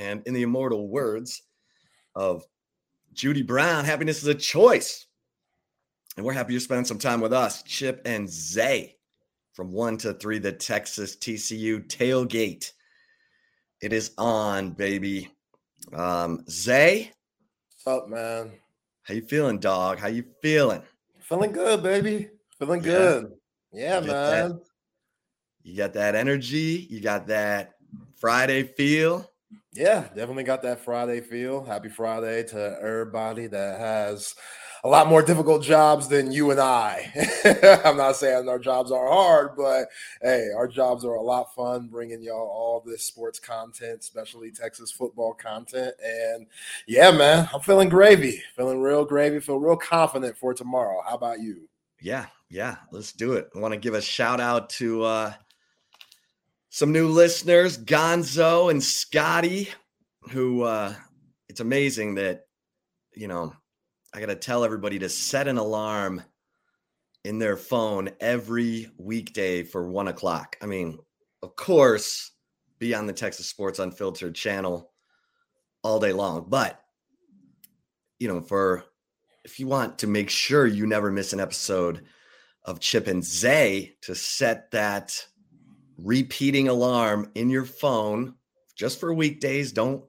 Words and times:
And 0.00 0.22
in 0.26 0.32
the 0.32 0.42
immortal 0.42 0.88
words 0.88 1.42
of 2.14 2.42
Judy 3.12 3.42
Brown, 3.42 3.84
happiness 3.84 4.22
is 4.22 4.28
a 4.28 4.34
choice. 4.34 5.06
And 6.16 6.24
we're 6.24 6.32
happy 6.32 6.54
you're 6.54 6.60
spending 6.60 6.86
some 6.86 6.98
time 6.98 7.20
with 7.20 7.34
us, 7.34 7.62
Chip 7.64 8.00
and 8.06 8.28
Zay, 8.28 8.96
from 9.52 9.72
one 9.72 9.98
to 9.98 10.14
three, 10.14 10.38
the 10.38 10.52
Texas 10.52 11.16
TCU 11.16 11.86
tailgate. 11.86 12.72
It 13.82 13.92
is 13.92 14.12
on, 14.16 14.70
baby. 14.70 15.28
Um, 15.92 16.44
Zay, 16.48 17.12
What's 17.84 17.86
up, 18.02 18.08
man? 18.08 18.52
how 19.02 19.14
you 19.14 19.22
feeling, 19.22 19.58
dog? 19.58 19.98
How 19.98 20.08
you 20.08 20.24
feeling? 20.42 20.82
Feeling 21.20 21.52
good, 21.52 21.82
baby. 21.82 22.30
Feeling 22.58 22.82
Yeah. 22.82 22.90
good. 22.90 23.32
Yeah, 23.72 24.00
that. 24.00 24.48
man. 24.50 24.60
You 25.62 25.76
got 25.76 25.92
that 25.92 26.14
energy. 26.14 26.86
You 26.90 27.00
got 27.00 27.26
that 27.28 27.74
Friday 28.18 28.62
feel. 28.62 29.29
Yeah, 29.72 30.08
definitely 30.14 30.44
got 30.44 30.62
that 30.62 30.80
Friday 30.80 31.20
feel. 31.20 31.64
Happy 31.64 31.88
Friday 31.88 32.44
to 32.48 32.78
everybody 32.80 33.46
that 33.46 33.78
has 33.78 34.34
a 34.82 34.88
lot 34.88 35.08
more 35.08 35.22
difficult 35.22 35.62
jobs 35.62 36.08
than 36.08 36.32
you 36.32 36.50
and 36.50 36.60
I. 36.60 37.12
I'm 37.84 37.96
not 37.96 38.16
saying 38.16 38.48
our 38.48 38.58
jobs 38.58 38.90
are 38.90 39.08
hard, 39.08 39.56
but 39.56 39.88
hey, 40.22 40.48
our 40.56 40.66
jobs 40.66 41.04
are 41.04 41.14
a 41.14 41.22
lot 41.22 41.54
fun 41.54 41.88
bringing 41.88 42.22
y'all 42.22 42.48
all 42.48 42.82
this 42.84 43.04
sports 43.04 43.38
content, 43.38 44.00
especially 44.00 44.50
Texas 44.50 44.90
football 44.90 45.34
content. 45.34 45.94
And 46.04 46.46
yeah, 46.86 47.10
man, 47.10 47.48
I'm 47.52 47.60
feeling 47.60 47.88
gravy, 47.88 48.42
feeling 48.56 48.80
real 48.80 49.04
gravy, 49.04 49.40
feel 49.40 49.58
real 49.58 49.76
confident 49.76 50.36
for 50.36 50.54
tomorrow. 50.54 51.02
How 51.06 51.14
about 51.14 51.40
you? 51.40 51.68
Yeah, 52.00 52.26
yeah, 52.48 52.76
let's 52.90 53.12
do 53.12 53.34
it. 53.34 53.50
I 53.54 53.58
want 53.58 53.74
to 53.74 53.80
give 53.80 53.94
a 53.94 54.00
shout 54.00 54.40
out 54.40 54.70
to 54.70 55.02
uh 55.02 55.32
some 56.70 56.92
new 56.92 57.08
listeners, 57.08 57.76
Gonzo 57.76 58.70
and 58.70 58.82
Scotty, 58.82 59.68
who 60.30 60.62
uh 60.62 60.94
it's 61.48 61.60
amazing 61.60 62.14
that 62.14 62.46
you 63.14 63.28
know, 63.28 63.52
I 64.14 64.20
gotta 64.20 64.36
tell 64.36 64.64
everybody 64.64 65.00
to 65.00 65.08
set 65.08 65.48
an 65.48 65.58
alarm 65.58 66.22
in 67.24 67.38
their 67.38 67.56
phone 67.56 68.10
every 68.20 68.90
weekday 68.96 69.62
for 69.62 69.86
one 69.86 70.08
o'clock. 70.08 70.56
I 70.62 70.66
mean, 70.66 70.98
of 71.42 71.54
course, 71.56 72.30
be 72.78 72.94
on 72.94 73.06
the 73.06 73.12
Texas 73.12 73.46
Sports 73.46 73.78
Unfiltered 73.78 74.34
channel 74.34 74.90
all 75.82 76.00
day 76.00 76.12
long, 76.12 76.46
but 76.48 76.80
you 78.18 78.28
know, 78.28 78.40
for 78.40 78.84
if 79.44 79.58
you 79.58 79.66
want 79.66 79.98
to 79.98 80.06
make 80.06 80.30
sure 80.30 80.66
you 80.66 80.86
never 80.86 81.10
miss 81.10 81.32
an 81.32 81.40
episode 81.40 82.04
of 82.64 82.78
Chip 82.78 83.06
and 83.06 83.24
Zay 83.24 83.96
to 84.02 84.14
set 84.14 84.70
that 84.70 85.26
repeating 86.02 86.68
alarm 86.68 87.30
in 87.34 87.50
your 87.50 87.64
phone 87.64 88.34
just 88.74 89.00
for 89.00 89.12
weekdays. 89.12 89.72
Don't 89.72 90.04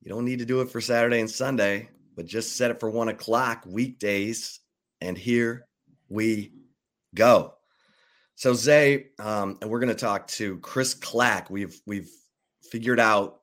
you 0.00 0.10
don't 0.10 0.24
need 0.24 0.38
to 0.38 0.46
do 0.46 0.60
it 0.60 0.70
for 0.70 0.80
Saturday 0.80 1.20
and 1.20 1.30
Sunday, 1.30 1.88
but 2.16 2.26
just 2.26 2.56
set 2.56 2.70
it 2.70 2.80
for 2.80 2.88
one 2.88 3.08
o'clock 3.08 3.64
weekdays. 3.66 4.60
And 5.00 5.18
here 5.18 5.66
we 6.08 6.52
go. 7.14 7.54
So 8.36 8.54
Zay, 8.54 9.08
um, 9.18 9.58
and 9.60 9.70
we're 9.70 9.80
going 9.80 9.88
to 9.88 9.94
talk 9.94 10.26
to 10.28 10.58
Chris 10.58 10.94
Clack. 10.94 11.50
We've 11.50 11.78
we've 11.86 12.10
figured 12.62 13.00
out 13.00 13.40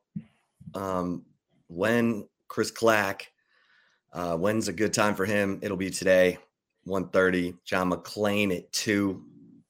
um, 0.73 1.25
when 1.67 2.27
Chris 2.47 2.71
Clack 2.71 3.31
uh, 4.15 4.37
when's 4.37 4.69
a 4.69 4.73
good 4.73 4.93
time 4.93 5.13
for 5.13 5.25
him? 5.25 5.59
It'll 5.61 5.75
be 5.75 5.89
today, 5.89 6.37
1.30. 6.87 7.57
John 7.65 7.91
McClain 7.91 8.55
at 8.55 8.71
2. 8.71 9.21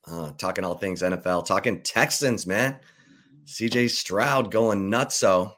Uh, 0.08 0.32
talking 0.38 0.64
all 0.64 0.76
things 0.76 1.02
NFL, 1.02 1.46
talking 1.46 1.82
Texans, 1.82 2.46
man. 2.46 2.80
CJ 3.46 3.90
Stroud 3.90 4.52
going 4.52 4.90
nuts. 4.90 5.16
So, 5.16 5.54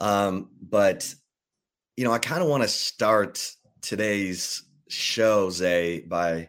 um, 0.00 0.50
but 0.60 1.14
you 1.96 2.04
know, 2.04 2.12
I 2.12 2.18
kind 2.18 2.42
of 2.42 2.48
want 2.48 2.62
to 2.62 2.68
start 2.68 3.50
today's 3.80 4.62
show, 4.88 5.50
Zay, 5.50 6.00
by 6.00 6.48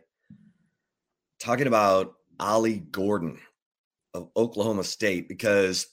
talking 1.39 1.67
about 1.67 2.13
Ollie 2.39 2.79
Gordon 2.79 3.39
of 4.13 4.29
Oklahoma 4.35 4.83
State 4.83 5.27
because 5.27 5.87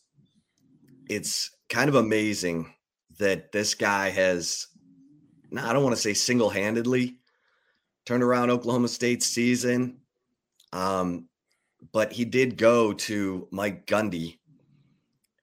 it's 1.08 1.50
kind 1.68 1.88
of 1.88 1.94
amazing 1.94 2.74
that 3.18 3.52
this 3.52 3.74
guy 3.74 4.10
has 4.10 4.66
no, 5.50 5.64
I 5.64 5.72
don't 5.72 5.82
want 5.82 5.96
to 5.96 6.02
say 6.02 6.14
single 6.14 6.50
handedly 6.50 7.18
turned 8.06 8.22
around 8.22 8.50
Oklahoma 8.50 8.88
State's 8.88 9.26
season. 9.26 9.98
Um, 10.72 11.28
but 11.92 12.12
he 12.12 12.24
did 12.24 12.56
go 12.56 12.92
to 12.92 13.48
Mike 13.50 13.86
Gundy 13.86 14.38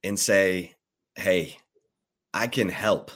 and 0.04 0.18
say, 0.18 0.74
Hey, 1.14 1.56
I 2.32 2.46
can 2.46 2.68
help. 2.68 3.10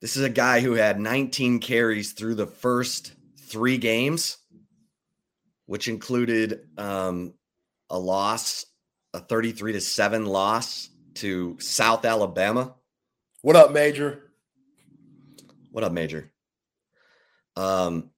This 0.00 0.16
is 0.16 0.22
a 0.24 0.30
guy 0.30 0.60
who 0.60 0.72
had 0.72 0.98
19 0.98 1.60
carries 1.60 2.12
through 2.12 2.34
the 2.34 2.46
first 2.46 3.12
three 3.38 3.78
games, 3.78 4.38
which 5.66 5.88
included 5.88 6.60
um, 6.78 7.34
a 7.90 7.98
loss, 7.98 8.66
a 9.14 9.20
33 9.20 9.74
to 9.74 9.80
7 9.80 10.26
loss 10.26 10.88
to 11.14 11.58
South 11.60 12.04
Alabama. 12.04 12.74
What 13.42 13.56
up, 13.56 13.72
Major? 13.72 14.30
What 15.70 15.84
up, 15.84 15.92
Major? 15.92 16.32
Um, 17.56 18.09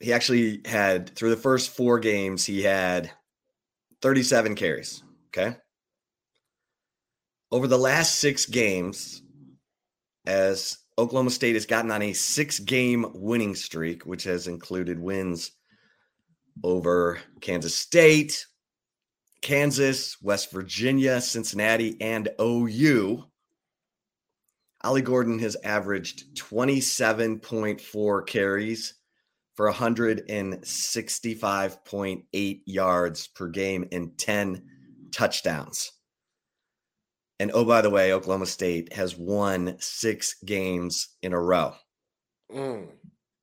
he 0.00 0.12
actually 0.12 0.62
had 0.64 1.14
through 1.14 1.30
the 1.30 1.36
first 1.36 1.70
four 1.70 1.98
games, 1.98 2.44
he 2.44 2.62
had 2.62 3.10
37 4.00 4.54
carries. 4.54 5.02
Okay. 5.28 5.56
Over 7.52 7.66
the 7.66 7.78
last 7.78 8.16
six 8.16 8.46
games, 8.46 9.22
as 10.26 10.78
Oklahoma 10.98 11.30
State 11.30 11.54
has 11.54 11.66
gotten 11.66 11.90
on 11.90 12.02
a 12.02 12.12
six 12.12 12.58
game 12.58 13.06
winning 13.14 13.54
streak, 13.54 14.04
which 14.04 14.24
has 14.24 14.46
included 14.46 14.98
wins 14.98 15.52
over 16.62 17.18
Kansas 17.40 17.74
State, 17.74 18.46
Kansas, 19.42 20.20
West 20.22 20.50
Virginia, 20.52 21.20
Cincinnati, 21.20 22.00
and 22.00 22.28
OU. 22.40 23.24
Ollie 24.82 25.02
Gordon 25.02 25.38
has 25.40 25.56
averaged 25.62 26.36
27.4 26.36 28.26
carries 28.26 28.94
for 29.60 29.70
165.8 29.70 32.60
yards 32.64 33.26
per 33.26 33.48
game 33.48 33.86
and 33.92 34.16
10 34.16 34.62
touchdowns. 35.12 35.92
And 37.38 37.50
oh, 37.52 37.66
by 37.66 37.82
the 37.82 37.90
way, 37.90 38.14
Oklahoma 38.14 38.46
State 38.46 38.94
has 38.94 39.18
won 39.18 39.76
six 39.78 40.36
games 40.46 41.08
in 41.20 41.34
a 41.34 41.38
row. 41.38 41.74
Mm. 42.50 42.86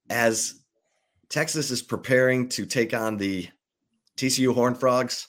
As 0.10 0.56
Texas 1.30 1.70
is 1.70 1.84
preparing 1.84 2.50
to 2.50 2.66
take 2.66 2.96
on 2.96 3.18
the 3.18 3.48
TCU 4.18 4.56
Horned 4.56 4.80
Frogs, 4.80 5.28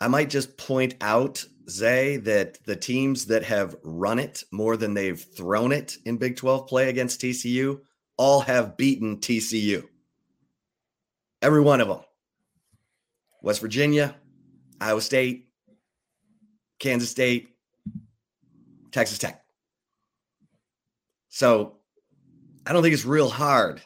I 0.00 0.08
might 0.08 0.30
just 0.30 0.56
point 0.56 0.94
out, 1.02 1.44
Zay, 1.68 2.16
that 2.16 2.64
the 2.64 2.76
teams 2.76 3.26
that 3.26 3.44
have 3.44 3.76
run 3.82 4.18
it 4.18 4.42
more 4.52 4.78
than 4.78 4.94
they've 4.94 5.22
thrown 5.36 5.70
it 5.70 5.98
in 6.06 6.16
Big 6.16 6.36
12 6.36 6.66
play 6.66 6.88
against 6.88 7.20
TCU 7.20 7.78
all 8.16 8.40
have 8.40 8.76
beaten 8.76 9.18
TCU. 9.18 9.84
Every 11.42 11.60
one 11.60 11.80
of 11.80 11.88
them. 11.88 12.00
West 13.42 13.60
Virginia, 13.60 14.14
Iowa 14.80 15.00
State, 15.00 15.48
Kansas 16.78 17.10
State, 17.10 17.50
Texas 18.90 19.18
Tech. 19.18 19.44
So 21.28 21.78
I 22.66 22.72
don't 22.72 22.82
think 22.82 22.94
it's 22.94 23.04
real 23.04 23.28
hard 23.28 23.82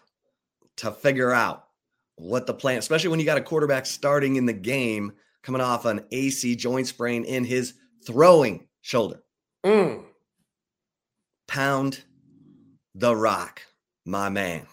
to 0.77 0.93
figure 0.93 1.33
out 1.33 1.65
what 2.17 2.47
the 2.47 2.55
plan, 2.55 2.79
especially 2.79 3.11
when 3.11 3.21
you 3.21 3.27
got 3.27 3.39
a 3.39 3.43
quarterback 3.43 3.87
starting 3.87 4.37
in 4.37 4.47
the 4.47 4.53
game 4.53 5.13
coming 5.43 5.61
off 5.61 5.85
an 5.85 6.05
AC 6.11 6.57
joint 6.57 6.87
sprain 6.87 7.25
in 7.25 7.45
his 7.45 7.75
throwing 8.07 8.67
shoulder. 8.83 9.23
Mm. 9.65 10.05
Pound 11.47 12.05
the 12.95 13.15
rock, 13.15 13.63
my 14.09 14.29
man. 14.29 14.67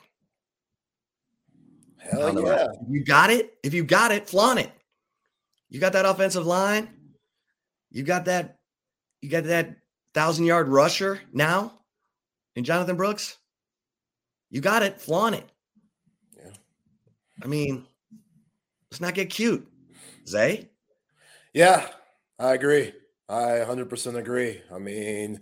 Hell 1.97 2.41
yeah. 2.43 2.67
You 2.89 3.03
got 3.03 3.29
it. 3.29 3.57
If 3.63 3.73
you 3.73 3.83
got 3.83 4.11
it, 4.11 4.29
flaunt 4.29 4.59
it. 4.59 4.71
You 5.69 5.79
got 5.79 5.93
that 5.93 6.05
offensive 6.05 6.45
line. 6.45 6.89
You 7.91 8.03
got 8.03 8.25
that. 8.25 8.59
You 9.21 9.29
got 9.29 9.43
that 9.45 9.75
thousand 10.13 10.45
yard 10.45 10.69
rusher 10.69 11.19
now 11.33 11.79
in 12.55 12.63
Jonathan 12.63 12.95
Brooks. 12.95 13.37
You 14.49 14.61
got 14.61 14.83
it. 14.83 15.01
Flaunt 15.01 15.35
it. 15.35 15.49
Yeah. 16.37 16.51
I 17.43 17.47
mean, 17.47 17.85
let's 18.91 19.01
not 19.01 19.15
get 19.15 19.29
cute. 19.29 19.67
Zay? 20.27 20.69
Yeah, 21.53 21.87
I 22.39 22.53
agree. 22.53 22.93
I 23.27 23.63
100% 23.65 24.17
agree. 24.17 24.61
I 24.71 24.77
mean, 24.77 25.39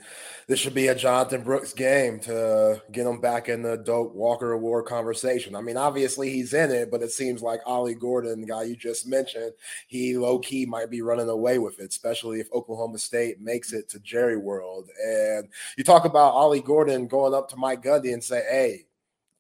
this 0.47 0.57
should 0.57 0.73
be 0.73 0.87
a 0.87 0.95
Jonathan 0.95 1.43
Brooks 1.43 1.73
game 1.73 2.17
to 2.21 2.81
get 2.93 3.05
him 3.05 3.19
back 3.19 3.49
in 3.49 3.61
the 3.61 3.75
Doak 3.75 4.15
Walker 4.15 4.53
Award 4.53 4.85
conversation. 4.85 5.53
I 5.53 5.59
mean, 5.59 5.75
obviously 5.75 6.29
he's 6.29 6.53
in 6.53 6.71
it, 6.71 6.89
but 6.89 7.01
it 7.01 7.11
seems 7.11 7.41
like 7.41 7.59
Ollie 7.65 7.93
Gordon, 7.93 8.39
the 8.39 8.47
guy 8.47 8.63
you 8.63 8.77
just 8.77 9.05
mentioned, 9.05 9.51
he 9.87 10.17
low 10.17 10.39
key 10.39 10.65
might 10.65 10.89
be 10.89 11.01
running 11.01 11.27
away 11.27 11.59
with 11.59 11.81
it, 11.81 11.89
especially 11.89 12.39
if 12.39 12.51
Oklahoma 12.53 12.99
State 12.99 13.41
makes 13.41 13.73
it 13.73 13.89
to 13.89 13.99
Jerry 13.99 14.37
World. 14.37 14.87
And 15.05 15.49
you 15.77 15.83
talk 15.83 16.05
about 16.05 16.31
Ollie 16.31 16.61
Gordon 16.61 17.07
going 17.07 17.33
up 17.33 17.49
to 17.49 17.57
Mike 17.57 17.83
Gundy 17.83 18.13
and 18.13 18.23
say, 18.23 18.43
hey, 18.49 18.85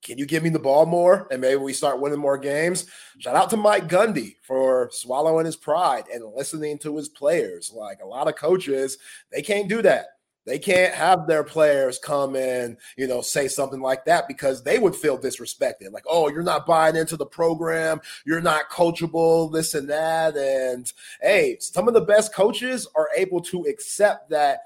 can 0.03 0.17
you 0.17 0.25
give 0.25 0.43
me 0.43 0.49
the 0.49 0.59
ball 0.59 0.85
more? 0.85 1.27
And 1.31 1.41
maybe 1.41 1.55
we 1.55 1.73
start 1.73 1.99
winning 1.99 2.19
more 2.19 2.37
games. 2.37 2.85
Shout 3.19 3.35
out 3.35 3.49
to 3.51 3.57
Mike 3.57 3.87
Gundy 3.87 4.35
for 4.41 4.89
swallowing 4.91 5.45
his 5.45 5.55
pride 5.55 6.05
and 6.13 6.33
listening 6.35 6.77
to 6.79 6.97
his 6.97 7.09
players. 7.09 7.71
Like 7.73 7.99
a 8.01 8.07
lot 8.07 8.27
of 8.27 8.35
coaches, 8.35 8.97
they 9.31 9.41
can't 9.41 9.69
do 9.69 9.81
that. 9.81 10.07
They 10.45 10.59
can't 10.59 10.93
have 10.93 11.25
their 11.25 11.45
players 11.45 11.97
come 11.99 12.35
and, 12.35 12.75
you 12.97 13.07
know, 13.07 13.21
say 13.21 13.47
something 13.47 13.79
like 13.79 14.03
that 14.05 14.27
because 14.27 14.61
they 14.61 14.77
would 14.77 14.93
feel 14.93 15.17
disrespected. 15.17 15.93
Like, 15.93 16.03
oh, 16.05 16.27
you're 16.27 16.43
not 16.43 16.65
buying 16.65 16.97
into 16.97 17.15
the 17.15 17.25
program. 17.25 18.01
You're 18.25 18.41
not 18.41 18.69
coachable, 18.69 19.53
this 19.53 19.73
and 19.73 19.89
that. 19.89 20.35
And 20.35 20.91
hey, 21.21 21.57
some 21.61 21.87
of 21.87 21.93
the 21.93 22.01
best 22.01 22.33
coaches 22.33 22.87
are 22.93 23.07
able 23.15 23.39
to 23.43 23.63
accept 23.63 24.31
that 24.31 24.59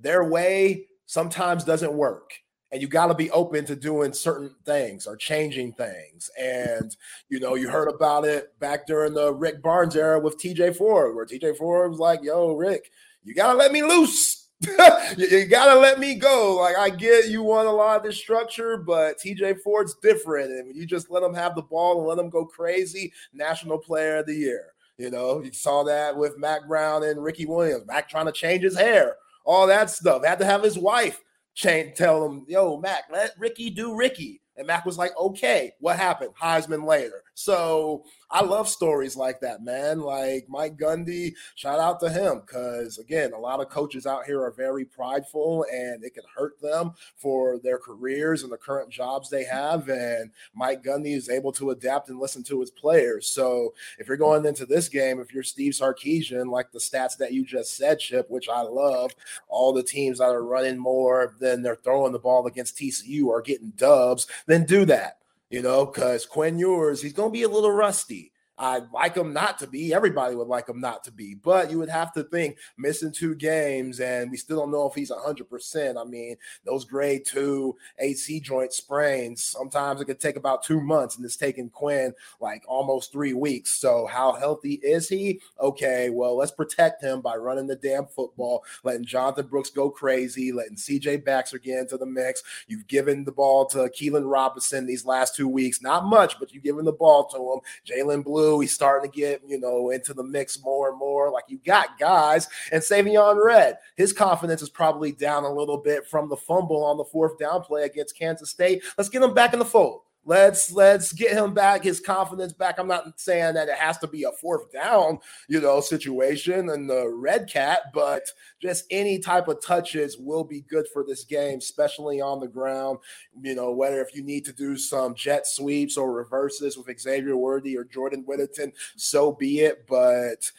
their 0.00 0.22
way 0.22 0.86
sometimes 1.06 1.64
doesn't 1.64 1.92
work 1.92 2.34
and 2.76 2.82
you 2.82 2.88
got 2.88 3.06
to 3.06 3.14
be 3.14 3.30
open 3.30 3.64
to 3.64 3.74
doing 3.74 4.12
certain 4.12 4.54
things 4.66 5.06
or 5.06 5.16
changing 5.16 5.72
things. 5.72 6.28
And 6.38 6.94
you 7.30 7.40
know, 7.40 7.54
you 7.54 7.70
heard 7.70 7.88
about 7.88 8.26
it 8.26 8.52
back 8.60 8.86
during 8.86 9.14
the 9.14 9.32
Rick 9.32 9.62
Barnes 9.62 9.96
era 9.96 10.20
with 10.20 10.38
TJ 10.38 10.76
Ford, 10.76 11.14
where 11.14 11.24
TJ 11.24 11.56
Ford 11.56 11.90
was 11.90 11.98
like, 11.98 12.20
"Yo, 12.22 12.52
Rick, 12.52 12.90
you 13.24 13.34
got 13.34 13.52
to 13.52 13.58
let 13.58 13.72
me 13.72 13.82
loose." 13.82 14.42
you, 15.16 15.46
gotta 15.46 15.78
let 15.78 15.98
me 15.98 16.14
go. 16.14 16.56
Like 16.60 16.76
I 16.76 16.90
get 16.90 17.28
you 17.28 17.42
want 17.42 17.66
a 17.66 17.72
lot 17.72 17.96
of 17.96 18.02
this 18.02 18.18
structure, 18.18 18.76
but 18.76 19.18
TJ 19.18 19.60
Ford's 19.60 19.94
different, 20.02 20.50
and 20.50 20.76
you 20.76 20.84
just 20.84 21.10
let 21.10 21.22
him 21.22 21.34
have 21.34 21.54
the 21.54 21.62
ball 21.62 21.98
and 21.98 22.06
let 22.06 22.18
him 22.18 22.30
go 22.30 22.44
crazy. 22.44 23.12
National 23.32 23.78
Player 23.78 24.18
of 24.18 24.26
the 24.26 24.34
Year. 24.34 24.72
You 24.98 25.10
know, 25.10 25.42
you 25.42 25.52
saw 25.52 25.82
that 25.84 26.16
with 26.16 26.38
Mack 26.38 26.68
Brown 26.68 27.04
and 27.04 27.22
Ricky 27.22 27.46
Williams. 27.46 27.86
Mack 27.86 28.08
trying 28.08 28.26
to 28.26 28.32
change 28.32 28.62
his 28.62 28.78
hair, 28.78 29.16
all 29.44 29.66
that 29.66 29.90
stuff. 29.90 30.24
Had 30.24 30.38
to 30.40 30.46
have 30.46 30.62
his 30.62 30.78
wife 30.78 31.22
change, 31.56 31.96
tell 31.96 32.24
him, 32.24 32.44
yo, 32.46 32.76
Mack, 32.78 33.04
let 33.10 33.32
Ricky 33.36 33.70
do 33.70 33.96
Ricky. 33.96 34.40
And 34.56 34.66
Mack 34.66 34.86
was 34.86 34.98
like, 34.98 35.10
okay, 35.18 35.72
what 35.80 35.96
happened? 35.96 36.30
Heisman 36.40 36.86
later. 36.86 37.22
So 37.38 38.04
I 38.30 38.42
love 38.42 38.66
stories 38.66 39.14
like 39.14 39.40
that, 39.40 39.62
man. 39.62 40.00
Like 40.00 40.46
Mike 40.48 40.78
Gundy, 40.78 41.34
shout 41.54 41.78
out 41.78 42.00
to 42.00 42.08
him 42.08 42.40
because, 42.40 42.96
again, 42.96 43.34
a 43.34 43.38
lot 43.38 43.60
of 43.60 43.68
coaches 43.68 44.06
out 44.06 44.24
here 44.24 44.42
are 44.42 44.52
very 44.52 44.86
prideful 44.86 45.66
and 45.70 46.02
it 46.02 46.14
can 46.14 46.24
hurt 46.34 46.58
them 46.62 46.92
for 47.14 47.58
their 47.58 47.78
careers 47.78 48.42
and 48.42 48.50
the 48.50 48.56
current 48.56 48.90
jobs 48.90 49.28
they 49.28 49.44
have. 49.44 49.90
And 49.90 50.30
Mike 50.54 50.82
Gundy 50.82 51.14
is 51.14 51.28
able 51.28 51.52
to 51.52 51.70
adapt 51.70 52.08
and 52.08 52.18
listen 52.18 52.42
to 52.44 52.58
his 52.58 52.70
players. 52.70 53.26
So 53.26 53.74
if 53.98 54.08
you're 54.08 54.16
going 54.16 54.46
into 54.46 54.64
this 54.64 54.88
game, 54.88 55.20
if 55.20 55.34
you're 55.34 55.42
Steve 55.42 55.74
Sarkisian, 55.74 56.50
like 56.50 56.72
the 56.72 56.78
stats 56.78 57.18
that 57.18 57.34
you 57.34 57.44
just 57.44 57.76
said, 57.76 57.98
Chip, 57.98 58.30
which 58.30 58.48
I 58.48 58.62
love, 58.62 59.14
all 59.48 59.74
the 59.74 59.82
teams 59.82 60.18
that 60.18 60.30
are 60.30 60.42
running 60.42 60.78
more 60.78 61.34
than 61.38 61.62
they're 61.62 61.76
throwing 61.76 62.12
the 62.12 62.18
ball 62.18 62.46
against 62.46 62.78
TCU 62.78 63.28
are 63.28 63.42
getting 63.42 63.74
dubs, 63.76 64.26
then 64.46 64.64
do 64.64 64.86
that 64.86 65.18
you 65.50 65.62
know, 65.62 65.86
because 65.86 66.26
Quinn 66.26 66.58
Ewers, 66.58 67.02
he's 67.02 67.12
going 67.12 67.30
to 67.30 67.38
be 67.38 67.42
a 67.42 67.48
little 67.48 67.70
rusty. 67.70 68.32
I'd 68.58 68.90
like 68.92 69.16
him 69.16 69.32
not 69.32 69.58
to 69.58 69.66
be. 69.66 69.92
Everybody 69.92 70.34
would 70.34 70.48
like 70.48 70.68
him 70.68 70.80
not 70.80 71.04
to 71.04 71.12
be, 71.12 71.34
but 71.34 71.70
you 71.70 71.78
would 71.78 71.90
have 71.90 72.12
to 72.14 72.22
think 72.24 72.56
missing 72.78 73.12
two 73.12 73.34
games, 73.34 74.00
and 74.00 74.30
we 74.30 74.36
still 74.38 74.60
don't 74.60 74.70
know 74.70 74.88
if 74.88 74.94
he's 74.94 75.10
100%. 75.10 76.00
I 76.00 76.04
mean, 76.04 76.36
those 76.64 76.84
grade 76.84 77.26
two 77.26 77.76
AC 77.98 78.40
joint 78.40 78.72
sprains, 78.72 79.44
sometimes 79.44 80.00
it 80.00 80.06
could 80.06 80.20
take 80.20 80.36
about 80.36 80.62
two 80.62 80.80
months, 80.80 81.16
and 81.16 81.24
it's 81.24 81.36
taken 81.36 81.68
Quinn 81.68 82.14
like 82.40 82.62
almost 82.66 83.12
three 83.12 83.34
weeks. 83.34 83.72
So, 83.72 84.06
how 84.06 84.32
healthy 84.32 84.74
is 84.82 85.08
he? 85.08 85.40
Okay, 85.60 86.08
well, 86.08 86.36
let's 86.36 86.52
protect 86.52 87.02
him 87.02 87.20
by 87.20 87.36
running 87.36 87.66
the 87.66 87.76
damn 87.76 88.06
football, 88.06 88.64
letting 88.84 89.04
Jonathan 89.04 89.48
Brooks 89.48 89.70
go 89.70 89.90
crazy, 89.90 90.50
letting 90.50 90.76
CJ 90.76 91.24
Baxter 91.24 91.58
get 91.58 91.80
into 91.80 91.98
the 91.98 92.06
mix. 92.06 92.42
You've 92.68 92.86
given 92.86 93.24
the 93.24 93.32
ball 93.32 93.66
to 93.66 93.78
Keilan 93.88 94.30
Robinson 94.30 94.86
these 94.86 95.04
last 95.04 95.36
two 95.36 95.48
weeks, 95.48 95.82
not 95.82 96.06
much, 96.06 96.38
but 96.38 96.54
you've 96.54 96.64
given 96.64 96.86
the 96.86 96.92
ball 96.92 97.26
to 97.26 97.36
him. 97.36 97.60
Jaydon 97.86 98.24
Blue 98.24 98.45
He's 98.60 98.74
starting 98.74 99.10
to 99.10 99.16
get, 99.16 99.42
you 99.46 99.60
know, 99.60 99.90
into 99.90 100.14
the 100.14 100.22
mix 100.22 100.62
more 100.62 100.90
and 100.90 100.98
more. 100.98 101.30
Like 101.30 101.44
you 101.48 101.58
got 101.64 101.98
guys 101.98 102.48
and 102.72 102.82
Savion 102.82 103.42
Red, 103.42 103.78
his 103.96 104.12
confidence 104.12 104.62
is 104.62 104.70
probably 104.70 105.12
down 105.12 105.44
a 105.44 105.52
little 105.52 105.78
bit 105.78 106.06
from 106.06 106.28
the 106.28 106.36
fumble 106.36 106.84
on 106.84 106.96
the 106.96 107.04
fourth 107.04 107.38
down 107.38 107.62
play 107.62 107.82
against 107.84 108.18
Kansas 108.18 108.50
State. 108.50 108.82
Let's 108.96 109.10
get 109.10 109.22
him 109.22 109.34
back 109.34 109.52
in 109.52 109.58
the 109.58 109.64
fold. 109.64 110.02
Let's 110.28 110.72
let's 110.72 111.12
get 111.12 111.32
him 111.32 111.54
back, 111.54 111.84
his 111.84 112.00
confidence 112.00 112.52
back. 112.52 112.80
I'm 112.80 112.88
not 112.88 113.20
saying 113.20 113.54
that 113.54 113.68
it 113.68 113.76
has 113.76 113.96
to 113.98 114.08
be 114.08 114.24
a 114.24 114.32
fourth 114.32 114.72
down, 114.72 115.20
you 115.48 115.60
know, 115.60 115.80
situation 115.80 116.70
and 116.70 116.90
the 116.90 117.08
red 117.08 117.48
cat, 117.48 117.92
but 117.94 118.22
just 118.60 118.86
any 118.90 119.20
type 119.20 119.46
of 119.46 119.64
touches 119.64 120.18
will 120.18 120.42
be 120.42 120.62
good 120.62 120.86
for 120.92 121.04
this 121.04 121.22
game, 121.22 121.58
especially 121.58 122.20
on 122.20 122.40
the 122.40 122.48
ground. 122.48 122.98
You 123.40 123.54
know, 123.54 123.70
whether 123.70 124.00
if 124.00 124.16
you 124.16 124.24
need 124.24 124.44
to 124.46 124.52
do 124.52 124.76
some 124.76 125.14
jet 125.14 125.46
sweeps 125.46 125.96
or 125.96 126.12
reverses 126.12 126.76
with 126.76 126.98
Xavier 126.98 127.36
Worthy 127.36 127.76
or 127.76 127.84
Jordan 127.84 128.24
Whittington, 128.26 128.72
so 128.96 129.30
be 129.30 129.60
it. 129.60 129.86
But 129.86 130.50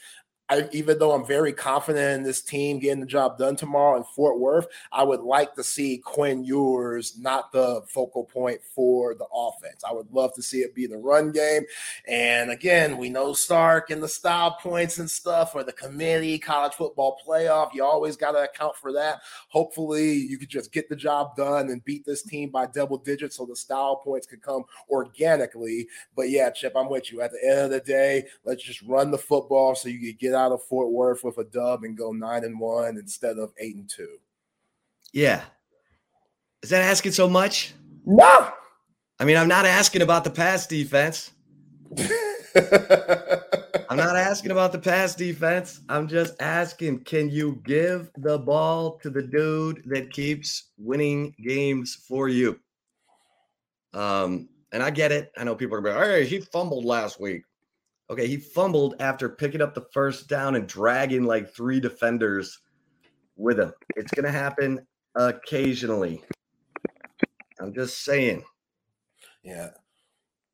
I, 0.49 0.69
even 0.71 0.97
though 0.97 1.11
I'm 1.11 1.25
very 1.25 1.51
confident 1.51 2.19
in 2.19 2.23
this 2.23 2.41
team 2.41 2.79
getting 2.79 3.01
the 3.01 3.05
job 3.05 3.37
done 3.37 3.55
tomorrow 3.55 3.97
in 3.97 4.03
Fort 4.03 4.39
Worth, 4.39 4.67
I 4.91 5.03
would 5.03 5.19
like 5.19 5.55
to 5.55 5.63
see 5.63 5.97
Quinn 5.97 6.43
Ewers 6.43 7.17
not 7.19 7.51
the 7.51 7.81
focal 7.87 8.23
point 8.23 8.61
for 8.63 9.13
the 9.13 9.25
offense. 9.33 9.83
I 9.87 9.93
would 9.93 10.11
love 10.11 10.33
to 10.35 10.41
see 10.41 10.59
it 10.59 10.73
be 10.73 10.87
the 10.87 10.97
run 10.97 11.31
game. 11.31 11.63
And 12.07 12.49
again, 12.49 12.97
we 12.97 13.09
know 13.09 13.33
Sark 13.33 13.89
and 13.89 14.01
the 14.01 14.07
style 14.07 14.57
points 14.61 14.99
and 14.99 15.09
stuff 15.09 15.53
or 15.53 15.63
the 15.63 15.73
committee, 15.73 16.39
college 16.39 16.73
football 16.73 17.19
playoff. 17.27 17.73
You 17.73 17.83
always 17.83 18.15
got 18.15 18.31
to 18.31 18.43
account 18.43 18.77
for 18.77 18.93
that. 18.93 19.19
Hopefully, 19.49 20.13
you 20.13 20.37
could 20.37 20.49
just 20.49 20.71
get 20.71 20.87
the 20.87 20.95
job 20.95 21.35
done 21.35 21.69
and 21.69 21.83
beat 21.83 22.05
this 22.05 22.23
team 22.23 22.49
by 22.49 22.67
double 22.67 22.97
digits 22.97 23.35
so 23.35 23.45
the 23.45 23.55
style 23.55 23.97
points 23.97 24.27
could 24.27 24.41
come 24.41 24.63
organically. 24.89 25.87
But 26.15 26.29
yeah, 26.29 26.49
Chip, 26.51 26.73
I'm 26.75 26.89
with 26.89 27.11
you. 27.11 27.21
At 27.21 27.31
the 27.31 27.43
end 27.43 27.59
of 27.59 27.71
the 27.71 27.79
day, 27.81 28.25
let's 28.45 28.63
just 28.63 28.81
run 28.83 29.11
the 29.11 29.17
football 29.17 29.75
so 29.75 29.89
you 29.89 29.99
can 29.99 30.17
get 30.17 30.36
out 30.37 30.51
of 30.51 30.63
Fort 30.63 30.91
Worth 30.91 31.23
with 31.23 31.37
a 31.37 31.43
dub 31.43 31.83
and 31.83 31.97
go 31.97 32.11
nine 32.11 32.43
and 32.43 32.59
one 32.59 32.97
instead 32.97 33.37
of 33.37 33.51
eight 33.59 33.75
and 33.75 33.89
two. 33.89 34.17
Yeah. 35.11 35.43
Is 36.63 36.69
that 36.69 36.83
asking 36.83 37.11
so 37.13 37.27
much? 37.27 37.73
No. 38.05 38.51
I 39.19 39.25
mean, 39.25 39.37
I'm 39.37 39.47
not 39.47 39.65
asking 39.65 40.01
about 40.01 40.23
the 40.23 40.29
pass 40.29 40.67
defense. 40.67 41.31
I'm 43.89 43.97
not 43.97 44.15
asking 44.15 44.51
about 44.51 44.71
the 44.71 44.79
pass 44.79 45.15
defense. 45.15 45.81
I'm 45.89 46.07
just 46.07 46.41
asking 46.41 47.01
can 47.01 47.29
you 47.29 47.61
give 47.65 48.11
the 48.17 48.37
ball 48.37 48.99
to 48.99 49.09
the 49.09 49.21
dude 49.21 49.83
that 49.85 50.11
keeps 50.11 50.71
winning 50.77 51.33
games 51.43 51.95
for 51.95 52.27
you? 52.27 52.59
Um, 53.93 54.49
and 54.71 54.83
I 54.83 54.89
get 54.89 55.11
it. 55.11 55.31
I 55.37 55.43
know 55.43 55.55
people 55.55 55.77
are 55.77 55.81
going 55.81 55.95
to 55.95 56.01
be, 56.01 56.07
hey, 56.07 56.25
he 56.25 56.41
fumbled 56.41 56.85
last 56.85 57.19
week. 57.19 57.43
Okay, 58.09 58.27
he 58.27 58.37
fumbled 58.37 58.95
after 58.99 59.27
picking 59.27 59.61
up 59.61 59.73
the 59.73 59.85
first 59.93 60.29
down 60.29 60.55
and 60.55 60.67
dragging 60.67 61.23
like 61.23 61.53
three 61.53 61.79
defenders 61.79 62.59
with 63.35 63.59
him. 63.59 63.73
It's 63.95 64.11
going 64.11 64.25
to 64.25 64.31
happen 64.31 64.85
occasionally. 65.15 66.23
I'm 67.59 67.73
just 67.73 68.03
saying. 68.03 68.43
Yeah. 69.43 69.71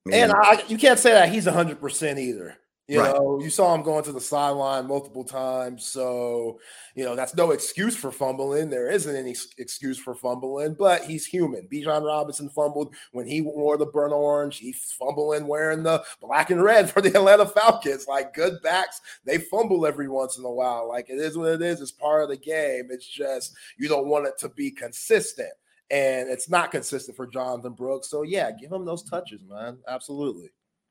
Man. 0.06 0.32
And 0.32 0.34
I, 0.34 0.64
you 0.68 0.78
can't 0.78 1.00
say 1.00 1.12
that 1.12 1.30
he's 1.30 1.46
100% 1.46 2.20
either. 2.20 2.58
You 2.88 3.00
right. 3.00 3.16
know, 3.16 3.40
you 3.42 3.50
saw 3.50 3.74
him 3.74 3.82
going 3.82 4.04
to 4.04 4.12
the 4.12 4.20
sideline 4.20 4.88
multiple 4.88 5.24
times. 5.24 5.86
So, 5.86 6.60
you 6.96 7.06
know, 7.06 7.16
that's 7.16 7.34
no 7.34 7.52
excuse 7.52 7.96
for 7.96 8.12
fumbling. 8.12 8.70
There 8.70 8.90
isn't 8.90 9.16
any 9.16 9.36
excuse 9.58 9.98
for 9.98 10.14
fumbling, 10.14 10.74
but 10.74 11.06
he's 11.06 11.26
human. 11.26 11.70
Bijan 11.72 12.06
Robinson 12.06 12.50
fumbled 12.50 12.94
when 13.14 13.26
he 13.26 13.40
wore 13.40 13.78
the 13.78 13.86
burnt 13.86 14.12
orange. 14.12 14.58
He's 14.58 14.94
fumbling 15.00 15.48
wearing 15.48 15.84
the 15.84 16.04
black 16.20 16.50
and 16.50 16.62
red 16.62 16.90
for 16.90 17.00
the 17.00 17.16
Atlanta 17.16 17.46
Falcons. 17.46 18.06
Like 18.06 18.34
good 18.34 18.62
backs, 18.62 19.00
they 19.24 19.38
fumble 19.38 19.86
every 19.86 20.10
once 20.10 20.38
in 20.38 20.44
a 20.44 20.52
while. 20.52 20.90
Like 20.90 21.10
it 21.10 21.20
is 21.20 21.38
what 21.38 21.54
it 21.54 21.62
is. 21.62 21.80
It's 21.80 21.92
part 21.92 22.24
of 22.24 22.30
the 22.30 22.38
game. 22.38 22.90
It's 22.90 23.08
just 23.08 23.56
you 23.78 23.88
don't 23.88 24.08
want 24.08 24.28
it 24.28 24.38
to 24.40 24.50
be 24.50 24.70
consistent. 24.70 25.54
And 25.90 26.28
it's 26.28 26.50
not 26.50 26.72
consistent 26.72 27.16
for 27.16 27.28
Jonathan 27.28 27.74
Brooks. 27.74 28.10
So 28.10 28.24
yeah, 28.24 28.52
give 28.52 28.74
him 28.74 28.84
those 28.84 29.04
touches, 29.04 29.42
man. 29.48 29.78
Absolutely. 29.88 30.50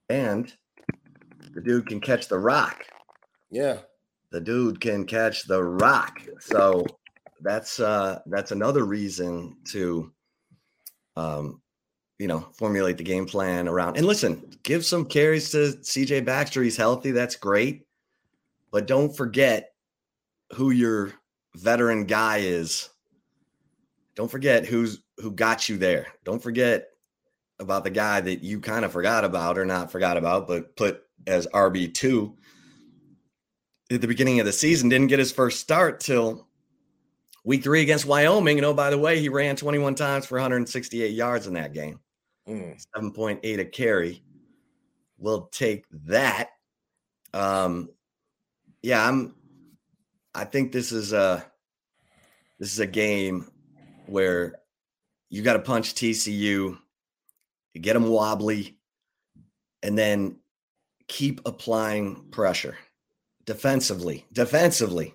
And 0.08 0.52
the 1.54 1.60
dude 1.60 1.86
can 1.86 2.00
catch 2.00 2.28
the 2.28 2.38
rock. 2.38 2.84
Yeah. 3.50 3.78
The 4.30 4.40
dude 4.40 4.80
can 4.80 5.04
catch 5.04 5.44
the 5.44 5.62
rock. 5.62 6.20
So 6.40 6.86
that's 7.40 7.80
uh 7.80 8.20
that's 8.26 8.52
another 8.52 8.84
reason 8.84 9.56
to 9.64 10.12
um 11.16 11.60
you 12.18 12.28
know 12.28 12.46
formulate 12.56 12.96
the 12.96 13.02
game 13.02 13.26
plan 13.26 13.66
around 13.66 13.96
and 13.96 14.06
listen 14.06 14.56
give 14.62 14.84
some 14.86 15.04
carries 15.04 15.50
to 15.50 15.76
cj 15.82 16.24
baxter 16.24 16.62
he's 16.62 16.76
healthy 16.76 17.10
that's 17.10 17.34
great 17.34 17.84
but 18.72 18.86
don't 18.86 19.14
forget 19.14 19.72
who 20.54 20.70
your 20.70 21.12
veteran 21.54 22.06
guy 22.06 22.38
is, 22.38 22.88
don't 24.14 24.30
forget 24.30 24.66
who's 24.66 25.02
who 25.18 25.30
got 25.30 25.68
you 25.68 25.76
there. 25.76 26.06
Don't 26.24 26.42
forget 26.42 26.88
about 27.58 27.84
the 27.84 27.90
guy 27.90 28.20
that 28.20 28.42
you 28.42 28.60
kind 28.60 28.84
of 28.84 28.92
forgot 28.92 29.24
about 29.24 29.58
or 29.58 29.64
not 29.64 29.92
forgot 29.92 30.16
about, 30.16 30.48
but 30.48 30.74
put 30.76 31.02
as 31.26 31.46
RB2 31.48 32.34
at 33.90 34.00
the 34.00 34.06
beginning 34.06 34.40
of 34.40 34.46
the 34.46 34.52
season, 34.52 34.88
didn't 34.88 35.08
get 35.08 35.18
his 35.18 35.32
first 35.32 35.60
start 35.60 36.00
till 36.00 36.48
week 37.44 37.62
three 37.62 37.82
against 37.82 38.06
Wyoming. 38.06 38.58
And 38.58 38.64
oh, 38.64 38.74
by 38.74 38.90
the 38.90 38.98
way, 38.98 39.18
he 39.18 39.28
ran 39.28 39.56
21 39.56 39.94
times 39.94 40.26
for 40.26 40.36
168 40.36 41.12
yards 41.12 41.46
in 41.46 41.54
that 41.54 41.72
game, 41.72 42.00
mm. 42.48 42.84
7.8 42.96 43.60
a 43.60 43.64
carry. 43.64 44.22
We'll 45.18 45.46
take 45.52 45.84
that. 46.06 46.50
Um, 47.32 47.90
yeah, 48.82 49.06
I'm. 49.06 49.34
I 50.34 50.44
think 50.44 50.72
this 50.72 50.92
is 50.92 51.12
a 51.12 51.44
this 52.58 52.72
is 52.72 52.80
a 52.80 52.86
game 52.86 53.50
where 54.06 54.56
you 55.30 55.42
got 55.42 55.54
to 55.54 55.58
punch 55.60 55.94
TCU, 55.94 56.78
get 57.80 57.92
them 57.92 58.08
wobbly, 58.08 58.78
and 59.82 59.96
then 59.96 60.36
keep 61.12 61.42
applying 61.44 62.24
pressure 62.30 62.78
defensively. 63.44 64.24
Defensively. 64.32 65.14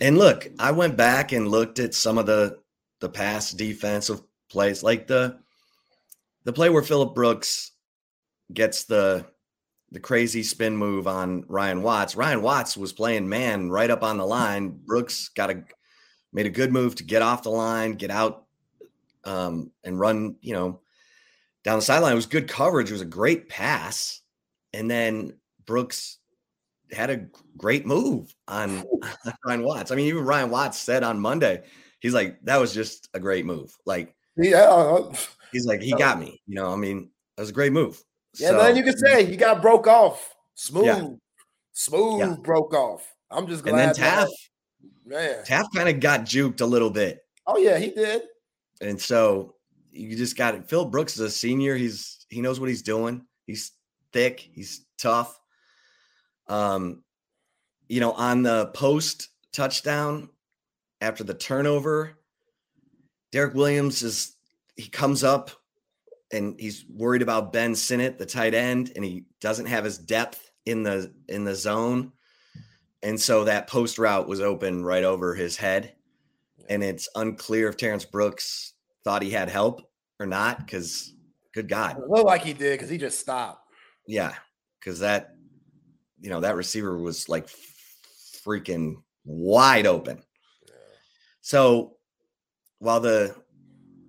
And 0.00 0.16
look, 0.16 0.46
I 0.60 0.70
went 0.70 0.96
back 0.96 1.32
and 1.32 1.48
looked 1.48 1.80
at 1.80 1.92
some 1.92 2.18
of 2.18 2.26
the 2.26 2.58
the 3.00 3.08
past 3.08 3.56
defensive 3.56 4.22
plays, 4.48 4.84
like 4.84 5.08
the 5.08 5.38
the 6.44 6.52
play 6.52 6.70
where 6.70 6.82
Phillip 6.82 7.16
Brooks 7.16 7.72
gets 8.52 8.84
the 8.84 9.26
the 9.90 9.98
crazy 9.98 10.44
spin 10.44 10.76
move 10.76 11.08
on 11.08 11.44
Ryan 11.48 11.82
Watts. 11.82 12.14
Ryan 12.14 12.40
Watts 12.40 12.76
was 12.76 12.92
playing 12.92 13.28
man 13.28 13.70
right 13.70 13.90
up 13.90 14.04
on 14.04 14.18
the 14.18 14.26
line. 14.26 14.78
Brooks 14.84 15.30
got 15.30 15.50
a 15.50 15.64
made 16.32 16.46
a 16.46 16.50
good 16.50 16.72
move 16.72 16.94
to 16.96 17.04
get 17.04 17.22
off 17.22 17.42
the 17.42 17.50
line, 17.50 17.94
get 17.94 18.12
out, 18.12 18.46
um, 19.24 19.72
and 19.82 19.98
run. 19.98 20.36
You 20.40 20.54
know, 20.54 20.80
down 21.64 21.78
the 21.78 21.82
sideline. 21.82 22.12
It 22.12 22.16
was 22.16 22.26
good 22.26 22.48
coverage. 22.48 22.90
It 22.90 22.94
was 22.94 23.02
a 23.02 23.06
great 23.06 23.48
pass, 23.48 24.21
and 24.72 24.90
then 24.90 25.34
Brooks 25.66 26.18
had 26.90 27.10
a 27.10 27.26
great 27.56 27.86
move 27.86 28.34
on 28.48 28.84
Ryan 29.46 29.62
Watts. 29.62 29.90
I 29.90 29.94
mean, 29.94 30.06
even 30.06 30.24
Ryan 30.24 30.50
Watts 30.50 30.78
said 30.78 31.02
on 31.02 31.20
Monday, 31.20 31.62
he's 32.00 32.14
like, 32.14 32.38
"That 32.44 32.60
was 32.60 32.74
just 32.74 33.08
a 33.14 33.20
great 33.20 33.46
move." 33.46 33.76
Like, 33.86 34.14
yeah, 34.36 35.00
he's 35.52 35.66
like, 35.66 35.80
he 35.80 35.94
uh, 35.94 35.98
got 35.98 36.18
me. 36.18 36.40
You 36.46 36.56
know, 36.56 36.72
I 36.72 36.76
mean, 36.76 37.10
that 37.36 37.42
was 37.42 37.50
a 37.50 37.54
great 37.54 37.72
move. 37.72 38.02
Yeah, 38.38 38.50
so, 38.50 38.58
then 38.58 38.76
you 38.76 38.82
can 38.82 38.96
say 38.96 39.24
he 39.24 39.36
got 39.36 39.60
broke 39.60 39.86
off, 39.86 40.34
smooth, 40.54 40.86
yeah. 40.86 41.08
smooth 41.72 42.20
yeah. 42.20 42.36
broke 42.42 42.74
off. 42.74 43.12
I'm 43.30 43.46
just 43.46 43.62
glad. 43.62 43.72
And 43.72 43.94
then 43.94 43.94
Taaffe, 43.94 44.28
man, 45.06 45.44
Taaffe 45.44 45.66
kind 45.74 45.88
of 45.88 46.00
got 46.00 46.20
juked 46.20 46.60
a 46.60 46.66
little 46.66 46.90
bit. 46.90 47.20
Oh 47.46 47.58
yeah, 47.58 47.78
he 47.78 47.90
did. 47.90 48.22
And 48.80 49.00
so 49.00 49.54
you 49.90 50.16
just 50.16 50.36
got 50.36 50.54
it. 50.54 50.68
Phil 50.68 50.84
Brooks 50.84 51.14
is 51.14 51.20
a 51.20 51.30
senior. 51.30 51.76
He's 51.76 52.26
he 52.28 52.40
knows 52.40 52.58
what 52.58 52.68
he's 52.68 52.82
doing. 52.82 53.24
He's 53.46 53.72
thick. 54.12 54.40
He's 54.40 54.86
tough. 54.98 55.40
Um, 56.48 57.02
you 57.88 58.00
know, 58.00 58.12
on 58.12 58.42
the 58.42 58.66
post 58.74 59.28
touchdown 59.52 60.28
after 61.00 61.24
the 61.24 61.34
turnover, 61.34 62.18
Derek 63.30 63.54
Williams 63.54 64.02
is 64.02 64.36
he 64.76 64.88
comes 64.88 65.24
up 65.24 65.50
and 66.32 66.58
he's 66.58 66.84
worried 66.88 67.22
about 67.22 67.52
Ben 67.52 67.74
Sinnott, 67.74 68.18
the 68.18 68.26
tight 68.26 68.54
end, 68.54 68.92
and 68.96 69.04
he 69.04 69.24
doesn't 69.40 69.66
have 69.66 69.84
his 69.84 69.98
depth 69.98 70.50
in 70.64 70.82
the 70.82 71.12
in 71.28 71.44
the 71.44 71.54
zone. 71.54 72.12
And 73.02 73.20
so 73.20 73.44
that 73.44 73.66
post 73.66 73.98
route 73.98 74.28
was 74.28 74.40
open 74.40 74.84
right 74.84 75.04
over 75.04 75.34
his 75.34 75.56
head. 75.56 75.94
And 76.68 76.82
it's 76.82 77.08
unclear 77.16 77.68
if 77.68 77.76
Terrence 77.76 78.04
Brooks 78.04 78.74
thought 79.04 79.22
he 79.22 79.30
had 79.30 79.48
help 79.48 79.90
or 80.20 80.26
not, 80.26 80.58
because 80.58 81.12
good 81.52 81.68
God. 81.68 81.98
It 81.98 82.08
looked 82.08 82.26
like 82.26 82.44
he 82.44 82.52
did 82.52 82.78
because 82.78 82.88
he 82.88 82.98
just 82.98 83.18
stopped. 83.18 83.61
Yeah. 84.06 84.34
Cause 84.84 85.00
that, 85.00 85.34
you 86.20 86.30
know, 86.30 86.40
that 86.40 86.56
receiver 86.56 86.96
was 86.98 87.28
like 87.28 87.48
freaking 88.44 88.96
wide 89.24 89.86
open. 89.86 90.22
Yeah. 90.66 90.74
So 91.40 91.96
while 92.78 93.00
the 93.00 93.34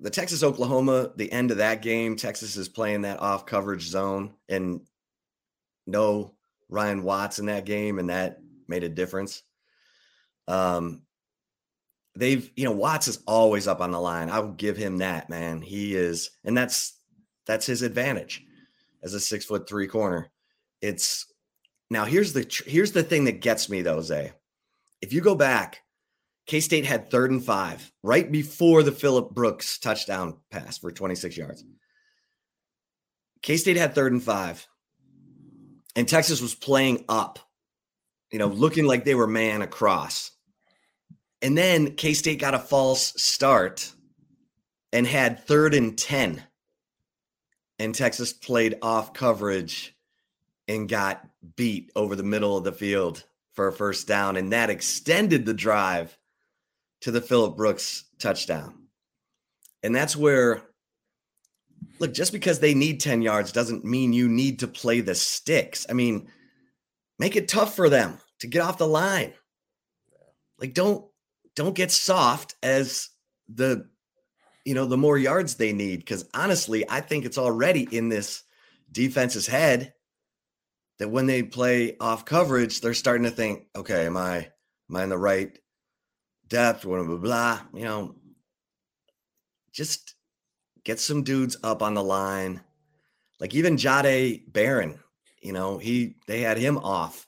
the 0.02 0.10
Texas 0.10 0.44
Oklahoma, 0.44 1.12
the 1.16 1.32
end 1.32 1.50
of 1.50 1.58
that 1.58 1.82
game, 1.82 2.18
Texas 2.18 2.58
is 2.58 2.68
playing 2.68 3.04
that 3.04 3.22
off 3.22 3.46
coverage 3.46 3.88
zone 3.88 4.34
and 4.50 4.82
no 5.88 6.34
Ryan 6.68 7.04
Watts 7.04 7.40
in 7.40 7.46
that 7.46 7.66
game, 7.66 8.00
and 8.00 8.10
that 8.10 8.40
made 8.68 8.84
a 8.84 8.90
difference. 8.90 9.44
Um, 10.48 11.04
they've, 12.16 12.52
you 12.56 12.66
know, 12.66 12.74
Watts 12.74 13.08
is 13.08 13.24
always 13.26 13.68
up 13.68 13.80
on 13.80 13.92
the 13.92 14.00
line. 14.00 14.30
I'll 14.30 14.52
give 14.52 14.76
him 14.76 14.98
that, 14.98 15.30
man. 15.30 15.62
He 15.62 15.96
is, 15.96 16.32
and 16.44 16.58
that's 16.58 17.00
that's 17.46 17.66
his 17.66 17.82
advantage 17.82 18.46
as 19.04 19.14
a 19.14 19.20
six 19.20 19.46
foot 19.46 19.68
three 19.68 19.88
corner. 19.88 20.32
It's 20.82 21.28
now 21.90 22.06
here's 22.06 22.34
the 22.34 22.46
here's 22.66 22.92
the 22.92 23.04
thing 23.04 23.26
that 23.26 23.42
gets 23.42 23.70
me 23.70 23.82
though, 23.82 24.02
Zay. 24.02 24.32
If 25.02 25.14
you 25.14 25.22
go 25.22 25.36
back 25.36 25.84
K 26.46 26.60
State 26.60 26.86
had 26.86 27.10
third 27.10 27.32
and 27.32 27.44
five 27.44 27.92
right 28.04 28.30
before 28.30 28.84
the 28.84 28.92
Phillip 28.92 29.32
Brooks 29.32 29.78
touchdown 29.78 30.38
pass 30.52 30.78
for 30.78 30.92
26 30.92 31.38
yards. 31.38 31.64
K 33.42 33.58
State 33.58 33.78
had 33.78 33.96
third 33.96 34.12
and 34.12 34.24
five, 34.24 34.68
and 35.96 36.08
Texas 36.08 36.42
was 36.42 36.56
playing 36.56 37.06
up, 37.08 37.40
you 38.32 38.40
know, 38.40 38.48
looking 38.48 38.86
like 38.86 39.06
they 39.06 39.16
were 39.16 39.28
man 39.28 39.62
across. 39.62 40.32
And 41.42 41.58
then 41.58 41.96
K 41.96 42.14
State 42.14 42.40
got 42.40 42.54
a 42.54 42.60
false 42.60 43.14
start 43.22 43.94
and 44.92 45.08
had 45.08 45.46
third 45.46 45.74
and 45.74 45.98
10. 45.98 46.44
And 47.84 47.94
Texas 47.94 48.32
played 48.32 48.78
off 48.82 49.14
coverage 49.14 49.94
and 50.70 50.88
got 50.88 51.28
beat 51.58 51.92
over 51.98 52.16
the 52.16 52.24
middle 52.24 52.56
of 52.56 52.64
the 52.64 52.72
field 52.72 53.26
for 53.52 53.68
a 53.68 53.74
first 53.74 54.08
down. 54.08 54.38
And 54.38 54.54
that 54.54 54.70
extended 54.70 55.46
the 55.46 55.54
drive 55.54 56.18
to 57.02 57.12
the 57.12 57.20
Phillip 57.20 57.58
Brooks 57.58 58.06
touchdown. 58.20 58.88
And 59.84 59.94
that's 59.94 60.16
where, 60.16 60.62
look, 62.00 62.14
just 62.14 62.32
because 62.32 62.62
they 62.62 62.74
need 62.74 63.02
10 63.02 63.22
yards 63.22 63.52
doesn't 63.52 63.84
mean 63.84 64.14
you 64.14 64.30
need 64.30 64.60
to 64.60 64.68
play 64.70 65.02
the 65.02 65.14
sticks. 65.14 65.86
I 65.90 65.92
mean, 65.94 66.30
make 67.20 67.36
it 67.36 67.50
tough 67.50 67.76
for 67.76 67.90
them 67.90 68.18
to 68.40 68.48
get 68.48 68.62
off 68.62 68.78
the 68.78 68.88
line. 68.88 69.34
Like, 70.58 70.74
don't 70.74 71.06
don't 71.54 71.76
get 71.76 71.92
soft 71.92 72.56
as 72.64 73.10
the 73.50 73.90
you 74.66 74.74
know 74.74 74.86
the 74.86 74.98
more 74.98 75.18
yards 75.18 75.56
they 75.56 75.74
need 75.74 76.00
because 76.00 76.28
honestly 76.34 76.86
i 76.90 77.02
think 77.02 77.26
it's 77.26 77.38
already 77.38 77.88
in 77.92 78.10
this 78.10 78.44
defense's 78.92 79.48
head 79.48 79.94
that 81.00 81.10
when 81.10 81.26
they 81.26 81.44
play 81.44 81.98
off 82.00 82.26
coverage 82.26 82.82
they're 82.82 82.94
starting 82.94 83.24
to 83.24 83.32
think 83.32 83.66
okay 83.76 84.06
am 84.06 84.18
i 84.18 84.50
am 84.90 84.96
i 84.96 85.04
in 85.04 85.10
the 85.10 85.18
right 85.18 85.58
depth, 86.54 86.84
blah, 86.84 87.04
blah, 87.04 87.18
blah. 87.18 87.60
You 87.74 87.84
know, 87.84 88.16
just 89.72 90.14
get 90.84 91.00
some 91.00 91.24
dudes 91.24 91.58
up 91.64 91.82
on 91.82 91.96
the 91.96 92.04
line. 92.04 92.62
Like 93.40 93.56
even 93.56 93.76
Jahdae 93.76 94.52
Barron, 94.52 95.00
you 95.42 95.52
know, 95.52 95.80
he 95.80 96.16
they 96.28 96.42
had 96.42 96.58
him 96.58 96.78
off. 96.78 97.28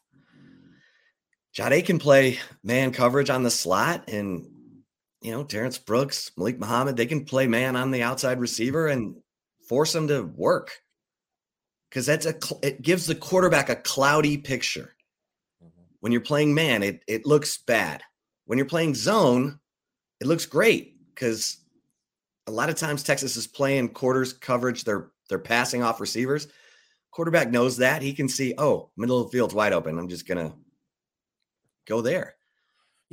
Jahdae 1.58 1.86
can 1.86 1.98
play 2.00 2.38
man 2.63 2.92
coverage 2.92 3.30
on 3.32 3.44
the 3.44 3.51
slot, 3.51 4.10
and 4.10 4.48
you 5.25 5.32
know, 5.32 5.44
Terrence 5.44 5.79
Brooks, 5.79 6.29
Malik 6.38 6.60
Muhammad, 6.60 6.96
they 6.96 7.08
can 7.08 7.25
play 7.25 7.48
man 7.48 7.75
on 7.75 7.89
the 7.89 8.03
outside 8.03 8.39
receiver 8.39 8.88
and 8.88 9.15
force 9.67 9.91
them 9.91 10.08
to 10.10 10.22
work. 10.22 10.72
Because 11.89 12.05
that's 12.05 12.27
a 12.27 12.36
it 12.62 12.84
gives 12.84 13.08
the 13.08 13.15
quarterback 13.15 13.70
a 13.70 13.75
cloudy 13.75 14.38
picture. 14.38 14.96
Mm-hmm. 15.63 15.82
When 16.01 16.12
you're 16.12 16.22
playing 16.22 16.53
man, 16.53 16.84
it 16.84 17.03
it 17.08 17.25
looks 17.25 17.58
bad. 17.58 18.03
When 18.46 18.60
you're 18.60 18.67
playing 18.67 18.94
zone, 18.94 19.60
it 20.22 20.27
looks 20.27 20.46
great 20.46 20.96
because 21.10 21.58
a 22.46 22.51
lot 22.51 22.70
of 22.70 22.75
times 22.75 23.01
Texas 23.01 23.36
is 23.36 23.48
playing 23.48 23.89
quarters 23.89 24.32
coverage. 24.32 24.84
They're 24.84 25.10
they're 25.27 25.39
passing 25.39 25.82
off 25.82 26.01
receivers. 26.01 26.48
Quarterback 27.10 27.50
knows 27.50 27.77
that. 27.77 28.03
He 28.03 28.13
can 28.13 28.29
see, 28.29 28.53
oh, 28.60 28.91
middle 28.96 29.22
of 29.22 29.32
the 29.32 29.36
field's 29.36 29.55
wide 29.55 29.74
open. 29.74 29.98
I'm 29.98 30.10
just 30.10 30.27
gonna 30.27 30.53
go 31.88 32.01
there. 32.01 32.35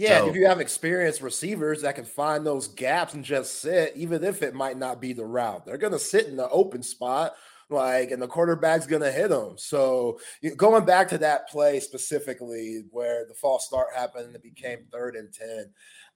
Yeah, 0.03 0.19
so, 0.19 0.31
if 0.31 0.35
you 0.35 0.47
have 0.47 0.61
experienced 0.61 1.23
receivers 1.23 1.83
that 1.83 1.95
can 1.95 2.05
find 2.05 2.45
those 2.45 2.67
gaps 2.67 3.15
and 3.15 3.25
just 3.25 3.61
sit, 3.61 3.93
even 3.95 4.25
if 4.25 4.43
it 4.43 4.53
might 4.53 4.77
not 4.77 5.01
be 5.01 5.13
the 5.13 5.25
route, 5.25 5.65
they're 5.65 5.79
gonna 5.79 5.97
sit 5.97 6.27
in 6.27 6.35
the 6.37 6.49
open 6.49 6.83
spot 6.83 7.35
like, 7.71 8.11
and 8.11 8.21
the 8.21 8.27
quarterback's 8.27 8.85
gonna 8.85 9.13
hit 9.13 9.29
them. 9.29 9.55
So 9.57 10.19
going 10.57 10.85
back 10.85 11.09
to 11.11 11.19
that 11.19 11.49
play 11.49 11.79
specifically, 11.79 12.83
where 12.91 13.27
the 13.29 13.35
false 13.35 13.65
start 13.67 13.95
happened 13.95 14.27
and 14.27 14.35
it 14.35 14.43
became 14.43 14.81
third 14.91 15.15
and 15.15 15.33
ten. 15.33 15.71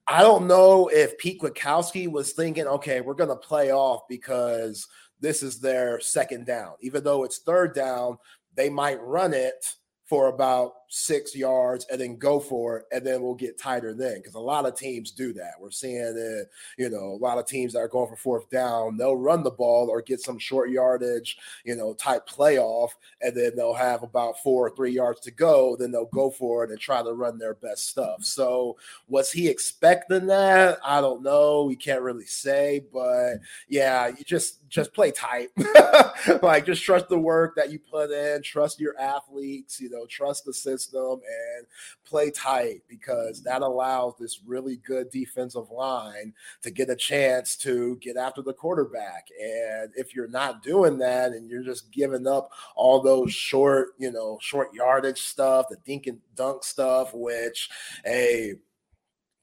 I 0.08 0.20
don't 0.22 0.48
know 0.48 0.88
if 0.88 1.16
Pete 1.18 1.40
Kwiatkowski 1.40 2.10
was 2.10 2.32
thinking, 2.32 2.66
okay, 2.66 3.00
we're 3.00 3.14
gonna 3.14 3.36
play 3.36 3.70
off 3.70 4.02
because 4.08 4.88
this 5.20 5.44
is 5.44 5.60
their 5.60 6.00
second 6.00 6.44
down. 6.44 6.72
Even 6.80 7.04
though 7.04 7.22
it's 7.22 7.38
third 7.38 7.72
down, 7.72 8.18
they 8.56 8.68
might 8.68 9.00
run 9.00 9.32
it 9.32 9.64
for 10.06 10.26
about 10.26 10.72
six 10.96 11.36
yards 11.36 11.86
and 11.90 12.00
then 12.00 12.16
go 12.16 12.40
for 12.40 12.78
it, 12.78 12.86
and 12.90 13.06
then 13.06 13.22
we'll 13.22 13.34
get 13.34 13.58
tighter 13.58 13.92
then. 13.92 14.16
Because 14.16 14.34
a 14.34 14.40
lot 14.40 14.64
of 14.64 14.76
teams 14.76 15.10
do 15.10 15.34
that. 15.34 15.52
We're 15.60 15.70
seeing 15.70 15.96
it, 15.96 16.50
you 16.78 16.88
know, 16.88 17.12
a 17.12 17.22
lot 17.22 17.36
of 17.36 17.46
teams 17.46 17.74
that 17.74 17.80
are 17.80 17.88
going 17.88 18.08
for 18.08 18.16
fourth 18.16 18.48
down, 18.48 18.96
they'll 18.96 19.16
run 19.16 19.42
the 19.42 19.50
ball 19.50 19.90
or 19.90 20.00
get 20.00 20.20
some 20.20 20.38
short 20.38 20.70
yardage, 20.70 21.36
you 21.64 21.76
know, 21.76 21.92
type 21.92 22.26
playoff, 22.26 22.90
and 23.20 23.36
then 23.36 23.52
they'll 23.56 23.74
have 23.74 24.02
about 24.02 24.42
four 24.42 24.66
or 24.66 24.74
three 24.74 24.92
yards 24.92 25.20
to 25.20 25.30
go. 25.30 25.76
Then 25.76 25.90
they'll 25.90 26.06
go 26.06 26.30
for 26.30 26.64
it 26.64 26.70
and 26.70 26.80
try 26.80 27.02
to 27.02 27.12
run 27.12 27.36
their 27.36 27.54
best 27.54 27.88
stuff. 27.88 28.24
So 28.24 28.78
was 29.06 29.30
he 29.30 29.48
expecting 29.48 30.26
that? 30.28 30.78
I 30.82 31.02
don't 31.02 31.22
know. 31.22 31.64
We 31.64 31.76
can't 31.76 32.02
really 32.02 32.26
say, 32.26 32.82
but 32.90 33.34
yeah, 33.68 34.08
you 34.08 34.24
just 34.24 34.66
just 34.70 34.94
play 34.94 35.10
tight. 35.10 35.50
like 36.42 36.64
just 36.64 36.82
trust 36.82 37.08
the 37.08 37.18
work 37.18 37.54
that 37.56 37.70
you 37.70 37.78
put 37.78 38.10
in, 38.10 38.42
trust 38.42 38.80
your 38.80 38.98
athletes, 38.98 39.78
you 39.78 39.90
know, 39.90 40.06
trust 40.06 40.46
the 40.46 40.54
system 40.54 40.85
and 40.94 41.66
play 42.04 42.30
tight 42.30 42.82
because 42.88 43.42
that 43.42 43.62
allows 43.62 44.14
this 44.18 44.40
really 44.44 44.76
good 44.86 45.10
defensive 45.10 45.70
line 45.70 46.32
to 46.62 46.70
get 46.70 46.90
a 46.90 46.96
chance 46.96 47.56
to 47.56 47.96
get 47.96 48.16
after 48.16 48.42
the 48.42 48.52
quarterback. 48.52 49.28
And 49.40 49.90
if 49.96 50.14
you're 50.14 50.28
not 50.28 50.62
doing 50.62 50.98
that 50.98 51.32
and 51.32 51.48
you're 51.48 51.62
just 51.62 51.90
giving 51.92 52.26
up 52.26 52.52
all 52.74 53.00
those 53.00 53.32
short, 53.32 53.90
you 53.98 54.12
know, 54.12 54.38
short 54.40 54.72
yardage 54.74 55.22
stuff, 55.22 55.66
the 55.68 55.76
dink 55.84 56.06
and 56.06 56.18
dunk 56.34 56.64
stuff, 56.64 57.12
which, 57.14 57.70
hey, 58.04 58.54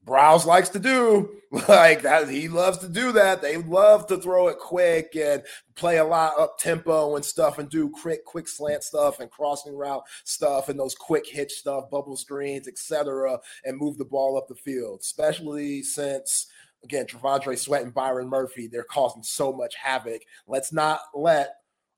Browse 0.05 0.45
likes 0.45 0.69
to 0.69 0.79
do 0.79 1.38
like 1.67 2.01
that. 2.01 2.29
He 2.29 2.48
loves 2.48 2.79
to 2.79 2.89
do 2.89 3.12
that. 3.13 3.41
They 3.41 3.57
love 3.57 4.07
to 4.07 4.17
throw 4.17 4.48
it 4.48 4.60
quick 4.60 5.15
and 5.15 5.43
play 5.75 5.98
a 5.98 6.03
lot 6.03 6.39
up 6.39 6.57
tempo 6.57 7.15
and 7.15 7.24
stuff 7.24 7.60
and 7.60 7.69
do 7.69 7.89
quick, 7.89 8.25
quick 8.25 8.48
slant 8.48 8.83
stuff 8.83 9.19
and 9.19 9.29
crossing 9.31 9.75
route 9.75 10.03
stuff 10.24 10.69
and 10.69 10.79
those 10.79 10.95
quick 10.95 11.25
hitch 11.27 11.53
stuff, 11.53 11.89
bubble 11.89 12.17
screens, 12.17 12.67
etc., 12.67 13.39
and 13.65 13.77
move 13.77 13.98
the 13.98 14.05
ball 14.05 14.38
up 14.38 14.48
the 14.48 14.55
field. 14.55 15.00
Especially 15.01 15.83
since 15.83 16.48
again, 16.83 17.05
T'Vondre 17.05 17.57
Sweat 17.57 17.83
and 17.83 17.93
Byron 17.93 18.27
Murphy, 18.27 18.67
they're 18.67 18.83
causing 18.83 19.24
so 19.24 19.53
much 19.53 19.75
havoc. 19.75 20.22
Let's 20.48 20.74
not 20.74 21.00
let 21.13 21.55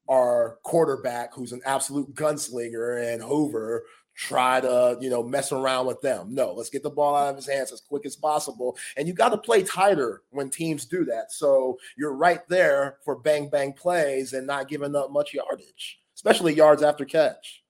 our 0.08 0.60
quarterback, 0.64 1.34
who's 1.34 1.52
an 1.52 1.62
absolute 1.66 2.14
gunslinger, 2.14 3.14
and 3.14 3.24
Hoover 3.24 3.84
try 4.16 4.62
to, 4.62 4.98
you 5.02 5.10
know, 5.10 5.22
mess 5.22 5.52
around 5.52 5.86
with 5.88 6.02
them. 6.02 6.34
No, 6.34 6.54
let's 6.54 6.70
get 6.70 6.84
the 6.84 6.90
ball 6.90 7.16
out 7.16 7.30
of 7.30 7.36
his 7.36 7.48
hands 7.48 7.72
as 7.72 7.82
quick 7.82 8.06
as 8.06 8.16
possible. 8.16 8.78
And 8.98 9.08
you 9.08 9.14
got 9.14 9.30
to 9.30 9.38
play 9.38 9.64
tighter 9.64 10.24
when 10.32 10.50
teams 10.50 10.86
do 10.86 11.06
that. 11.06 11.32
So 11.32 11.78
you're 11.98 12.16
right 12.16 12.48
there 12.48 12.98
for 13.04 13.18
bang 13.18 13.50
bang 13.50 13.74
plays 13.74 14.34
and 14.34 14.48
not 14.48 14.70
giving 14.70 14.96
up 14.96 15.12
much 15.12 15.34
yardage, 15.34 16.00
especially 16.16 16.54
yards 16.54 16.82
after 16.82 17.06
catch. 17.06 17.64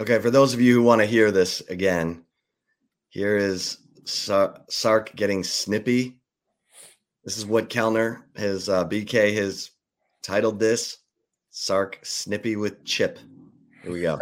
Okay, 0.00 0.18
for 0.18 0.30
those 0.30 0.54
of 0.54 0.60
you 0.60 0.74
who 0.74 0.82
want 0.82 1.00
to 1.00 1.06
hear 1.06 1.30
this 1.30 1.60
again, 1.68 2.24
here 3.08 3.36
is 3.36 3.78
Sark 4.04 5.14
getting 5.14 5.44
snippy. 5.44 6.16
This 7.24 7.36
is 7.36 7.44
what 7.44 7.68
Kellner, 7.68 8.26
his 8.34 8.68
uh, 8.68 8.86
BK, 8.86 9.36
has 9.36 9.72
titled 10.22 10.58
this 10.58 10.98
Sark 11.50 11.98
Snippy 12.02 12.56
with 12.56 12.84
Chip. 12.84 13.18
Here 13.82 13.92
we 13.92 14.02
go. 14.02 14.18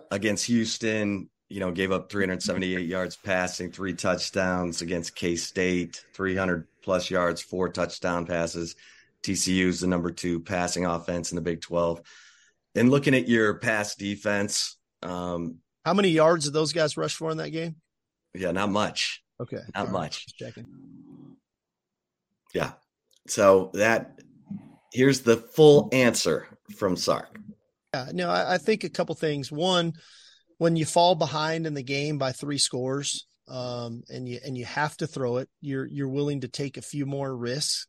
against 0.10 0.46
Houston, 0.46 1.28
you 1.48 1.60
know, 1.60 1.70
gave 1.70 1.92
up 1.92 2.10
378 2.10 2.86
yards 2.86 3.16
passing, 3.16 3.70
three 3.70 3.94
touchdowns 3.94 4.82
against 4.82 5.14
K 5.14 5.36
State, 5.36 6.04
300 6.14 6.66
plus 6.82 7.10
yards, 7.10 7.42
four 7.42 7.68
touchdown 7.68 8.26
passes. 8.26 8.74
TCU 9.22 9.66
is 9.66 9.80
the 9.80 9.86
number 9.86 10.10
two 10.10 10.40
passing 10.40 10.86
offense 10.86 11.30
in 11.30 11.36
the 11.36 11.42
Big 11.42 11.60
12. 11.60 12.00
And 12.74 12.90
looking 12.90 13.14
at 13.14 13.28
your 13.28 13.54
pass 13.54 13.94
defense, 13.94 14.78
um, 15.02 15.58
how 15.84 15.94
many 15.94 16.08
yards 16.08 16.44
did 16.44 16.54
those 16.54 16.72
guys 16.72 16.96
rush 16.96 17.14
for 17.14 17.30
in 17.30 17.36
that 17.38 17.50
game? 17.50 17.76
Yeah, 18.34 18.52
not 18.52 18.70
much. 18.70 19.22
Okay, 19.40 19.60
not 19.74 19.86
All 19.86 19.92
much. 19.92 20.26
Right. 20.40 20.54
checking. 20.54 20.66
Yeah. 22.54 22.72
So 23.26 23.70
that 23.74 24.18
here's 24.92 25.20
the 25.20 25.36
full 25.36 25.88
answer 25.92 26.46
from 26.76 26.96
Sark. 26.96 27.38
Yeah, 27.94 28.06
no, 28.12 28.30
I, 28.30 28.54
I 28.54 28.58
think 28.58 28.84
a 28.84 28.88
couple 28.90 29.14
things. 29.14 29.52
One, 29.52 29.92
when 30.58 30.76
you 30.76 30.84
fall 30.86 31.14
behind 31.14 31.66
in 31.66 31.74
the 31.74 31.82
game 31.82 32.18
by 32.18 32.32
three 32.32 32.58
scores, 32.58 33.26
um, 33.48 34.02
and 34.08 34.26
you 34.28 34.38
and 34.44 34.56
you 34.56 34.64
have 34.64 34.96
to 34.98 35.06
throw 35.06 35.38
it, 35.38 35.48
you're 35.60 35.86
you're 35.86 36.08
willing 36.08 36.40
to 36.40 36.48
take 36.48 36.76
a 36.76 36.82
few 36.82 37.04
more 37.06 37.36
risks. 37.36 37.86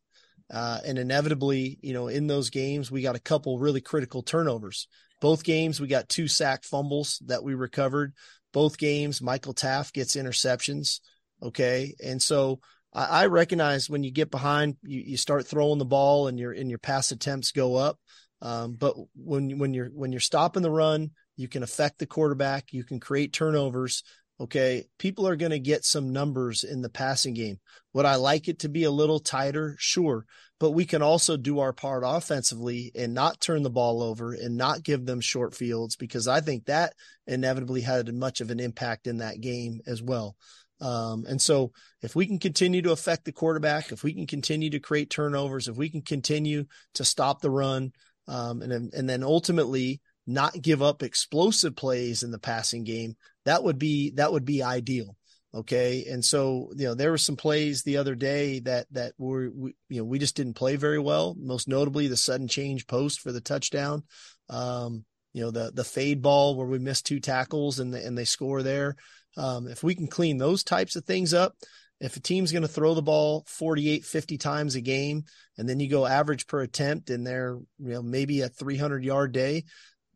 Uh, 0.53 0.79
and 0.85 0.99
inevitably, 0.99 1.79
you 1.81 1.93
know, 1.93 2.09
in 2.09 2.27
those 2.27 2.49
games, 2.49 2.91
we 2.91 3.01
got 3.01 3.15
a 3.15 3.19
couple 3.19 3.57
really 3.59 3.79
critical 3.81 4.21
turnovers. 4.21 4.87
Both 5.21 5.43
games, 5.43 5.79
we 5.79 5.87
got 5.87 6.09
two 6.09 6.27
sack 6.27 6.63
fumbles 6.65 7.21
that 7.25 7.43
we 7.43 7.53
recovered. 7.55 8.13
Both 8.51 8.77
games, 8.77 9.21
Michael 9.21 9.53
Taaffe 9.53 9.93
gets 9.93 10.15
interceptions. 10.17 10.99
Okay. 11.41 11.95
And 12.03 12.21
so 12.21 12.59
I, 12.93 13.23
I 13.23 13.25
recognize 13.27 13.89
when 13.89 14.03
you 14.03 14.11
get 14.11 14.29
behind, 14.29 14.75
you, 14.83 15.01
you 15.01 15.17
start 15.17 15.47
throwing 15.47 15.79
the 15.79 15.85
ball 15.85 16.27
and 16.27 16.37
your, 16.37 16.51
and 16.51 16.69
your 16.69 16.77
pass 16.77 17.11
attempts 17.11 17.51
go 17.51 17.75
up. 17.75 17.97
Um, 18.43 18.73
but 18.73 18.95
when 19.15 19.57
when 19.57 19.73
you're 19.73 19.87
when 19.87 20.11
you're 20.11 20.19
stopping 20.19 20.63
the 20.63 20.69
run, 20.69 21.11
you 21.37 21.47
can 21.47 21.63
affect 21.63 21.97
the 21.97 22.05
quarterback. 22.05 22.73
You 22.73 22.83
can 22.83 22.99
create 22.99 23.33
turnovers. 23.33 24.03
Okay, 24.39 24.83
people 24.99 25.27
are 25.27 25.37
going 25.37 25.51
to 25.51 25.59
get 25.59 25.85
some 25.85 26.11
numbers 26.11 26.63
in 26.63 26.81
the 26.81 26.89
passing 26.89 27.33
game. 27.33 27.59
Would 27.93 28.05
I 28.05 28.15
like 28.15 28.49
it 28.49 28.59
to 28.59 28.69
be 28.69 28.83
a 28.83 28.91
little 28.91 29.19
tighter? 29.19 29.75
Sure, 29.79 30.25
but 30.59 30.71
we 30.71 30.85
can 30.85 31.01
also 31.01 31.37
do 31.37 31.59
our 31.59 31.71
part 31.71 32.03
offensively 32.05 32.91
and 32.95 33.13
not 33.13 33.39
turn 33.39 33.63
the 33.63 33.69
ball 33.69 34.03
over 34.03 34.33
and 34.33 34.57
not 34.57 34.83
give 34.83 35.05
them 35.05 35.21
short 35.21 35.55
fields 35.55 35.95
because 35.95 36.27
I 36.27 36.41
think 36.41 36.65
that 36.65 36.93
inevitably 37.25 37.81
had 37.81 38.13
much 38.13 38.41
of 38.41 38.51
an 38.51 38.59
impact 38.59 39.07
in 39.07 39.17
that 39.17 39.39
game 39.39 39.79
as 39.87 40.01
well. 40.01 40.35
Um, 40.81 41.25
and 41.29 41.41
so 41.41 41.71
if 42.01 42.13
we 42.13 42.25
can 42.25 42.39
continue 42.39 42.81
to 42.81 42.91
affect 42.91 43.23
the 43.23 43.31
quarterback, 43.31 43.93
if 43.93 44.03
we 44.03 44.13
can 44.13 44.27
continue 44.27 44.69
to 44.71 44.79
create 44.79 45.09
turnovers, 45.09 45.69
if 45.69 45.77
we 45.77 45.89
can 45.89 46.01
continue 46.01 46.65
to 46.95 47.05
stop 47.05 47.39
the 47.39 47.51
run, 47.51 47.93
um, 48.27 48.61
and 48.61 48.93
and 48.93 49.09
then 49.09 49.23
ultimately 49.23 50.01
not 50.25 50.61
give 50.61 50.81
up 50.81 51.03
explosive 51.03 51.75
plays 51.75 52.23
in 52.23 52.31
the 52.31 52.39
passing 52.39 52.83
game. 52.83 53.15
That 53.45 53.63
would 53.63 53.77
be 53.77 54.11
that 54.11 54.31
would 54.31 54.45
be 54.45 54.63
ideal. 54.63 55.15
Okay, 55.55 56.05
and 56.09 56.25
so 56.25 56.71
you 56.75 56.85
know 56.85 56.95
there 56.95 57.11
were 57.11 57.17
some 57.17 57.35
plays 57.35 57.83
the 57.83 57.97
other 57.97 58.15
day 58.15 58.59
that 58.61 58.87
that 58.91 59.13
were 59.17 59.51
we, 59.53 59.75
you 59.89 59.99
know 59.99 60.05
we 60.05 60.17
just 60.17 60.35
didn't 60.35 60.55
play 60.55 60.77
very 60.77 60.99
well. 60.99 61.35
Most 61.37 61.67
notably 61.67 62.07
the 62.07 62.17
sudden 62.17 62.47
change 62.47 62.87
post 62.87 63.21
for 63.21 63.31
the 63.31 63.41
touchdown. 63.41 64.03
Um, 64.49 65.05
you 65.33 65.43
know 65.43 65.51
the 65.51 65.71
the 65.71 65.83
fade 65.83 66.21
ball 66.21 66.55
where 66.55 66.67
we 66.67 66.79
missed 66.79 67.05
two 67.05 67.19
tackles 67.19 67.79
and 67.79 67.93
the, 67.93 68.03
and 68.03 68.17
they 68.17 68.25
score 68.25 68.63
there. 68.63 68.95
Um, 69.37 69.67
if 69.67 69.83
we 69.83 69.95
can 69.95 70.07
clean 70.07 70.37
those 70.37 70.63
types 70.63 70.95
of 70.95 71.05
things 71.05 71.33
up, 71.33 71.55
if 72.03 72.17
a 72.17 72.19
team's 72.19 72.51
going 72.51 72.63
to 72.63 72.67
throw 72.67 72.93
the 72.93 73.01
ball 73.01 73.45
48, 73.47 74.03
50 74.03 74.37
times 74.37 74.75
a 74.75 74.81
game, 74.81 75.23
and 75.57 75.69
then 75.69 75.79
you 75.79 75.89
go 75.89 76.05
average 76.05 76.47
per 76.47 76.61
attempt 76.61 77.09
and 77.09 77.25
they're, 77.25 77.57
you 77.79 77.93
know, 77.93 78.03
maybe 78.03 78.41
a 78.41 78.49
300 78.49 79.05
yard 79.05 79.31
day, 79.31 79.63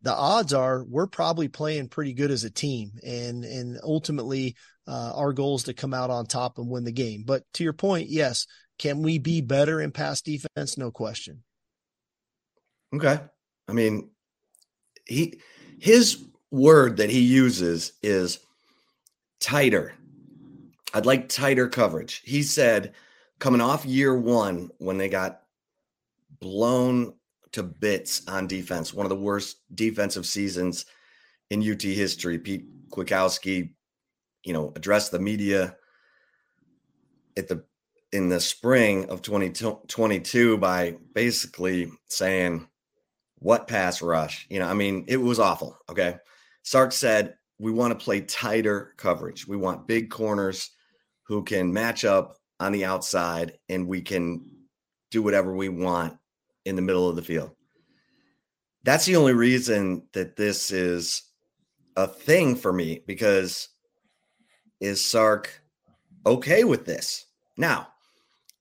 the 0.01 0.13
odds 0.13 0.53
are 0.53 0.83
we're 0.83 1.07
probably 1.07 1.47
playing 1.47 1.87
pretty 1.87 2.11
good 2.11 2.29
as 2.29 2.43
a 2.43 2.49
team. 2.49 2.91
And, 3.05 3.45
and 3.45 3.79
ultimately, 3.81 4.57
uh, 4.85 5.13
our 5.15 5.31
goal 5.31 5.55
is 5.55 5.63
to 5.63 5.73
come 5.73 5.93
out 5.93 6.09
on 6.09 6.25
top 6.25 6.57
and 6.57 6.69
win 6.69 6.83
the 6.83 6.91
game. 6.91 7.23
But 7.25 7.43
to 7.53 7.63
your 7.63 7.73
point, 7.73 8.09
yes, 8.09 8.47
can 8.77 9.01
we 9.01 9.17
be 9.17 9.39
better 9.39 9.79
in 9.79 9.91
pass 9.91 10.21
defense? 10.21 10.77
No 10.77 10.91
question. 10.91 11.43
Okay. 12.93 13.17
I 13.69 13.73
mean, 13.73 14.09
he, 15.05 15.39
his 15.79 16.21
word 16.51 16.97
that 16.97 17.09
he 17.09 17.21
uses 17.21 17.93
is 18.03 18.39
tighter 19.39 19.93
I'd 20.97 21.05
like 21.05 21.29
tighter 21.29 21.67
coverage. 21.67 22.23
He 22.25 22.41
said, 22.41 22.93
coming 23.37 23.61
off 23.61 23.85
year 23.85 24.17
one 24.17 24.71
when 24.79 24.97
they 24.97 25.09
got 25.09 25.43
blown 26.39 27.13
to 27.51 27.61
bits 27.61 28.27
on 28.27 28.47
defense, 28.47 28.95
one 28.95 29.05
of 29.05 29.11
the 29.11 29.15
worst 29.15 29.57
defensive 29.75 30.25
seasons 30.25 30.87
in 31.51 31.61
UT 31.61 31.83
history. 31.83 32.39
Pete 32.39 32.89
Kwiatkowski, 32.89 33.73
you 34.43 34.53
know, 34.53 34.73
addressed 34.75 35.11
the 35.11 35.19
media 35.19 35.75
at 37.37 37.47
the 37.47 37.63
in 38.11 38.27
the 38.27 38.39
spring 38.39 39.07
of 39.11 39.21
2022 39.21 40.57
by 40.57 40.95
basically 41.13 41.91
saying, 42.07 42.67
What 43.37 43.67
pass 43.67 44.01
rush? 44.01 44.47
You 44.49 44.57
know, 44.57 44.67
I 44.67 44.73
mean, 44.73 45.05
it 45.07 45.17
was 45.17 45.39
awful. 45.39 45.77
Okay. 45.91 46.15
Sark 46.63 46.91
said, 46.91 47.35
We 47.59 47.71
want 47.71 47.91
to 47.91 48.03
play 48.03 48.21
tighter 48.21 48.95
coverage. 48.97 49.47
We 49.47 49.57
want 49.57 49.85
big 49.85 50.09
corners 50.09 50.71
who 51.27 51.43
can 51.43 51.73
match 51.73 52.05
up 52.05 52.37
on 52.59 52.71
the 52.71 52.85
outside 52.85 53.57
and 53.69 53.87
we 53.87 54.01
can 54.01 54.49
do 55.11 55.21
whatever 55.21 55.55
we 55.55 55.69
want 55.69 56.17
in 56.65 56.75
the 56.75 56.81
middle 56.81 57.09
of 57.09 57.15
the 57.15 57.21
field. 57.21 57.51
That's 58.83 59.05
the 59.05 59.15
only 59.17 59.33
reason 59.33 60.03
that 60.13 60.35
this 60.35 60.71
is 60.71 61.23
a 61.95 62.07
thing 62.07 62.55
for 62.55 62.71
me 62.71 63.03
because 63.05 63.69
is 64.79 65.03
Sark 65.03 65.61
okay 66.25 66.63
with 66.63 66.85
this? 66.85 67.25
Now, 67.57 67.87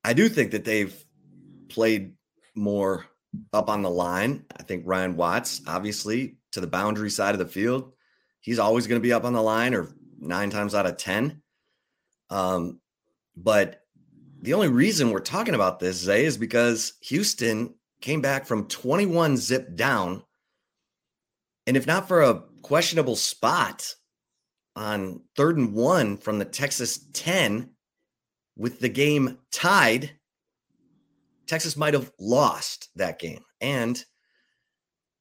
I 0.04 0.12
do 0.12 0.28
think 0.28 0.52
that 0.52 0.64
they've 0.64 1.04
played 1.68 2.14
more 2.54 3.06
up 3.52 3.68
on 3.68 3.82
the 3.82 3.90
line. 3.90 4.44
I 4.58 4.62
think 4.62 4.84
Ryan 4.86 5.16
Watts, 5.16 5.60
obviously, 5.66 6.38
to 6.52 6.60
the 6.60 6.66
boundary 6.66 7.10
side 7.10 7.34
of 7.34 7.38
the 7.38 7.46
field, 7.46 7.92
he's 8.40 8.58
always 8.58 8.86
going 8.86 9.00
to 9.00 9.06
be 9.06 9.12
up 9.12 9.24
on 9.24 9.34
the 9.34 9.42
line 9.42 9.74
or 9.74 9.88
nine 10.18 10.50
times 10.50 10.74
out 10.74 10.86
of 10.86 10.96
10. 10.96 11.42
Um, 12.30 12.80
but 13.36 13.82
the 14.42 14.54
only 14.54 14.68
reason 14.68 15.10
we're 15.10 15.20
talking 15.20 15.54
about 15.54 15.80
this, 15.80 15.96
Zay, 15.96 16.24
is 16.24 16.36
because 16.36 16.94
Houston 17.02 17.74
came 18.00 18.20
back 18.20 18.46
from 18.46 18.68
21 18.68 19.36
zip 19.36 19.74
down. 19.74 20.22
And 21.66 21.76
if 21.76 21.86
not 21.86 22.08
for 22.08 22.22
a 22.22 22.42
questionable 22.62 23.16
spot 23.16 23.94
on 24.74 25.22
third 25.36 25.56
and 25.56 25.72
one 25.72 26.16
from 26.16 26.38
the 26.38 26.44
Texas 26.44 27.06
10 27.12 27.70
with 28.56 28.78
the 28.80 28.88
game 28.88 29.38
tied, 29.50 30.12
Texas 31.46 31.76
might 31.76 31.94
have 31.94 32.12
lost 32.18 32.90
that 32.96 33.18
game. 33.18 33.44
And 33.60 34.02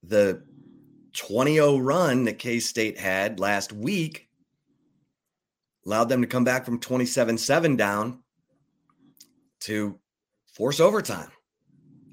the 0.04 0.44
20 1.14 1.54
0 1.54 1.78
run 1.78 2.26
that 2.26 2.40
K 2.40 2.60
State 2.60 2.98
had 2.98 3.40
last 3.40 3.72
week 3.72 4.25
allowed 5.86 6.06
them 6.06 6.22
to 6.22 6.28
come 6.28 6.44
back 6.44 6.66
from 6.66 6.80
27 6.80 7.38
7 7.38 7.76
down 7.76 8.24
to 9.62 10.00
force 10.54 10.80
overtime. 10.80 11.30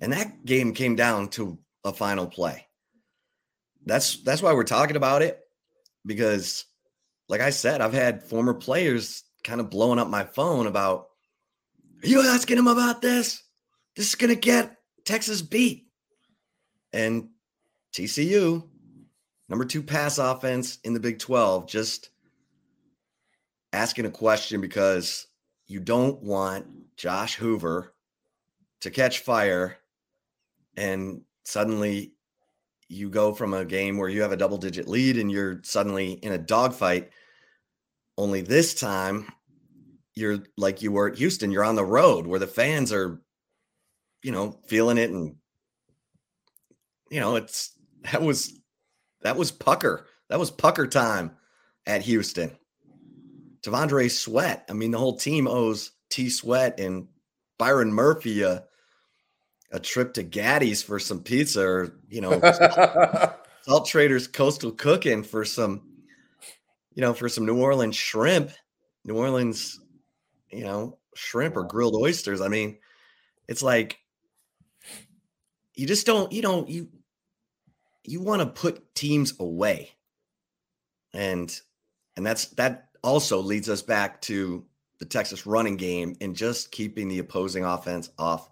And 0.00 0.12
that 0.12 0.44
game 0.44 0.74
came 0.74 0.96
down 0.96 1.28
to 1.30 1.58
a 1.84 1.92
final 1.92 2.26
play. 2.26 2.66
That's 3.84 4.22
that's 4.22 4.42
why 4.42 4.52
we're 4.52 4.64
talking 4.64 4.96
about 4.96 5.22
it 5.22 5.40
because 6.06 6.64
like 7.28 7.40
I 7.40 7.50
said, 7.50 7.80
I've 7.80 7.92
had 7.92 8.22
former 8.22 8.54
players 8.54 9.22
kind 9.44 9.60
of 9.60 9.70
blowing 9.70 9.98
up 9.98 10.08
my 10.08 10.24
phone 10.24 10.66
about 10.66 11.06
are 12.02 12.08
you 12.08 12.20
asking 12.22 12.58
him 12.58 12.66
about 12.66 13.00
this? 13.00 13.42
This 13.96 14.08
is 14.08 14.14
going 14.16 14.34
to 14.34 14.40
get 14.40 14.76
Texas 15.04 15.40
beat. 15.40 15.86
And 16.92 17.28
TCU, 17.94 18.68
number 19.48 19.64
2 19.64 19.82
pass 19.82 20.18
offense 20.18 20.78
in 20.84 20.94
the 20.94 21.00
Big 21.00 21.18
12, 21.20 21.68
just 21.68 22.10
asking 23.72 24.06
a 24.06 24.10
question 24.10 24.60
because 24.60 25.26
you 25.66 25.80
don't 25.80 26.22
want 26.22 26.66
Josh 26.96 27.34
Hoover 27.34 27.94
to 28.80 28.90
catch 28.90 29.20
fire 29.20 29.78
and 30.76 31.22
suddenly 31.44 32.14
you 32.88 33.08
go 33.08 33.32
from 33.32 33.54
a 33.54 33.64
game 33.64 33.96
where 33.96 34.08
you 34.08 34.22
have 34.22 34.32
a 34.32 34.36
double 34.36 34.58
digit 34.58 34.88
lead 34.88 35.16
and 35.16 35.30
you're 35.30 35.60
suddenly 35.62 36.12
in 36.12 36.32
a 36.32 36.38
dogfight. 36.38 37.10
Only 38.18 38.42
this 38.42 38.74
time, 38.74 39.26
you're 40.14 40.40
like 40.58 40.82
you 40.82 40.92
were 40.92 41.08
at 41.08 41.16
Houston, 41.16 41.50
you're 41.50 41.64
on 41.64 41.74
the 41.74 41.84
road 41.84 42.26
where 42.26 42.38
the 42.38 42.46
fans 42.46 42.92
are, 42.92 43.22
you 44.22 44.30
know, 44.30 44.58
feeling 44.66 44.98
it. 44.98 45.10
And, 45.10 45.36
you 47.10 47.20
know, 47.20 47.36
it's 47.36 47.72
that 48.10 48.20
was 48.20 48.52
that 49.22 49.36
was 49.36 49.50
pucker. 49.50 50.06
That 50.28 50.38
was 50.38 50.50
pucker 50.50 50.86
time 50.86 51.32
at 51.86 52.02
Houston. 52.02 52.52
T'Vondre 53.62 54.10
Sweat. 54.10 54.64
I 54.68 54.72
mean, 54.72 54.90
the 54.90 54.98
whole 54.98 55.16
team 55.16 55.46
owes 55.46 55.92
T 56.10 56.28
Sweat 56.28 56.80
and 56.80 57.06
Byron 57.58 57.92
Murphy 57.92 58.42
a, 58.42 58.64
a 59.70 59.80
trip 59.80 60.14
to 60.14 60.24
Gatti's 60.24 60.82
for 60.82 60.98
some 60.98 61.22
pizza 61.22 61.62
or, 61.62 62.00
you 62.08 62.20
know, 62.20 62.40
Salt 63.62 63.86
Traders 63.86 64.26
Coastal 64.26 64.72
Cooking 64.72 65.22
for 65.22 65.44
some, 65.44 65.82
you 66.94 67.00
know, 67.00 67.14
for 67.14 67.28
some 67.28 67.46
New 67.46 67.60
Orleans 67.60 67.96
shrimp, 67.96 68.50
New 69.04 69.16
Orleans, 69.16 69.80
you 70.50 70.64
know, 70.64 70.98
shrimp 71.14 71.56
or 71.56 71.64
grilled 71.64 71.94
oysters. 71.94 72.40
I 72.40 72.48
mean, 72.48 72.78
it's 73.48 73.62
like 73.62 73.98
you 75.74 75.86
just 75.86 76.04
don't, 76.04 76.32
you 76.32 76.42
don't, 76.42 76.68
you, 76.68 76.88
you 78.04 78.20
want 78.20 78.40
to 78.40 78.46
put 78.46 78.94
teams 78.94 79.34
away. 79.38 79.92
And, 81.14 81.54
and 82.16 82.26
that's, 82.26 82.46
that 82.46 82.88
also 83.02 83.40
leads 83.40 83.68
us 83.68 83.82
back 83.82 84.20
to 84.22 84.64
the 84.98 85.04
Texas 85.04 85.46
running 85.46 85.76
game 85.76 86.14
and 86.20 86.36
just 86.36 86.70
keeping 86.70 87.08
the 87.08 87.18
opposing 87.18 87.64
offense 87.64 88.10
off 88.18 88.50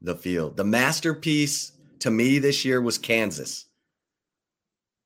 the 0.00 0.14
field. 0.14 0.56
The 0.56 0.64
masterpiece 0.64 1.72
to 2.00 2.10
me 2.10 2.38
this 2.38 2.64
year 2.64 2.80
was 2.80 2.98
Kansas. 2.98 3.66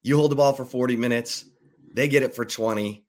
You 0.02 0.16
hold 0.16 0.30
the 0.30 0.36
ball 0.36 0.52
for 0.52 0.64
40 0.64 0.96
minutes, 0.96 1.46
they 1.92 2.08
get 2.08 2.22
it 2.22 2.34
for 2.34 2.44
20. 2.44 3.04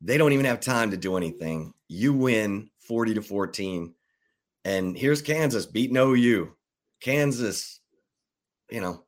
They 0.00 0.18
don't 0.18 0.32
even 0.32 0.44
have 0.44 0.60
time 0.60 0.90
to 0.90 0.96
do 0.96 1.16
anything. 1.16 1.72
You 1.88 2.12
win 2.12 2.70
40 2.80 3.14
to 3.14 3.22
14. 3.22 3.94
And 4.64 4.96
here's 4.96 5.22
Kansas 5.22 5.66
beating 5.66 5.96
OU. 5.96 6.54
Kansas, 7.00 7.80
you 8.70 8.80
know, 8.80 9.04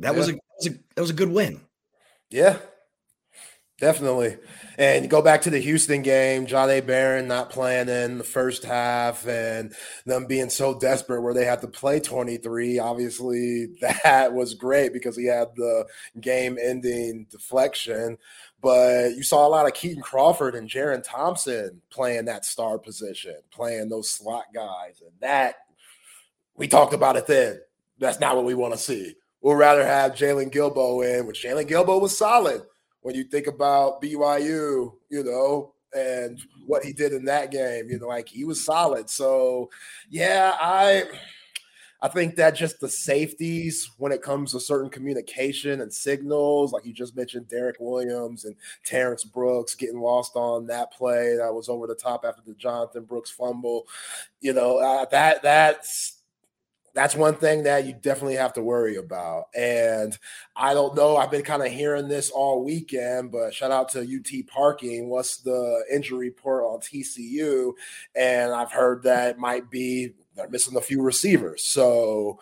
that 0.00 0.12
yeah. 0.12 0.18
was 0.18 0.28
a 0.28 0.32
that 0.32 0.40
was 0.58 0.66
a 0.66 0.70
that 0.94 1.00
was 1.00 1.10
a 1.10 1.14
good 1.14 1.30
win. 1.30 1.60
Yeah, 2.30 2.58
Definitely. 3.78 4.38
And 4.78 5.04
you 5.04 5.10
go 5.10 5.20
back 5.20 5.42
to 5.42 5.50
the 5.50 5.58
Houston 5.58 6.00
game, 6.00 6.46
Jahdae 6.46 6.86
Barron 6.86 7.28
not 7.28 7.50
playing 7.50 7.90
in 7.90 8.16
the 8.16 8.24
first 8.24 8.64
half 8.64 9.26
and 9.28 9.74
them 10.06 10.24
being 10.24 10.48
so 10.48 10.78
desperate 10.78 11.20
where 11.20 11.34
they 11.34 11.44
had 11.44 11.60
to 11.60 11.68
play 11.68 12.00
23. 12.00 12.78
Obviously, 12.78 13.66
that 13.80 14.32
was 14.32 14.54
great 14.54 14.94
because 14.94 15.14
he 15.14 15.26
had 15.26 15.48
the 15.56 15.86
game 16.22 16.56
ending 16.60 17.26
deflection. 17.30 18.16
But 18.62 19.10
you 19.14 19.22
saw 19.22 19.46
a 19.46 19.50
lot 19.50 19.66
of 19.66 19.74
Kitan 19.74 20.00
Crawford 20.00 20.54
and 20.54 20.70
Jerrin 20.70 21.04
Thompson 21.04 21.82
playing 21.90 22.24
that 22.24 22.46
star 22.46 22.78
position, 22.78 23.36
playing 23.50 23.90
those 23.90 24.10
slot 24.10 24.46
guys. 24.54 25.02
And 25.02 25.12
that, 25.20 25.56
we 26.56 26.66
talked 26.66 26.94
about 26.94 27.16
it 27.16 27.26
then. 27.26 27.60
That's 27.98 28.20
not 28.20 28.36
what 28.36 28.46
we 28.46 28.54
want 28.54 28.72
to 28.72 28.78
see. 28.78 29.16
We'll 29.42 29.54
rather 29.54 29.84
have 29.86 30.12
Jalen 30.12 30.50
Guilbeau 30.50 31.04
in, 31.06 31.26
which 31.26 31.44
Jalen 31.44 31.68
Guilbeau 31.68 32.00
was 32.00 32.16
solid 32.16 32.62
when 33.06 33.14
you 33.14 33.22
think 33.22 33.46
about 33.46 34.02
BYU, 34.02 34.92
you 35.10 35.22
know, 35.22 35.72
and 35.96 36.40
what 36.66 36.82
he 36.82 36.92
did 36.92 37.12
in 37.12 37.24
that 37.24 37.52
game, 37.52 37.88
you 37.88 38.00
know, 38.00 38.08
like 38.08 38.28
he 38.28 38.42
was 38.42 38.64
solid. 38.64 39.08
So, 39.08 39.70
yeah, 40.10 40.56
I 40.60 41.04
I 42.02 42.08
think 42.08 42.34
that 42.34 42.56
just 42.56 42.80
the 42.80 42.88
safeties 42.88 43.92
when 43.98 44.10
it 44.10 44.22
comes 44.22 44.50
to 44.52 44.60
certain 44.60 44.90
communication 44.90 45.82
and 45.82 45.94
signals, 45.94 46.72
like 46.72 46.84
you 46.84 46.92
just 46.92 47.16
mentioned, 47.16 47.46
Derek 47.46 47.76
Williams 47.78 48.44
and 48.44 48.56
Terrence 48.84 49.22
Brooks 49.22 49.76
getting 49.76 50.00
lost 50.00 50.32
on 50.34 50.66
that 50.66 50.92
play 50.92 51.36
that 51.36 51.54
was 51.54 51.68
over 51.68 51.86
the 51.86 51.94
top 51.94 52.24
after 52.24 52.42
the 52.44 52.54
Jonathan 52.54 53.04
Brooks 53.04 53.30
fumble. 53.30 53.86
You 54.40 54.52
know, 54.52 54.78
uh, 54.78 55.04
that 55.12 55.44
that's 55.44 56.15
that's 56.96 57.14
one 57.14 57.34
thing 57.34 57.64
that 57.64 57.84
you 57.84 57.92
definitely 57.92 58.36
have 58.36 58.54
to 58.54 58.62
worry 58.62 58.96
about. 58.96 59.48
And 59.54 60.16
I 60.56 60.72
don't 60.72 60.96
know, 60.96 61.18
I've 61.18 61.30
been 61.30 61.42
kind 61.42 61.62
of 61.62 61.70
hearing 61.70 62.08
this 62.08 62.30
all 62.30 62.64
weekend, 62.64 63.30
but 63.30 63.52
shout 63.52 63.70
out 63.70 63.90
to 63.90 64.00
UT 64.00 64.46
Parking. 64.46 65.10
What's 65.10 65.36
the 65.36 65.84
injury 65.92 66.30
report 66.30 66.64
on 66.64 66.80
TCU? 66.80 67.74
And 68.14 68.50
I've 68.50 68.72
heard 68.72 69.02
that 69.02 69.38
might 69.38 69.70
be 69.70 70.14
they're 70.36 70.48
missing 70.48 70.74
a 70.78 70.80
few 70.80 71.02
receivers. 71.02 71.66
So 71.66 72.40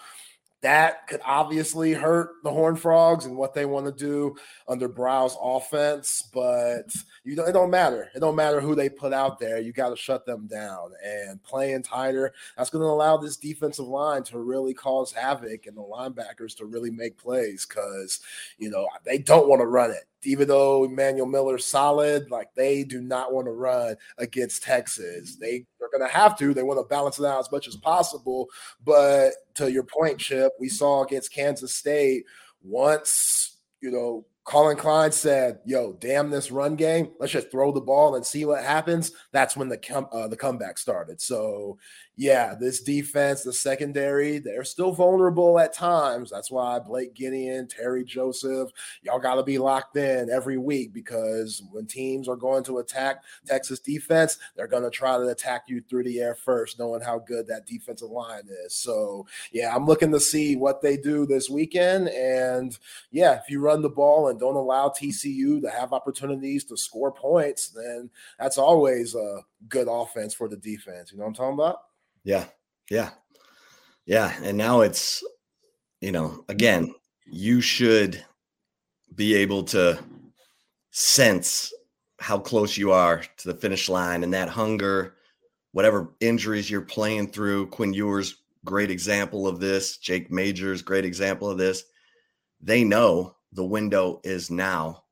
that 0.64 1.06
could 1.08 1.20
obviously 1.26 1.92
hurt 1.92 2.42
the 2.42 2.50
Horn 2.50 2.74
Frogs 2.74 3.26
and 3.26 3.36
what 3.36 3.52
they 3.52 3.66
want 3.66 3.84
to 3.84 3.92
do 3.92 4.34
under 4.66 4.88
Brow's 4.88 5.36
offense, 5.38 6.26
but 6.32 6.90
you 7.22 7.36
know, 7.36 7.44
it 7.44 7.52
don't 7.52 7.70
matter. 7.70 8.08
It 8.14 8.20
don't 8.20 8.34
matter 8.34 8.62
who 8.62 8.74
they 8.74 8.88
put 8.88 9.12
out 9.12 9.38
there. 9.38 9.60
You 9.60 9.72
got 9.72 9.90
to 9.90 9.96
shut 9.96 10.24
them 10.24 10.46
down 10.46 10.92
and 11.04 11.42
playing 11.42 11.82
tighter. 11.82 12.32
That's 12.56 12.70
going 12.70 12.80
to 12.80 12.88
allow 12.88 13.18
this 13.18 13.36
defensive 13.36 13.86
line 13.86 14.22
to 14.24 14.38
really 14.38 14.72
cause 14.72 15.12
havoc 15.12 15.66
and 15.66 15.76
the 15.76 15.82
linebackers 15.82 16.56
to 16.56 16.64
really 16.64 16.90
make 16.90 17.18
plays 17.18 17.66
because 17.66 18.20
you 18.56 18.70
know 18.70 18.88
they 19.04 19.18
don't 19.18 19.48
want 19.48 19.60
to 19.60 19.66
run 19.66 19.90
it 19.90 20.04
even 20.26 20.48
though 20.48 20.84
Emmanuel 20.84 21.26
Miller's 21.26 21.66
solid, 21.66 22.30
like 22.30 22.48
they 22.54 22.84
do 22.84 23.00
not 23.00 23.32
want 23.32 23.46
to 23.46 23.52
run 23.52 23.96
against 24.18 24.62
Texas. 24.62 25.36
They 25.36 25.64
are 25.82 25.90
going 25.96 26.08
to 26.08 26.14
have 26.14 26.38
to. 26.38 26.54
They 26.54 26.62
want 26.62 26.80
to 26.80 26.88
balance 26.88 27.18
it 27.18 27.24
out 27.24 27.40
as 27.40 27.52
much 27.52 27.68
as 27.68 27.76
possible. 27.76 28.48
But 28.84 29.32
to 29.54 29.70
your 29.70 29.84
point, 29.84 30.18
Chip, 30.18 30.52
we 30.58 30.68
saw 30.68 31.04
against 31.04 31.32
Kansas 31.32 31.74
State 31.74 32.24
once, 32.62 33.58
you 33.80 33.90
know, 33.90 34.24
Collin 34.44 34.76
Klein 34.76 35.10
said, 35.10 35.60
"Yo, 35.64 35.94
damn 35.94 36.30
this 36.30 36.50
run 36.50 36.76
game. 36.76 37.12
Let's 37.18 37.32
just 37.32 37.50
throw 37.50 37.72
the 37.72 37.80
ball 37.80 38.14
and 38.14 38.26
see 38.26 38.44
what 38.44 38.62
happens." 38.62 39.12
That's 39.32 39.56
when 39.56 39.70
the 39.70 39.78
com- 39.78 40.08
uh, 40.12 40.28
the 40.28 40.36
comeback 40.36 40.76
started. 40.76 41.20
So, 41.22 41.78
yeah, 42.16 42.54
this 42.54 42.82
defense, 42.82 43.42
the 43.42 43.54
secondary, 43.54 44.38
they're 44.38 44.64
still 44.64 44.92
vulnerable 44.92 45.58
at 45.58 45.72
times. 45.72 46.30
That's 46.30 46.50
why 46.50 46.78
Blake 46.78 47.14
Gideon, 47.14 47.66
Terry 47.66 48.04
Joseph, 48.04 48.70
y'all 49.02 49.18
got 49.18 49.36
to 49.36 49.42
be 49.42 49.58
locked 49.58 49.96
in 49.96 50.28
every 50.30 50.58
week 50.58 50.92
because 50.92 51.62
when 51.72 51.86
teams 51.86 52.28
are 52.28 52.36
going 52.36 52.64
to 52.64 52.78
attack 52.78 53.22
Texas 53.46 53.80
defense, 53.80 54.38
they're 54.56 54.68
going 54.68 54.84
to 54.84 54.90
try 54.90 55.16
to 55.16 55.28
attack 55.28 55.64
you 55.68 55.80
through 55.80 56.04
the 56.04 56.20
air 56.20 56.34
first, 56.34 56.78
knowing 56.78 57.00
how 57.00 57.18
good 57.18 57.46
that 57.46 57.66
defensive 57.66 58.10
line 58.10 58.46
is. 58.64 58.74
So, 58.74 59.26
yeah, 59.52 59.74
I'm 59.74 59.86
looking 59.86 60.12
to 60.12 60.20
see 60.20 60.54
what 60.54 60.82
they 60.82 60.96
do 60.96 61.26
this 61.26 61.48
weekend. 61.48 62.08
And 62.10 62.78
yeah, 63.10 63.34
if 63.34 63.48
you 63.48 63.60
run 63.60 63.82
the 63.82 63.88
ball 63.88 64.28
and 64.28 64.33
don't 64.38 64.56
allow 64.56 64.88
TCU 64.88 65.60
to 65.62 65.70
have 65.70 65.92
opportunities 65.92 66.64
to 66.64 66.76
score 66.76 67.12
points, 67.12 67.68
then 67.68 68.10
that's 68.38 68.58
always 68.58 69.14
a 69.14 69.40
good 69.68 69.88
offense 69.90 70.34
for 70.34 70.48
the 70.48 70.56
defense. 70.56 71.12
You 71.12 71.18
know 71.18 71.24
what 71.24 71.28
I'm 71.28 71.34
talking 71.34 71.54
about? 71.54 71.78
Yeah. 72.24 72.46
Yeah. 72.90 73.10
Yeah. 74.06 74.34
And 74.42 74.56
now 74.56 74.80
it's, 74.80 75.24
you 76.00 76.12
know, 76.12 76.44
again, 76.48 76.94
you 77.26 77.60
should 77.60 78.22
be 79.14 79.34
able 79.34 79.62
to 79.64 79.98
sense 80.90 81.72
how 82.20 82.38
close 82.38 82.76
you 82.76 82.92
are 82.92 83.22
to 83.36 83.48
the 83.48 83.58
finish 83.58 83.88
line 83.88 84.22
and 84.24 84.32
that 84.32 84.48
hunger, 84.48 85.14
whatever 85.72 86.14
injuries 86.20 86.70
you're 86.70 86.80
playing 86.80 87.28
through. 87.28 87.66
Quinn 87.68 87.92
Ewers, 87.92 88.42
great 88.64 88.90
example 88.90 89.46
of 89.46 89.60
this. 89.60 89.98
Jake 89.98 90.30
Majors, 90.30 90.82
great 90.82 91.04
example 91.04 91.50
of 91.50 91.58
this. 91.58 91.84
They 92.60 92.84
know 92.84 93.36
the 93.54 93.64
window 93.64 94.20
is 94.24 94.50
now, 94.50 95.04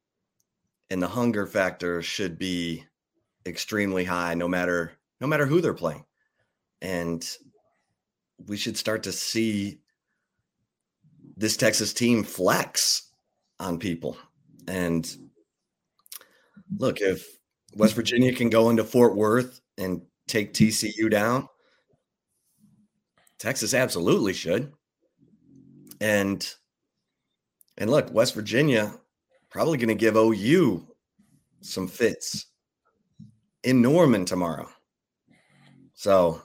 and 0.90 1.00
the 1.00 1.08
hunger 1.08 1.46
factor 1.46 2.02
should 2.02 2.38
be 2.38 2.84
extremely 3.46 4.04
high, 4.04 4.34
no 4.34 4.48
matter 4.48 4.92
no 5.20 5.26
matter 5.28 5.46
who 5.46 5.60
they're 5.60 5.72
playing. 5.72 6.04
And 6.80 7.24
we 8.46 8.56
should 8.56 8.76
start 8.76 9.04
to 9.04 9.12
see 9.12 9.80
this 11.36 11.56
Texas 11.56 11.92
team 11.92 12.24
flex 12.24 13.08
on 13.60 13.78
people. 13.78 14.16
And 14.66 15.08
look, 16.76 17.00
if 17.00 17.24
West 17.76 17.94
Virginia 17.94 18.34
can 18.34 18.50
go 18.50 18.68
into 18.68 18.82
Fort 18.82 19.16
Worth 19.16 19.60
and 19.78 20.02
take 20.26 20.52
TCU 20.52 21.08
down, 21.08 21.48
Texas 23.38 23.74
absolutely 23.74 24.32
should. 24.32 24.72
And 26.00 26.52
and 27.78 27.90
look, 27.90 28.12
West 28.12 28.34
Virginia 28.34 28.94
probably 29.50 29.78
going 29.78 29.88
to 29.88 29.94
give 29.94 30.16
OU 30.16 30.86
some 31.60 31.86
fits 31.86 32.46
in 33.64 33.82
Norman 33.82 34.24
tomorrow. 34.24 34.68
So 35.94 36.42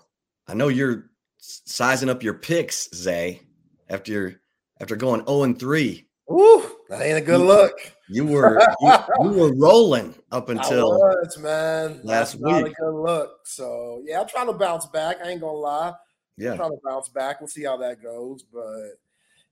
I 0.47 0.53
know 0.53 0.67
you're 0.67 1.09
sizing 1.39 2.09
up 2.09 2.23
your 2.23 2.35
picks, 2.35 2.89
Zay, 2.93 3.41
after 3.89 4.11
you're 4.11 4.35
after 4.79 4.95
going 4.95 5.25
0 5.25 5.43
and 5.43 5.59
3. 5.59 6.07
Woo, 6.27 6.63
that 6.89 7.01
ain't 7.01 7.17
a 7.17 7.21
good 7.21 7.39
look. 7.39 7.73
You 8.09 8.25
were 8.25 8.59
you, 8.81 8.93
you 9.21 9.29
were 9.29 9.55
rolling 9.55 10.13
up 10.31 10.49
until 10.49 10.91
was, 10.91 11.37
man. 11.39 12.01
last 12.03 12.33
That's 12.33 12.35
week. 12.35 12.43
Not 12.43 12.67
a 12.67 12.73
good 12.73 12.93
look. 12.93 13.31
So 13.45 14.03
yeah, 14.05 14.19
I'm 14.21 14.27
trying 14.27 14.47
to 14.47 14.53
bounce 14.53 14.85
back. 14.87 15.17
I 15.23 15.29
ain't 15.29 15.41
gonna 15.41 15.57
lie. 15.57 15.93
Yeah. 16.37 16.51
I'm 16.51 16.57
trying 16.57 16.71
to 16.71 16.79
bounce 16.85 17.09
back. 17.09 17.39
We'll 17.39 17.47
see 17.47 17.63
how 17.63 17.77
that 17.77 18.03
goes. 18.03 18.43
But 18.43 18.97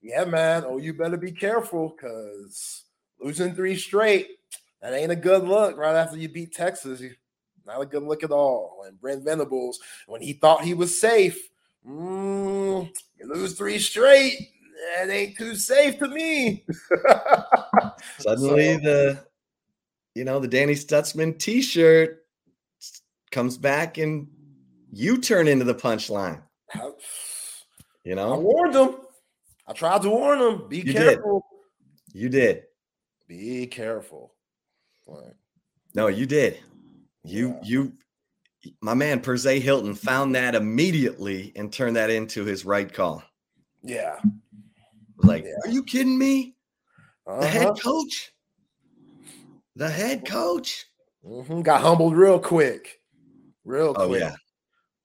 yeah, 0.05 0.23
man. 0.23 0.63
Oh, 0.67 0.77
you 0.77 0.93
better 0.93 1.17
be 1.17 1.31
careful 1.31 1.89
because 1.95 2.83
losing 3.19 3.55
three 3.55 3.75
straight, 3.75 4.27
that 4.81 4.93
ain't 4.93 5.11
a 5.11 5.15
good 5.15 5.43
look 5.43 5.77
right 5.77 5.95
after 5.95 6.15
you 6.15 6.29
beat 6.29 6.53
Texas. 6.53 7.01
Not 7.65 7.81
a 7.81 7.85
good 7.87 8.03
look 8.03 8.23
at 8.23 8.29
all. 8.31 8.83
And 8.85 9.01
Brent 9.01 9.23
Venables, 9.23 9.79
when 10.05 10.21
he 10.21 10.33
thought 10.33 10.63
he 10.63 10.75
was 10.75 11.01
safe, 11.01 11.49
mm, 11.87 12.87
you 13.19 13.27
lose 13.27 13.53
three 13.53 13.79
straight. 13.79 14.51
That 14.97 15.09
ain't 15.09 15.37
too 15.37 15.55
safe 15.55 15.97
to 15.97 16.07
me. 16.07 16.65
Suddenly 18.19 18.75
So- 18.75 18.79
the 18.79 19.25
you 20.13 20.23
know, 20.23 20.39
the 20.39 20.47
Danny 20.47 20.75
Stutsman 20.75 21.37
t-shirt 21.37 22.23
comes 23.31 23.57
back 23.57 23.97
and 23.97 24.27
you 24.93 25.17
turn 25.17 25.49
into 25.49 25.65
the 25.65 25.75
punchline, 25.75 26.41
you 28.05 28.15
know, 28.15 28.33
I 28.33 28.37
warned 28.37 28.75
him. 28.75 28.95
I 29.67 29.73
tried 29.73 30.01
to 30.03 30.09
warn 30.09 30.39
him. 30.39 30.67
Be 30.67 30.77
You 30.77 30.83
did. 30.93 30.95
careful. 30.95 31.45
You 32.13 32.29
did. 32.29 32.63
Be 33.27 33.67
careful. 33.67 34.33
Right. 35.07 35.33
No, 35.93 36.07
you 36.07 36.25
did. 36.25 36.59
You 37.23 37.49
Yeah. 37.49 37.59
you 37.63 37.93
my 38.81 38.95
man 38.95 39.21
Perse 39.21 39.43
Hilton 39.43 39.93
found 39.93 40.33
that 40.35 40.55
immediately 40.55 41.51
and 41.55 41.71
turned 41.71 41.95
that 41.97 42.09
into 42.09 42.43
his 42.45 42.65
right 42.65 42.91
call. 42.91 43.23
Yeah. 43.83 44.19
Like, 45.17 45.43
Yeah. 45.45 45.51
are 45.63 45.69
you 45.69 45.83
kidding 45.83 46.17
me? 46.17 46.55
The 47.27 47.45
head 47.47 47.67
Uh-huh. 47.67 47.75
coach? 47.75 48.33
The 49.75 49.89
head 49.89 50.25
coach? 50.25 50.85
Mhm. 51.23 51.63
Got 51.63 51.81
humbled 51.81 52.15
real 52.15 52.39
quick. 52.39 53.01
Real 53.63 53.93
Oh 53.97 54.07
quick. 54.07 54.21
yeah. 54.21 54.35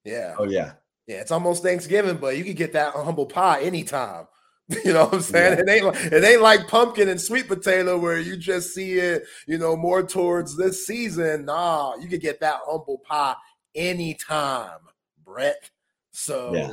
Yeah. 0.05 0.35
Oh 0.39 0.45
yeah. 0.45 0.75
Yeah. 1.07 1.21
It's 1.21 1.31
almost 1.31 1.63
Thanksgiving, 1.63 2.17
but 2.17 2.37
you 2.39 2.45
can 2.45 2.55
get 2.55 2.73
that 2.75 2.95
humble 2.95 3.27
pie 3.27 3.61
anytime. 3.63 4.27
You 4.85 4.93
know 4.93 5.07
what 5.07 5.15
I'm 5.15 5.21
saying? 5.21 5.59
It 5.59 5.69
ain't 5.69 5.85
like 5.85 5.97
it 6.13 6.25
ain't 6.25 6.43
like 6.43 6.69
pumpkin 6.69 7.09
and 7.09 7.21
sweet 7.21 7.49
potato 7.49 7.99
where 7.99 8.19
you 8.21 8.37
just 8.37 8.73
see 8.73 8.95
it, 8.95 9.25
you 9.47 9.59
know, 9.59 9.77
more 9.77 10.03
towards 10.03 10.57
this 10.57 10.87
season. 10.87 11.47
Nah, 11.47 11.97
you 11.97 12.09
could 12.09 12.21
get 12.21 12.41
that 12.41 12.61
humble 12.65 12.99
pie 12.99 13.35
anytime, 13.75 14.79
Brett. 15.25 15.71
So 16.13 16.55
Yeah. 16.55 16.71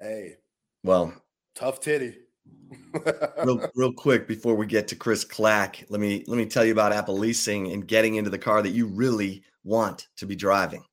hey, 0.00 0.36
Well, 0.82 1.14
tough 1.54 1.80
titty. 1.80 2.16
real 3.44 3.66
real 3.74 3.92
quick 3.92 4.28
before 4.28 4.54
we 4.54 4.66
get 4.66 4.88
to 4.88 4.96
Chris 4.96 5.24
Clack, 5.24 5.84
let 5.88 6.00
me 6.00 6.22
let 6.26 6.36
me 6.36 6.46
tell 6.46 6.64
you 6.64 6.72
about 6.72 6.92
Apple 6.92 7.16
Leasing 7.16 7.72
and 7.72 7.86
getting 7.86 8.16
into 8.16 8.30
the 8.30 8.38
car 8.38 8.60
that 8.62 8.70
you 8.70 8.86
really 8.86 9.42
want 9.64 10.08
to 10.16 10.26
be 10.26 10.36
driving. 10.36 10.84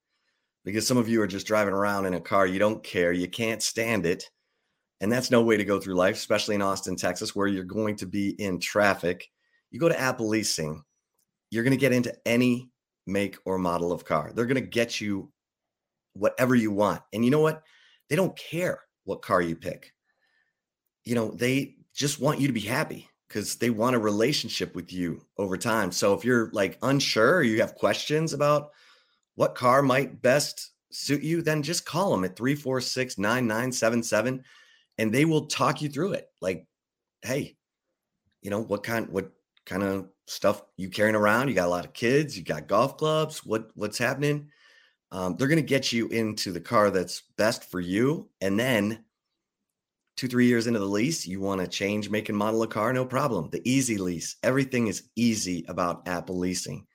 Because 0.64 0.88
some 0.88 0.98
of 0.98 1.10
you 1.10 1.22
are 1.22 1.28
just 1.28 1.48
driving 1.48 1.74
around 1.74 2.06
in 2.06 2.14
a 2.14 2.22
car 2.22 2.46
you 2.48 2.60
don't 2.60 2.84
care, 2.84 3.12
you 3.12 3.28
can't 3.28 3.62
stand 3.62 4.06
it. 4.06 4.30
And 5.02 5.12
that's 5.12 5.32
no 5.32 5.42
way 5.42 5.58
to 5.58 5.66
go 5.66 5.80
through 5.80 5.96
life, 5.96 6.16
especially 6.16 6.56
in 6.56 6.62
Austin, 6.62 6.96
Texas, 6.96 7.36
where 7.36 7.48
you're 7.48 7.64
going 7.64 7.96
to 7.98 8.06
be 8.06 8.30
in 8.40 8.60
traffic. 8.60 9.28
You 9.72 9.80
go 9.80 9.90
to 9.90 10.00
Apple 10.00 10.28
Leasing, 10.28 10.84
you're 11.50 11.64
going 11.64 11.72
to 11.72 11.78
get 11.78 11.92
into 11.92 12.16
any 12.26 12.70
make 13.08 13.38
or 13.44 13.58
model 13.58 13.92
of 13.92 14.06
car. 14.06 14.32
They're 14.34 14.46
going 14.46 14.62
to 14.62 14.70
get 14.70 15.02
you 15.02 15.32
whatever 16.14 16.56
you 16.56 16.72
want. 16.72 17.02
And 17.14 17.26
you 17.26 17.32
know 17.32 17.42
what? 17.42 17.64
They 18.10 18.16
don't 18.16 18.38
care 18.38 18.80
what 19.06 19.24
car 19.24 19.42
you 19.42 19.56
pick. 19.56 19.92
You 21.04 21.16
know, 21.16 21.32
they 21.32 21.78
just 21.96 22.20
want 22.20 22.40
you 22.40 22.48
to 22.48 22.54
be 22.54 22.60
happy 22.60 23.10
because 23.28 23.56
they 23.56 23.72
want 23.72 23.96
a 23.96 24.00
relationship 24.00 24.76
with 24.76 24.94
you 24.94 25.26
over 25.38 25.58
time. 25.58 25.92
So 25.92 26.14
if 26.14 26.24
you're 26.24 26.52
like 26.52 26.78
unsure 26.84 27.42
you 27.42 27.62
have 27.62 27.76
questions 27.76 28.34
about 28.34 28.70
what 29.36 29.56
car 29.56 29.82
might 29.82 30.22
best 30.22 30.72
suit 30.92 31.24
you, 31.24 31.42
then 31.42 31.64
just 31.64 31.86
call 31.86 32.12
them 32.12 32.24
at 32.24 32.36
346 32.36 33.18
9977 33.18 34.44
and 34.98 35.14
they 35.14 35.26
will 35.26 35.48
talk 35.48 35.82
you 35.82 35.90
through 35.90 36.14
it. 36.14 36.28
Like, 36.42 36.68
hey, 37.22 37.56
you 38.42 38.50
know, 38.50 38.62
what 38.62 38.84
kind, 38.84 39.10
what 39.10 39.32
kind 39.66 39.84
of 39.84 40.10
stuff 40.28 40.62
you 40.78 40.90
carrying 40.90 41.16
around? 41.16 41.48
You 41.48 41.54
got 41.54 41.68
a 41.68 41.70
lot 41.70 41.86
of 41.86 41.94
kids, 41.94 42.38
you 42.38 42.44
got 42.44 42.68
golf 42.68 42.98
clubs, 42.98 43.46
what 43.46 43.70
what's 43.76 43.98
happening? 43.98 44.50
Um, 45.12 45.36
they're 45.36 45.48
gonna 45.48 45.62
get 45.62 45.92
you 45.92 46.08
into 46.08 46.52
the 46.52 46.62
car 46.62 46.90
that's 46.90 47.24
best 47.38 47.70
for 47.70 47.80
you. 47.80 48.30
And 48.40 48.60
then 48.60 49.04
two, 50.22 50.28
three 50.28 50.46
years 50.46 50.68
into 50.68 50.80
the 50.80 50.86
lease, 50.86 51.26
you 51.26 51.40
want 51.40 51.62
to 51.62 51.68
change 51.68 52.10
make 52.10 52.30
and 52.30 52.38
model 52.38 52.62
a 52.64 52.68
car, 52.68 52.94
no 52.94 53.06
problem. 53.06 53.50
The 53.50 53.68
easy 53.68 53.98
lease, 53.98 54.36
everything 54.44 54.86
is 54.86 55.10
easy 55.16 55.66
about 55.68 56.08
Apple 56.08 56.38
leasing. 56.38 56.86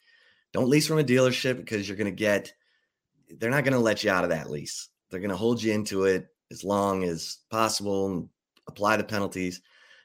Don't 0.53 0.69
lease 0.69 0.87
from 0.87 1.01
a 1.01 1.05
dealership 1.05 1.57
because 1.57 1.89
you're 1.89 1.97
going 1.97 2.07
to 2.07 2.13
get, 2.13 2.53
they're 3.39 3.51
not 3.51 3.65
going 3.65 3.73
to 3.73 3.81
let 3.81 4.05
you 4.05 4.11
out 4.11 4.23
of 4.23 4.31
that 4.31 4.49
lease. 4.49 4.89
They're 5.11 5.19
going 5.21 5.31
to 5.31 5.37
hold 5.37 5.61
you 5.61 5.73
into 5.73 6.05
it 6.05 6.29
as 6.51 6.65
long 6.65 7.05
as 7.05 7.39
possible 7.51 8.07
and 8.07 8.29
apply 8.69 8.97
the 8.97 9.05
penalties. 9.05 9.61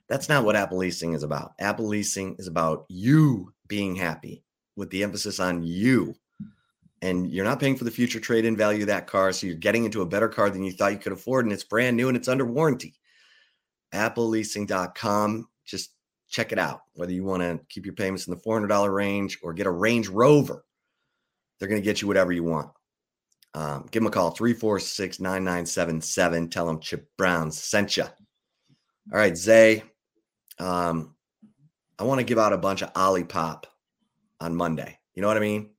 That's 0.08 0.30
not 0.30 0.44
what 0.44 0.56
Apple 0.56 0.78
leasing 0.78 1.14
is 1.14 1.24
about. 1.24 1.54
Apple 1.60 1.88
leasing 1.88 2.36
is 2.38 2.48
about 2.48 2.86
you 2.90 3.54
being 3.68 3.96
happy 3.96 4.44
with 4.76 4.90
the 4.90 5.04
emphasis 5.04 5.40
on 5.40 5.64
you. 5.64 6.16
And 7.02 7.32
you're 7.32 7.46
not 7.46 7.60
paying 7.60 7.76
for 7.76 7.84
the 7.84 7.92
future 7.92 8.20
trade 8.20 8.46
in 8.46 8.56
value 8.56 8.82
of 8.82 8.88
that 8.88 9.08
car. 9.08 9.32
So 9.32 9.48
you're 9.48 9.56
getting 9.56 9.86
into 9.86 10.02
a 10.02 10.06
better 10.06 10.30
car 10.30 10.50
than 10.50 10.64
you 10.64 10.72
thought 10.72 10.92
you 10.92 11.00
could 11.00 11.14
afford. 11.14 11.46
And 11.46 11.54
it's 11.54 11.64
brand 11.64 11.98
new 11.98 12.08
and 12.10 12.18
it's 12.18 12.28
under 12.28 12.46
warranty 12.46 12.96
appleleasing.com. 13.94 15.48
Just 15.66 15.92
check 16.30 16.52
it 16.52 16.60
out. 16.60 16.82
Whether 16.94 17.14
you 17.14 17.24
want 17.24 17.42
to 17.42 17.60
keep 17.70 17.86
your 17.86 17.96
payments 17.96 18.28
in 18.28 18.32
the 18.34 18.40
$400 18.42 18.94
range 18.94 19.40
or 19.44 19.54
get 19.54 19.68
a 19.68 19.72
Range 19.72 20.08
Rover, 20.08 20.66
they're 21.60 21.68
going 21.68 21.82
to 21.82 21.86
get 21.86 22.02
you 22.02 22.08
whatever 22.08 22.32
you 22.32 22.44
want. 22.44 22.72
Um, 23.54 23.88
give 23.92 24.02
him 24.02 24.08
a 24.08 24.12
call 24.12 24.32
346 24.32 25.20
9977. 25.20 26.50
Tell 26.50 26.70
him 26.70 26.80
Chip 26.80 27.08
Brown 27.18 27.52
sent 27.52 27.98
you. 27.98 28.04
All 28.04 28.10
right, 29.12 29.36
Zay. 29.36 29.84
Um, 30.60 31.16
I 32.00 32.04
want 32.04 32.20
to 32.20 32.26
give 32.26 32.38
out 32.40 32.54
a 32.54 32.58
bunch 32.58 32.82
of 32.82 32.94
Olipop 32.94 33.66
on 34.40 34.56
Monday. 34.56 34.98
You 35.14 35.22
know 35.22 35.28
what 35.28 35.38
I 35.38 35.42
mean? 35.42 35.72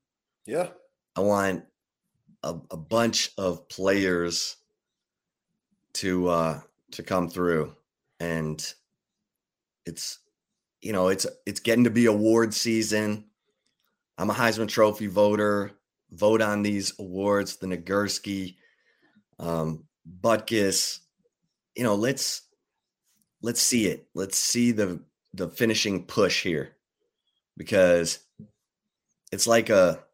Yeah. 0.47 0.69
I 1.17 1.21
want 1.21 1.65
a, 2.43 2.57
a 2.71 2.77
bunch 2.77 3.31
of 3.39 3.69
players 3.69 4.57
to 5.95 6.29
uh 6.29 6.61
to 6.93 7.03
come 7.03 7.29
through 7.29 7.75
and 8.21 8.75
it's 9.85 10.19
you 10.81 10.93
know 10.93 11.09
it's 11.09 11.27
it's 11.47 11.61
getting 11.61 11.85
to 11.85 11.91
be 11.91 12.07
award 12.07 12.55
season 12.55 13.25
i'm 14.17 14.31
a 14.31 14.35
heisman 14.35 14.69
trophy 14.69 15.07
voter 15.07 15.73
vote 16.13 16.43
on 16.43 16.63
these 16.63 16.93
awards 16.99 17.57
the 17.57 17.67
nagurski 17.67 18.57
um 19.39 19.85
butkus 20.21 21.01
you 21.75 21.83
know 21.83 21.95
let's 21.95 22.43
let's 23.43 23.63
see 23.63 23.87
it 23.87 24.07
let's 24.15 24.39
see 24.39 24.73
the 24.73 25.01
the 25.35 25.49
finishing 25.49 26.05
push 26.05 26.43
here 26.43 26.77
because 27.57 28.19
it's 29.31 29.47
like 29.47 29.71
a 29.71 30.05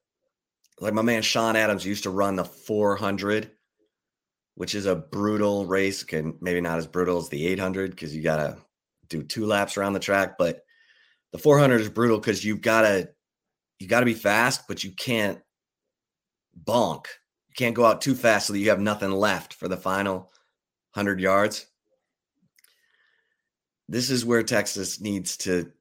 like 0.81 0.95
my 0.95 1.03
man 1.03 1.23
Sean 1.23 1.57
Adams 1.57 1.85
used 1.85 2.05
to 2.05 2.11
run 2.11 2.37
the 2.37 2.45
400, 2.45 3.51
which 4.55 4.75
is 4.75 4.87
a 4.87 4.95
brutal 4.95 5.67
race. 5.67 6.03
Okay, 6.05 6.23
maybe 6.41 6.61
not 6.61 6.79
as 6.79 6.87
brutal 6.87 7.19
as 7.19 7.29
the 7.29 7.47
800 7.49 7.91
because 7.91 8.15
you 8.15 8.23
got 8.23 8.37
to 8.37 8.57
do 9.09 9.23
two 9.23 9.47
laps 9.47 9.77
around 9.77 9.95
the 9.95 9.99
track. 9.99 10.39
But 10.39 10.63
the 11.33 11.39
400 11.39 11.81
is 11.81 11.89
brutal 11.89 12.19
because 12.19 12.45
you've 12.45 12.63
got 12.63 12.83
to 12.83 13.09
you 13.79 13.89
got 13.89 14.01
to 14.01 14.07
be 14.07 14.15
fast, 14.15 14.63
but 14.69 14.83
you 14.85 14.93
can't 14.93 15.41
bonk. 16.65 17.07
You 17.49 17.55
can't 17.57 17.75
go 17.75 17.85
out 17.85 18.01
too 18.01 18.15
fast 18.15 18.47
so 18.47 18.53
that 18.53 18.59
you 18.59 18.71
have 18.71 18.81
nothing 18.81 19.11
left 19.11 19.55
for 19.55 19.69
the 19.69 19.77
final 19.77 20.31
100 20.93 21.21
yards. 21.21 21.67
This 23.89 24.11
is 24.11 24.25
where 24.25 24.43
Texas 24.43 25.01
needs 25.01 25.37
to 25.39 25.73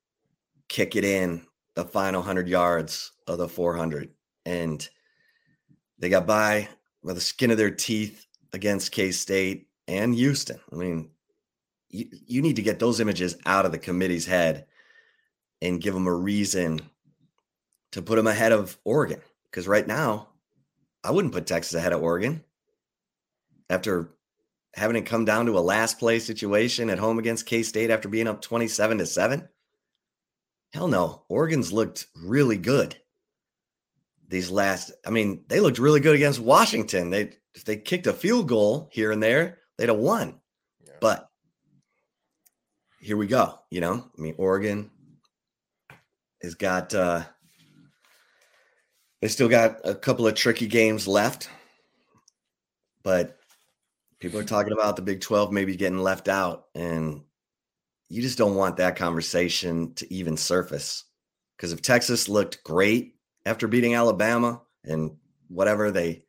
kick 0.70 0.96
it 0.96 1.04
in 1.04 1.46
the 1.76 1.84
final 1.84 2.22
100 2.22 2.48
yards 2.48 3.12
of 3.28 3.38
the 3.38 3.50
400. 3.50 4.10
And 4.46 4.88
they 6.00 6.10
got 6.10 6.26
by 6.26 6.70
with 7.04 7.16
the 7.16 7.22
skin 7.22 7.52
of 7.52 7.58
their 7.58 7.72
teeth 7.72 8.26
against 8.54 8.92
K 8.92 9.12
State 9.12 9.68
and 9.88 10.14
Houston. 10.16 10.60
I 10.72 10.76
mean, 10.76 11.10
you, 11.90 12.08
you 12.26 12.42
need 12.42 12.58
to 12.58 12.62
get 12.62 12.80
those 12.80 13.00
images 13.00 13.38
out 13.46 13.66
of 13.66 13.72
the 13.72 13.78
committee's 13.78 14.26
head 14.26 14.66
and 15.62 15.82
give 15.82 15.94
them 15.94 16.08
a 16.08 16.14
reason 16.14 16.82
to 17.92 18.02
put 18.02 18.16
them 18.16 18.28
ahead 18.28 18.52
of 18.52 18.78
Oregon. 18.84 19.22
Because 19.46 19.68
right 19.68 19.88
now, 19.88 20.30
I 21.04 21.12
wouldn't 21.12 21.34
put 21.34 21.48
Texas 21.48 21.74
ahead 21.74 21.94
of 21.94 22.02
Oregon 22.02 22.44
after 23.70 24.14
having 24.74 24.96
it 24.96 25.06
come 25.06 25.26
down 25.26 25.46
to 25.46 25.58
a 25.58 25.60
last 25.60 26.00
play 26.00 26.20
situation 26.20 26.90
at 26.90 27.00
home 27.00 27.20
against 27.20 27.46
K 27.46 27.64
State 27.64 27.90
after 27.90 28.10
being 28.10 28.28
up 28.28 28.42
27 28.42 29.00
to 29.00 29.06
7. 29.06 29.48
Hell 30.74 30.88
no. 30.88 31.24
Oregon's 31.30 31.72
looked 31.72 32.08
really 32.16 32.58
good 32.58 32.96
these 34.28 34.52
last. 34.52 34.92
I 35.06 35.10
mean, 35.10 35.44
they 35.48 35.60
looked 35.60 35.80
really 35.80 36.00
good 36.00 36.16
against 36.16 36.40
Washington. 36.40 37.10
They 37.10 37.34
if 37.56 37.66
they 37.66 37.78
kicked 37.78 38.08
a 38.08 38.14
field 38.14 38.48
goal 38.48 38.90
here 38.92 39.12
and 39.12 39.24
there, 39.24 39.60
they'd 39.78 39.90
have 39.90 39.98
won. 39.98 40.40
Yeah. 40.86 40.94
But 41.00 41.30
here 43.00 43.18
we 43.18 43.28
go. 43.28 43.60
You 43.72 43.82
know, 43.82 44.06
I 44.18 44.22
mean, 44.22 44.36
Oregon 44.38 44.92
has 46.42 46.56
got 46.56 46.94
uh 46.94 47.24
they 49.22 49.28
still 49.28 49.50
got 49.50 49.80
a 49.84 49.96
couple 49.96 50.28
of 50.28 50.36
tricky 50.36 50.68
games 50.68 51.08
left, 51.08 51.50
but 53.04 53.38
people 54.20 54.40
are 54.40 54.44
hmm. 54.44 54.48
talking 54.48 54.74
about 54.74 54.96
the 54.96 55.02
Big 55.02 55.22
12 55.22 55.52
maybe 55.52 55.76
getting 55.76 56.00
left 56.00 56.28
out. 56.28 56.66
And 56.76 57.24
you 58.10 58.22
just 58.22 58.38
don't 58.38 58.56
want 58.56 58.78
that 58.78 58.96
conversation 58.96 59.94
to 59.96 60.14
even 60.14 60.38
surface. 60.38 61.06
Because 61.56 61.74
if 61.74 61.82
Texas 61.82 62.30
looked 62.30 62.64
great 62.64 63.16
after 63.46 63.68
beating 63.68 63.96
Alabama 63.96 64.62
and 64.84 65.18
whatever, 65.48 65.92
they 65.92 66.24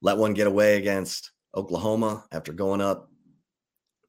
let 0.00 0.18
one 0.18 0.34
get 0.34 0.48
away 0.48 0.76
against 0.76 1.30
Oklahoma 1.54 2.24
after 2.32 2.52
going 2.52 2.80
up 2.80 3.08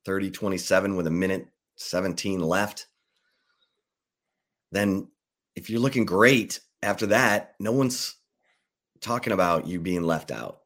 30 0.06 0.32
27 0.32 0.96
with 0.96 1.08
a 1.08 1.12
minute 1.12 1.48
17 1.76 2.42
left. 2.42 2.88
Then, 4.72 5.08
if 5.56 5.70
you're 5.70 5.80
looking 5.80 6.06
great 6.06 6.60
after 6.82 7.06
that, 7.08 7.54
no 7.60 7.72
one's 7.72 8.16
talking 9.04 9.34
about 9.34 9.68
you 9.68 9.80
being 9.80 10.04
left 10.04 10.32
out. 10.32 10.62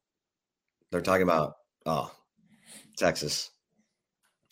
They're 0.92 1.02
talking 1.02 1.28
mm-hmm. 1.28 1.38
about, 1.38 1.58
oh, 1.86 2.12
Texas. 2.98 3.52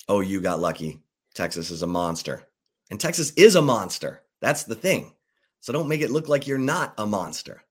Oh, 0.10 0.20
you 0.20 0.42
got 0.42 0.60
lucky. 0.60 1.02
Texas 1.34 1.72
is 1.72 1.82
a 1.82 1.88
monster. 1.88 2.44
And 2.92 3.00
Texas 3.00 3.32
is 3.38 3.56
a 3.56 3.62
monster. 3.62 4.24
That's 4.42 4.64
the 4.64 4.76
thing. 4.76 5.14
So 5.62 5.74
don't 5.74 5.88
make 5.88 6.02
it 6.02 6.12
look 6.12 6.28
like 6.28 6.46
you're 6.46 6.58
not 6.58 6.94
a 6.98 7.06
monster. 7.06 7.64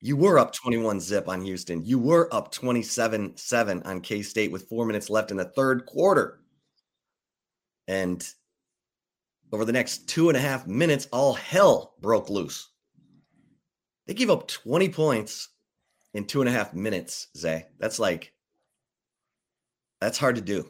You 0.00 0.16
were 0.16 0.38
up 0.38 0.54
21 0.54 1.00
zip 1.00 1.28
on 1.28 1.42
Houston. 1.42 1.84
You 1.84 1.98
were 1.98 2.32
up 2.32 2.52
27 2.52 3.36
7 3.36 3.82
on 3.82 4.00
K 4.00 4.22
State 4.22 4.50
with 4.50 4.68
four 4.68 4.86
minutes 4.86 5.10
left 5.10 5.30
in 5.30 5.36
the 5.36 5.44
third 5.44 5.84
quarter. 5.86 6.40
And 7.86 8.26
over 9.52 9.64
the 9.64 9.72
next 9.72 10.08
two 10.08 10.28
and 10.28 10.36
a 10.36 10.40
half 10.40 10.66
minutes, 10.66 11.08
all 11.12 11.34
hell 11.34 11.96
broke 12.00 12.30
loose. 12.30 12.69
They 14.10 14.14
gave 14.14 14.28
up 14.28 14.48
20 14.48 14.88
points 14.88 15.50
in 16.14 16.24
two 16.24 16.40
and 16.40 16.48
a 16.48 16.52
half 16.52 16.74
minutes, 16.74 17.28
Zay. 17.36 17.66
That's 17.78 18.00
like, 18.00 18.32
that's 20.00 20.18
hard 20.18 20.34
to 20.34 20.40
do. 20.40 20.68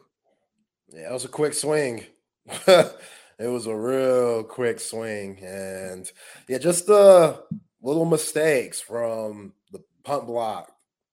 Yeah, 0.93 1.09
it 1.09 1.13
was 1.15 1.25
a 1.25 1.29
quick 1.29 1.55
swing. 1.55 2.05
it 2.67 2.93
was 3.39 3.65
a 3.65 3.75
real 3.75 4.45
quick 4.45 4.79
swing. 4.79 5.39
And 5.39 6.13
yeah, 6.49 6.59
just 6.59 6.87
the 6.87 7.43
little 7.81 8.05
mistakes 8.05 8.79
from 8.79 9.55
the 9.73 9.83
punt 10.05 10.27
block 10.27 10.71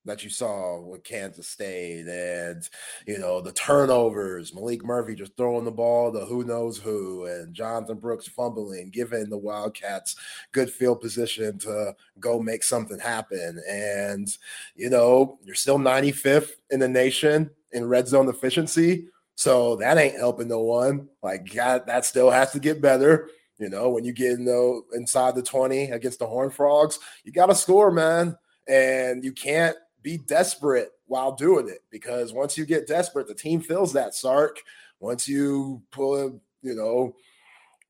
that 0.07 0.23
you 0.23 0.29
saw 0.29 0.79
with 0.79 1.03
Kansas 1.03 1.47
State 1.47 2.07
and 2.07 2.67
you 3.05 3.19
know 3.19 3.39
the 3.41 3.51
turnovers, 3.51 4.51
Maalik 4.51 4.83
Murphy 4.83 5.15
just 5.15 5.37
throwing 5.37 5.65
the 5.65 5.71
ball 5.71 6.11
to 6.11 6.21
who 6.21 6.43
knows 6.43 6.77
who, 6.77 7.25
and 7.25 7.53
Jonathan 7.53 7.97
Brooks 7.97 8.27
fumbling, 8.27 8.89
giving 8.89 9.29
the 9.29 9.37
Wildcats 9.37 10.15
good 10.51 10.71
field 10.71 11.01
position 11.01 11.59
to 11.59 11.95
go 12.19 12.39
make 12.39 12.63
something 12.63 12.99
happen. 12.99 13.61
And 13.69 14.35
you 14.75 14.89
know, 14.89 15.37
you're 15.43 15.55
still 15.55 15.77
95th 15.77 16.51
in 16.71 16.79
the 16.79 16.87
nation 16.87 17.51
in 17.71 17.87
red 17.87 18.07
zone 18.07 18.29
efficiency. 18.29 19.07
So 19.35 19.75
that 19.75 19.97
ain't 19.97 20.17
helping 20.17 20.47
no 20.47 20.61
one. 20.61 21.09
Like 21.21 21.53
God, 21.53 21.85
that 21.85 22.05
still 22.05 22.31
has 22.31 22.51
to 22.51 22.59
get 22.59 22.81
better. 22.81 23.29
You 23.59 23.69
know, 23.69 23.89
when 23.89 24.03
you 24.03 24.13
get 24.13 24.33
in 24.33 24.45
the, 24.45 24.81
inside 24.93 25.35
the 25.35 25.41
20 25.41 25.91
against 25.91 26.19
the 26.19 26.27
Horn 26.27 26.49
Frogs, 26.51 26.99
you 27.23 27.31
got 27.31 27.47
to 27.47 27.55
score, 27.55 27.91
man. 27.91 28.37
And 28.67 29.23
you 29.23 29.31
can't 29.31 29.75
be 30.07 30.17
desperate 30.17 30.93
while 31.07 31.33
doing 31.33 31.67
it 31.67 31.83
because 31.89 32.31
once 32.31 32.57
you 32.57 32.65
get 32.65 32.87
desperate, 32.87 33.27
the 33.27 33.33
team 33.33 33.59
feels 33.59 33.91
that 33.91 34.13
Sark. 34.13 34.61
Once 35.01 35.27
you 35.27 35.81
pull, 35.91 36.39
you 36.61 36.73
know, 36.73 37.13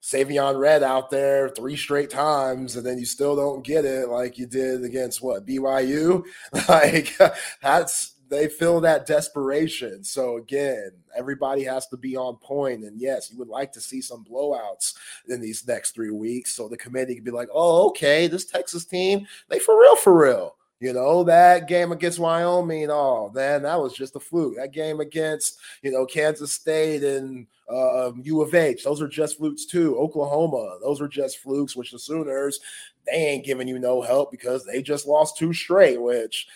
Savion 0.02 0.60
Red 0.60 0.82
out 0.82 1.12
there 1.12 1.50
three 1.50 1.76
straight 1.76 2.10
times, 2.10 2.76
and 2.76 2.84
then 2.84 2.98
you 2.98 3.06
still 3.06 3.36
don't 3.36 3.64
get 3.64 3.86
it 3.86 4.10
like 4.10 4.40
you 4.40 4.48
did 4.48 4.84
against 4.84 5.22
what 5.22 5.46
BYU. 5.46 6.24
Like 6.68 7.16
that's 7.62 8.16
they 8.30 8.48
feel 8.48 8.82
that 8.82 9.06
desperation. 9.06 10.04
So 10.04 10.38
again, 10.38 10.92
everybody 11.16 11.64
has 11.66 11.88
to 11.90 11.98
be 11.98 12.18
on 12.18 12.38
point. 12.38 12.84
And 12.84 13.00
yes, 13.00 13.32
you 13.32 13.38
would 13.38 13.48
like 13.48 13.72
to 13.74 13.80
see 13.80 14.02
some 14.02 14.26
blowouts 14.26 14.96
in 15.30 15.40
these 15.40 15.66
next 15.68 15.92
three 15.92 16.12
weeks. 16.12 16.56
So 16.56 16.68
the 16.68 16.78
committee 16.78 17.16
could 17.16 17.24
be 17.24 17.32
like, 17.32 17.48
oh, 17.54 17.88
okay, 17.90 18.28
this 18.28 18.44
Texas 18.44 18.86
team, 18.86 19.28
they 19.50 19.60
for 19.60 19.80
real, 19.80 19.96
for 19.96 20.20
real. 20.20 20.57
You 20.80 20.94
know, 20.94 21.24
that 21.24 21.68
game 21.68 21.92
against 21.92 22.20
Wyoming, 22.20 22.90
oh, 22.92 23.32
man, 23.34 23.64
that 23.64 23.80
was 23.80 23.94
just 23.94 24.16
a 24.16 24.20
fluke. 24.20 24.58
That 24.58 24.74
game 24.74 25.00
against, 25.00 25.58
you 25.82 25.92
know, 25.92 26.06
Kansas 26.06 26.52
State 26.52 27.04
and 27.04 27.48
uh, 27.68 28.12
U 28.22 28.42
of 28.44 28.54
H, 28.54 28.84
those 28.84 29.02
are 29.02 29.08
just 29.08 29.38
flukes 29.38 29.66
too. 29.66 29.98
Oklahoma, 29.98 30.78
those 30.84 31.02
are 31.02 31.08
just 31.08 31.40
flukes, 31.40 31.76
which 31.76 31.92
the 31.92 31.98
Sooners, 31.98 32.60
they 33.08 33.14
ain't 33.14 33.46
giving 33.46 33.68
you 33.68 33.80
no 33.80 34.04
help 34.04 34.30
because 34.30 34.66
they 34.66 34.84
just 34.84 35.08
lost 35.08 35.38
two 35.38 35.52
straight, 35.52 36.00
which 36.00 36.48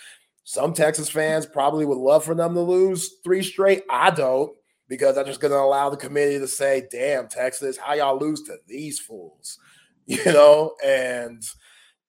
some 0.43 0.73
Texas 0.73 1.09
fans 1.09 1.47
probably 1.47 1.85
would 1.85 1.97
love 1.97 2.23
for 2.23 2.35
them 2.35 2.53
to 2.53 2.61
lose 2.61 3.15
three 3.23 3.41
straight. 3.41 3.83
I 3.89 4.11
don't 4.11 4.55
because 4.87 5.17
I'm 5.17 5.25
just 5.25 5.39
going 5.39 5.51
to 5.51 5.57
allow 5.57 5.89
the 5.89 5.97
committee 5.97 6.37
to 6.37 6.47
say, 6.47 6.87
damn, 6.91 7.27
Texas, 7.27 7.77
how 7.77 7.93
y'all 7.93 8.19
lose 8.19 8.43
to 8.43 8.57
these 8.67 8.99
fools? 8.99 9.57
You 10.07 10.25
know, 10.25 10.75
and 10.83 11.41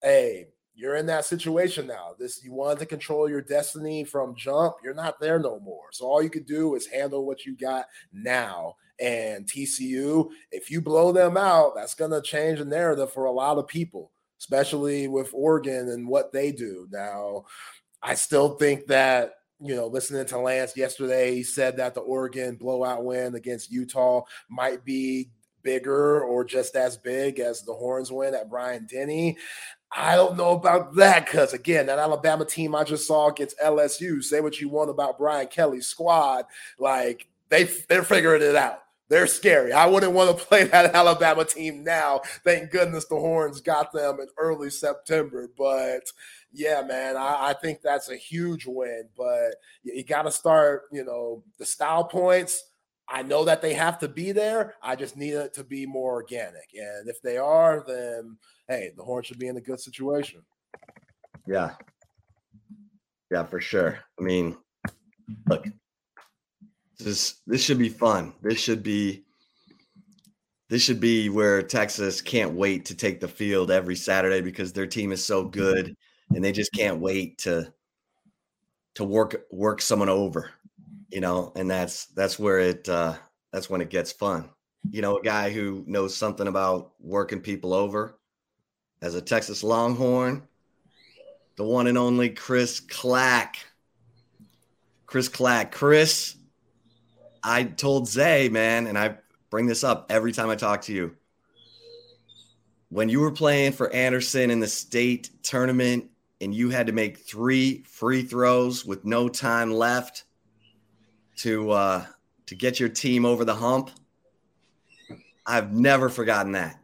hey, 0.03 0.49
you're 0.83 0.97
in 0.97 1.07
that 1.07 1.25
situation 1.25 1.87
now. 1.87 2.15
This 2.19 2.43
you 2.43 2.53
wanted 2.53 2.81
to 2.81 2.87
control 2.87 3.31
your 3.31 3.41
destiny 3.41 4.03
from 4.03 4.35
jump. 4.37 4.75
You're 4.83 4.95
not 4.95 5.21
there 5.21 5.39
no 5.39 5.61
more. 5.61 5.85
So 5.93 6.07
all 6.07 6.23
you 6.23 6.29
could 6.29 6.47
do 6.47 6.75
is 6.75 6.87
handle 6.87 7.25
what 7.25 7.47
you 7.47 7.57
got 7.57 7.87
now. 8.13 8.75
And 9.01 9.47
TCU, 9.47 10.31
if 10.51 10.71
you 10.71 10.81
blow 10.81 11.13
them 11.13 11.37
out, 11.37 11.75
that's 11.77 11.95
gonna 11.95 12.21
change 12.21 12.59
the 12.59 12.65
narrative 12.65 13.13
for 13.13 13.27
a 13.27 13.33
lot 13.33 13.59
of 13.59 13.69
people, 13.69 14.11
especially 14.41 15.09
with 15.09 15.31
Oregon 15.33 15.89
and 15.91 16.07
what 16.07 16.33
they 16.33 16.51
do. 16.51 16.89
Now, 16.91 17.45
I 18.03 18.15
still 18.15 18.57
think 18.57 18.87
that 18.89 19.35
you 19.61 19.77
know, 19.77 19.87
listening 19.87 20.27
to 20.27 20.39
Lance 20.39 20.77
yesterday, 20.77 21.37
he 21.37 21.45
said 21.45 21.77
that 21.77 21.95
the 21.95 22.01
Oregon 22.01 22.57
blowout 22.57 23.05
win 23.05 23.37
against 23.37 23.71
Utah 23.71 24.23
might 24.49 24.85
be 24.85 25.31
bigger 25.63 26.23
or 26.23 26.45
just 26.45 26.75
as 26.75 26.97
big 26.97 27.39
as 27.39 27.63
the 27.63 27.73
Horns 27.73 28.11
win 28.11 28.35
at 28.35 28.51
Bryant-Denny. 28.51 29.39
I 29.95 30.17
don't 30.17 30.37
know 30.37 30.53
about 30.53 30.95
that 30.97 31.27
because 31.27 31.53
again, 31.53 31.87
that 31.87 31.99
Alabama 31.99 32.45
team 32.45 32.75
I 32.75 32.85
just 32.85 33.07
saw 33.07 33.29
against 33.29 33.59
LSU. 33.59 34.23
Say 34.23 34.41
what 34.41 34.61
you 34.61 34.69
want 34.69 34.91
about 34.91 35.19
Brian 35.19 35.49
Kelly's 35.49 35.87
squad, 35.87 36.47
like 36.79 37.29
they 37.51 37.65
they're 37.65 38.03
figuring 38.03 38.43
it 38.43 38.57
out. 38.57 38.83
They're 39.09 39.27
scary. 39.27 39.75
I 39.75 39.85
wouldn't 39.87 40.15
want 40.15 40.37
to 40.37 40.45
play 40.45 40.65
that 40.69 40.95
Alabama 40.95 41.45
team 41.45 41.85
now. 41.85 42.23
Thank 42.45 42.71
goodness 42.71 43.05
the 43.05 43.17
Horns 43.17 43.61
got 43.61 43.93
them 43.93 44.21
in 44.21 44.29
early 44.39 44.71
September. 44.71 45.51
But 45.59 46.11
yeah, 46.51 46.81
man, 46.81 47.19
I, 47.19 47.51
I 47.51 47.53
think 47.53 47.83
that's 47.83 48.09
a 48.09 48.17
huge 48.17 48.65
win. 48.67 49.09
But 49.15 49.57
you, 49.83 49.95
you 49.97 50.05
got 50.05 50.23
to 50.23 50.31
start, 50.31 50.85
you 50.91 51.05
know, 51.05 51.43
the 51.59 51.67
style 51.67 52.05
points. 52.05 52.65
I 53.09 53.23
know 53.23 53.45
that 53.45 53.63
they 53.63 53.75
have 53.75 53.99
to 53.99 54.09
be 54.09 54.33
there. 54.33 54.75
I 54.83 54.97
just 54.97 55.17
need 55.17 55.35
it 55.35 55.55
to 55.55 55.65
be 55.65 55.87
more 55.87 56.13
organic. 56.13 56.71
And 56.75 57.09
if 57.09 57.21
they 57.23 57.37
are, 57.37 57.85
then 57.87 58.39
hey, 58.69 58.93
the 58.97 59.03
Horns 59.03 59.27
should 59.27 59.39
be 59.39 59.49
in 59.49 59.57
a 59.57 59.61
good 59.61 59.81
situation. 59.81 60.43
Yeah. 61.47 61.73
Yeah, 63.31 63.45
for 63.45 63.61
sure. 63.61 63.99
I 64.19 64.23
mean, 64.23 64.57
look, 65.49 65.67
this 66.99 67.41
this 67.47 67.63
should 67.63 67.79
be 67.79 67.89
fun. 67.89 68.35
This 68.43 68.59
should 68.59 68.83
be 68.83 69.25
this 70.69 70.83
should 70.83 71.01
be 71.01 71.29
where 71.29 71.63
Texas 71.63 72.21
can't 72.21 72.55
wait 72.55 72.87
to 72.87 72.95
take 72.95 73.21
the 73.21 73.29
field 73.29 73.71
every 73.71 73.97
Saturday 73.97 74.41
because 74.41 74.73
their 74.73 74.87
team 74.87 75.13
is 75.13 75.25
so 75.25 75.45
good 75.45 75.95
and 76.35 76.43
they 76.43 76.53
just 76.53 76.73
can't 76.73 77.01
wait 77.01 77.39
to 77.39 77.73
to 78.95 79.05
work 79.05 79.45
work 79.51 79.81
someone 79.81 80.09
over, 80.09 80.51
you 81.13 81.21
know, 81.21 81.53
and 81.55 81.71
that's 81.71 82.07
that's 82.07 82.39
where 82.39 82.59
it 82.59 82.89
uh 82.89 83.15
that's 83.53 83.69
when 83.69 83.83
it 83.83 83.91
gets 83.91 84.11
fun. 84.11 84.49
You 84.91 85.03
know, 85.03 85.19
a 85.19 85.23
guy 85.23 85.51
who 85.51 85.85
knows 85.87 86.17
something 86.17 86.49
about 86.49 86.93
working 86.99 87.41
people 87.41 87.75
over 87.75 88.19
as 89.03 89.15
a 89.15 89.21
Texas 89.21 89.63
Longhorn, 89.63 90.43
the 91.57 91.65
one 91.65 91.87
and 91.87 91.99
only 91.99 92.31
Chris 92.31 92.81
Clack. 92.81 93.57
Chris 95.07 95.29
Clack. 95.29 95.71
Chris, 95.73 96.37
I 97.45 97.65
told 97.65 98.09
Zay, 98.09 98.49
man, 98.49 98.87
and 98.87 98.99
I 98.99 99.19
bring 99.51 99.67
this 99.67 99.85
up 99.85 100.07
every 100.09 100.33
time 100.33 100.49
I 100.49 100.57
talk 100.57 100.81
to 100.83 100.95
you. 100.95 101.15
When 102.89 103.09
you 103.09 103.21
were 103.21 103.31
playing 103.31 103.73
for 103.73 103.93
Anderson 103.93 104.51
in 104.51 104.61
the 104.61 104.69
state 104.69 105.31
tournament 105.43 106.11
and 106.41 106.55
you 106.55 106.71
had 106.71 106.87
to 106.87 106.93
make 106.93 107.19
three 107.19 107.83
free 107.83 108.23
throws 108.23 108.85
with 108.85 109.05
no 109.05 109.29
time 109.29 109.73
left 109.73 110.25
to 111.37 111.71
uh, 111.71 112.07
to 112.47 112.55
get 112.55 112.81
your 112.81 112.89
team 112.89 113.25
over 113.25 113.45
the 113.45 113.55
hump, 113.55 113.91
I've 115.47 115.73
never 115.73 116.09
forgotten 116.09 116.53
that. 116.53 116.79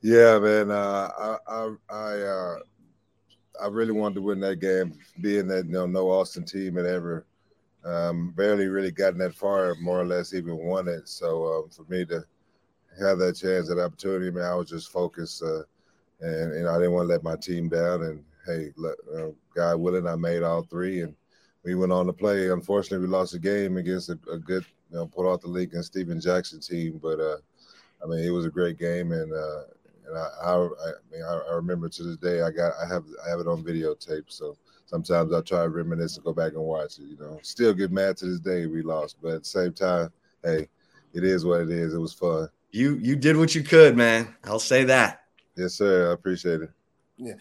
Yeah, 0.00 0.38
man. 0.38 0.70
Uh, 0.70 1.10
I 1.18 1.36
I 1.48 1.74
I, 1.90 2.20
uh, 2.20 2.58
I 3.62 3.66
really 3.68 3.92
wanted 3.92 4.16
to 4.16 4.22
win 4.22 4.40
that 4.40 4.60
game, 4.60 4.98
being 5.20 5.48
that 5.48 5.66
you 5.66 5.72
know 5.72 5.86
no 5.86 6.10
Austin 6.10 6.44
team 6.44 6.76
had 6.76 6.86
ever 6.86 7.26
um, 7.84 8.30
barely 8.30 8.68
really 8.68 8.90
gotten 8.90 9.18
that 9.18 9.34
far, 9.34 9.74
more 9.76 10.00
or 10.00 10.06
less 10.06 10.34
even 10.34 10.56
won 10.56 10.88
it. 10.88 11.08
So 11.08 11.46
um, 11.46 11.70
for 11.70 11.84
me 11.90 12.04
to 12.06 12.24
have 13.00 13.18
that 13.18 13.36
chance, 13.36 13.68
that 13.68 13.78
opportunity, 13.78 14.30
man, 14.30 14.44
I 14.44 14.54
was 14.54 14.68
just 14.68 14.90
focused, 14.90 15.42
uh, 15.42 15.62
and 16.20 16.54
you 16.54 16.62
know 16.62 16.70
I 16.70 16.78
didn't 16.78 16.92
want 16.92 17.08
to 17.08 17.12
let 17.12 17.22
my 17.22 17.36
team 17.36 17.68
down. 17.68 18.02
And 18.02 18.24
hey, 18.46 18.72
let, 18.76 18.94
uh, 19.16 19.30
God 19.54 19.76
willing, 19.76 20.06
I 20.06 20.16
made 20.16 20.42
all 20.42 20.62
three, 20.62 21.00
and 21.02 21.14
we 21.64 21.74
went 21.74 21.92
on 21.92 22.06
to 22.06 22.12
play. 22.12 22.50
Unfortunately, 22.50 23.06
we 23.06 23.12
lost 23.12 23.32
the 23.32 23.38
game 23.38 23.76
against 23.76 24.10
a, 24.10 24.18
a 24.30 24.38
good, 24.38 24.64
you 24.90 24.96
know, 24.96 25.06
Port 25.06 25.26
Arthur 25.26 25.48
League 25.48 25.74
and 25.74 25.84
Stephen 25.84 26.20
Jackson 26.20 26.60
team. 26.60 27.00
But 27.02 27.20
uh, 27.20 27.38
I 28.02 28.06
mean, 28.06 28.24
it 28.24 28.30
was 28.30 28.46
a 28.46 28.50
great 28.50 28.78
game, 28.78 29.12
and 29.12 29.32
uh, 29.32 29.62
and 30.06 30.18
I, 30.18 30.28
I, 30.42 30.54
I, 30.54 30.92
mean, 31.10 31.22
I, 31.22 31.40
I 31.50 31.54
remember 31.54 31.88
to 31.88 32.02
this 32.02 32.16
day. 32.16 32.42
I 32.42 32.50
got, 32.50 32.72
I 32.82 32.86
have, 32.86 33.04
I 33.26 33.30
have 33.30 33.40
it 33.40 33.48
on 33.48 33.64
videotape. 33.64 34.24
So 34.28 34.56
sometimes 34.86 35.32
I 35.32 35.40
try 35.40 35.62
to 35.62 35.68
reminisce 35.68 36.16
and 36.16 36.24
go 36.24 36.32
back 36.32 36.52
and 36.52 36.62
watch 36.62 36.98
it. 36.98 37.04
You 37.04 37.16
know, 37.18 37.38
still 37.42 37.72
get 37.72 37.90
mad 37.90 38.16
to 38.18 38.26
this 38.26 38.40
day 38.40 38.66
we 38.66 38.82
lost, 38.82 39.16
but 39.22 39.32
at 39.32 39.42
the 39.42 39.48
same 39.48 39.72
time, 39.72 40.10
hey, 40.42 40.68
it 41.14 41.24
is 41.24 41.44
what 41.44 41.62
it 41.62 41.70
is. 41.70 41.94
It 41.94 41.98
was 41.98 42.12
fun. 42.12 42.48
You, 42.70 42.96
you 42.96 43.16
did 43.16 43.36
what 43.36 43.54
you 43.54 43.62
could, 43.62 43.96
man. 43.96 44.34
I'll 44.44 44.58
say 44.58 44.84
that. 44.84 45.22
Yes, 45.56 45.74
sir. 45.74 46.10
I 46.10 46.12
appreciate 46.12 46.60
it. 46.60 46.70
Yeah. 47.16 47.34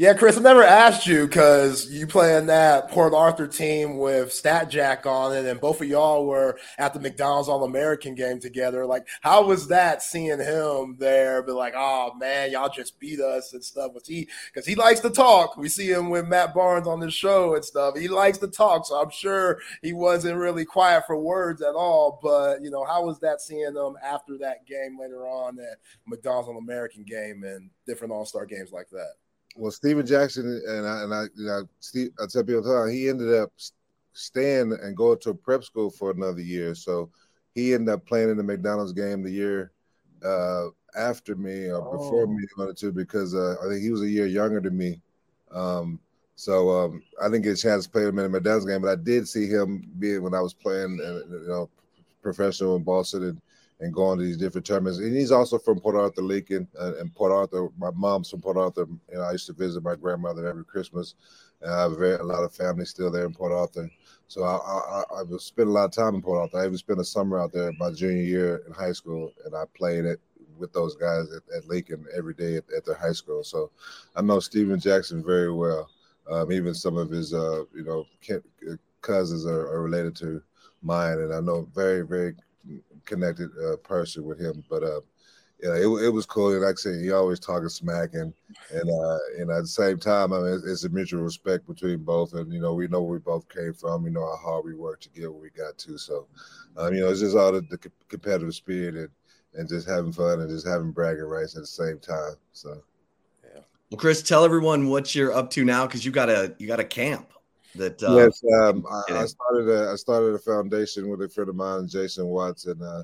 Yeah, 0.00 0.14
Chris, 0.14 0.38
I 0.38 0.40
never 0.40 0.62
asked 0.62 1.06
you 1.06 1.26
because 1.26 1.90
you 1.90 2.06
playing 2.06 2.46
that 2.46 2.90
Port 2.90 3.12
Arthur 3.12 3.46
team 3.46 3.98
with 3.98 4.32
Stack 4.32 4.70
Jack 4.70 5.04
on 5.04 5.36
it, 5.36 5.44
and 5.44 5.60
both 5.60 5.82
of 5.82 5.88
y'all 5.88 6.24
were 6.24 6.58
at 6.78 6.94
the 6.94 7.00
McDonald's 7.00 7.50
All 7.50 7.64
American 7.64 8.14
game 8.14 8.40
together. 8.40 8.86
Like, 8.86 9.06
how 9.20 9.44
was 9.44 9.68
that 9.68 10.02
seeing 10.02 10.38
him 10.38 10.96
there? 10.98 11.42
Be 11.42 11.52
like, 11.52 11.74
oh 11.76 12.14
man, 12.18 12.50
y'all 12.50 12.70
just 12.70 12.98
beat 12.98 13.20
us 13.20 13.52
and 13.52 13.62
stuff. 13.62 13.92
Was 13.92 14.06
he 14.06 14.26
because 14.46 14.64
he 14.64 14.74
likes 14.74 15.00
to 15.00 15.10
talk? 15.10 15.58
We 15.58 15.68
see 15.68 15.90
him 15.90 16.08
with 16.08 16.26
Matt 16.26 16.54
Barnes 16.54 16.88
on 16.88 16.98
the 16.98 17.10
show 17.10 17.54
and 17.54 17.62
stuff. 17.62 17.98
He 17.98 18.08
likes 18.08 18.38
to 18.38 18.48
talk, 18.48 18.86
so 18.86 19.02
I'm 19.02 19.10
sure 19.10 19.58
he 19.82 19.92
wasn't 19.92 20.38
really 20.38 20.64
quiet 20.64 21.04
for 21.06 21.18
words 21.18 21.60
at 21.60 21.74
all. 21.74 22.20
But 22.22 22.62
you 22.62 22.70
know, 22.70 22.86
how 22.86 23.04
was 23.04 23.20
that 23.20 23.42
seeing 23.42 23.76
him 23.76 23.98
after 24.02 24.38
that 24.38 24.66
game 24.66 24.96
later 24.98 25.26
on 25.26 25.58
at 25.58 25.76
McDonald's 26.06 26.48
All 26.48 26.56
American 26.56 27.02
game 27.02 27.44
and 27.44 27.68
different 27.86 28.14
All 28.14 28.24
Star 28.24 28.46
games 28.46 28.72
like 28.72 28.88
that? 28.92 29.12
Well, 29.56 29.70
Stephen 29.70 30.06
Jackson 30.06 30.62
and 30.66 30.86
I 30.86 31.02
and 31.02 31.14
I, 31.14 31.22
you 31.34 31.46
know, 31.46 31.68
Steve, 31.80 32.10
I 32.20 32.26
tell 32.26 32.44
people 32.44 32.62
time 32.62 32.90
he 32.90 33.08
ended 33.08 33.34
up 33.34 33.52
staying 34.12 34.72
and 34.72 34.96
going 34.96 35.18
to 35.20 35.30
a 35.30 35.34
prep 35.34 35.64
school 35.64 35.90
for 35.90 36.10
another 36.10 36.40
year. 36.40 36.74
So 36.74 37.10
he 37.54 37.74
ended 37.74 37.92
up 37.92 38.06
playing 38.06 38.30
in 38.30 38.36
the 38.36 38.42
McDonald's 38.42 38.92
game 38.92 39.22
the 39.22 39.30
year 39.30 39.72
uh, 40.24 40.66
after 40.96 41.34
me 41.34 41.68
or 41.68 41.82
oh. 41.82 41.92
before 41.92 42.26
me, 42.26 42.44
wanted 42.56 42.76
to 42.78 42.92
because 42.92 43.34
uh, 43.34 43.56
I 43.62 43.68
think 43.68 43.82
he 43.82 43.90
was 43.90 44.02
a 44.02 44.08
year 44.08 44.26
younger 44.26 44.60
than 44.60 44.76
me. 44.76 45.00
Um, 45.52 45.98
so 46.36 46.70
um, 46.70 47.02
I 47.20 47.24
didn't 47.24 47.42
get 47.42 47.58
a 47.58 47.60
chance 47.60 47.84
to 47.84 47.90
play 47.90 48.02
him 48.02 48.18
in 48.18 48.24
the 48.24 48.28
McDonald's 48.28 48.66
game, 48.66 48.80
but 48.80 48.90
I 48.90 49.02
did 49.02 49.28
see 49.28 49.46
him 49.46 49.90
being 49.98 50.22
when 50.22 50.34
I 50.34 50.40
was 50.40 50.54
playing, 50.54 50.98
uh, 51.04 51.28
you 51.28 51.48
know, 51.48 51.68
professional 52.22 52.76
in 52.76 52.82
Boston 52.82 53.24
and 53.24 53.40
and 53.80 53.94
going 53.94 54.18
to 54.18 54.24
these 54.24 54.36
different 54.36 54.66
tournaments. 54.66 54.98
And 54.98 55.16
he's 55.16 55.32
also 55.32 55.58
from 55.58 55.80
Port 55.80 55.96
Arthur, 55.96 56.22
Lincoln, 56.22 56.68
uh, 56.78 56.96
and 56.98 57.14
Port 57.14 57.32
Arthur. 57.32 57.70
My 57.78 57.90
mom's 57.90 58.30
from 58.30 58.42
Port 58.42 58.58
Arthur, 58.58 58.86
and 59.10 59.22
I 59.22 59.32
used 59.32 59.46
to 59.46 59.54
visit 59.54 59.82
my 59.82 59.94
grandmother 59.94 60.46
every 60.46 60.64
Christmas. 60.64 61.14
And 61.62 61.72
I 61.72 61.80
have 61.80 61.92
a, 61.92 61.96
very, 61.96 62.16
a 62.16 62.22
lot 62.22 62.44
of 62.44 62.54
family 62.54 62.84
still 62.84 63.10
there 63.10 63.24
in 63.24 63.34
Port 63.34 63.52
Arthur. 63.52 63.90
So 64.28 64.44
I, 64.44 64.56
I, 64.56 65.22
I 65.22 65.36
spent 65.38 65.68
a 65.68 65.72
lot 65.72 65.86
of 65.86 65.92
time 65.92 66.14
in 66.14 66.22
Port 66.22 66.40
Arthur. 66.40 66.58
I 66.58 66.66
even 66.66 66.76
spent 66.76 67.00
a 67.00 67.04
summer 67.04 67.40
out 67.40 67.52
there 67.52 67.72
my 67.78 67.90
junior 67.90 68.22
year 68.22 68.62
in 68.66 68.72
high 68.72 68.92
school, 68.92 69.32
and 69.44 69.54
I 69.54 69.64
played 69.74 70.04
it 70.04 70.20
with 70.58 70.72
those 70.74 70.94
guys 70.94 71.32
at, 71.32 71.42
at 71.56 71.66
Lincoln 71.66 72.04
every 72.14 72.34
day 72.34 72.56
at, 72.56 72.64
at, 72.76 72.84
their 72.84 72.94
high 72.94 73.12
school. 73.12 73.42
So 73.42 73.70
I 74.14 74.20
know 74.20 74.40
Stephen 74.40 74.78
Jackson 74.78 75.24
very 75.24 75.52
well. 75.52 75.88
Um, 76.30 76.52
even 76.52 76.74
some 76.74 76.98
of 76.98 77.10
his, 77.10 77.32
uh, 77.32 77.64
you 77.74 77.82
know, 77.82 78.04
cousins 79.00 79.46
are, 79.46 79.68
are 79.68 79.82
related 79.82 80.14
to 80.16 80.42
mine, 80.82 81.18
and 81.18 81.34
I 81.34 81.40
know 81.40 81.66
very, 81.74 82.06
very 82.06 82.34
connected 83.04 83.50
uh, 83.64 83.76
person 83.76 84.24
with 84.24 84.40
him. 84.40 84.64
But 84.68 84.82
uh, 84.82 85.00
yeah, 85.62 85.74
it, 85.74 86.04
it 86.04 86.10
was 86.10 86.26
cool. 86.26 86.52
And 86.52 86.62
like 86.62 86.72
I 86.72 86.76
said, 86.76 87.00
he 87.00 87.12
always 87.12 87.40
talking 87.40 87.68
smack, 87.68 88.14
and 88.14 88.32
and 88.72 88.90
uh, 88.90 89.18
and 89.38 89.50
at 89.50 89.62
the 89.62 89.68
same 89.68 89.98
time, 89.98 90.32
I 90.32 90.40
mean, 90.40 90.54
it's, 90.54 90.64
it's, 90.64 90.84
a 90.84 90.88
mutual 90.88 91.22
respect 91.22 91.66
between 91.66 91.98
both. 91.98 92.32
And 92.34 92.52
you 92.52 92.60
know, 92.60 92.74
we 92.74 92.88
know 92.88 93.02
where 93.02 93.14
we 93.14 93.18
both 93.18 93.48
came 93.48 93.74
from. 93.74 94.02
We 94.02 94.10
know 94.10 94.24
how 94.24 94.36
hard 94.36 94.64
we 94.64 94.74
worked 94.74 95.02
to 95.04 95.08
get 95.10 95.30
where 95.30 95.42
we 95.42 95.50
got 95.50 95.76
to. 95.78 95.98
So, 95.98 96.26
um, 96.76 96.94
you 96.94 97.00
know, 97.00 97.10
it's 97.10 97.20
just 97.20 97.36
all 97.36 97.52
the, 97.52 97.60
the 97.62 97.90
competitive 98.08 98.54
spirit 98.54 98.94
and 98.94 99.08
and 99.54 99.68
just 99.68 99.88
having 99.88 100.12
fun 100.12 100.40
and 100.40 100.48
just 100.48 100.66
having 100.66 100.92
bragging 100.92 101.24
rights 101.24 101.56
at 101.56 101.62
the 101.62 101.66
same 101.66 101.98
time. 101.98 102.34
So. 102.52 102.82
Yeah. 103.44 103.62
Well, 103.90 103.98
Chris, 103.98 104.22
tell 104.22 104.44
everyone 104.44 104.88
what 104.88 105.14
you're 105.14 105.32
up 105.32 105.50
to 105.50 105.64
now 105.64 105.86
because 105.86 106.04
you 106.04 106.12
got 106.12 106.30
a 106.30 106.54
you 106.58 106.66
got 106.66 106.80
a 106.80 106.84
camp 106.84 107.32
that 107.74 108.02
uh, 108.02 108.16
yes 108.16 108.42
um, 108.60 108.84
I, 108.90 109.20
I, 109.20 109.26
started 109.26 109.68
a, 109.68 109.92
I 109.92 109.96
started 109.96 110.34
a 110.34 110.38
foundation 110.38 111.08
with 111.08 111.22
a 111.22 111.28
friend 111.28 111.50
of 111.50 111.56
mine 111.56 111.86
Jason 111.88 112.26
Watts 112.26 112.66
and 112.66 112.82
uh, 112.82 113.02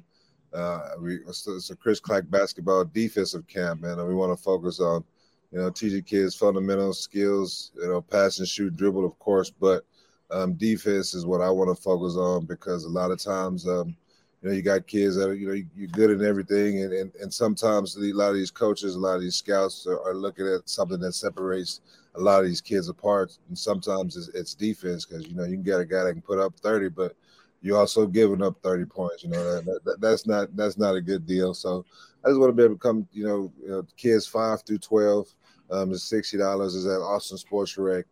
uh, 0.55 0.91
we 1.01 1.17
it's 1.27 1.71
a 1.71 1.77
Chris 1.77 2.01
Clack 2.01 2.25
basketball 2.31 2.85
defensive 2.85 3.47
camp 3.47 3.83
man 3.83 3.99
and 3.99 4.09
we 4.09 4.15
want 4.15 4.37
to 4.37 4.43
focus 4.43 4.81
on 4.81 5.05
you 5.53 5.59
know 5.59 5.71
teaching 5.71 6.03
kids 6.03 6.35
fundamental 6.35 6.93
skills 6.93 7.73
you 7.77 7.87
know 7.87 8.01
pass 8.01 8.39
and 8.39 8.49
shoot 8.49 8.77
dribble 8.77 9.05
of 9.05 9.19
course 9.19 9.51
but 9.51 9.85
um, 10.31 10.55
defense 10.55 11.15
is 11.15 11.25
what 11.25 11.41
I 11.41 11.51
want 11.51 11.75
to 11.75 11.81
focus 11.81 12.17
on 12.17 12.47
because 12.47 12.85
a 12.85 12.89
lot 12.89 13.11
of 13.11 13.23
times 13.23 13.67
um, 13.67 13.97
you 14.43 14.49
know 14.49 14.55
you 14.55 14.63
got 14.63 14.87
kids 14.87 15.17
that 15.17 15.29
are 15.29 15.35
you 15.35 15.49
know 15.49 15.63
you're 15.75 15.89
good 15.89 16.11
in 16.11 16.25
everything 16.25 16.83
and, 16.83 16.93
and, 16.93 17.13
and 17.21 17.33
sometimes 17.33 17.97
a 17.97 18.01
lot 18.13 18.31
of 18.31 18.35
these 18.35 18.51
coaches 18.51 18.95
a 18.95 18.99
lot 18.99 19.17
of 19.17 19.23
these 19.23 19.37
scouts 19.37 19.87
are, 19.87 20.01
are 20.01 20.15
looking 20.15 20.47
at 20.47 20.69
something 20.69 20.99
that 21.01 21.13
separates 21.13 21.81
a 22.17 22.21
lot 22.21 22.41
of 22.41 22.47
these 22.47 22.61
kids 22.61 22.89
apart. 22.89 23.37
And 23.49 23.59
sometimes 23.59 24.17
it's, 24.17 24.29
it's 24.29 24.55
defense 24.55 25.05
because 25.05 25.27
you 25.27 25.35
know 25.35 25.45
you 25.45 25.55
can 25.55 25.63
get 25.63 25.81
a 25.81 25.85
guy 25.85 26.05
that 26.05 26.13
can 26.13 26.23
put 26.23 26.39
up 26.39 26.59
thirty, 26.59 26.89
but 26.89 27.15
you're 27.63 27.79
also 27.79 28.07
giving 28.07 28.43
up 28.43 28.57
thirty 28.63 28.85
points. 28.85 29.25
You 29.25 29.31
know 29.31 29.61
that, 29.61 29.85
that, 29.85 30.01
that's 30.01 30.27
not 30.27 30.55
that's 30.57 30.79
not 30.79 30.97
a 30.97 31.01
good 31.01 31.27
deal. 31.27 31.55
So 31.55 31.85
I 32.25 32.29
just 32.29 32.41
want 32.41 32.51
to 32.51 32.55
be 32.55 32.65
able 32.65 32.75
to 32.75 32.81
come. 32.81 33.07
You 33.13 33.25
know, 33.25 33.53
you 33.63 33.69
know 33.69 33.87
kids 33.97 34.27
five 34.27 34.63
through 34.63 34.79
twelve. 34.79 35.29
Um, 35.71 35.93
it's 35.93 36.05
sixty 36.05 36.39
dollars. 36.39 36.75
Is 36.75 36.87
at 36.87 37.01
Austin 37.01 37.39
Sports 37.39 37.77
Rec. 37.77 38.07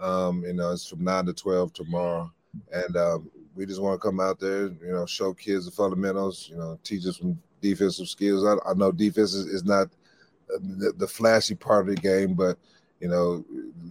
Um, 0.00 0.44
you 0.44 0.54
know, 0.54 0.72
it's 0.72 0.88
from 0.88 1.04
nine 1.04 1.26
to 1.26 1.32
twelve 1.32 1.72
tomorrow, 1.72 2.30
and 2.72 2.96
um, 2.96 3.30
we 3.54 3.66
just 3.66 3.82
want 3.82 4.00
to 4.00 4.06
come 4.06 4.20
out 4.20 4.40
there. 4.40 4.68
You 4.68 4.92
know, 4.92 5.06
show 5.06 5.34
kids 5.34 5.66
the 5.66 5.70
fundamentals. 5.70 6.48
You 6.50 6.56
know, 6.56 6.78
teach 6.82 7.06
us 7.06 7.18
some 7.18 7.38
defensive 7.60 8.08
skills. 8.08 8.44
I, 8.44 8.70
I 8.70 8.74
know 8.74 8.92
defense 8.92 9.34
is, 9.34 9.46
is 9.46 9.64
not 9.64 9.88
the, 10.48 10.92
the 10.96 11.06
flashy 11.06 11.54
part 11.54 11.88
of 11.88 11.94
the 11.94 12.00
game, 12.00 12.34
but 12.34 12.58
you 13.00 13.08
know, 13.08 13.44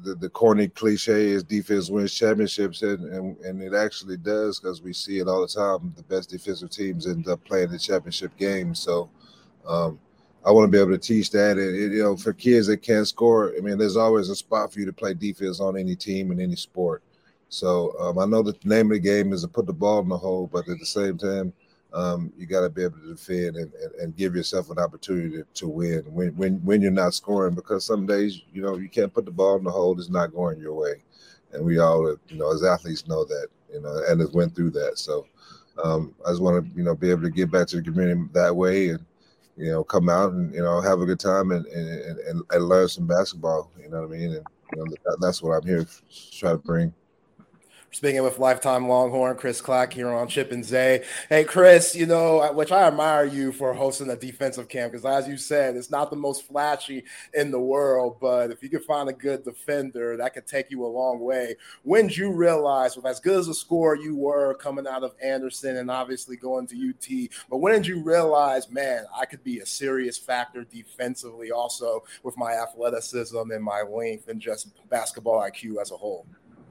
the, 0.04 0.16
the 0.16 0.30
corny 0.30 0.68
cliche 0.68 1.30
is 1.30 1.44
defense 1.44 1.90
wins 1.90 2.14
championships, 2.14 2.84
and 2.84 3.12
and, 3.12 3.38
and 3.38 3.62
it 3.62 3.74
actually 3.74 4.18
does 4.18 4.60
because 4.60 4.82
we 4.82 4.94
see 4.94 5.20
it 5.20 5.28
all 5.28 5.42
the 5.42 5.48
time. 5.48 5.94
The 5.98 6.04
best 6.04 6.30
defensive 6.30 6.70
teams 6.70 7.08
end 7.08 7.28
up 7.28 7.44
playing 7.44 7.72
the 7.72 7.80
championship 7.80 8.36
game. 8.38 8.76
So, 8.76 9.10
um, 9.68 10.00
I 10.46 10.52
want 10.52 10.68
to 10.68 10.72
be 10.72 10.80
able 10.80 10.92
to 10.92 10.98
teach 10.98 11.32
that, 11.32 11.58
and 11.58 11.76
it, 11.76 11.92
you 11.92 12.04
know, 12.04 12.16
for 12.16 12.34
kids 12.34 12.68
that 12.68 12.78
can't 12.78 13.08
score, 13.08 13.54
I 13.58 13.62
mean, 13.62 13.78
there's 13.78 13.98
always 13.98 14.30
a 14.30 14.36
spot 14.36 14.72
for 14.72 14.80
you 14.80 14.86
to 14.86 14.94
play 14.94 15.14
defense 15.14 15.60
on 15.60 15.76
any 15.76 15.96
team 15.96 16.32
in 16.32 16.40
any 16.40 16.56
sport. 16.56 17.04
So 17.50 17.96
um, 18.00 18.20
I 18.20 18.26
know 18.26 18.44
that 18.44 18.62
the 18.62 18.70
name 18.70 18.88
of 18.88 18.92
the 18.92 19.00
game 19.00 19.34
is 19.34 19.42
to 19.42 19.48
put 19.48 19.66
the 19.66 19.74
ball 19.74 20.02
in 20.02 20.08
the 20.08 20.18
hole, 20.18 20.48
but 20.52 20.70
at 20.70 20.80
the 20.80 20.86
same 20.86 21.18
time, 21.18 21.52
um, 21.94 22.32
you 22.38 22.46
got 22.46 22.62
to 22.62 22.70
be 22.70 22.84
able 22.84 23.00
to 23.00 23.10
defend 23.10 23.56
and, 23.56 23.74
and, 23.74 23.96
and, 23.96 24.16
give 24.16 24.36
yourself 24.36 24.70
an 24.70 24.78
opportunity 24.78 25.38
to, 25.38 25.46
to 25.56 25.68
win 25.68 26.04
when, 26.14 26.30
when 26.36 26.58
when 26.64 26.82
you're 26.82 26.92
not 26.92 27.16
scoring 27.16 27.56
because 27.56 27.84
some 27.84 28.06
days 28.06 28.42
you 28.54 28.62
know 28.62 28.78
you 28.78 28.90
can't 28.90 29.14
put 29.14 29.26
the 29.26 29.32
ball 29.32 29.56
in 29.58 29.64
the 29.64 29.72
hole 29.72 29.98
it's 29.98 30.10
not 30.10 30.34
going 30.34 30.60
your 30.60 30.76
way 30.76 31.02
and 31.52 31.66
we 31.66 31.80
all 31.80 32.16
you 32.28 32.38
know 32.38 32.52
as 32.54 32.64
athletes 32.64 33.08
know 33.08 33.26
that 33.26 33.48
you 33.74 33.82
know 33.82 34.04
and 34.08 34.20
has 34.20 34.32
went 34.32 34.56
through 34.56 34.70
that 34.70 35.00
so 35.00 35.26
um, 35.84 36.14
I 36.26 36.32
just 36.32 36.42
want 36.42 36.64
to 36.64 36.78
you 36.78 36.84
know 36.84 36.96
be 36.96 37.10
able 37.10 37.24
to 37.24 37.30
give 37.30 37.52
back 37.52 37.68
to 37.68 37.78
the 37.78 37.82
community 37.82 38.22
that 38.34 38.56
way 38.56 38.90
and 38.90 39.06
you 39.58 39.72
know 39.72 39.84
come 39.84 40.10
out 40.10 40.34
and 40.34 40.54
you 40.54 40.62
know 40.62 40.82
have 40.82 41.02
a 41.02 41.06
good 41.06 41.20
time 41.20 41.52
and 41.52 41.66
and, 41.68 42.20
and, 42.20 42.42
and 42.52 42.70
learn 42.70 42.88
some 42.88 43.08
basketball. 43.08 43.72
You 43.82 43.90
know 43.90 44.02
what 44.02 44.16
I 44.16 44.18
mean? 44.18 44.36
And 44.36 44.46
you 44.76 44.86
know, 44.86 45.16
that's 45.20 45.42
what 45.42 45.52
I'm 45.52 45.68
here 45.68 45.84
to 45.84 46.38
try 46.38 46.52
to 46.52 46.58
bring. 46.58 46.94
Speaking 47.92 48.22
with 48.22 48.38
lifetime 48.38 48.88
Longhorn 48.88 49.36
Chris 49.36 49.62
Clack 49.62 49.92
here 49.94 50.10
on 50.10 50.28
Chip 50.28 50.52
and 50.52 50.64
Zay. 50.64 51.04
Hey, 51.28 51.44
Chris, 51.44 51.96
you 51.96 52.06
know, 52.06 52.54
which 52.54 52.72
I 52.72 52.84
admire 52.84 53.26
you 53.26 53.52
for 53.52 53.74
hosting 53.74 54.12
a 54.12 54.16
defensive 54.16 54.70
camp 54.70 54.92
because, 54.92 55.06
as 55.06 55.28
you 55.28 55.38
said, 55.38 55.76
it's 55.76 55.90
not 55.90 56.12
the 56.12 56.16
most 56.16 56.46
flashy 56.46 57.04
in 57.34 57.50
the 57.50 57.60
world, 57.60 58.18
but 58.22 58.52
if 58.52 58.62
you 58.62 58.70
can 58.70 58.82
find 58.82 59.10
a 59.10 59.14
good 59.14 59.44
defender, 59.44 60.16
that 60.18 60.36
could 60.36 60.46
take 60.46 60.70
you 60.70 60.86
a 60.86 60.88
long 60.88 61.20
way. 61.20 61.56
When 61.82 62.08
did 62.08 62.18
you 62.18 62.32
realize, 62.32 62.96
with 62.96 63.08
as 63.08 63.20
good 63.20 63.40
as 63.40 63.48
a 63.48 63.56
scorer 63.56 63.96
you 63.96 64.16
were 64.16 64.54
coming 64.54 64.86
out 64.86 65.04
of 65.04 65.16
Anderson 65.22 65.78
and 65.78 65.90
obviously 65.90 66.38
going 66.38 66.68
to 66.68 66.90
UT, 66.90 67.30
but 67.50 67.58
when 67.58 67.74
did 67.74 67.88
you 67.88 68.04
realize, 68.04 68.70
man, 68.70 69.06
I 69.20 69.26
could 69.26 69.44
be 69.44 69.60
a 69.60 69.66
serious 69.66 70.16
factor 70.16 70.64
defensively 70.64 71.50
also 71.50 72.04
with 72.22 72.38
my 72.38 72.54
athleticism 72.54 73.50
and 73.52 73.64
my 73.64 73.82
length 73.82 74.28
and 74.28 74.40
just 74.40 74.70
basketball 74.90 75.42
IQ 75.42 75.82
as 75.82 75.90
a 75.90 75.98
whole? 75.98 76.28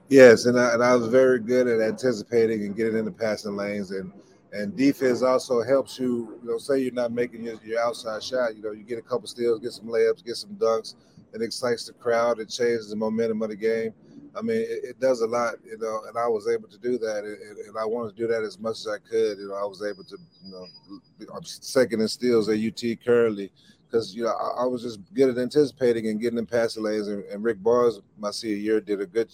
Yes, 0.08 0.46
and 0.46 0.58
I, 0.58 0.72
and 0.72 0.82
I 0.82 0.94
was 0.96 1.08
very 1.08 1.38
good 1.38 1.68
at 1.68 1.86
anticipating 1.86 2.64
and 2.64 2.74
getting 2.74 2.96
in 2.96 3.04
the 3.04 3.12
passing 3.12 3.56
lanes, 3.56 3.90
and 3.90 4.10
and 4.52 4.74
defense 4.74 5.20
also 5.20 5.62
helps 5.62 5.98
you. 5.98 6.38
You 6.42 6.50
know, 6.50 6.58
say 6.58 6.78
you're 6.78 6.92
not 6.92 7.12
making 7.12 7.44
your, 7.44 7.56
your 7.62 7.80
outside 7.80 8.22
shot, 8.22 8.56
you 8.56 8.62
know, 8.62 8.72
you 8.72 8.84
get 8.84 8.98
a 8.98 9.02
couple 9.02 9.26
steals, 9.26 9.60
get 9.60 9.72
some 9.72 9.86
layups, 9.86 10.24
get 10.24 10.36
some 10.36 10.56
dunks, 10.56 10.94
it 11.34 11.42
excites 11.42 11.86
the 11.86 11.92
crowd, 11.92 12.40
it 12.40 12.48
changes 12.48 12.88
the 12.88 12.96
momentum 12.96 13.42
of 13.42 13.50
the 13.50 13.56
game. 13.56 13.92
I 14.34 14.40
mean, 14.40 14.56
it, 14.56 14.84
it 14.84 15.00
does 15.00 15.20
a 15.20 15.26
lot, 15.26 15.56
you 15.64 15.76
know, 15.76 16.00
and 16.08 16.16
I 16.16 16.26
was 16.26 16.48
able 16.48 16.68
to 16.68 16.78
do 16.78 16.96
that, 16.98 17.24
and, 17.24 17.66
and, 17.66 17.76
I 17.78 17.84
wanted 17.84 18.16
to 18.16 18.22
do 18.22 18.28
that 18.28 18.42
as 18.42 18.58
much 18.58 18.78
as 18.78 18.88
I 18.88 18.98
could. 18.98 19.36
You 19.38 19.48
know, 19.48 19.56
I 19.56 19.64
was 19.64 19.84
able 19.84 20.04
to, 20.04 20.16
you 20.42 20.52
know, 20.52 20.66
I'm 21.34 21.44
second 21.44 22.00
in 22.00 22.08
steals 22.08 22.48
at 22.48 22.58
UT 22.58 22.82
currently 23.04 23.52
because 23.86 24.14
you 24.14 24.24
know 24.24 24.30
I, 24.30 24.62
I, 24.62 24.66
was 24.66 24.82
just 24.82 25.00
good 25.14 25.30
at 25.30 25.38
anticipating 25.38 26.08
and 26.08 26.20
getting 26.20 26.38
in 26.38 26.46
passing 26.46 26.82
lanes. 26.82 27.08
And, 27.08 27.24
and 27.24 27.42
Rick 27.42 27.62
Barnes, 27.62 28.00
my 28.18 28.30
senior 28.30 28.56
year, 28.56 28.80
did 28.80 29.00
a 29.00 29.06
good 29.06 29.30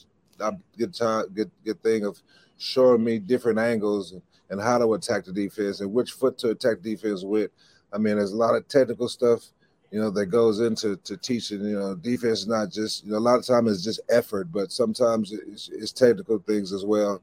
good 0.79 0.95
time, 0.95 1.27
good 1.35 1.51
good 1.65 1.83
thing 1.83 2.05
of 2.05 2.21
showing 2.59 3.03
me 3.03 3.19
different 3.19 3.59
angles 3.59 4.13
and, 4.13 4.23
and 4.51 4.61
how 4.61 4.79
to 4.79 4.95
attack 4.95 5.25
the 5.25 5.33
defense 5.33 5.81
and 5.81 5.93
which 5.93 6.13
foot 6.13 6.39
to 6.39 6.51
attack 6.51 6.81
defense 6.83 7.23
with. 7.25 7.51
I 7.93 7.99
mean, 7.99 8.17
there's 8.17 8.33
a 8.33 8.37
lot 8.37 8.55
of 8.55 8.67
technical 8.69 9.09
stuff, 9.09 9.45
you 9.91 10.01
know, 10.01 10.11
that 10.11 10.27
goes 10.27 10.61
into 10.61 10.97
to 10.97 11.17
teaching. 11.17 11.63
You 11.63 11.79
know, 11.79 11.95
defense 11.95 12.41
is 12.41 12.49
not 12.49 12.71
just 12.71 13.05
you 13.05 13.13
know 13.13 13.19
a 13.19 13.21
lot 13.21 13.39
of 13.39 13.47
time 13.47 13.69
it's 13.69 13.85
just 13.85 14.01
effort, 14.09 14.51
but 14.53 14.73
sometimes 14.73 15.33
it's, 15.33 15.69
it's 15.69 15.93
technical 15.93 16.39
things 16.39 16.73
as 16.73 16.85
well, 16.85 17.23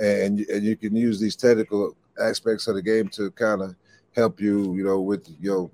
and 0.00 0.40
and 0.40 0.64
you 0.64 0.76
can 0.76 0.94
use 0.94 1.18
these 1.20 1.36
technical 1.36 1.96
aspects 2.20 2.68
of 2.68 2.74
the 2.74 2.82
game 2.82 3.08
to 3.08 3.30
kind 3.32 3.62
of 3.62 3.74
help 4.14 4.40
you, 4.40 4.74
you 4.74 4.84
know, 4.84 5.00
with 5.00 5.28
your 5.40 5.70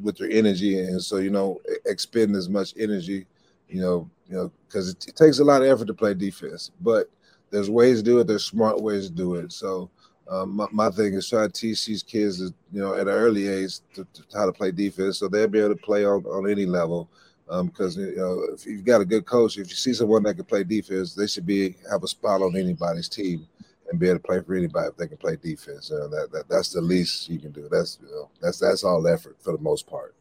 with 0.00 0.20
your 0.20 0.30
energy, 0.30 0.78
and 0.78 1.02
so 1.02 1.16
you 1.16 1.30
know, 1.30 1.60
expend 1.86 2.36
as 2.36 2.48
much 2.48 2.74
energy 2.78 3.26
you 3.68 3.80
know, 3.80 4.10
you 4.28 4.36
know, 4.36 4.52
because 4.66 4.90
it, 4.90 5.08
it, 5.08 5.16
takes 5.16 5.38
a 5.38 5.44
lot 5.44 5.62
of 5.62 5.68
effort 5.68 5.86
to 5.86 5.94
play 5.94 6.14
defense, 6.14 6.70
but 6.80 7.10
there's 7.50 7.70
ways 7.70 7.98
to 7.98 8.02
do 8.02 8.20
it. 8.20 8.26
There's 8.26 8.44
smart 8.44 8.80
ways 8.80 9.06
to 9.06 9.12
do 9.12 9.34
it. 9.36 9.52
So 9.52 9.90
um, 10.30 10.56
my, 10.56 10.66
my 10.70 10.90
thing 10.90 11.14
is 11.14 11.28
trying 11.28 11.50
to 11.50 11.60
teach 11.60 11.86
these 11.86 12.02
kids, 12.02 12.40
you 12.40 12.52
know, 12.72 12.94
at 12.94 13.08
an 13.08 13.08
early 13.08 13.48
age 13.48 13.80
to, 13.94 14.06
to, 14.12 14.22
how 14.34 14.46
to 14.46 14.52
play 14.52 14.70
defense, 14.70 15.18
so 15.18 15.28
they'll 15.28 15.48
be 15.48 15.60
able 15.60 15.74
to 15.74 15.80
play 15.80 16.04
on, 16.04 16.24
on 16.26 16.50
any 16.50 16.66
level. 16.66 17.08
Because 17.46 17.96
um, 17.96 18.02
you 18.02 18.16
know, 18.16 18.46
if 18.52 18.66
you've 18.66 18.84
got 18.84 19.00
a 19.00 19.06
good 19.06 19.24
coach, 19.24 19.56
if 19.56 19.70
you 19.70 19.74
see 19.74 19.94
someone 19.94 20.22
that 20.24 20.34
can 20.34 20.44
play 20.44 20.64
defense, 20.64 21.14
they 21.14 21.26
should 21.26 21.46
be 21.46 21.76
have 21.90 22.02
a 22.02 22.08
spot 22.08 22.42
on 22.42 22.54
anybody's 22.56 23.08
team 23.08 23.48
and 23.90 23.98
be 23.98 24.08
able 24.08 24.18
to 24.18 24.26
play 24.26 24.42
for 24.42 24.54
anybody 24.54 24.88
if 24.88 24.96
they 24.98 25.06
can 25.06 25.16
play 25.16 25.36
defense. 25.36 25.88
That, 25.88 26.28
that 26.30 26.44
that's 26.50 26.74
the 26.74 26.82
least 26.82 27.28
you 27.30 27.38
can 27.38 27.52
do. 27.52 27.66
That's 27.70 27.98
you 28.02 28.10
know, 28.10 28.28
that's 28.42 28.58
that's 28.58 28.84
all 28.84 29.06
effort 29.08 29.36
for 29.40 29.52
the 29.52 29.62
most 29.62 29.86
part. 29.86 30.14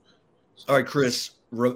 All 0.70 0.76
right, 0.76 0.86
Chris. 0.86 1.32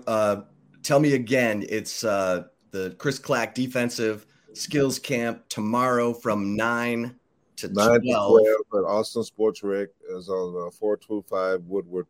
Uh, 0.08 0.44
tell 0.84 1.00
me 1.00 1.14
again. 1.14 1.66
It's 1.70 2.04
uh, 2.04 2.46
the 2.72 2.96
Chris 2.98 3.20
Clack 3.20 3.56
defensive 3.56 4.26
skills 4.54 5.00
camp 5.00 5.48
tomorrow 5.50 6.14
from 6.14 6.56
nine 6.56 7.16
to 7.58 7.68
9 7.70 8.02
12. 8.02 8.02
To 8.02 8.64
12 8.70 8.86
at 8.86 8.90
Austin 8.90 9.24
Sports 9.24 9.64
Rec 9.64 9.90
is 10.10 10.30
on 10.30 10.68
uh, 10.68 10.72
425 10.72 11.64
Woodward, 11.66 12.08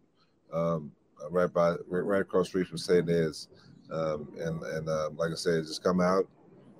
um, 0.53 0.91
right 1.29 1.51
by 1.51 1.71
right, 1.87 2.05
right, 2.05 2.21
across 2.21 2.47
street 2.47 2.67
from 2.67 2.77
St. 2.77 3.09
Ed's. 3.09 3.47
Um, 3.91 4.29
and 4.39 4.61
and 4.63 4.87
uh, 4.87 5.09
like 5.15 5.31
I 5.31 5.35
said, 5.35 5.65
just 5.65 5.83
come 5.83 5.99
out, 5.99 6.25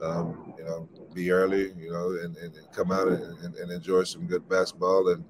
um, 0.01 0.53
you 0.57 0.63
know, 0.63 0.87
be 1.13 1.29
early, 1.31 1.73
you 1.77 1.91
know, 1.91 2.17
and, 2.23 2.37
and 2.37 2.53
come 2.73 2.91
out 2.91 3.09
and, 3.09 3.37
and, 3.39 3.55
and, 3.55 3.69
enjoy 3.69 4.03
some 4.03 4.25
good 4.25 4.47
basketball. 4.47 5.09
And, 5.09 5.25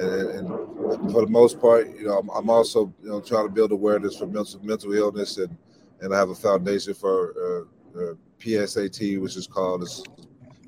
and, 0.00 0.30
and 0.30 1.12
for 1.12 1.24
the 1.24 1.30
most 1.30 1.60
part, 1.60 1.88
you 1.96 2.06
know, 2.06 2.18
I'm, 2.18 2.28
I'm, 2.30 2.50
also 2.50 2.92
you 3.00 3.10
know 3.10 3.20
trying 3.20 3.46
to 3.46 3.52
build 3.52 3.70
awareness 3.70 4.16
for 4.16 4.26
mental 4.26 4.58
mental 4.64 4.92
illness 4.92 5.38
and 5.38 5.56
and 6.00 6.14
I 6.14 6.18
have 6.18 6.30
a 6.30 6.34
foundation 6.34 6.94
for 6.94 7.66
uh, 7.96 8.00
uh, 8.00 8.14
PSAT, 8.38 9.20
which 9.20 9.36
is 9.36 9.46
called 9.46 9.88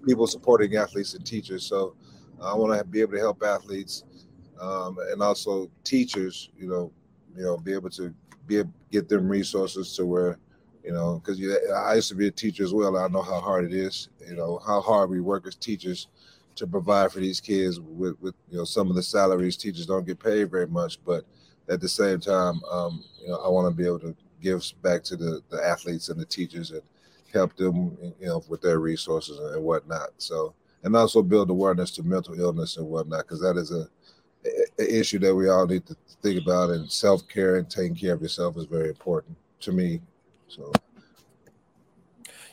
People 0.07 0.27
Supporting 0.27 0.77
Athletes 0.77 1.15
and 1.15 1.25
Teachers. 1.25 1.67
So 1.67 1.97
I 2.43 2.55
want 2.55 2.79
to 2.79 2.85
be 2.85 3.01
able 3.01 3.13
to 3.13 3.19
help 3.19 3.43
athletes 3.43 4.05
um, 4.61 4.99
and 5.11 5.23
also 5.23 5.71
teachers. 5.85 6.51
You 6.57 6.69
know, 6.69 6.93
you 7.37 7.45
know, 7.45 7.57
be 7.57 7.73
able 7.73 7.91
to 7.91 8.15
be 8.47 8.63
get 8.91 9.09
them 9.09 9.29
resources 9.29 9.97
to 9.97 10.07
where 10.07 10.39
you 10.85 10.93
know, 10.93 11.23
because 11.25 11.41
I 11.73 11.95
used 11.95 12.09
to 12.09 12.17
be 12.17 12.27
a 12.27 12.31
teacher 12.31 12.65
as 12.65 12.75
well. 12.75 12.97
I 12.97 13.07
know 13.07 13.23
how 13.23 13.41
hard 13.41 13.65
it 13.65 13.73
is. 13.73 14.09
You 14.27 14.37
know 14.37 14.61
how 14.67 14.81
hard 14.81 15.11
we 15.11 15.21
work 15.21 15.47
as 15.47 15.55
teachers 15.55 16.09
to 16.57 16.67
provide 16.67 17.11
for 17.13 17.21
these 17.21 17.41
kids 17.41 17.81
with, 17.81 18.21
with 18.21 18.35
you 18.51 18.59
know 18.59 18.65
some 18.65 18.91
of 18.91 18.97
the 18.97 19.03
salaries 19.03 19.57
teachers 19.57 19.87
don't 19.87 20.07
get 20.07 20.19
paid 20.19 20.51
very 20.51 20.67
much, 20.67 20.99
but 21.05 21.25
at 21.69 21.81
the 21.81 21.89
same 21.89 22.19
time, 22.19 22.61
um, 22.71 23.05
you 23.21 23.29
know, 23.29 23.37
I 23.37 23.49
want 23.49 23.71
to 23.71 23.77
be 23.77 23.87
able 23.87 24.01
to 24.01 24.17
gives 24.43 24.73
back 24.73 25.03
to 25.05 25.17
the, 25.17 25.41
the 25.51 25.65
athletes 25.65 26.09
and 26.09 26.21
the 26.21 26.25
teachers 26.25 26.71
and 26.71 26.83
help 27.33 27.57
them, 27.57 27.97
you 28.21 28.27
know, 28.27 28.43
with 28.49 28.61
their 28.61 28.79
resources 28.79 29.39
and 29.39 29.63
whatnot. 29.63 30.11
So, 30.19 30.55
and 30.83 30.97
also 30.97 31.23
build 31.23 31.51
awareness 31.51 31.91
to 31.93 32.03
mental 32.03 32.39
illness 32.39 32.77
and 32.77 32.87
whatnot, 32.87 33.25
because 33.25 33.41
that 33.41 33.57
is 33.57 33.71
a, 33.73 33.87
a, 34.79 34.99
issue 34.99 35.19
that 35.21 35.35
we 35.35 35.49
all 35.49 35.67
need 35.67 35.87
to 35.87 35.97
think 36.23 36.43
about. 36.43 36.71
And 36.71 36.91
self 36.91 37.27
care 37.29 37.57
and 37.57 37.71
taking 37.71 37.95
care 37.95 38.15
of 38.15 38.23
yourself 38.23 38.57
is 38.57 38.65
very 38.65 38.89
important 38.89 39.37
to 39.61 39.73
me. 39.73 40.01
So, 40.49 40.73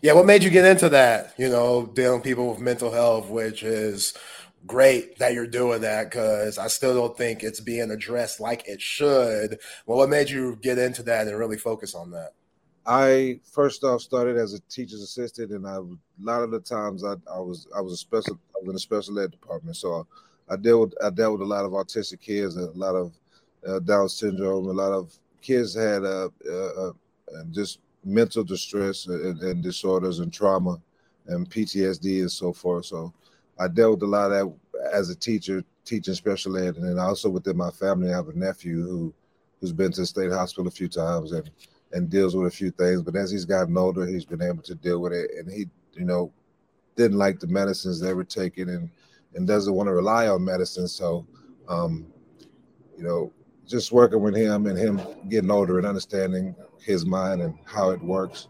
yeah, 0.02 0.14
what 0.14 0.26
made 0.26 0.44
you 0.44 0.50
get 0.50 0.66
into 0.66 0.90
that? 0.90 1.34
You 1.38 1.50
know, 1.50 1.88
dealing 1.88 2.22
people 2.22 2.50
with 2.50 2.60
mental 2.60 2.92
health, 2.92 3.30
which 3.30 3.64
is 3.64 4.14
great 4.68 5.18
that 5.20 5.34
you're 5.34 5.48
doing 5.48 5.82
that 5.82 6.10
because 6.10 6.58
I 6.58 6.68
still 6.68 6.94
don't 6.94 7.18
think 7.18 7.44
it's 7.44 7.60
being 7.60 7.92
addressed 7.92 8.40
like 8.40 8.68
it 8.68 8.82
should. 8.82 9.60
Well, 9.86 9.98
what 9.98 10.10
made 10.10 10.30
you 10.30 10.58
get 10.62 10.78
into 10.78 11.04
that 11.04 11.28
and 11.28 11.38
really 11.38 11.58
focus 11.58 11.96
on 11.96 12.12
that? 12.12 12.34
I 12.86 13.40
first 13.52 13.84
off 13.84 14.02
started 14.02 14.38
as 14.38 14.54
a 14.54 14.60
teacher's 14.62 15.02
assistant, 15.02 15.52
and 15.52 15.68
I 15.68 15.76
a 15.76 15.84
lot 16.20 16.42
of 16.42 16.52
the 16.52 16.60
times 16.60 17.04
I, 17.04 17.14
I 17.32 17.40
was 17.40 17.68
I 17.76 17.82
was 17.82 17.94
a 17.94 17.98
special 17.98 18.40
I 18.56 18.60
was 18.62 18.70
in 18.70 18.76
a 18.76 18.80
special 18.80 19.20
ed 19.20 19.32
department, 19.32 19.78
so 19.78 20.08
I, 20.50 20.54
I 20.54 20.58
dealt 20.58 20.82
with 20.82 21.04
I 21.04 21.10
dealt 21.10 21.34
with 21.34 21.42
a 21.42 21.52
lot 21.52 21.66
of 21.66 21.72
autistic 21.72 22.22
kids, 22.22 22.56
and 22.56 22.68
a 22.68 22.78
lot 22.78 22.96
of 22.96 23.14
uh, 23.68 23.80
Down 23.80 24.10
syndrome, 24.10 24.68
a 24.68 24.72
lot 24.72 24.92
of 24.92 25.14
kids 25.42 25.76
had 25.76 26.04
uh, 26.04 26.30
uh, 26.50 26.88
uh 26.88 26.92
just 27.52 27.80
mental 28.04 28.44
distress 28.44 29.08
and, 29.08 29.40
and 29.42 29.62
disorders 29.62 30.20
and 30.20 30.34
trauma 30.34 30.80
and 31.28 31.50
PTSD 31.50 32.22
and 32.22 32.32
so 32.32 32.54
forth. 32.54 32.86
So 32.86 33.14
I 33.60 33.68
dealt 33.68 34.00
with 34.00 34.04
a 34.04 34.08
lot 34.08 34.32
of 34.32 34.54
that 34.74 34.94
as 34.94 35.10
a 35.10 35.16
teacher, 35.16 35.64
teaching 35.84 36.14
special 36.14 36.58
ed, 36.58 36.78
and 36.78 36.88
then 36.88 37.00
also 37.00 37.30
within 37.30 37.58
my 37.58 37.70
family, 37.72 38.12
I 38.12 38.16
have 38.16 38.30
a 38.30 38.34
nephew 38.34 38.88
who 38.88 39.14
who's 39.60 39.74
been 39.74 39.92
to 39.92 40.02
the 40.02 40.08
state 40.08 40.32
hospital 40.32 40.68
a 40.68 40.72
few 40.72 40.88
times 40.88 41.34
and 41.34 41.50
and 41.92 42.10
deals 42.10 42.36
with 42.36 42.48
a 42.48 42.56
few 42.56 42.72
things. 42.72 43.02
But 43.02 43.16
as 43.16 43.32
he's 43.32 43.46
gotten 43.46 43.78
older, 43.78 44.06
he's 44.06 44.26
been 44.26 44.42
able 44.42 44.64
to 44.64 44.76
deal 44.76 45.02
with 45.02 45.12
it, 45.12 45.32
and 45.38 45.52
he, 45.52 45.66
you 45.94 46.06
know, 46.06 46.32
didn't 46.96 47.18
like 47.18 47.40
the 47.40 47.48
medicines 47.48 48.00
they 48.00 48.14
were 48.14 48.24
taking, 48.24 48.70
and 48.70 48.90
and 49.36 49.48
doesn't 49.48 49.74
want 49.74 49.88
to 49.88 49.94
rely 49.94 50.28
on 50.28 50.44
medicine. 50.44 50.88
So, 50.88 51.26
um, 51.68 52.08
you 52.98 53.04
know, 53.04 53.32
just 53.68 53.92
working 53.92 54.22
with 54.22 54.36
him 54.36 54.66
and 54.66 54.78
him 54.78 55.02
getting 55.30 55.52
older 55.52 55.78
and 55.78 55.86
understanding 55.86 56.56
his 56.80 57.06
mind 57.06 57.42
and 57.42 57.58
how 57.66 57.92
it 57.92 58.02
works. 58.02 58.48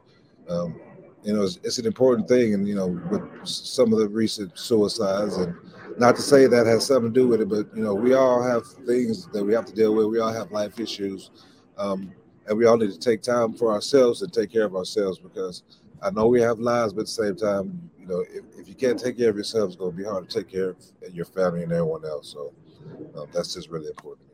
Um, 0.47 0.80
you 1.24 1.34
know, 1.34 1.43
it's, 1.43 1.59
it's, 1.63 1.78
an 1.78 1.86
important 1.86 2.28
thing. 2.28 2.53
And, 2.53 2.67
you 2.67 2.76
know, 2.76 2.88
with 3.11 3.47
some 3.47 3.93
of 3.93 3.99
the 3.99 4.07
recent 4.07 4.57
suicides, 4.57 5.38
and 5.38 5.55
not 5.97 6.15
to 6.15 6.22
say 6.22 6.47
that 6.47 6.65
has 6.65 6.86
something 6.86 7.13
to 7.13 7.20
do 7.20 7.28
with 7.28 7.41
it, 7.41 7.49
but, 7.49 7.67
you 7.76 7.84
know, 7.84 7.93
we 7.93 8.13
all 8.13 8.41
have 8.41 8.65
things 8.86 9.28
that 9.28 9.43
we 9.43 9.53
have 9.53 9.65
to 9.65 9.74
deal 9.74 9.93
with. 9.93 10.07
We 10.07 10.20
all 10.20 10.32
have 10.32 10.51
life 10.51 10.80
issues. 10.80 11.32
Um, 11.78 12.13
and 12.47 12.57
we 12.57 12.65
all 12.65 12.78
need 12.78 12.91
to 12.91 12.99
take 12.99 13.22
time 13.22 13.53
for 13.53 13.72
ourselves 13.72 14.22
and 14.22 14.34
take 14.34 14.51
care 14.51 14.65
of 14.65 14.76
ourselves 14.76 15.20
because 15.20 15.63
I 16.01 16.09
know 16.09 16.28
we 16.28 16.41
have 16.41 16.59
lives, 16.59 16.93
but 16.93 17.01
at 17.01 17.05
the 17.07 17.11
same 17.11 17.36
time, 17.36 17.89
you 17.99 18.07
know, 18.07 18.24
if, 18.30 18.43
if 18.57 18.67
you 18.67 18.76
can't 18.76 18.99
take 18.99 19.17
care 19.17 19.30
of 19.30 19.38
yourself, 19.38 19.67
it's 19.67 19.76
going 19.76 19.91
to 19.91 19.97
be 19.97 20.03
hard 20.03 20.28
to 20.28 20.39
take 20.39 20.49
care 20.49 20.70
of 20.70 20.78
your 21.11 21.26
family 21.26 21.63
and 21.63 21.72
everyone 21.72 22.05
else. 22.05 22.32
So 22.32 22.53
um, 23.15 23.28
that's 23.32 23.53
just 23.53 23.70
really 23.70 23.88
important. 23.88 24.28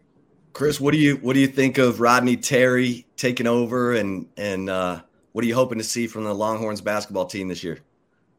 Chris, 0.54 0.80
what 0.80 0.94
do 0.94 0.98
you 0.98 1.18
what 1.18 1.34
do 1.34 1.42
you 1.42 1.48
think 1.48 1.78
of 1.78 2.00
Rodney 2.00 2.38
Terry 2.38 3.06
taking 3.18 3.48
over 3.48 3.94
and 3.94 4.28
and 4.38 4.70
uh, 4.70 5.02
what 5.36 5.44
are 5.44 5.48
you 5.48 5.56
hoping 5.56 5.78
to 5.78 5.84
see 5.84 6.08
from 6.08 6.24
the 6.24 6.34
Longhorns 6.34 6.80
basketball 6.80 7.26
team 7.26 7.50
this 7.50 7.62
year? 7.62 7.80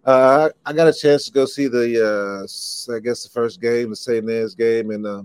Uh, 0.03 0.49
I, 0.65 0.73
got 0.73 0.89
a 0.89 0.95
chance 0.95 1.27
to 1.27 1.31
go 1.31 1.45
see 1.45 1.69
the, 1.69 2.01
uh, 2.01 2.95
I 2.95 3.01
guess 3.01 3.23
the 3.23 3.29
first 3.29 3.61
game, 3.61 3.91
the 3.91 3.97
St. 3.97 4.27
Anne's 4.27 4.55
game, 4.55 4.91
and 4.91 5.07
uh, 5.07 5.23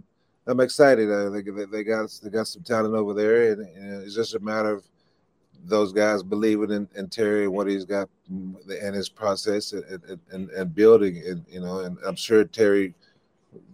I'm 0.47 0.59
excited. 0.59 1.09
Uh, 1.09 1.30
they, 1.30 1.41
they 1.41 1.86
got 1.86 2.19
they 2.22 2.30
got 2.30 2.47
some 2.47 2.63
talent 2.63 2.93
over 2.93 3.13
there, 3.13 3.53
and, 3.53 3.61
and, 3.61 4.03
it's 4.03 4.13
just 4.13 4.36
a 4.36 4.39
matter 4.41 4.72
of 4.72 4.84
those 5.63 5.93
guys 5.93 6.24
believing 6.24 6.72
in, 6.72 6.89
in 6.97 7.07
Terry 7.07 7.45
and 7.45 7.53
what 7.53 7.67
he's 7.67 7.86
got 7.86 8.09
and 8.28 8.93
his 8.93 9.07
process 9.07 9.72
and, 9.72 10.19
and, 10.32 10.49
and 10.49 10.76
building, 10.76 11.24
and 11.26 11.45
you 11.47 11.61
know, 11.61 11.80
and 11.80 11.97
I'm 12.05 12.17
sure 12.17 12.43
Terry 12.43 12.93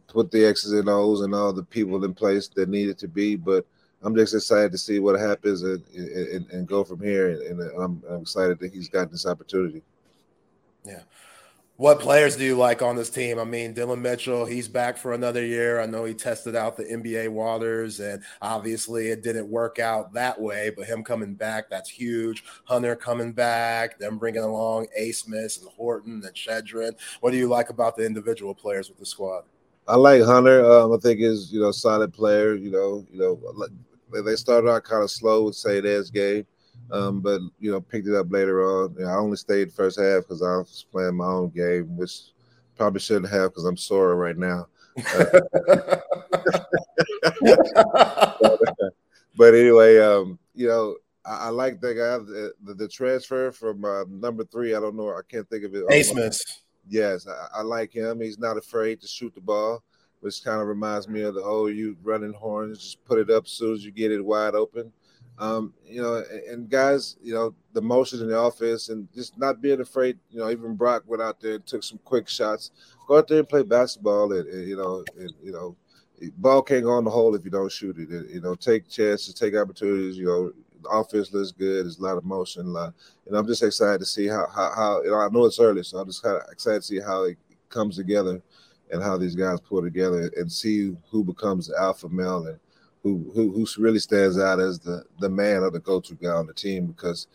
put 0.05 0.29
the 0.29 0.45
X's 0.45 0.73
and 0.73 0.87
O's 0.87 1.21
and 1.21 1.33
all 1.33 1.51
the 1.51 1.63
people 1.63 2.05
in 2.05 2.13
place 2.13 2.47
that 2.49 2.69
needed 2.69 2.99
to 2.99 3.07
be, 3.07 3.35
but 3.35 3.65
I'm 4.07 4.15
just 4.15 4.33
excited 4.33 4.71
to 4.71 4.77
see 4.77 4.99
what 4.99 5.19
happens 5.19 5.63
and 5.63 5.83
and, 5.93 6.49
and 6.49 6.65
go 6.65 6.85
from 6.85 7.01
here. 7.01 7.31
And, 7.31 7.59
and 7.59 7.81
I'm, 7.81 8.01
I'm, 8.09 8.21
excited 8.21 8.57
that 8.59 8.73
he's 8.73 8.87
gotten 8.87 9.11
this 9.11 9.25
opportunity. 9.25 9.81
Yeah. 10.85 11.01
What 11.75 11.99
players 11.99 12.37
do 12.37 12.45
you 12.45 12.55
like 12.55 12.81
on 12.81 12.95
this 12.95 13.09
team? 13.09 13.37
I 13.37 13.43
mean, 13.43 13.73
Dillon 13.73 14.01
Mitchell, 14.01 14.45
he's 14.45 14.69
back 14.69 14.97
for 14.97 15.11
another 15.11 15.45
year. 15.45 15.81
I 15.81 15.87
know 15.87 16.05
he 16.05 16.13
tested 16.13 16.55
out 16.55 16.77
the 16.77 16.85
NBA 16.85 17.27
waters, 17.29 17.99
and 17.99 18.23
obviously 18.41 19.09
it 19.09 19.23
didn't 19.23 19.49
work 19.49 19.77
out 19.77 20.13
that 20.13 20.39
way, 20.39 20.71
but 20.75 20.85
him 20.87 21.03
coming 21.03 21.33
back, 21.33 21.69
that's 21.69 21.89
huge. 21.89 22.45
Hunter 22.63 22.95
coming 22.95 23.33
back, 23.33 23.99
them 23.99 24.17
bringing 24.17 24.41
along 24.41 24.87
A. 24.95 25.11
Smith 25.11 25.59
and 25.61 25.69
Horton 25.71 26.23
and 26.25 26.35
Shedron. 26.35 26.95
What 27.19 27.31
do 27.31 27.37
you 27.37 27.49
like 27.49 27.69
about 27.69 27.97
the 27.97 28.05
individual 28.05 28.55
players 28.55 28.87
with 28.87 28.99
the 28.99 29.05
squad? 29.05 29.43
I 29.87 29.95
like 29.95 30.21
Hunter. 30.23 30.65
Um, 30.69 30.93
I 30.93 30.97
think 30.97 31.21
is 31.21 31.51
you 31.51 31.61
know 31.61 31.71
solid 31.71 32.13
player. 32.13 32.55
You 32.55 32.71
know, 32.71 33.05
you 33.11 33.19
know 33.19 33.39
they 34.11 34.35
started 34.35 34.69
out 34.69 34.83
kind 34.83 35.03
of 35.03 35.11
slow 35.11 35.43
with 35.43 35.55
say 35.55 35.79
there's 35.79 36.09
game, 36.09 36.45
um, 36.91 37.21
but 37.21 37.41
you 37.59 37.71
know 37.71 37.81
picked 37.81 38.07
it 38.07 38.15
up 38.15 38.31
later 38.31 38.61
on. 38.61 38.95
You 38.97 39.05
know, 39.05 39.11
I 39.11 39.17
only 39.17 39.37
stayed 39.37 39.71
first 39.71 39.99
half 39.99 40.23
because 40.23 40.41
I 40.41 40.57
was 40.57 40.85
playing 40.91 41.15
my 41.15 41.25
own 41.25 41.49
game, 41.49 41.95
which 41.97 42.31
probably 42.75 42.99
shouldn't 42.99 43.31
have 43.31 43.51
because 43.51 43.65
I'm 43.65 43.77
sore 43.77 44.15
right 44.15 44.37
now. 44.37 44.67
Uh, 44.97 45.39
but 49.35 49.53
anyway, 49.53 49.99
um, 49.99 50.39
you 50.55 50.67
know, 50.67 50.95
I, 51.25 51.47
I, 51.47 51.49
like 51.49 51.81
the 51.81 51.93
guy 51.93 52.17
the, 52.17 52.53
the, 52.63 52.73
the 52.73 52.87
transfer 52.87 53.51
from 53.51 53.85
uh, 53.85 54.05
number 54.09 54.43
three. 54.45 54.75
I 54.75 54.79
don't 54.79 54.95
know. 54.95 55.09
I 55.09 55.21
can't 55.29 55.47
think 55.49 55.65
of 55.65 55.75
it. 55.75 56.05
Smith. 56.05 56.41
Yes, 56.89 57.27
I, 57.27 57.59
I, 57.59 57.61
like 57.63 57.91
him. 57.91 58.21
He's 58.21 58.39
not 58.39 58.57
afraid 58.57 59.01
to 59.01 59.07
shoot 59.07 59.35
the 59.35 59.41
ball 59.41 59.83
which 60.21 60.43
kind 60.43 60.61
of 60.61 60.67
reminds 60.67 61.07
me 61.07 61.21
of 61.21 61.35
the 61.35 61.41
old 61.41 61.73
you 61.73 61.95
running 62.03 62.33
horns. 62.33 62.79
Just 62.79 63.05
put 63.05 63.19
it 63.19 63.29
up 63.29 63.45
as 63.45 63.51
soon 63.51 63.73
as 63.73 63.85
you 63.85 63.91
get 63.91 64.11
it 64.11 64.23
wide 64.23 64.55
open. 64.55 64.91
Um, 65.39 65.73
you 65.85 66.01
know, 66.01 66.23
and 66.49 66.67
guys, 66.67 67.17
you 67.21 67.33
know, 67.33 67.53
the 67.73 67.81
motion 67.81 68.21
in 68.21 68.29
the 68.29 68.37
office 68.37 68.89
and 68.89 69.07
just 69.13 69.37
not 69.37 69.61
being 69.61 69.81
afraid. 69.81 70.17
You 70.31 70.39
know, 70.39 70.49
even 70.49 70.75
Brock 70.75 71.03
went 71.05 71.21
out 71.21 71.39
there 71.39 71.55
and 71.55 71.65
took 71.65 71.83
some 71.83 71.99
quick 72.03 72.27
shots. 72.27 72.71
Go 73.07 73.19
out 73.19 73.27
there 73.27 73.39
and 73.39 73.49
play 73.49 73.61
basketball, 73.61 74.33
and, 74.33 74.47
and 74.49 74.67
you 74.67 74.75
know, 74.75 75.03
and, 75.17 75.31
you 75.43 75.51
know, 75.51 75.75
ball 76.37 76.63
can't 76.63 76.83
go 76.83 76.91
on 76.91 77.03
the 77.03 77.11
hole 77.11 77.35
if 77.35 77.45
you 77.45 77.51
don't 77.51 77.71
shoot 77.71 77.99
it. 77.99 78.09
And, 78.09 78.29
you 78.31 78.41
know, 78.41 78.55
take 78.55 78.89
chances, 78.89 79.35
take 79.35 79.55
opportunities. 79.55 80.17
You 80.17 80.25
know, 80.25 80.53
the 80.81 80.89
offense 80.89 81.31
looks 81.31 81.51
good. 81.51 81.85
There's 81.85 81.99
a 81.99 82.03
lot 82.03 82.17
of 82.17 82.25
motion. 82.25 82.65
A 82.65 82.69
lot, 82.69 82.93
and 83.27 83.37
I'm 83.37 83.45
just 83.45 83.61
excited 83.61 83.99
to 83.99 84.05
see 84.07 84.25
how 84.25 84.47
how, 84.47 84.71
how 84.75 85.03
you 85.03 85.11
know. 85.11 85.19
I 85.19 85.29
know 85.29 85.45
it's 85.45 85.59
early, 85.59 85.83
so 85.83 85.99
I'm 85.99 86.07
just 86.07 86.23
kind 86.23 86.37
of 86.37 86.51
excited 86.51 86.81
to 86.81 86.87
see 86.87 86.99
how 86.99 87.25
it 87.25 87.37
comes 87.69 87.95
together 87.95 88.41
and 88.91 89.03
how 89.03 89.17
these 89.17 89.35
guys 89.35 89.59
pull 89.59 89.81
together 89.81 90.31
and 90.35 90.51
see 90.51 90.95
who 91.09 91.23
becomes 91.23 91.67
the 91.67 91.79
alpha 91.79 92.09
male 92.09 92.45
and 92.47 92.59
who 93.03 93.31
who, 93.33 93.51
who 93.51 93.81
really 93.81 93.99
stands 93.99 94.39
out 94.39 94.59
as 94.59 94.79
the 94.79 95.03
the 95.19 95.29
man 95.29 95.63
or 95.63 95.71
the 95.71 95.79
go-to 95.79 96.15
guy 96.15 96.29
on 96.29 96.47
the 96.47 96.53
team. 96.53 96.87
Because 96.87 97.27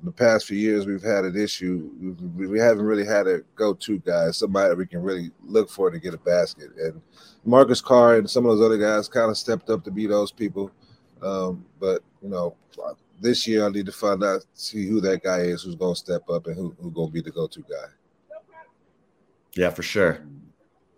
in 0.00 0.06
the 0.06 0.12
past 0.12 0.46
few 0.46 0.58
years 0.58 0.86
we've 0.86 1.02
had 1.02 1.24
an 1.24 1.36
issue. 1.36 1.90
We, 2.36 2.46
we 2.46 2.58
haven't 2.58 2.84
really 2.84 3.06
had 3.06 3.26
a 3.26 3.40
go-to 3.54 3.98
guy 4.00 4.30
somebody 4.30 4.74
we 4.74 4.86
can 4.86 5.02
really 5.02 5.30
look 5.44 5.70
for 5.70 5.90
to 5.90 5.98
get 5.98 6.14
a 6.14 6.18
basket. 6.18 6.70
And 6.76 7.00
marcus 7.44 7.80
carr 7.80 8.16
and 8.16 8.28
some 8.28 8.46
of 8.46 8.56
those 8.56 8.66
other 8.66 8.78
guys 8.78 9.08
kind 9.08 9.30
of 9.30 9.38
stepped 9.38 9.70
up 9.70 9.84
to 9.84 9.90
be 9.90 10.06
those 10.06 10.32
people. 10.32 10.70
Um, 11.22 11.64
but 11.80 12.02
you 12.22 12.28
know 12.28 12.56
this 13.20 13.46
year 13.46 13.64
i 13.64 13.70
need 13.70 13.86
to 13.86 13.92
find 13.92 14.22
out 14.22 14.44
see 14.52 14.86
who 14.86 15.00
that 15.00 15.22
guy 15.22 15.38
is 15.38 15.62
who's 15.62 15.74
going 15.74 15.94
to 15.94 15.98
step 15.98 16.28
up 16.28 16.46
and 16.46 16.54
who, 16.54 16.76
who's 16.78 16.92
going 16.92 17.08
to 17.08 17.12
be 17.12 17.22
the 17.22 17.30
go-to 17.30 17.62
guy. 17.62 17.86
Yeah 19.54 19.70
for 19.70 19.82
sure 19.82 20.20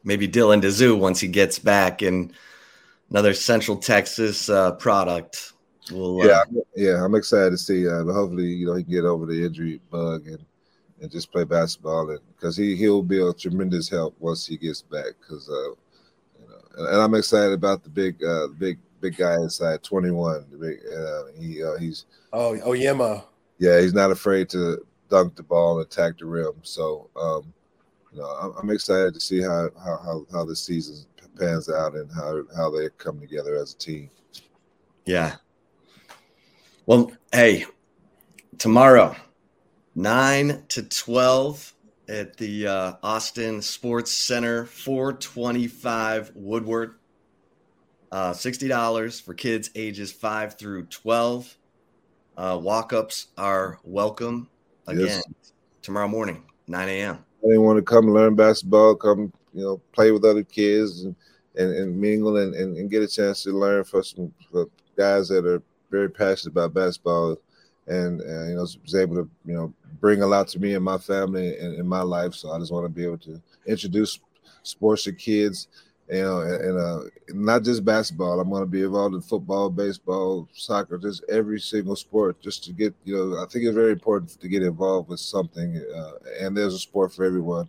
maybe 0.04 0.28
Dylan 0.28 0.62
Disu 0.62 0.98
once 0.98 1.20
he 1.20 1.28
gets 1.28 1.58
back 1.58 2.02
and 2.02 2.32
another 3.10 3.34
Central 3.34 3.76
Texas 3.76 4.48
uh, 4.48 4.72
product. 4.72 5.52
Will, 5.90 6.20
uh, 6.20 6.26
yeah, 6.26 6.42
yeah, 6.76 7.04
I'm 7.04 7.14
excited 7.14 7.50
to 7.50 7.58
see. 7.58 7.88
Uh, 7.88 8.04
hopefully, 8.04 8.46
you 8.46 8.66
know, 8.66 8.74
he 8.74 8.84
can 8.84 8.92
get 8.92 9.04
over 9.04 9.26
the 9.26 9.44
injury 9.44 9.80
bug 9.90 10.26
and 10.26 10.44
and 11.00 11.10
just 11.10 11.30
play 11.32 11.44
basketball, 11.44 12.10
and 12.10 12.20
because 12.34 12.56
he 12.56 12.76
he'll 12.76 13.02
be 13.02 13.20
a 13.20 13.32
tremendous 13.32 13.88
help 13.88 14.14
once 14.18 14.46
he 14.46 14.56
gets 14.56 14.82
back. 14.82 15.14
Because 15.20 15.48
uh, 15.48 15.70
you 16.40 16.48
know, 16.48 16.60
and, 16.76 16.88
and, 16.88 17.02
I'm 17.02 17.14
excited 17.14 17.52
about 17.52 17.84
the 17.84 17.90
big 17.90 18.22
uh, 18.22 18.48
big 18.58 18.78
big 19.00 19.16
guy 19.16 19.36
inside 19.36 19.82
21. 19.82 20.46
The 20.50 20.56
big, 20.56 20.80
uh, 20.92 21.40
he 21.40 21.62
uh, 21.62 21.78
he's 21.78 22.04
oh 22.32 22.58
oh 22.62 22.72
Yema. 22.72 23.24
Yeah, 23.58 23.80
he's 23.80 23.94
not 23.94 24.10
afraid 24.10 24.48
to 24.50 24.84
dunk 25.08 25.36
the 25.36 25.42
ball 25.42 25.78
and 25.78 25.86
attack 25.86 26.18
the 26.18 26.26
rim. 26.26 26.52
So 26.62 27.08
um, 27.16 27.52
you 28.18 28.24
know, 28.24 28.54
I'm, 28.60 28.70
excited 28.70 29.14
to 29.14 29.20
see 29.20 29.40
how, 29.40 29.70
how 29.78 30.00
how 30.04 30.26
how 30.32 30.44
this 30.44 30.60
season 30.60 31.04
pans 31.38 31.70
out 31.70 31.94
and 31.94 32.10
how 32.12 32.42
how 32.56 32.68
they 32.68 32.88
come 32.98 33.20
together 33.20 33.54
as 33.54 33.74
a 33.74 33.78
team. 33.78 34.10
Yeah. 35.06 35.36
Well, 36.86 37.12
hey, 37.32 37.66
tomorrow, 38.58 39.14
nine 39.94 40.64
to 40.70 40.82
twelve 40.82 41.72
at 42.08 42.36
the 42.36 42.66
uh, 42.66 42.92
Austin 43.04 43.62
Sports 43.62 44.12
Center, 44.12 44.64
four 44.64 45.12
twenty-five 45.12 46.32
Woodward. 46.34 46.96
Uh, 48.10 48.32
sixty 48.32 48.66
dollars 48.66 49.20
for 49.20 49.32
kids 49.32 49.70
ages 49.76 50.10
five 50.10 50.58
through 50.58 50.86
twelve. 50.86 51.56
Uh, 52.36 52.58
walk-ups 52.60 53.28
are 53.36 53.78
welcome 53.84 54.48
again 54.88 55.06
yes. 55.06 55.52
tomorrow 55.82 56.08
morning, 56.08 56.42
nine 56.66 56.88
a.m. 56.88 57.24
They 57.42 57.58
want 57.58 57.78
to 57.78 57.82
come 57.82 58.12
learn 58.12 58.34
basketball, 58.34 58.94
come 58.96 59.32
you 59.54 59.62
know 59.62 59.80
play 59.92 60.10
with 60.10 60.24
other 60.24 60.44
kids 60.44 61.04
and 61.04 61.14
and, 61.56 61.74
and 61.74 62.00
mingle 62.00 62.36
and, 62.36 62.54
and, 62.54 62.76
and, 62.76 62.90
get 62.90 63.02
a 63.02 63.08
chance 63.08 63.42
to 63.42 63.50
learn 63.50 63.82
for 63.82 64.02
some 64.02 64.32
for 64.52 64.68
guys 64.96 65.28
that 65.28 65.44
are 65.44 65.62
very 65.90 66.08
passionate 66.08 66.52
about 66.52 66.74
basketball 66.74 67.36
and, 67.88 68.20
and 68.20 68.50
you 68.50 68.54
know 68.54 68.62
was 68.62 68.94
able 68.94 69.16
to 69.16 69.28
you 69.44 69.54
know 69.54 69.72
bring 70.00 70.22
a 70.22 70.26
lot 70.26 70.46
to 70.48 70.58
me 70.58 70.74
and 70.74 70.84
my 70.84 70.98
family 70.98 71.56
and 71.58 71.74
in 71.74 71.86
my 71.86 72.02
life. 72.02 72.34
So 72.34 72.52
I 72.52 72.58
just 72.58 72.72
want 72.72 72.84
to 72.84 72.88
be 72.88 73.04
able 73.04 73.18
to 73.18 73.40
introduce 73.66 74.20
sports 74.62 75.04
to 75.04 75.12
kids 75.12 75.68
you 76.10 76.22
know, 76.22 76.40
and, 76.40 76.64
and 76.64 76.78
uh, 76.78 77.00
not 77.28 77.62
just 77.62 77.84
basketball. 77.84 78.40
I'm 78.40 78.48
going 78.48 78.62
to 78.62 78.66
be 78.66 78.82
involved 78.82 79.14
in 79.14 79.20
football, 79.20 79.68
baseball, 79.68 80.48
soccer, 80.52 80.96
just 80.98 81.24
every 81.28 81.60
single 81.60 81.96
sport, 81.96 82.40
just 82.40 82.64
to 82.64 82.72
get, 82.72 82.94
you 83.04 83.16
know, 83.16 83.42
I 83.42 83.46
think 83.46 83.64
it's 83.64 83.74
very 83.74 83.92
important 83.92 84.40
to 84.40 84.48
get 84.48 84.62
involved 84.62 85.08
with 85.08 85.20
something. 85.20 85.76
Uh, 85.94 86.12
and 86.40 86.56
there's 86.56 86.74
a 86.74 86.78
sport 86.78 87.12
for 87.12 87.24
everyone. 87.24 87.68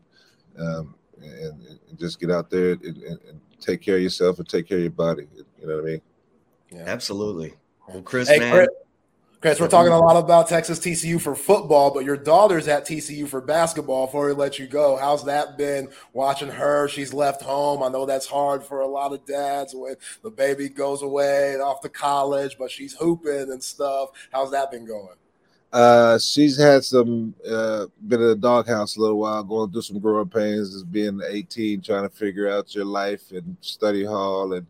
Um, 0.57 0.95
and, 1.21 1.61
and, 1.89 1.99
just 1.99 2.19
get 2.19 2.31
out 2.31 2.49
there 2.49 2.71
and, 2.71 2.83
and, 2.83 3.41
take 3.59 3.81
care 3.81 3.97
of 3.97 4.01
yourself 4.01 4.39
and 4.39 4.47
take 4.47 4.69
care 4.69 4.77
of 4.77 4.83
your 4.83 4.91
body. 4.91 5.27
You 5.59 5.67
know 5.67 5.75
what 5.75 5.83
I 5.83 5.85
mean? 5.85 6.01
Yeah, 6.71 6.83
absolutely. 6.85 7.55
Well, 7.87 8.01
Chris, 8.01 8.29
hey, 8.29 8.39
man. 8.39 8.53
Chris, 8.53 8.67
Chris, 9.41 9.57
we're 9.57 9.69
talking 9.69 9.93
a 9.93 9.97
lot 9.97 10.17
about 10.17 10.49
Texas 10.49 10.79
TCU 10.79 11.19
for 11.19 11.33
football, 11.33 11.93
but 11.93 12.03
your 12.03 12.17
daughter's 12.17 12.67
at 12.67 12.85
TCU 12.85 13.25
for 13.25 13.39
basketball. 13.39 14.05
Before 14.05 14.25
we 14.27 14.33
let 14.33 14.59
you 14.59 14.67
go, 14.67 14.97
how's 14.97 15.23
that 15.23 15.57
been 15.57 15.87
watching 16.11 16.49
her? 16.49 16.89
She's 16.89 17.13
left 17.13 17.41
home. 17.41 17.81
I 17.81 17.87
know 17.87 18.05
that's 18.05 18.25
hard 18.25 18.65
for 18.65 18.81
a 18.81 18.87
lot 18.87 19.13
of 19.13 19.25
dads 19.25 19.73
when 19.73 19.95
the 20.23 20.29
baby 20.29 20.67
goes 20.67 21.03
away 21.03 21.53
and 21.53 21.61
off 21.61 21.79
to 21.83 21.89
college, 21.89 22.57
but 22.59 22.69
she's 22.69 22.93
hooping 22.95 23.49
and 23.49 23.63
stuff. 23.63 24.09
How's 24.29 24.51
that 24.51 24.71
been 24.71 24.85
going? 24.85 25.15
Uh, 25.71 26.19
she's 26.19 26.57
had 26.57 26.83
some 26.83 27.33
uh, 27.49 27.85
been 28.09 28.21
in 28.21 28.27
the 28.27 28.35
doghouse 28.35 28.97
a 28.97 28.99
little 28.99 29.19
while, 29.19 29.41
going 29.41 29.71
through 29.71 29.83
some 29.83 29.99
growing 29.99 30.27
pains, 30.27 30.75
as 30.75 30.83
being 30.83 31.21
18, 31.25 31.81
trying 31.81 32.03
to 32.03 32.13
figure 32.13 32.49
out 32.49 32.75
your 32.75 32.83
life 32.83 33.31
and 33.31 33.55
study 33.61 34.03
hall 34.03 34.51
and 34.51 34.67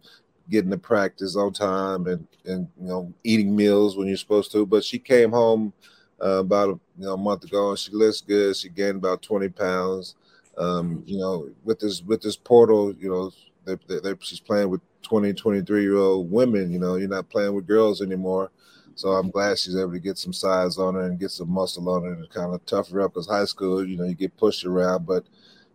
getting 0.50 0.72
to 0.72 0.78
practice 0.78 1.36
on 1.36 1.54
time 1.54 2.08
and 2.08 2.28
and 2.46 2.68
you 2.80 2.88
know 2.88 3.14
eating 3.24 3.56
meals 3.56 3.98
when 3.98 4.08
you're 4.08 4.18
supposed 4.18 4.52
to. 4.52 4.66
But 4.66 4.84
she 4.84 5.00
came 5.00 5.32
home 5.32 5.74
uh, 6.22 6.40
about 6.40 6.70
a, 6.70 6.80
you 6.98 7.06
know 7.06 7.18
month 7.18 7.44
ago 7.44 7.70
and 7.70 7.80
she 7.80 7.92
looks 7.92 8.22
good. 8.22 8.56
She 8.56 8.70
gained 8.70 8.98
about 8.98 9.22
20 9.22 9.50
pounds. 9.50 10.16
Um, 10.58 11.04
you 11.06 11.18
know, 11.18 11.50
with 11.64 11.80
this 11.80 12.02
with 12.02 12.22
this 12.22 12.36
portal, 12.36 12.94
you 13.00 13.10
know, 13.10 13.32
they, 13.66 14.00
they, 14.00 14.14
she's 14.20 14.42
playing 14.42 14.70
with 14.70 14.82
20, 15.04 15.34
23 15.34 15.82
year 15.82 15.96
old 15.96 16.30
women. 16.30 16.72
You 16.72 16.80
know, 16.80 16.96
you're 16.96 17.08
not 17.08 17.30
playing 17.30 17.54
with 17.54 17.68
girls 17.68 18.02
anymore. 18.02 18.52
So 18.96 19.10
I'm 19.10 19.30
glad 19.30 19.58
she's 19.58 19.78
able 19.78 19.94
to 19.94 20.00
get 20.00 20.18
some 20.18 20.34
size 20.34 20.78
on 20.78 20.96
her 20.96 21.04
and 21.04 21.18
get 21.18 21.32
some 21.32 21.50
muscle 21.50 21.88
on 21.88 22.04
her 22.04 22.12
and 22.12 22.30
kind 22.30 22.54
of 22.54 22.66
tough 22.66 22.90
her 22.90 23.00
up. 23.00 23.14
Because 23.14 23.28
high 23.28 23.46
school, 23.46 23.88
you 23.88 23.96
know, 23.96 24.04
you 24.04 24.14
get 24.14 24.36
pushed 24.36 24.66
around, 24.66 25.06
but 25.06 25.24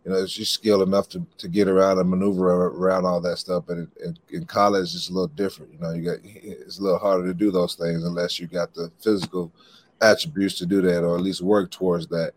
you 0.05 0.12
know, 0.12 0.26
she's 0.26 0.50
skilled 0.50 0.86
enough 0.86 1.09
to, 1.11 1.26
to 1.38 1.48
get 1.48 1.66
around 1.66 1.98
and 1.98 2.11
maneuver 2.11 2.66
around 2.66 3.07
all 3.07 3.20
that 3.22 3.38
stuff. 3.38 3.64
But 3.66 3.78
in, 3.78 4.18
in 4.30 4.44
college, 4.44 4.94
it's 4.94 5.09
a 5.09 5.12
little 5.12 5.28
different. 5.28 5.72
You 5.72 5.78
know, 5.78 5.92
you 5.92 6.02
got 6.02 6.18
it's 6.24 6.78
a 6.78 6.82
little 6.82 6.98
harder 6.98 7.26
to 7.26 7.34
do 7.34 7.50
those 7.50 7.74
things 7.74 8.05
unless 8.05 8.38
you 8.38 8.46
got 8.46 8.74
the 8.74 8.90
physical 9.02 9.50
attributes 10.00 10.57
to 10.59 10.66
do 10.66 10.82
that, 10.82 11.05
or 11.05 11.16
at 11.16 11.22
least 11.22 11.40
work 11.40 11.70
towards 11.70 12.07
that. 12.09 12.32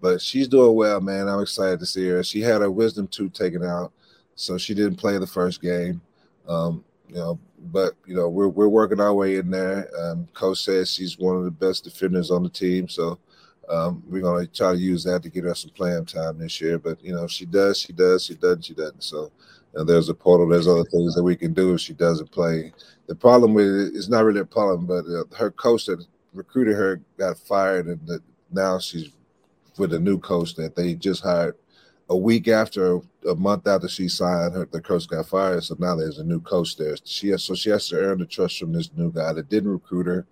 but 0.00 0.20
she's 0.20 0.48
doing 0.48 0.74
well, 0.74 1.00
man. 1.00 1.28
I'm 1.28 1.40
excited 1.42 1.78
to 1.80 1.86
see 1.86 2.08
her. 2.08 2.24
She 2.24 2.40
had 2.40 2.60
her 2.60 2.70
wisdom 2.70 3.06
tooth 3.06 3.32
taken 3.32 3.64
out, 3.64 3.92
so 4.34 4.58
she 4.58 4.74
didn't 4.74 4.96
play 4.96 5.16
the 5.18 5.26
first 5.26 5.62
game. 5.62 6.00
Um, 6.48 6.84
you 7.08 7.14
know, 7.16 7.38
but 7.70 7.94
you 8.04 8.16
know 8.16 8.28
we're 8.28 8.48
we're 8.48 8.68
working 8.68 9.00
our 9.00 9.14
way 9.14 9.36
in 9.36 9.50
there. 9.50 9.88
Um, 9.96 10.26
Coach 10.34 10.64
says 10.64 10.92
she's 10.92 11.18
one 11.18 11.36
of 11.36 11.44
the 11.44 11.50
best 11.52 11.84
defenders 11.84 12.32
on 12.32 12.42
the 12.42 12.48
team, 12.48 12.88
so 12.88 13.18
um, 13.72 14.02
we're 14.08 14.20
gonna 14.20 14.46
try 14.46 14.72
to 14.72 14.78
use 14.78 15.02
that 15.04 15.22
to 15.22 15.30
get 15.30 15.44
her 15.44 15.54
some 15.54 15.70
playing 15.70 16.04
time 16.04 16.38
this 16.38 16.60
year. 16.60 16.78
But 16.78 17.02
you 17.02 17.14
know, 17.14 17.24
if 17.24 17.30
she 17.30 17.46
does, 17.46 17.78
she 17.78 17.92
does, 17.92 18.24
she 18.24 18.34
doesn't, 18.34 18.64
she 18.64 18.74
doesn't. 18.74 19.02
So 19.02 19.32
you 19.72 19.78
know, 19.78 19.84
there's 19.84 20.10
a 20.10 20.14
portal. 20.14 20.48
There's 20.48 20.68
other 20.68 20.84
things 20.84 21.14
that 21.14 21.22
we 21.22 21.36
can 21.36 21.54
do 21.54 21.74
if 21.74 21.80
she 21.80 21.94
doesn't 21.94 22.30
play. 22.30 22.72
The 23.06 23.14
problem 23.14 23.54
with 23.54 23.66
it 23.66 23.94
is 23.94 24.08
not 24.08 24.24
really 24.24 24.40
a 24.40 24.44
problem, 24.44 24.86
but 24.86 25.04
uh, 25.06 25.24
her 25.36 25.50
coach 25.50 25.86
that 25.86 26.04
recruited 26.34 26.76
her 26.76 27.00
got 27.16 27.38
fired, 27.38 27.86
and 27.86 28.00
the, 28.06 28.20
now 28.50 28.78
she's 28.78 29.10
with 29.78 29.94
a 29.94 29.98
new 29.98 30.18
coach 30.18 30.54
that 30.56 30.76
they 30.76 30.94
just 30.94 31.22
hired 31.22 31.56
a 32.10 32.16
week 32.16 32.48
after 32.48 33.00
a 33.28 33.34
month 33.34 33.66
after 33.66 33.88
she 33.88 34.06
signed 34.06 34.52
her 34.52 34.68
the 34.70 34.80
coach 34.80 35.08
got 35.08 35.26
fired 35.26 35.62
so 35.62 35.74
now 35.78 35.94
there's 35.94 36.18
a 36.18 36.24
new 36.24 36.40
coach 36.40 36.76
there 36.76 36.94
she 37.04 37.28
has 37.28 37.42
so 37.42 37.54
she 37.54 37.70
has 37.70 37.88
to 37.88 37.96
earn 37.96 38.18
the 38.18 38.26
trust 38.26 38.58
from 38.58 38.72
this 38.72 38.90
new 38.96 39.10
guy 39.10 39.32
that 39.32 39.48
didn't 39.48 39.70
recruit 39.70 40.06
her 40.06 40.26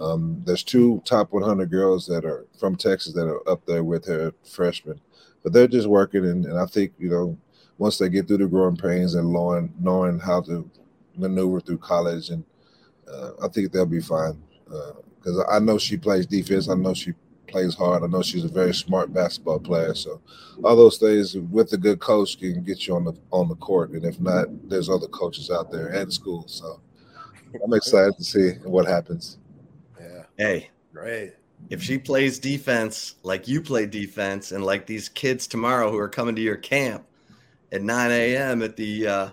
um, 0.00 0.42
there's 0.44 0.62
two 0.62 1.02
top 1.04 1.32
100 1.32 1.70
girls 1.70 2.06
that 2.06 2.24
are 2.24 2.46
from 2.58 2.76
texas 2.76 3.12
that 3.12 3.26
are 3.26 3.48
up 3.48 3.64
there 3.66 3.84
with 3.84 4.06
her 4.06 4.32
freshmen 4.44 5.00
but 5.42 5.52
they're 5.52 5.68
just 5.68 5.88
working 5.88 6.24
and, 6.26 6.46
and 6.46 6.58
i 6.58 6.66
think 6.66 6.92
you 6.98 7.08
know 7.08 7.36
once 7.78 7.98
they 7.98 8.08
get 8.08 8.26
through 8.26 8.38
the 8.38 8.46
growing 8.46 8.76
pains 8.76 9.14
and 9.14 9.32
knowing 9.32 9.72
knowing 9.80 10.18
how 10.18 10.40
to 10.40 10.68
maneuver 11.16 11.60
through 11.60 11.78
college 11.78 12.30
and 12.30 12.44
uh, 13.10 13.32
i 13.42 13.48
think 13.48 13.72
they'll 13.72 13.86
be 13.86 14.00
fine 14.00 14.40
because 14.64 15.38
uh, 15.38 15.50
i 15.50 15.58
know 15.58 15.78
she 15.78 15.96
plays 15.96 16.26
defense 16.26 16.68
i 16.68 16.74
know 16.74 16.94
she 16.94 17.12
plays 17.50 17.74
hard. 17.74 18.02
I 18.02 18.06
know 18.06 18.22
she's 18.22 18.44
a 18.44 18.48
very 18.48 18.72
smart 18.72 19.12
basketball 19.12 19.58
player. 19.58 19.94
So 19.94 20.20
all 20.62 20.76
those 20.76 20.98
things 20.98 21.36
with 21.36 21.72
a 21.72 21.76
good 21.76 22.00
coach 22.00 22.38
can 22.38 22.62
get 22.62 22.86
you 22.86 22.94
on 22.94 23.04
the 23.04 23.14
on 23.30 23.48
the 23.48 23.56
court. 23.56 23.90
And 23.90 24.04
if 24.04 24.20
not, 24.20 24.46
there's 24.68 24.88
other 24.88 25.08
coaches 25.08 25.50
out 25.50 25.70
there 25.70 25.88
and 25.88 26.12
school. 26.12 26.44
So 26.46 26.80
I'm 27.62 27.74
excited 27.74 28.16
to 28.16 28.24
see 28.24 28.52
what 28.64 28.86
happens. 28.86 29.38
Hey. 30.40 30.70
Great. 30.94 31.34
If 31.68 31.82
she 31.82 31.98
plays 31.98 32.38
defense 32.38 33.16
like 33.22 33.46
you 33.46 33.60
play 33.60 33.84
defense 33.84 34.52
and 34.52 34.64
like 34.64 34.86
these 34.86 35.06
kids 35.06 35.46
tomorrow 35.46 35.90
who 35.90 35.98
are 35.98 36.08
coming 36.08 36.34
to 36.34 36.40
your 36.40 36.56
camp 36.56 37.04
at 37.72 37.82
9 37.82 38.10
a.m. 38.10 38.62
at 38.62 38.74
the 38.74 39.06
uh, 39.06 39.30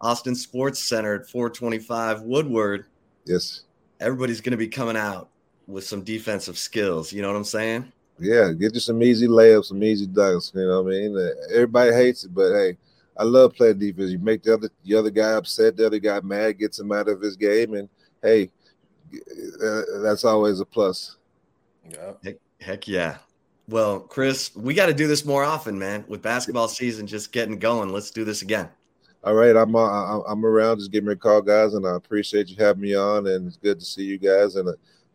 Austin 0.00 0.34
Sports 0.34 0.82
Center 0.82 1.14
at 1.14 1.28
425 1.28 2.22
Woodward. 2.22 2.86
Yes. 3.24 3.62
Everybody's 4.00 4.40
going 4.40 4.50
to 4.50 4.56
be 4.56 4.66
coming 4.66 4.96
out 4.96 5.28
with 5.68 5.84
some 5.84 6.02
defensive 6.02 6.58
skills. 6.58 7.12
You 7.12 7.22
know 7.22 7.28
what 7.28 7.36
I'm 7.36 7.44
saying? 7.44 7.92
Yeah, 8.18 8.50
get 8.50 8.74
you 8.74 8.80
some 8.80 9.00
easy 9.00 9.28
layups, 9.28 9.66
some 9.66 9.84
easy 9.84 10.08
dunks. 10.08 10.52
You 10.56 10.66
know 10.66 10.82
what 10.82 10.92
I 10.92 10.96
mean? 10.96 11.16
Uh, 11.16 11.54
everybody 11.54 11.92
hates 11.92 12.24
it, 12.24 12.34
but 12.34 12.52
hey, 12.52 12.76
I 13.16 13.22
love 13.22 13.54
playing 13.54 13.78
defense. 13.78 14.10
You 14.10 14.18
make 14.18 14.42
the 14.42 14.54
other 14.54 14.70
the 14.84 14.96
other 14.96 15.10
guy 15.10 15.34
upset, 15.34 15.76
the 15.76 15.86
other 15.86 16.00
guy 16.00 16.20
mad, 16.20 16.58
gets 16.58 16.80
him 16.80 16.90
out 16.90 17.08
of 17.08 17.20
his 17.20 17.36
game, 17.36 17.74
and 17.74 17.88
hey, 18.22 18.50
uh, 19.12 20.00
that's 20.00 20.24
always 20.24 20.60
a 20.60 20.64
plus. 20.64 21.16
Yeah. 21.90 22.12
Heck, 22.22 22.36
heck 22.60 22.88
yeah. 22.88 23.18
Well, 23.68 24.00
Chris, 24.00 24.54
we 24.56 24.74
got 24.74 24.86
to 24.86 24.94
do 24.94 25.06
this 25.06 25.24
more 25.24 25.44
often, 25.44 25.78
man. 25.78 26.04
With 26.08 26.22
basketball 26.22 26.68
season 26.68 27.06
just 27.06 27.32
getting 27.32 27.58
going, 27.58 27.90
let's 27.90 28.10
do 28.10 28.24
this 28.24 28.42
again. 28.42 28.68
All 29.24 29.34
right, 29.34 29.54
I'm 29.54 29.76
uh, 29.76 30.20
I'm 30.22 30.44
around. 30.44 30.78
Just 30.78 30.90
give 30.90 31.04
me 31.04 31.12
a 31.12 31.16
call, 31.16 31.42
guys, 31.42 31.74
and 31.74 31.86
I 31.86 31.94
appreciate 31.94 32.48
you 32.48 32.56
having 32.58 32.82
me 32.82 32.96
on. 32.96 33.28
And 33.28 33.46
it's 33.46 33.56
good 33.56 33.78
to 33.78 33.86
see 33.86 34.02
you 34.02 34.18
guys. 34.18 34.56
And 34.56 34.68
uh, 34.68 34.72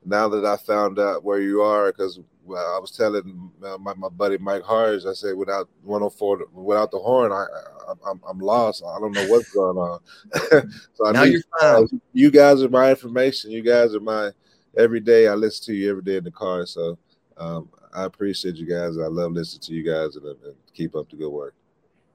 now 0.08 0.30
that 0.30 0.46
I 0.46 0.56
found 0.56 1.00
out 1.00 1.24
where 1.24 1.42
you 1.42 1.62
are, 1.62 1.92
because 1.92 2.20
well, 2.46 2.76
I 2.76 2.80
was 2.80 2.92
telling 2.92 3.52
uh, 3.62 3.78
my, 3.78 3.94
my 3.94 4.08
buddy 4.08 4.38
Mike 4.38 4.64
Harge, 4.64 5.06
I 5.06 5.12
said 5.12 5.36
without 5.36 5.70
104, 5.84 6.46
without 6.54 6.92
the 6.92 6.98
horn, 6.98 7.34
I, 7.34 7.46
I 7.90 8.10
am 8.10 8.22
I'm 8.28 8.40
lost. 8.40 8.84
I 8.88 9.00
don't 9.00 9.12
know 9.12 9.28
what's 9.28 9.52
going 9.52 9.78
on. 9.78 10.00
so 10.94 11.08
I 11.08 11.12
now 11.12 11.26
need, 11.26 11.44
you're 11.62 11.88
you 12.14 12.32
guys 12.32 12.64
are 12.64 12.70
my 12.70 12.90
information. 12.90 13.52
You 13.52 13.62
guys 13.62 13.94
are 13.94 14.00
my 14.00 14.32
every 14.78 15.02
day. 15.02 15.28
I 15.28 15.34
listen 15.34 15.66
to 15.66 15.74
you 15.74 15.90
every 15.90 16.04
day 16.04 16.16
in 16.16 16.24
the 16.24 16.32
car. 16.32 16.66
So 16.66 16.98
um, 17.36 17.70
I 17.94 18.06
appreciate 18.06 18.56
you 18.56 18.66
guys. 18.66 18.98
I 18.98 19.08
love 19.08 19.34
listening 19.34 19.62
to 19.62 19.74
you 19.74 19.84
guys 19.84 20.16
and, 20.16 20.26
and 20.26 20.56
keep 20.74 20.96
up 20.96 21.10
the 21.10 21.18
good 21.18 21.30
work. 21.30 21.54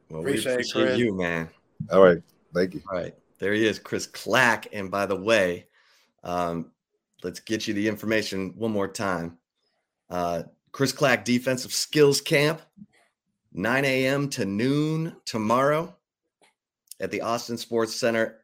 Well, 0.08 0.20
appreciate, 0.20 0.46
we 0.46 0.52
appreciate 0.52 0.98
you, 0.98 1.14
man. 1.14 1.50
All 1.90 2.02
right, 2.02 2.22
thank 2.54 2.72
you. 2.72 2.82
All 2.90 2.98
right, 2.98 3.14
there 3.38 3.52
he 3.52 3.66
is, 3.66 3.78
Chris 3.78 4.06
Clack. 4.06 4.68
And 4.72 4.90
by 4.90 5.04
the 5.04 5.16
way, 5.16 5.66
um, 6.24 6.70
let's 7.22 7.40
get 7.40 7.66
you 7.66 7.74
the 7.74 7.88
information 7.88 8.54
one 8.56 8.72
more 8.72 8.88
time. 8.88 9.38
Uh, 10.10 10.44
Chris 10.72 10.92
Clack 10.92 11.24
Defensive 11.24 11.72
Skills 11.72 12.20
Camp, 12.20 12.62
9 13.52 13.84
a.m. 13.84 14.28
to 14.30 14.44
noon 14.44 15.16
tomorrow 15.24 15.94
at 17.00 17.10
the 17.10 17.20
Austin 17.20 17.58
Sports 17.58 17.94
Center. 17.94 18.38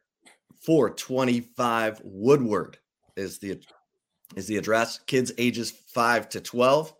425 0.61 2.01
Woodward 2.03 2.77
is 3.15 3.39
the 3.39 3.61
is 4.35 4.45
the 4.47 4.57
address. 4.57 4.99
Kids 5.07 5.31
ages 5.37 5.71
5 5.71 6.29
to 6.29 6.41
12. 6.41 6.93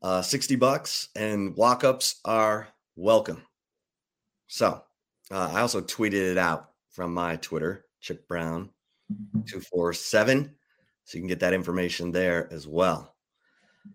Uh, 0.00 0.22
60 0.22 0.56
bucks 0.56 1.08
and 1.16 1.56
walk-ups 1.56 2.20
are 2.24 2.68
welcome. 2.96 3.42
So 4.46 4.82
uh, 5.30 5.50
I 5.52 5.60
also 5.60 5.80
tweeted 5.80 6.30
it 6.30 6.38
out 6.38 6.70
from 6.90 7.12
my 7.12 7.36
Twitter, 7.36 7.84
Chip 8.00 8.26
Brown 8.28 8.70
247. 9.08 10.54
So 11.04 11.16
you 11.16 11.22
can 11.22 11.28
get 11.28 11.40
that 11.40 11.54
information 11.54 12.12
there 12.12 12.52
as 12.52 12.66
well. 12.68 13.14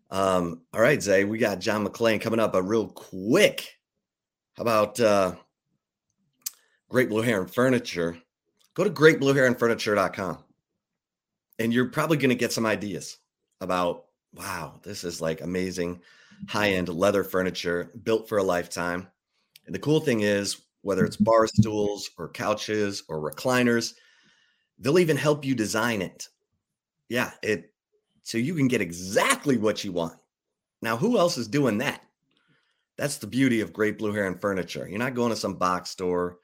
Um, 0.10 0.62
all 0.74 0.82
right, 0.82 1.02
Zay, 1.02 1.24
we 1.24 1.38
got 1.38 1.60
John 1.60 1.86
McClain 1.86 2.20
coming 2.20 2.40
up, 2.40 2.54
but 2.54 2.64
real 2.64 2.88
quick. 2.88 3.78
How 4.58 4.62
about 4.62 5.00
uh, 5.00 5.36
Great 6.90 7.10
Blue 7.10 7.22
Heron 7.22 7.48
Furniture? 7.48 8.18
Go 8.76 8.84
to 8.84 8.90
greatblueheronfurniture.com 8.90 10.44
and 11.60 11.74
you're 11.74 11.90
probably 11.90 12.18
going 12.18 12.30
to 12.30 12.36
get 12.36 12.52
some 12.52 12.66
ideas 12.66 13.18
about 13.62 14.06
wow, 14.36 14.80
this 14.84 15.04
is 15.04 15.22
like 15.22 15.42
amazing 15.42 16.02
high 16.48 16.72
end 16.72 16.90
leather 16.90 17.24
furniture 17.24 17.92
built 18.04 18.28
for 18.28 18.40
a 18.40 18.44
lifetime. 18.44 19.08
And 19.66 19.76
the 19.76 19.80
cool 19.80 20.00
thing 20.00 20.22
is, 20.22 20.62
whether 20.82 21.06
it's 21.06 21.16
bar 21.16 21.48
stools 21.48 22.10
or 22.18 22.30
couches 22.30 23.04
or 23.08 23.20
recliners, 23.20 23.94
They'll 24.84 25.00
even 25.00 25.16
help 25.16 25.46
you 25.46 25.56
design 25.56 26.02
it. 26.02 26.28
Yeah, 27.08 27.32
it 27.42 27.74
so 28.24 28.38
you 28.38 28.54
can 28.54 28.68
get 28.68 28.82
exactly 28.82 29.58
what 29.58 29.84
you 29.84 29.94
want. 29.94 30.18
Now, 30.82 30.98
who 30.98 31.18
else 31.18 31.38
is 31.38 31.48
doing 31.48 31.78
that? 31.78 32.02
That's 32.98 33.18
the 33.18 33.28
beauty 33.28 33.62
of 33.62 33.72
Great 33.72 33.98
Blue 33.98 34.12
Heron 34.12 34.38
Furniture. 34.38 34.88
You're 34.88 35.00
not 35.00 35.16
going 35.16 35.30
to 35.30 35.38
some 35.38 35.56
box 35.56 35.90
store 35.90 36.38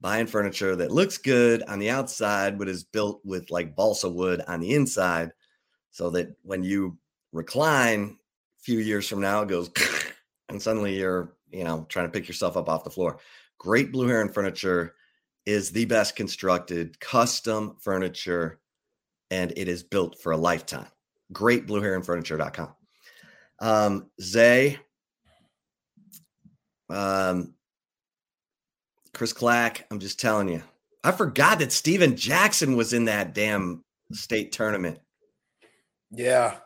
buying 0.00 0.28
furniture 0.28 0.76
that 0.76 0.92
looks 0.92 1.18
good 1.18 1.64
on 1.64 1.80
the 1.80 1.90
outside, 1.90 2.58
but 2.58 2.68
is 2.68 2.84
built 2.84 3.20
with 3.24 3.50
like 3.50 3.74
balsa 3.74 4.08
wood 4.08 4.40
on 4.46 4.60
the 4.60 4.72
inside, 4.72 5.32
so 5.90 6.10
that 6.10 6.28
when 6.42 6.62
you 6.62 6.96
recline 7.32 8.16
a 8.60 8.62
few 8.62 8.78
years 8.78 9.08
from 9.08 9.20
now, 9.20 9.42
it 9.42 9.48
goes 9.48 9.68
and 10.48 10.62
suddenly 10.62 10.96
you're, 10.96 11.34
you 11.50 11.64
know, 11.64 11.86
trying 11.88 12.06
to 12.06 12.12
pick 12.12 12.28
yourself 12.28 12.56
up 12.56 12.68
off 12.68 12.84
the 12.84 12.90
floor. 12.90 13.18
Great 13.58 13.90
Blue 13.90 14.06
Heron 14.06 14.32
Furniture 14.32 14.94
is 15.46 15.70
the 15.70 15.84
best 15.86 16.16
constructed 16.16 16.98
custom 17.00 17.76
furniture 17.80 18.60
and 19.30 19.52
it 19.56 19.68
is 19.68 19.82
built 19.82 20.18
for 20.20 20.32
a 20.32 20.36
lifetime. 20.36 20.88
Great 21.32 21.66
blueheronfurniture.com. 21.66 22.74
Um, 23.60 24.10
Zay, 24.20 24.78
um, 26.88 27.54
Chris 29.12 29.32
Clack, 29.32 29.86
I'm 29.90 30.00
just 30.00 30.18
telling 30.18 30.48
you, 30.48 30.62
I 31.04 31.12
forgot 31.12 31.58
that 31.60 31.72
Stephen 31.72 32.16
Jackson 32.16 32.76
was 32.76 32.92
in 32.92 33.06
that 33.06 33.34
damn 33.34 33.84
state 34.12 34.52
tournament. 34.52 34.98
Yeah. 36.10 36.56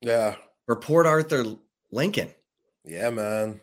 Yeah. 0.00 0.36
For 0.66 0.76
Port 0.76 1.06
Arthur 1.06 1.44
Lincoln. 1.92 2.30
Yeah, 2.84 3.10
man. 3.10 3.60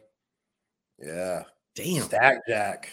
Yeah. 0.99 1.43
Damn. 1.75 2.03
Stack 2.03 2.39
Jack 2.47 2.89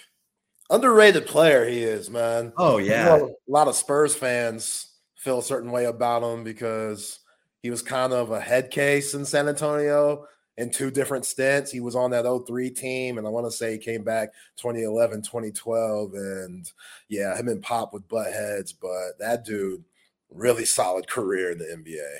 underrated 0.70 1.26
player 1.26 1.66
he 1.68 1.82
is, 1.82 2.10
man. 2.10 2.52
Oh 2.56 2.78
yeah, 2.78 3.16
a 3.16 3.50
lot 3.50 3.68
of 3.68 3.76
Spurs 3.76 4.14
fans 4.14 4.92
feel 5.16 5.38
a 5.38 5.42
certain 5.42 5.70
way 5.70 5.86
about 5.86 6.22
him 6.22 6.44
because 6.44 7.20
he 7.62 7.70
was 7.70 7.82
kind 7.82 8.12
of 8.12 8.30
a 8.30 8.40
head 8.40 8.70
case 8.70 9.14
in 9.14 9.24
San 9.24 9.48
Antonio 9.48 10.26
in 10.56 10.70
two 10.70 10.90
different 10.90 11.24
stints. 11.24 11.70
He 11.70 11.80
was 11.80 11.94
on 11.94 12.10
that 12.10 12.24
03 12.46 12.70
team, 12.70 13.18
and 13.18 13.26
I 13.26 13.30
want 13.30 13.46
to 13.46 13.56
say 13.56 13.72
he 13.72 13.78
came 13.78 14.02
back 14.02 14.32
2011, 14.56 15.22
2012. 15.22 16.14
And 16.14 16.70
yeah, 17.08 17.36
him 17.36 17.48
and 17.48 17.62
Pop 17.62 17.92
with 17.92 18.08
butt 18.08 18.32
heads, 18.32 18.72
but 18.72 19.18
that 19.20 19.44
dude, 19.44 19.84
really 20.30 20.64
solid 20.64 21.08
career 21.08 21.52
in 21.52 21.58
the 21.58 21.64
NBA. 21.64 22.18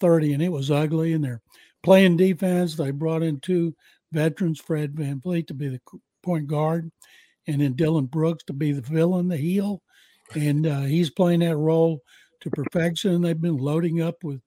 30, 0.00 0.32
and 0.32 0.42
it 0.42 0.50
was 0.52 0.70
ugly. 0.70 1.12
And 1.12 1.24
they're 1.24 1.42
playing 1.82 2.16
defense. 2.16 2.76
They 2.76 2.90
brought 2.90 3.22
in 3.22 3.40
two 3.40 3.74
veterans, 4.12 4.60
Fred 4.60 4.94
Van 4.94 5.20
VanVleet 5.20 5.46
to 5.48 5.54
be 5.54 5.68
the 5.68 5.80
point 6.22 6.46
guard, 6.46 6.90
and 7.46 7.60
then 7.60 7.74
Dillon 7.74 8.06
Brooks 8.06 8.44
to 8.44 8.52
be 8.52 8.72
the 8.72 8.80
villain, 8.82 9.28
the 9.28 9.36
heel. 9.36 9.82
And 10.34 10.66
uh, 10.66 10.82
he's 10.82 11.10
playing 11.10 11.40
that 11.40 11.56
role 11.56 12.00
to 12.40 12.50
perfection. 12.50 13.14
And 13.14 13.24
They've 13.24 13.40
been 13.40 13.56
loading 13.56 14.00
up 14.00 14.22
with 14.22 14.40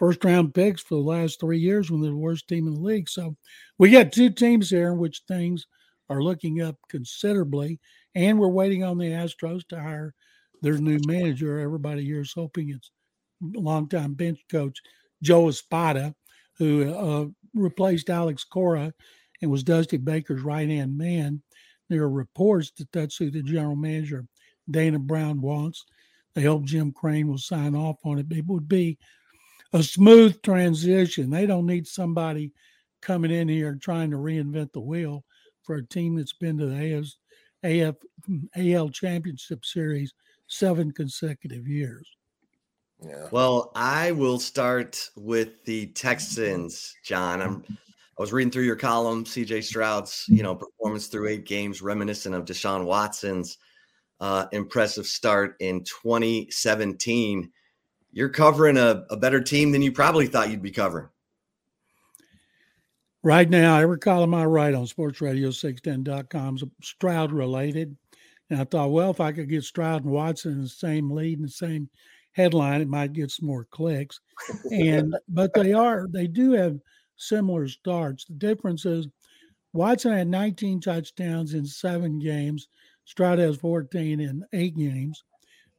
first 0.00 0.24
round 0.24 0.54
picks 0.54 0.80
for 0.80 0.94
the 0.94 1.08
last 1.08 1.38
three 1.38 1.58
years 1.58 1.90
when 1.90 2.00
they're 2.00 2.10
the 2.10 2.16
worst 2.16 2.48
team 2.48 2.66
in 2.66 2.72
the 2.72 2.80
league. 2.80 3.06
So 3.06 3.36
we 3.76 3.90
got 3.90 4.12
two 4.12 4.30
teams 4.30 4.70
here 4.70 4.92
in 4.92 4.98
which 4.98 5.24
things 5.28 5.66
are 6.08 6.22
looking 6.22 6.62
up 6.62 6.76
considerably. 6.88 7.78
And 8.14 8.38
we're 8.38 8.48
waiting 8.48 8.82
on 8.82 8.96
the 8.96 9.10
Astros 9.10 9.68
to 9.68 9.78
hire 9.78 10.14
their 10.62 10.78
new 10.78 10.98
manager. 11.06 11.58
Everybody 11.58 12.02
here 12.02 12.22
is 12.22 12.32
hoping 12.34 12.70
it's 12.70 12.90
longtime 13.42 14.14
bench 14.14 14.40
coach 14.50 14.78
Joe 15.22 15.48
Espada, 15.48 16.14
who 16.56 16.94
uh, 16.94 17.26
replaced 17.54 18.08
Alex 18.08 18.42
Cora 18.42 18.94
and 19.42 19.50
was 19.50 19.62
Dusty 19.62 19.98
Baker's 19.98 20.40
right 20.40 20.68
hand 20.68 20.96
man. 20.96 21.42
There 21.90 22.04
are 22.04 22.10
reports 22.10 22.72
that 22.78 22.90
that's 22.90 23.18
who 23.18 23.30
the 23.30 23.42
general 23.42 23.76
manager, 23.76 24.24
Dana 24.70 24.98
Brown, 24.98 25.42
wants. 25.42 25.84
They 26.34 26.42
hope 26.42 26.64
Jim 26.64 26.90
Crane 26.90 27.28
will 27.28 27.36
sign 27.36 27.74
off 27.74 27.98
on 28.04 28.18
it. 28.18 28.26
It 28.30 28.46
would 28.46 28.66
be 28.66 28.96
a 29.72 29.82
smooth 29.82 30.40
transition. 30.42 31.30
They 31.30 31.46
don't 31.46 31.66
need 31.66 31.86
somebody 31.86 32.52
coming 33.00 33.30
in 33.30 33.48
here 33.48 33.78
trying 33.80 34.10
to 34.10 34.16
reinvent 34.16 34.72
the 34.72 34.80
wheel 34.80 35.24
for 35.62 35.76
a 35.76 35.86
team 35.86 36.16
that's 36.16 36.32
been 36.32 36.58
to 36.58 36.66
the 36.66 36.98
AF, 36.98 37.06
AF 37.62 37.96
AL 38.56 38.90
Championship 38.90 39.64
Series 39.64 40.12
seven 40.46 40.90
consecutive 40.90 41.66
years. 41.66 42.08
Yeah. 43.02 43.28
Well, 43.30 43.72
I 43.74 44.12
will 44.12 44.38
start 44.38 45.08
with 45.16 45.64
the 45.64 45.86
Texans, 45.86 46.94
John. 47.04 47.40
I'm 47.40 47.64
I 48.20 48.22
was 48.22 48.34
reading 48.34 48.50
through 48.50 48.64
your 48.64 48.76
column, 48.76 49.24
CJ 49.24 49.64
Stroud's, 49.64 50.26
you 50.28 50.42
know, 50.42 50.54
performance 50.54 51.06
through 51.06 51.28
eight 51.28 51.46
games, 51.46 51.80
reminiscent 51.80 52.34
of 52.34 52.44
Deshaun 52.44 52.84
Watson's 52.84 53.56
uh, 54.20 54.44
impressive 54.52 55.06
start 55.06 55.56
in 55.60 55.82
2017. 55.84 57.50
You're 58.12 58.28
covering 58.28 58.76
a, 58.76 59.04
a 59.10 59.16
better 59.16 59.40
team 59.40 59.72
than 59.72 59.82
you 59.82 59.92
probably 59.92 60.26
thought 60.26 60.50
you'd 60.50 60.62
be 60.62 60.70
covering. 60.70 61.08
Right 63.22 63.48
now, 63.48 63.78
every 63.78 63.98
column 63.98 64.34
I 64.34 64.46
write 64.46 64.74
on 64.74 64.86
sportsradio610.com 64.86 66.56
is 66.56 66.64
Stroud 66.82 67.32
related. 67.32 67.96
And 68.48 68.60
I 68.60 68.64
thought, 68.64 68.90
well, 68.90 69.10
if 69.10 69.20
I 69.20 69.30
could 69.30 69.48
get 69.48 69.62
Stroud 69.62 70.04
and 70.04 70.12
Watson 70.12 70.52
in 70.52 70.62
the 70.62 70.68
same 70.68 71.10
lead 71.10 71.38
and 71.38 71.46
the 71.46 71.52
same 71.52 71.88
headline, 72.32 72.80
it 72.80 72.88
might 72.88 73.12
get 73.12 73.30
some 73.30 73.46
more 73.46 73.66
clicks. 73.70 74.20
And 74.70 75.14
but 75.28 75.52
they 75.54 75.72
are 75.72 76.06
they 76.10 76.26
do 76.26 76.52
have 76.52 76.78
similar 77.16 77.68
starts. 77.68 78.24
The 78.24 78.34
difference 78.34 78.86
is 78.86 79.06
Watson 79.72 80.12
had 80.12 80.28
19 80.28 80.80
touchdowns 80.80 81.54
in 81.54 81.64
seven 81.64 82.18
games. 82.18 82.68
Stroud 83.04 83.38
has 83.38 83.56
14 83.56 84.20
in 84.20 84.44
eight 84.52 84.76
games. 84.76 85.22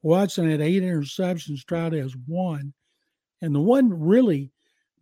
Watson 0.01 0.49
had 0.49 0.61
eight 0.61 0.83
interceptions. 0.83 1.59
Stroud 1.59 1.93
has 1.93 2.15
one. 2.27 2.73
And 3.41 3.53
the 3.53 3.59
one 3.59 3.89
really 3.89 4.51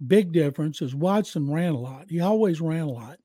big 0.05 0.31
difference 0.31 0.81
is 0.81 0.95
Watson 0.95 1.51
ran 1.51 1.73
a 1.73 1.79
lot. 1.79 2.05
He 2.09 2.21
always 2.21 2.61
ran 2.61 2.83
a 2.83 2.91
lot. 2.91 3.17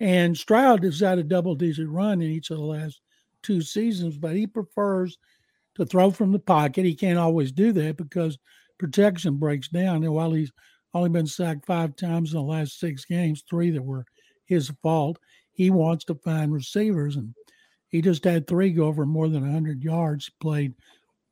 And 0.00 0.36
Stroud 0.36 0.84
has 0.84 1.00
had 1.00 1.18
a 1.18 1.24
double 1.24 1.54
digit 1.54 1.88
run 1.88 2.20
in 2.20 2.30
each 2.30 2.50
of 2.50 2.58
the 2.58 2.64
last 2.64 3.00
two 3.42 3.62
seasons, 3.62 4.16
but 4.16 4.36
he 4.36 4.46
prefers 4.46 5.18
to 5.76 5.86
throw 5.86 6.10
from 6.10 6.32
the 6.32 6.38
pocket. 6.38 6.84
He 6.84 6.94
can't 6.94 7.18
always 7.18 7.52
do 7.52 7.72
that 7.72 7.96
because 7.96 8.38
protection 8.78 9.36
breaks 9.36 9.68
down. 9.68 10.04
And 10.04 10.12
while 10.12 10.32
he's 10.32 10.52
only 10.94 11.08
been 11.08 11.26
sacked 11.26 11.66
five 11.66 11.96
times 11.96 12.32
in 12.32 12.38
the 12.38 12.44
last 12.44 12.78
six 12.78 13.04
games, 13.04 13.44
three 13.48 13.70
that 13.70 13.82
were 13.82 14.04
his 14.46 14.70
fault, 14.82 15.18
he 15.52 15.70
wants 15.70 16.04
to 16.06 16.14
find 16.16 16.52
receivers. 16.52 17.16
And 17.16 17.34
he 17.88 18.00
just 18.00 18.24
had 18.24 18.46
three 18.46 18.70
go 18.70 18.86
over 18.86 19.04
more 19.04 19.28
than 19.28 19.42
100 19.42 19.82
yards. 19.82 20.30
Played 20.40 20.74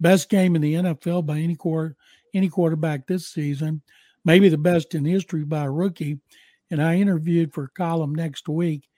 best 0.01 0.29
game 0.29 0.57
in 0.57 0.63
the 0.63 0.75
NFL 0.75 1.27
by 1.27 1.39
any 1.39 1.57
quarter, 1.57 1.97
any 2.35 2.49
quarterback 2.49 3.07
this 3.07 3.29
season, 3.29 3.83
maybe 4.25 4.49
the 4.49 4.59
best 4.59 4.95
in 4.95 5.05
history 5.05 5.45
by 5.45 5.65
a 5.65 5.71
rookie. 5.71 6.19
And 6.71 6.83
I 6.83 6.97
interviewed 6.97 7.55
for 7.55 7.65
a 7.65 7.69
column 7.71 8.15
next 8.15 8.49
week 8.49 8.89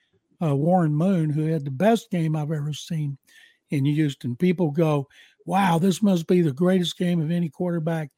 uh, 0.42 0.54
Warren 0.54 0.94
Moon, 0.94 1.30
who 1.30 1.46
had 1.46 1.64
the 1.64 1.70
best 1.70 2.10
game 2.10 2.36
I've 2.36 2.52
ever 2.52 2.72
seen 2.72 3.18
in 3.70 3.84
Houston. 3.84 4.36
People 4.36 4.70
go, 4.70 5.08
wow, 5.44 5.78
this 5.78 6.02
must 6.02 6.26
be 6.26 6.42
the 6.42 6.52
greatest 6.52 6.96
game 6.96 7.20
of 7.20 7.30
any 7.30 7.48
quarterback 7.48 8.10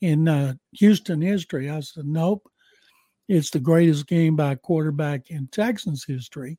in 0.00 0.28
uh, 0.28 0.54
Houston 0.72 1.20
history. 1.20 1.70
I 1.70 1.80
said, 1.80 2.06
nope. 2.06 2.48
It's 3.26 3.50
the 3.50 3.60
greatest 3.60 4.06
game 4.06 4.36
by 4.36 4.52
a 4.52 4.56
quarterback 4.56 5.30
in 5.30 5.48
Texans 5.48 6.04
history. 6.04 6.58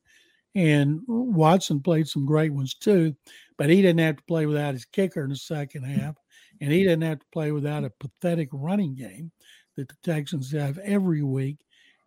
And 0.56 1.01
Watson 1.08 1.82
played 1.82 2.08
some 2.08 2.26
great 2.26 2.53
ones 2.53 2.74
too, 2.74 3.16
but 3.58 3.70
he 3.70 3.82
didn't 3.82 3.99
have 3.99 4.18
to 4.18 4.24
play 4.24 4.45
without 4.45 4.74
his 4.74 4.86
kicker 4.86 5.24
in 5.24 5.30
the 5.30 5.36
second 5.36 5.84
half. 5.84 6.16
And 6.62 6.72
he 6.72 6.84
didn't 6.84 7.03
have 7.03 7.20
to 7.20 7.26
play 7.34 7.51
without 7.51 7.84
a 7.84 7.91
pathetic 7.99 8.49
running 8.53 8.95
game 8.95 9.32
that 9.76 9.89
the 9.89 9.95
Texans 10.03 10.51
have 10.53 10.78
every 10.80 11.22
week. 11.22 11.58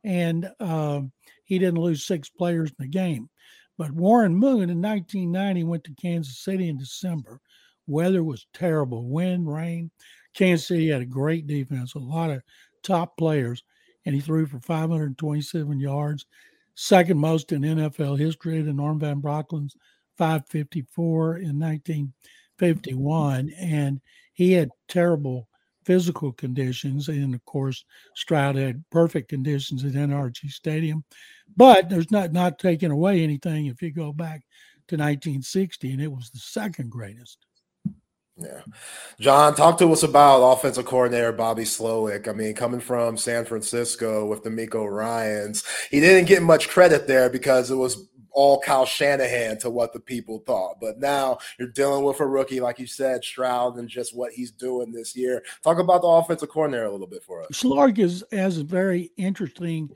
And 0.03 0.51
uh, 0.59 1.03
he 1.45 1.59
didn't 1.59 1.81
lose 1.81 2.07
six 2.07 2.31
players 2.31 2.71
in 2.71 2.77
the 2.79 2.89
game. 2.89 3.29
But 3.77 3.93
Warren 3.93 4.35
Moon 4.35 4.71
in 4.71 4.81
1990 4.83 5.65
went 5.65 5.85
to 5.85 5.95
Kansas 5.95 6.39
City 6.39 6.69
in 6.69 6.79
December. 6.79 7.41
Weather 7.87 8.25
was 8.25 8.47
terrible 8.53 9.09
wind, 9.09 9.53
rain. 9.53 9.91
Kansas 10.35 10.67
City 10.67 10.89
had 10.89 11.03
a 11.03 11.07
great 11.07 11.47
defense, 11.47 11.95
a 11.95 11.99
lot 11.99 12.31
of 12.31 12.43
top 12.83 13.17
players, 13.17 13.63
and 14.05 14.15
he 14.15 14.21
threw 14.21 14.47
for 14.47 14.61
527 14.61 15.81
yards, 15.81 16.27
second 16.79 17.19
most 17.19 17.51
in 17.51 17.63
NFL 17.63 18.17
history 18.17 18.63
to 18.63 18.73
Norm 18.73 19.01
Van 19.01 19.21
Brocklin's 19.21 19.75
554 20.17 21.39
in 21.39 21.59
1951. 21.59 23.51
And 23.59 24.01
he 24.33 24.53
had 24.53 24.71
terrible 24.87 25.49
physical 25.85 26.33
conditions. 26.33 27.09
And 27.09 27.35
of 27.35 27.45
course, 27.47 27.85
Stroud 28.15 28.55
had 28.55 28.85
perfect 28.93 29.29
conditions 29.29 29.85
at 29.85 29.95
NRG 29.95 30.51
Stadium. 30.51 31.03
But 31.57 31.89
there's 31.89 32.13
not 32.13 32.33
not 32.33 32.61
taking 32.61 32.93
away 32.93 33.25
anything 33.25 33.67
if 33.67 33.83
you 33.83 33.91
go 33.91 34.13
back 34.13 34.43
to 34.87 34.97
1960, 34.97 35.91
and 35.93 36.01
it 36.01 36.13
was 36.13 36.31
the 36.31 36.39
second 36.39 36.91
greatest. 36.93 37.45
Yeah. 38.41 38.61
John, 39.19 39.55
talk 39.55 39.79
to 39.79 39.93
us 39.93 40.05
about 40.05 40.43
offensive 40.43 40.85
coordinator 40.85 41.33
Bobby 41.33 41.65
Slowik. 41.65 42.29
I 42.29 42.33
mean, 42.33 42.55
coming 42.55 42.81
from 42.81 43.17
San 43.17 43.45
Francisco 43.45 44.27
with 44.27 44.45
the 44.45 44.51
DeMeco 44.51 44.89
Ryans, 44.89 45.65
he 45.91 46.01
didn't 46.01 46.29
get 46.29 46.43
much 46.43 46.69
credit 46.69 47.07
there 47.07 47.29
because 47.29 47.71
it 47.71 47.77
was 47.77 48.09
all 48.31 48.61
Kyle 48.61 48.87
Shanahan 48.87 49.59
to 49.59 49.71
what 49.71 49.93
the 49.93 49.99
people 49.99 50.39
thought. 50.47 50.77
But 50.81 51.01
now 51.01 51.39
you're 51.59 51.69
dealing 51.69 52.05
with 52.05 52.21
a 52.21 52.27
rookie, 52.27 52.61
like 52.61 52.79
you 52.79 52.87
said, 52.87 53.25
Stroud, 53.25 53.79
and 53.79 53.89
just 53.89 54.17
what 54.17 54.33
he's 54.33 54.53
doing 54.53 54.93
this 54.93 55.17
year. 55.17 55.43
Talk 55.65 55.81
about 55.81 56.03
the 56.03 56.07
offensive 56.07 56.49
coordinator 56.49 56.85
a 56.85 56.93
little 56.93 57.09
bit 57.09 57.25
for 57.25 57.43
us. 57.43 57.49
Slowik 57.53 57.99
is, 57.99 58.23
has 58.31 58.59
a 58.59 58.65
very 58.65 59.11
interesting 59.17 59.91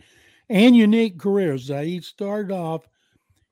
and 0.49 0.75
unique 0.75 1.19
career. 1.19 1.55
He 1.55 2.01
started 2.01 2.53
off, 2.53 2.89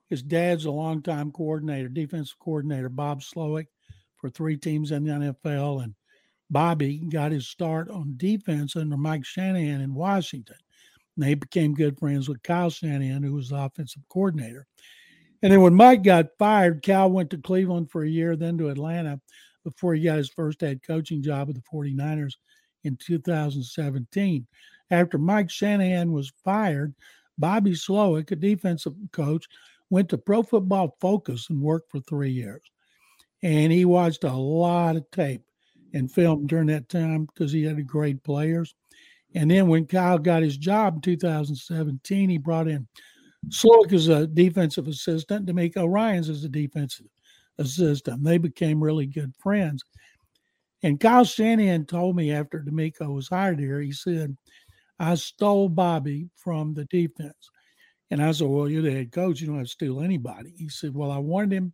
his 0.08 0.22
dad's 0.22 0.64
a 0.64 0.72
longtime 0.72 1.30
coordinator, 1.30 1.88
defensive 1.88 2.40
coordinator, 2.40 2.88
Bob 2.88 3.20
Slowik, 3.20 3.66
for 4.20 4.30
three 4.30 4.56
teams 4.56 4.92
in 4.92 5.04
the 5.04 5.10
NFL. 5.44 5.84
And 5.84 5.94
Bobby 6.50 6.98
got 6.98 7.32
his 7.32 7.48
start 7.48 7.90
on 7.90 8.14
defense 8.16 8.76
under 8.76 8.96
Mike 8.96 9.24
Shanahan 9.24 9.80
in 9.80 9.94
Washington. 9.94 10.56
And 11.16 11.24
they 11.24 11.34
became 11.34 11.74
good 11.74 11.98
friends 11.98 12.28
with 12.28 12.42
Kyle 12.42 12.70
Shanahan, 12.70 13.22
who 13.22 13.34
was 13.34 13.50
the 13.50 13.56
offensive 13.56 14.02
coordinator. 14.08 14.66
And 15.42 15.52
then 15.52 15.60
when 15.60 15.74
Mike 15.74 16.02
got 16.02 16.36
fired, 16.38 16.82
Cal 16.82 17.10
went 17.10 17.30
to 17.30 17.38
Cleveland 17.38 17.90
for 17.90 18.04
a 18.04 18.08
year, 18.08 18.36
then 18.36 18.58
to 18.58 18.68
Atlanta 18.68 19.20
before 19.64 19.94
he 19.94 20.02
got 20.02 20.18
his 20.18 20.30
first 20.30 20.60
head 20.60 20.80
coaching 20.86 21.22
job 21.22 21.48
with 21.48 21.56
the 21.56 21.62
49ers 21.72 22.34
in 22.84 22.96
2017. 22.96 24.46
After 24.90 25.18
Mike 25.18 25.50
Shanahan 25.50 26.12
was 26.12 26.32
fired, 26.44 26.94
Bobby 27.38 27.72
Slowik, 27.72 28.30
a 28.32 28.36
defensive 28.36 28.94
coach, 29.12 29.46
went 29.88 30.08
to 30.10 30.18
Pro 30.18 30.42
Football 30.42 30.96
Focus 31.00 31.48
and 31.50 31.60
worked 31.60 31.90
for 31.90 32.00
three 32.00 32.30
years. 32.30 32.62
And 33.42 33.72
he 33.72 33.84
watched 33.84 34.24
a 34.24 34.32
lot 34.32 34.96
of 34.96 35.10
tape 35.10 35.42
and 35.94 36.10
film 36.10 36.46
during 36.46 36.66
that 36.66 36.88
time 36.88 37.26
because 37.26 37.52
he 37.52 37.64
had 37.64 37.86
great 37.86 38.22
players. 38.22 38.74
And 39.34 39.50
then 39.50 39.68
when 39.68 39.86
Kyle 39.86 40.18
got 40.18 40.42
his 40.42 40.56
job 40.56 40.96
in 40.96 41.00
2017, 41.00 42.28
he 42.28 42.38
brought 42.38 42.68
in 42.68 42.86
Slowik 43.48 43.92
as 43.92 44.08
a 44.08 44.26
defensive 44.26 44.88
assistant, 44.88 45.46
DeMeco 45.46 45.88
Ryans 45.88 46.28
as 46.28 46.44
a 46.44 46.48
defensive 46.48 47.06
assistant. 47.58 48.22
They 48.22 48.38
became 48.38 48.82
really 48.82 49.06
good 49.06 49.32
friends. 49.38 49.82
And 50.82 50.98
Kyle 50.98 51.24
Shanahan 51.24 51.86
told 51.86 52.16
me 52.16 52.32
after 52.32 52.60
DeMeco 52.60 53.14
was 53.14 53.28
hired 53.28 53.58
here, 53.58 53.80
he 53.80 53.92
said, 53.92 54.36
I 54.98 55.14
stole 55.14 55.68
Bobby 55.68 56.28
from 56.36 56.74
the 56.74 56.84
defense. 56.86 57.50
And 58.10 58.22
I 58.22 58.32
said, 58.32 58.48
Well, 58.48 58.68
you're 58.68 58.82
the 58.82 58.90
head 58.90 59.12
coach. 59.12 59.40
You 59.40 59.46
don't 59.46 59.56
have 59.56 59.66
to 59.66 59.70
steal 59.70 60.00
anybody. 60.00 60.52
He 60.56 60.68
said, 60.68 60.94
Well, 60.94 61.10
I 61.10 61.18
wanted 61.18 61.52
him 61.52 61.72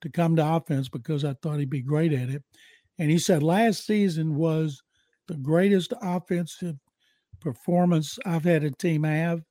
to 0.00 0.08
come 0.08 0.36
to 0.36 0.54
offense 0.54 0.88
because 0.88 1.24
I 1.24 1.34
thought 1.34 1.58
he'd 1.58 1.70
be 1.70 1.82
great 1.82 2.12
at 2.12 2.28
it. 2.28 2.42
And 2.98 3.10
he 3.10 3.18
said, 3.18 3.42
Last 3.42 3.86
season 3.86 4.34
was 4.36 4.82
the 5.26 5.36
greatest 5.36 5.92
offensive 6.02 6.76
performance 7.40 8.18
I've 8.26 8.44
had 8.44 8.64
a 8.64 8.70
team 8.70 9.04
have. 9.04 9.42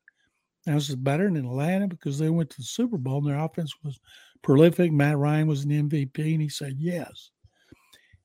And 0.66 0.76
this 0.76 0.90
is 0.90 0.96
better 0.96 1.26
than 1.26 1.46
Atlanta 1.46 1.88
because 1.88 2.20
they 2.20 2.30
went 2.30 2.50
to 2.52 2.58
the 2.58 2.64
Super 2.64 2.98
Bowl 2.98 3.20
and 3.20 3.28
their 3.28 3.40
offense 3.40 3.74
was 3.84 4.00
prolific. 4.42 4.92
Matt 4.92 5.18
Ryan 5.18 5.48
was 5.48 5.64
an 5.64 5.72
MVP. 5.72 6.34
And 6.34 6.42
he 6.42 6.50
said, 6.50 6.76
Yes. 6.78 7.32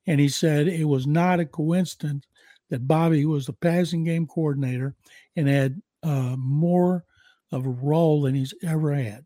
And 0.05 0.19
he 0.19 0.27
said 0.27 0.67
it 0.67 0.85
was 0.85 1.07
not 1.07 1.39
a 1.39 1.45
coincidence 1.45 2.25
that 2.69 2.87
Bobby 2.87 3.25
was 3.25 3.45
the 3.45 3.53
passing 3.53 4.03
game 4.03 4.27
coordinator 4.27 4.95
and 5.35 5.47
had 5.47 5.81
uh, 6.01 6.35
more 6.37 7.05
of 7.51 7.65
a 7.65 7.69
role 7.69 8.23
than 8.23 8.35
he's 8.35 8.53
ever 8.63 8.93
had. 8.93 9.25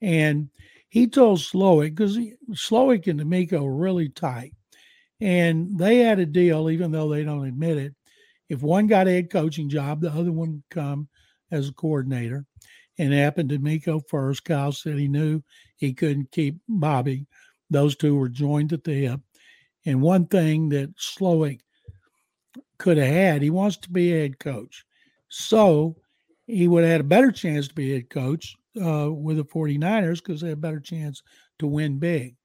And 0.00 0.50
he 0.94 1.08
told 1.08 1.40
Slowik, 1.40 1.96
because 1.96 2.16
Slowik 2.52 3.08
and 3.08 3.18
DeMeco 3.18 3.60
were 3.64 3.74
really 3.74 4.10
tight. 4.10 4.52
And 5.20 5.76
they 5.76 5.98
had 5.98 6.20
a 6.20 6.24
deal, 6.24 6.70
even 6.70 6.92
though 6.92 7.08
they 7.08 7.24
don't 7.24 7.48
admit 7.48 7.78
it. 7.78 7.94
If 8.48 8.62
one 8.62 8.86
got 8.86 9.08
a 9.08 9.10
head 9.10 9.28
coaching 9.28 9.68
job, 9.68 10.00
the 10.00 10.12
other 10.12 10.30
one 10.30 10.52
would 10.52 10.62
come 10.70 11.08
as 11.50 11.68
a 11.68 11.72
coordinator. 11.72 12.46
And 12.96 13.12
it 13.12 13.16
happened 13.16 13.48
to 13.48 13.58
DeMeco 13.58 14.02
first. 14.08 14.44
Kyle 14.44 14.70
said 14.70 14.96
he 14.96 15.08
knew 15.08 15.42
he 15.74 15.92
couldn't 15.92 16.30
keep 16.30 16.58
Bobby. 16.68 17.26
Those 17.70 17.96
two 17.96 18.14
were 18.14 18.28
joined 18.28 18.72
at 18.72 18.84
the 18.84 18.94
hip. 18.94 19.20
And 19.84 20.00
one 20.00 20.26
thing 20.28 20.68
that 20.68 20.96
Slowik 20.96 21.58
could 22.78 22.98
have 22.98 23.12
had, 23.12 23.42
he 23.42 23.50
wants 23.50 23.78
to 23.78 23.90
be 23.90 24.12
a 24.12 24.20
head 24.20 24.38
coach. 24.38 24.84
So 25.28 25.96
he 26.46 26.68
would 26.68 26.84
have 26.84 26.92
had 26.92 27.00
a 27.00 27.04
better 27.04 27.32
chance 27.32 27.66
to 27.66 27.74
be 27.74 27.94
head 27.94 28.10
coach 28.10 28.54
uh, 28.82 29.10
with 29.12 29.36
the 29.36 29.44
49ers 29.44 30.18
because 30.18 30.40
they 30.40 30.48
had 30.48 30.58
a 30.58 30.60
better 30.60 30.80
chance 30.80 31.22
to 31.58 31.66
win 31.66 31.98
big. 31.98 32.36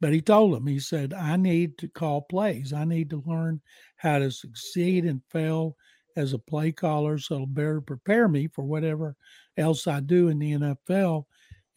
But 0.00 0.12
he 0.12 0.20
told 0.20 0.54
them, 0.54 0.66
he 0.66 0.80
said, 0.80 1.14
I 1.14 1.36
need 1.36 1.78
to 1.78 1.88
call 1.88 2.22
plays. 2.22 2.72
I 2.72 2.84
need 2.84 3.10
to 3.10 3.22
learn 3.24 3.60
how 3.96 4.18
to 4.18 4.30
succeed 4.30 5.04
and 5.04 5.22
fail 5.30 5.76
as 6.16 6.32
a 6.32 6.38
play 6.38 6.72
caller 6.72 7.18
so 7.18 7.34
it'll 7.36 7.46
better 7.46 7.80
prepare 7.80 8.28
me 8.28 8.48
for 8.48 8.64
whatever 8.64 9.16
else 9.56 9.86
I 9.86 10.00
do 10.00 10.28
in 10.28 10.38
the 10.38 10.52
NFL. 10.52 11.24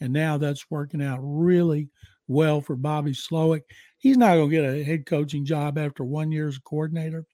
And 0.01 0.11
now 0.11 0.37
that's 0.37 0.69
working 0.69 1.03
out 1.03 1.19
really 1.21 1.89
well 2.27 2.61
for 2.61 2.75
Bobby 2.75 3.11
Slowik. 3.11 3.61
He's 3.97 4.17
not 4.17 4.35
going 4.35 4.49
to 4.49 4.55
get 4.55 4.65
a 4.65 4.83
head 4.83 5.05
coaching 5.05 5.45
job 5.45 5.77
after 5.77 6.03
one 6.03 6.31
year 6.31 6.47
as 6.47 6.57
a 6.57 6.61
coordinator, 6.61 7.25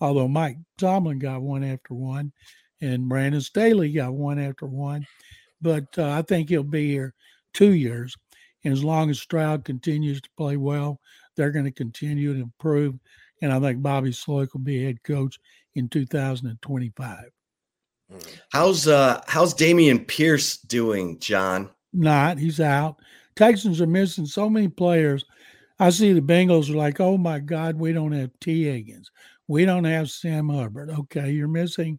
although 0.00 0.28
Mike 0.28 0.58
Tomlin 0.78 1.18
got 1.18 1.42
one 1.42 1.64
after 1.64 1.94
one 1.94 2.32
and 2.80 3.08
Brandon 3.08 3.40
Staley 3.40 3.92
got 3.92 4.14
one 4.14 4.38
after 4.38 4.66
one. 4.66 5.06
But 5.60 5.86
uh, 5.98 6.10
I 6.10 6.22
think 6.22 6.48
he'll 6.48 6.62
be 6.62 6.88
here 6.88 7.14
two 7.52 7.72
years. 7.72 8.16
And 8.64 8.72
as 8.72 8.84
long 8.84 9.10
as 9.10 9.20
Stroud 9.20 9.64
continues 9.64 10.20
to 10.20 10.30
play 10.36 10.56
well, 10.56 11.00
they're 11.36 11.52
going 11.52 11.64
to 11.64 11.70
continue 11.70 12.34
to 12.34 12.40
improve. 12.40 12.98
And 13.40 13.52
I 13.52 13.60
think 13.60 13.82
Bobby 13.82 14.10
Slowik 14.10 14.52
will 14.52 14.60
be 14.60 14.84
head 14.84 15.02
coach 15.04 15.38
in 15.74 15.88
2025. 15.88 17.24
How's 18.50 18.88
uh 18.88 19.20
how's 19.26 19.54
Dameon 19.54 20.06
Pierce 20.06 20.56
doing, 20.56 21.18
John? 21.18 21.70
Not, 21.92 22.38
he's 22.38 22.58
out. 22.58 22.96
Texans 23.36 23.80
are 23.80 23.86
missing 23.86 24.26
so 24.26 24.48
many 24.48 24.68
players. 24.68 25.24
I 25.78 25.90
see 25.90 26.12
the 26.12 26.20
Bengals 26.20 26.70
are 26.70 26.76
like, 26.76 27.00
oh 27.00 27.16
my 27.16 27.38
God, 27.38 27.76
we 27.76 27.92
don't 27.92 28.12
have 28.12 28.30
Tee 28.40 28.64
Higgins. 28.64 29.10
We 29.46 29.64
don't 29.64 29.84
have 29.84 30.10
Sam 30.10 30.48
Hubbard. 30.48 30.90
Okay, 30.90 31.30
you're 31.30 31.48
missing 31.48 31.98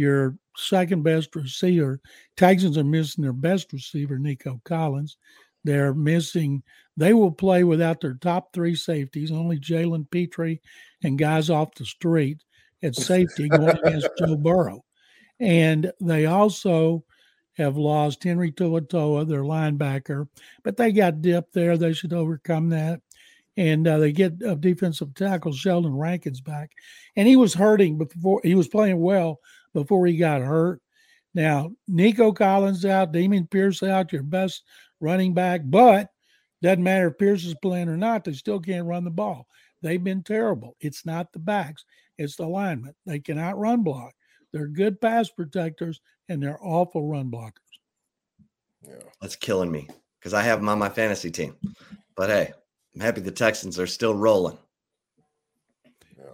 your 0.00 0.36
second 0.56 1.02
best 1.02 1.36
receiver. 1.36 2.00
Texans 2.36 2.78
are 2.78 2.84
missing 2.84 3.22
their 3.22 3.34
best 3.34 3.72
receiver, 3.72 4.18
Nico 4.18 4.60
Collins. 4.64 5.18
They're 5.62 5.92
missing, 5.92 6.62
they 6.96 7.12
will 7.12 7.30
play 7.30 7.64
without 7.64 8.00
their 8.00 8.14
top 8.14 8.52
three 8.54 8.74
safeties, 8.74 9.30
only 9.30 9.58
Jalen 9.58 10.10
Pitre 10.10 10.58
and 11.04 11.18
guys 11.18 11.50
off 11.50 11.74
the 11.74 11.84
street 11.84 12.42
at 12.82 12.96
safety 12.96 13.48
going 13.48 13.76
against 13.76 14.08
Joe 14.18 14.36
Burrow. 14.36 14.82
And 15.38 15.92
they 16.00 16.24
also 16.24 17.04
have 17.58 17.76
lost 17.76 18.24
Henry 18.24 18.52
To'oTo'o, 18.52 19.28
their 19.28 19.42
linebacker, 19.42 20.28
but 20.64 20.78
they 20.78 20.92
got 20.92 21.20
depth 21.20 21.52
there. 21.52 21.76
They 21.76 21.92
should 21.92 22.14
overcome 22.14 22.70
that. 22.70 23.02
And 23.58 23.86
uh, 23.86 23.98
they 23.98 24.12
get 24.12 24.40
a 24.42 24.56
defensive 24.56 25.14
tackle, 25.14 25.52
Sheldon 25.52 25.94
Rankins 25.94 26.40
back. 26.40 26.70
And 27.16 27.28
he 27.28 27.36
was 27.36 27.52
hurting 27.52 27.98
before 27.98 28.40
he 28.42 28.54
was 28.54 28.68
playing 28.68 28.98
well 28.98 29.40
before 29.74 30.06
he 30.06 30.16
got 30.16 30.40
hurt. 30.40 30.80
Now, 31.34 31.70
Nico 31.86 32.32
Collins 32.32 32.84
out, 32.84 33.12
Dameon 33.12 33.50
Pierce 33.50 33.82
out, 33.82 34.12
your 34.12 34.22
best 34.22 34.64
running 35.00 35.32
back, 35.32 35.62
but 35.64 36.08
doesn't 36.62 36.82
matter 36.82 37.08
if 37.08 37.18
Pierce 37.18 37.44
is 37.44 37.54
playing 37.62 37.88
or 37.88 37.96
not, 37.96 38.24
they 38.24 38.32
still 38.32 38.60
can't 38.60 38.86
run 38.86 39.04
the 39.04 39.10
ball. 39.10 39.46
They've 39.82 40.02
been 40.02 40.22
terrible. 40.22 40.76
It's 40.80 41.06
not 41.06 41.32
the 41.32 41.38
backs, 41.38 41.84
it's 42.18 42.36
the 42.36 42.46
linemen. 42.46 42.94
They 43.06 43.20
cannot 43.20 43.58
run 43.58 43.82
block. 43.82 44.12
They're 44.52 44.66
good 44.66 45.00
pass 45.00 45.28
protectors 45.30 46.00
and 46.28 46.42
they're 46.42 46.58
awful 46.60 47.08
run 47.08 47.30
blockers. 47.30 47.52
Yeah. 48.86 48.96
That's 49.20 49.36
killing 49.36 49.70
me 49.70 49.88
because 50.18 50.34
I 50.34 50.42
have 50.42 50.58
them 50.58 50.68
on 50.68 50.78
my 50.78 50.88
fantasy 50.88 51.30
team. 51.30 51.56
But 52.16 52.30
hey, 52.30 52.52
I'm 52.94 53.00
happy 53.00 53.20
the 53.20 53.30
Texans 53.30 53.78
are 53.78 53.86
still 53.86 54.14
rolling. 54.14 54.58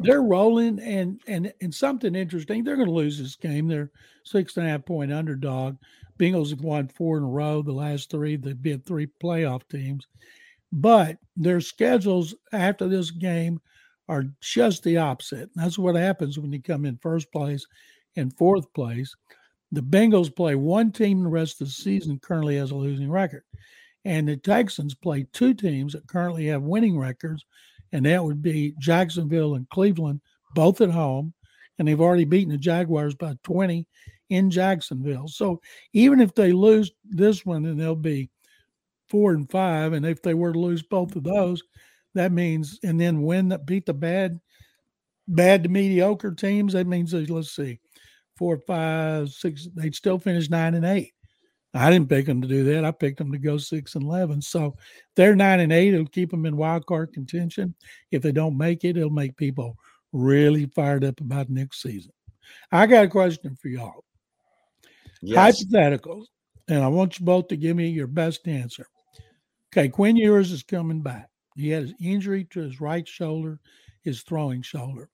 They're 0.00 0.22
rolling, 0.22 0.78
and 0.80 1.20
and 1.26 1.52
and 1.60 1.74
something 1.74 2.14
interesting. 2.14 2.62
They're 2.62 2.76
going 2.76 2.88
to 2.88 2.94
lose 2.94 3.18
this 3.18 3.36
game. 3.36 3.68
They're 3.68 3.90
six 4.24 4.56
and 4.56 4.66
a 4.66 4.70
half 4.70 4.84
point 4.84 5.12
underdog. 5.12 5.76
Bengals 6.18 6.50
have 6.50 6.60
won 6.60 6.88
four 6.88 7.18
in 7.18 7.24
a 7.24 7.28
row. 7.28 7.62
The 7.62 7.72
last 7.72 8.10
three, 8.10 8.36
they've 8.36 8.60
been 8.60 8.80
three 8.80 9.08
playoff 9.22 9.62
teams, 9.68 10.06
but 10.72 11.18
their 11.36 11.60
schedules 11.60 12.34
after 12.52 12.88
this 12.88 13.10
game 13.10 13.60
are 14.08 14.24
just 14.40 14.82
the 14.82 14.98
opposite. 14.98 15.50
That's 15.54 15.78
what 15.78 15.94
happens 15.94 16.38
when 16.38 16.52
you 16.52 16.62
come 16.62 16.84
in 16.84 16.98
first 16.98 17.30
place 17.32 17.66
and 18.16 18.36
fourth 18.36 18.72
place. 18.72 19.14
The 19.72 19.82
Bengals 19.82 20.34
play 20.34 20.54
one 20.54 20.92
team 20.92 21.22
the 21.22 21.28
rest 21.28 21.60
of 21.60 21.66
the 21.66 21.72
season 21.72 22.18
currently 22.20 22.56
has 22.56 22.70
a 22.70 22.76
losing 22.76 23.10
record. 23.10 23.42
And 24.04 24.28
the 24.28 24.36
Texans 24.36 24.94
play 24.94 25.26
two 25.32 25.52
teams 25.52 25.92
that 25.92 26.06
currently 26.06 26.46
have 26.46 26.62
winning 26.62 26.96
records 26.96 27.44
and 27.92 28.06
that 28.06 28.24
would 28.24 28.42
be 28.42 28.74
Jacksonville 28.78 29.54
and 29.54 29.68
Cleveland, 29.68 30.20
both 30.54 30.80
at 30.80 30.90
home. 30.90 31.32
And 31.78 31.86
they've 31.86 32.00
already 32.00 32.24
beaten 32.24 32.50
the 32.50 32.58
Jaguars 32.58 33.14
by 33.14 33.34
20 33.42 33.86
in 34.30 34.50
Jacksonville. 34.50 35.28
So 35.28 35.60
even 35.92 36.20
if 36.20 36.34
they 36.34 36.52
lose 36.52 36.90
this 37.04 37.44
one, 37.44 37.62
then 37.62 37.76
they'll 37.76 37.94
be 37.94 38.30
four 39.08 39.32
and 39.32 39.50
five. 39.50 39.92
And 39.92 40.04
if 40.04 40.22
they 40.22 40.34
were 40.34 40.52
to 40.52 40.58
lose 40.58 40.82
both 40.82 41.14
of 41.16 41.24
those, 41.24 41.62
that 42.14 42.32
means 42.32 42.78
and 42.82 43.00
then 43.00 43.22
win 43.22 43.48
that 43.48 43.66
beat 43.66 43.86
the 43.86 43.94
bad, 43.94 44.40
bad 45.28 45.62
to 45.62 45.68
mediocre 45.68 46.32
teams. 46.32 46.72
That 46.72 46.86
means 46.86 47.12
they 47.12 47.26
let's 47.26 47.54
see, 47.54 47.78
four, 48.36 48.58
five, 48.66 49.28
six. 49.30 49.68
They'd 49.74 49.94
still 49.94 50.18
finish 50.18 50.48
nine 50.48 50.74
and 50.74 50.86
eight. 50.86 51.12
I 51.74 51.90
didn't 51.90 52.08
pick 52.08 52.26
them 52.26 52.40
to 52.40 52.48
do 52.48 52.64
that. 52.64 52.84
I 52.84 52.90
picked 52.90 53.18
them 53.18 53.32
to 53.32 53.38
go 53.38 53.58
six 53.58 53.94
and 53.94 54.04
eleven. 54.04 54.40
So 54.40 54.76
they're 55.14 55.36
nine 55.36 55.60
and 55.60 55.72
eight. 55.72 55.92
It'll 55.92 56.06
keep 56.06 56.30
them 56.30 56.46
in 56.46 56.56
wild 56.56 56.86
card 56.86 57.12
contention. 57.12 57.74
If 58.10 58.22
they 58.22 58.32
don't 58.32 58.56
make 58.56 58.84
it, 58.84 58.96
it'll 58.96 59.10
make 59.10 59.36
people 59.36 59.76
really 60.12 60.66
fired 60.66 61.04
up 61.04 61.20
about 61.20 61.50
next 61.50 61.82
season. 61.82 62.12
I 62.72 62.86
got 62.86 63.04
a 63.04 63.08
question 63.08 63.56
for 63.60 63.68
y'all. 63.68 64.04
Yes. 65.20 65.64
Hypotheticals, 65.64 66.26
and 66.68 66.82
I 66.82 66.88
want 66.88 67.18
you 67.18 67.26
both 67.26 67.48
to 67.48 67.56
give 67.56 67.76
me 67.76 67.88
your 67.88 68.06
best 68.06 68.46
answer. 68.48 68.86
Okay, 69.72 69.88
Quinn 69.88 70.16
Ewers 70.16 70.52
is 70.52 70.62
coming 70.62 71.02
back. 71.02 71.28
He 71.56 71.70
had 71.70 71.82
his 71.82 71.94
injury 72.00 72.44
to 72.50 72.60
his 72.60 72.80
right 72.80 73.06
shoulder, 73.06 73.58
his 74.02 74.22
throwing 74.22 74.62
shoulder 74.62 75.10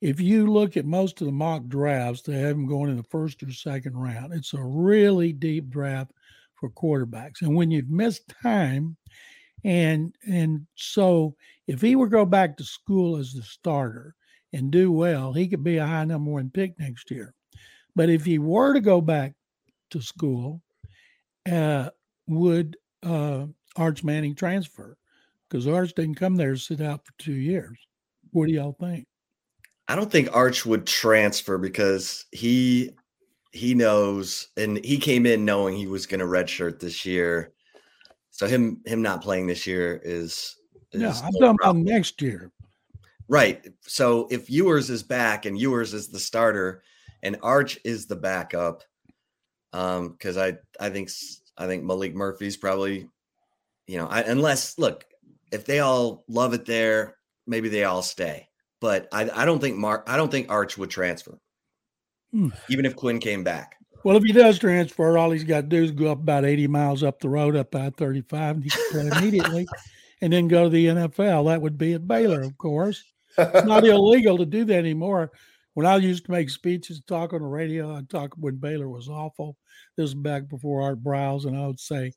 if 0.00 0.20
you 0.20 0.46
look 0.46 0.76
at 0.76 0.84
most 0.84 1.20
of 1.20 1.26
the 1.26 1.32
mock 1.32 1.66
drafts, 1.68 2.22
they 2.22 2.38
have 2.38 2.56
them 2.56 2.66
going 2.66 2.90
in 2.90 2.96
the 2.96 3.02
first 3.04 3.42
or 3.42 3.50
second 3.50 3.96
round. 3.96 4.32
It's 4.32 4.54
a 4.54 4.62
really 4.62 5.32
deep 5.32 5.70
draft 5.70 6.12
for 6.54 6.70
quarterbacks. 6.70 7.42
And 7.42 7.54
when 7.54 7.70
you've 7.70 7.90
missed 7.90 8.32
time, 8.42 8.96
and 9.64 10.14
and 10.28 10.66
so 10.74 11.34
if 11.66 11.80
he 11.80 11.96
were 11.96 12.06
to 12.06 12.10
go 12.10 12.24
back 12.24 12.56
to 12.56 12.64
school 12.64 13.16
as 13.16 13.32
the 13.32 13.42
starter 13.42 14.14
and 14.52 14.70
do 14.70 14.92
well, 14.92 15.32
he 15.32 15.48
could 15.48 15.64
be 15.64 15.78
a 15.78 15.86
high 15.86 16.04
number 16.04 16.30
one 16.30 16.50
pick 16.50 16.78
next 16.78 17.10
year. 17.10 17.34
But 17.94 18.10
if 18.10 18.24
he 18.24 18.38
were 18.38 18.74
to 18.74 18.80
go 18.80 19.00
back 19.00 19.34
to 19.90 20.00
school, 20.00 20.62
uh, 21.50 21.90
would 22.26 22.76
uh, 23.02 23.46
Arch 23.76 24.04
Manning 24.04 24.34
transfer? 24.34 24.96
Because 25.48 25.66
Arch 25.66 25.94
didn't 25.94 26.16
come 26.16 26.36
there 26.36 26.52
to 26.52 26.58
sit 26.58 26.80
out 26.80 27.06
for 27.06 27.12
two 27.18 27.32
years. 27.32 27.78
What 28.32 28.46
do 28.46 28.52
y'all 28.52 28.76
think? 28.78 29.06
I 29.88 29.96
don't 29.96 30.10
think 30.10 30.34
Arch 30.34 30.66
would 30.66 30.86
transfer 30.86 31.58
because 31.58 32.26
he 32.32 32.90
he 33.52 33.74
knows 33.74 34.48
and 34.56 34.84
he 34.84 34.98
came 34.98 35.26
in 35.26 35.44
knowing 35.44 35.76
he 35.76 35.86
was 35.86 36.06
going 36.06 36.20
to 36.20 36.26
redshirt 36.26 36.80
this 36.80 37.06
year. 37.06 37.52
So 38.30 38.46
him 38.46 38.82
him 38.84 39.00
not 39.00 39.22
playing 39.22 39.46
this 39.46 39.66
year 39.66 40.00
is, 40.04 40.56
is 40.92 41.00
No, 41.00 41.08
I'm 41.08 41.32
no 41.32 41.40
talking 41.40 41.58
about 41.62 41.76
next 41.76 42.20
year. 42.20 42.50
Right. 43.28 43.66
So 43.82 44.28
if 44.30 44.50
Ewers 44.50 44.90
is 44.90 45.02
back 45.02 45.46
and 45.46 45.58
Ewers 45.58 45.94
is 45.94 46.08
the 46.08 46.20
starter 46.20 46.82
and 47.22 47.36
Arch 47.42 47.78
is 47.84 48.06
the 48.06 48.16
backup, 48.16 48.82
um, 49.72 50.10
because 50.10 50.36
I 50.36 50.58
I 50.78 50.90
think 50.90 51.08
s- 51.08 51.40
I 51.56 51.66
think 51.66 51.84
Maalik 51.84 52.14
Murphy's 52.14 52.56
probably, 52.56 53.08
you 53.86 53.98
know, 53.98 54.06
I, 54.06 54.22
unless 54.22 54.78
look 54.78 55.04
if 55.50 55.64
they 55.64 55.78
all 55.78 56.24
love 56.28 56.52
it 56.54 56.66
there, 56.66 57.16
maybe 57.46 57.68
they 57.68 57.84
all 57.84 58.02
stay. 58.02 58.48
But 58.86 59.08
I 59.10 59.28
I 59.34 59.44
don't 59.44 59.58
think 59.58 59.76
Mark 59.76 60.04
I 60.06 60.16
don't 60.16 60.30
think 60.30 60.48
Arch 60.48 60.78
would 60.78 60.90
transfer, 60.90 61.40
Hmm. 62.30 62.50
even 62.68 62.86
if 62.86 62.94
Quinn 62.94 63.18
came 63.18 63.42
back. 63.42 63.74
Well, 64.04 64.16
if 64.16 64.22
he 64.22 64.30
does 64.30 64.60
transfer, 64.60 65.18
all 65.18 65.32
he's 65.32 65.42
got 65.42 65.62
to 65.62 65.66
do 65.66 65.82
is 65.82 65.90
go 65.90 66.12
up 66.12 66.20
about 66.20 66.44
80 66.44 66.68
miles 66.68 67.02
up 67.02 67.18
the 67.18 67.28
road 67.28 67.56
up 67.56 67.74
I 67.74 67.90
35 67.90 68.54
and 68.54 68.62
he 68.64 68.70
can 68.70 68.90
play 68.92 69.18
immediately 69.18 69.66
and 70.22 70.32
then 70.32 70.46
go 70.46 70.62
to 70.64 70.70
the 70.70 70.86
NFL. 70.86 71.48
That 71.48 71.62
would 71.62 71.76
be 71.76 71.94
at 71.94 72.06
Baylor, 72.06 72.42
of 72.42 72.56
course. 72.58 73.02
It's 73.36 73.66
not 73.66 73.84
illegal 73.84 74.38
to 74.38 74.46
do 74.46 74.64
that 74.66 74.78
anymore. 74.78 75.32
When 75.74 75.84
I 75.84 75.96
used 75.96 76.26
to 76.26 76.30
make 76.30 76.48
speeches, 76.48 77.02
talk 77.08 77.32
on 77.32 77.40
the 77.40 77.48
radio, 77.48 77.92
I'd 77.92 78.08
talk 78.08 78.34
when 78.38 78.54
Baylor 78.54 78.88
was 78.88 79.08
awful. 79.08 79.56
This 79.96 80.10
is 80.10 80.14
back 80.14 80.48
before 80.48 80.82
Art 80.82 81.02
Briles, 81.02 81.44
and 81.44 81.56
I 81.56 81.66
would 81.66 81.80
say, 81.80 82.12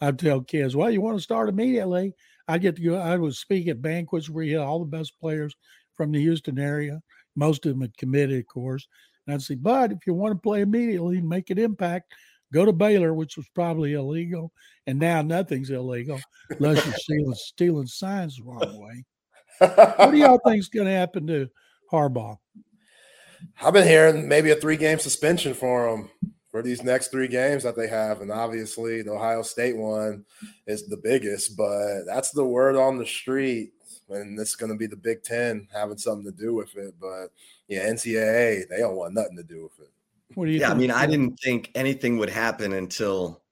I'd 0.00 0.20
tell 0.20 0.40
kids, 0.40 0.76
well, 0.76 0.88
you 0.88 1.00
want 1.00 1.16
to 1.18 1.22
start 1.22 1.48
immediately. 1.48 2.14
I 2.46 2.58
get 2.58 2.76
to 2.76 2.82
go, 2.82 2.96
I 2.96 3.16
would 3.16 3.34
speak 3.34 3.66
at 3.66 3.82
banquets 3.82 4.30
where 4.30 4.44
you 4.44 4.58
had 4.58 4.64
all 4.64 4.78
the 4.78 4.96
best 4.96 5.18
players 5.18 5.52
from 5.96 6.12
the 6.12 6.20
Houston 6.20 6.58
area. 6.58 7.02
Most 7.36 7.66
of 7.66 7.72
them 7.72 7.82
had 7.82 7.96
committed, 7.96 8.38
of 8.38 8.46
course. 8.46 8.86
And 9.26 9.34
I'd 9.34 9.42
say, 9.42 9.54
but 9.54 9.92
if 9.92 10.06
you 10.06 10.14
want 10.14 10.34
to 10.34 10.40
play 10.40 10.60
immediately 10.62 11.18
and 11.18 11.28
make 11.28 11.50
an 11.50 11.58
impact, 11.58 12.12
go 12.52 12.64
to 12.64 12.72
Baylor, 12.72 13.14
which 13.14 13.36
was 13.36 13.46
probably 13.54 13.94
illegal. 13.94 14.52
And 14.86 14.98
now 14.98 15.22
nothing's 15.22 15.70
illegal 15.70 16.20
unless 16.50 16.84
you're 16.84 16.94
stealing, 16.94 17.34
stealing 17.34 17.86
signs 17.86 18.36
the 18.36 18.44
wrong 18.44 18.80
way. 18.80 19.04
What 19.58 20.10
do 20.10 20.18
y'all 20.18 20.40
think's 20.46 20.68
going 20.68 20.86
to 20.86 20.92
happen 20.92 21.26
to 21.28 21.48
Harbaugh? 21.90 22.38
I've 23.60 23.74
been 23.74 23.86
hearing 23.86 24.28
maybe 24.28 24.50
a 24.50 24.56
three 24.56 24.76
game 24.76 24.98
suspension 24.98 25.54
for 25.54 25.88
him 25.88 26.10
for 26.50 26.62
these 26.62 26.82
next 26.82 27.08
three 27.08 27.28
games 27.28 27.62
that 27.62 27.76
they 27.76 27.88
have. 27.88 28.20
And 28.20 28.30
obviously, 28.30 29.02
the 29.02 29.12
Ohio 29.12 29.42
State 29.42 29.76
one 29.76 30.24
is 30.66 30.86
the 30.86 30.98
biggest, 30.98 31.56
but 31.56 32.04
that's 32.06 32.30
the 32.30 32.44
word 32.44 32.76
on 32.76 32.98
the 32.98 33.06
street. 33.06 33.72
And 34.12 34.38
this 34.38 34.50
is 34.50 34.56
going 34.56 34.72
to 34.72 34.78
be 34.78 34.86
the 34.86 34.96
Big 34.96 35.22
Ten 35.22 35.68
having 35.72 35.98
something 35.98 36.30
to 36.30 36.36
do 36.36 36.54
with 36.54 36.76
it. 36.76 36.94
But 37.00 37.28
yeah, 37.68 37.88
NCAA, 37.88 38.68
they 38.68 38.78
don't 38.78 38.96
want 38.96 39.14
nothing 39.14 39.36
to 39.36 39.42
do 39.42 39.62
with 39.62 39.86
it. 39.86 39.92
What 40.34 40.46
do 40.46 40.50
you 40.50 40.60
Yeah, 40.60 40.70
I 40.70 40.74
mean, 40.74 40.90
I 40.90 41.06
didn't 41.06 41.38
think 41.40 41.70
anything 41.74 42.18
would 42.18 42.30
happen 42.30 42.72
until 42.72 43.42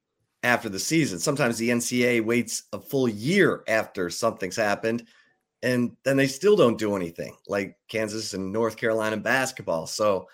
after 0.43 0.69
the 0.69 0.79
season. 0.79 1.19
Sometimes 1.19 1.59
the 1.59 1.71
NCAA 1.71 2.25
waits 2.25 2.65
a 2.73 2.79
full 2.79 3.09
year 3.09 3.63
after 3.69 4.09
something's 4.11 4.57
happened, 4.57 5.07
and 5.63 5.97
then 6.05 6.17
they 6.17 6.27
still 6.27 6.57
don't 6.57 6.79
do 6.79 6.97
anything, 6.97 7.37
like 7.47 7.77
Kansas 7.89 8.35
and 8.35 8.53
North 8.53 8.77
Carolina 8.77 9.17
basketball. 9.17 9.87
So 9.87 10.29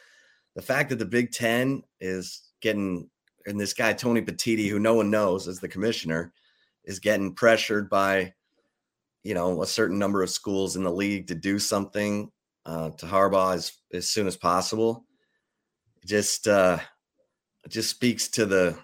the 0.54 0.62
fact 0.62 0.90
that 0.90 0.98
the 0.98 1.04
Big 1.04 1.32
Ten 1.32 1.82
is 2.00 2.50
getting, 2.60 3.10
and 3.46 3.60
this 3.60 3.72
guy 3.74 3.92
Tony 3.92 4.22
Petitti, 4.22 4.68
who 4.68 4.78
no 4.78 4.94
one 4.94 5.10
knows 5.10 5.48
as 5.48 5.58
the 5.58 5.68
commissioner, 5.68 6.32
is 6.84 7.00
getting 7.00 7.34
pressured 7.34 7.90
by, 7.90 8.32
you 9.26 9.34
know, 9.34 9.60
a 9.62 9.66
certain 9.66 9.98
number 9.98 10.22
of 10.22 10.30
schools 10.30 10.76
in 10.76 10.84
the 10.84 10.90
league 10.90 11.26
to 11.26 11.34
do 11.34 11.58
something 11.58 12.30
uh, 12.64 12.90
to 12.90 13.06
Harbaugh 13.06 13.54
as 13.54 13.72
as 13.92 14.08
soon 14.08 14.26
as 14.26 14.36
possible 14.36 15.04
just 16.04 16.46
uh 16.46 16.78
just 17.68 17.90
speaks 17.90 18.28
to 18.28 18.46
the 18.46 18.78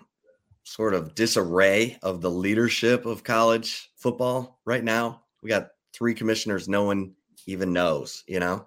sort 0.65 0.95
of 0.95 1.15
disarray 1.15 1.97
of 2.03 2.21
the 2.21 2.31
leadership 2.31 3.07
of 3.07 3.23
college 3.23 3.91
football 3.97 4.61
right 4.65 4.83
now. 4.83 5.23
We 5.43 5.49
got 5.49 5.69
three 5.93 6.15
commissioners 6.15 6.69
no 6.69 6.85
one 6.85 7.13
even 7.47 7.73
knows, 7.73 8.25
you 8.27 8.41
know. 8.41 8.67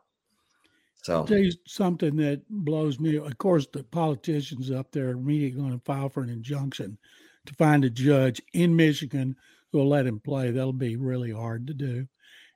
So 1.03 1.25
tell 1.25 1.37
you 1.37 1.51
something 1.67 2.15
that 2.17 2.41
blows 2.49 3.01
me. 3.01 3.17
Of 3.17 3.37
course, 3.37 3.67
the 3.71 3.83
politicians 3.83 4.71
up 4.71 4.91
there 4.91 5.07
are 5.07 5.11
immediately 5.11 5.61
going 5.61 5.73
to 5.73 5.85
file 5.85 6.07
for 6.07 6.23
an 6.23 6.29
injunction 6.29 6.97
to 7.45 7.53
find 7.55 7.83
a 7.83 7.89
judge 7.89 8.41
in 8.53 8.75
Michigan 8.75 9.35
will 9.75 9.89
let 9.89 10.07
him 10.07 10.19
play. 10.19 10.51
That'll 10.51 10.73
be 10.73 10.95
really 10.95 11.31
hard 11.31 11.67
to 11.67 11.73
do. 11.73 12.07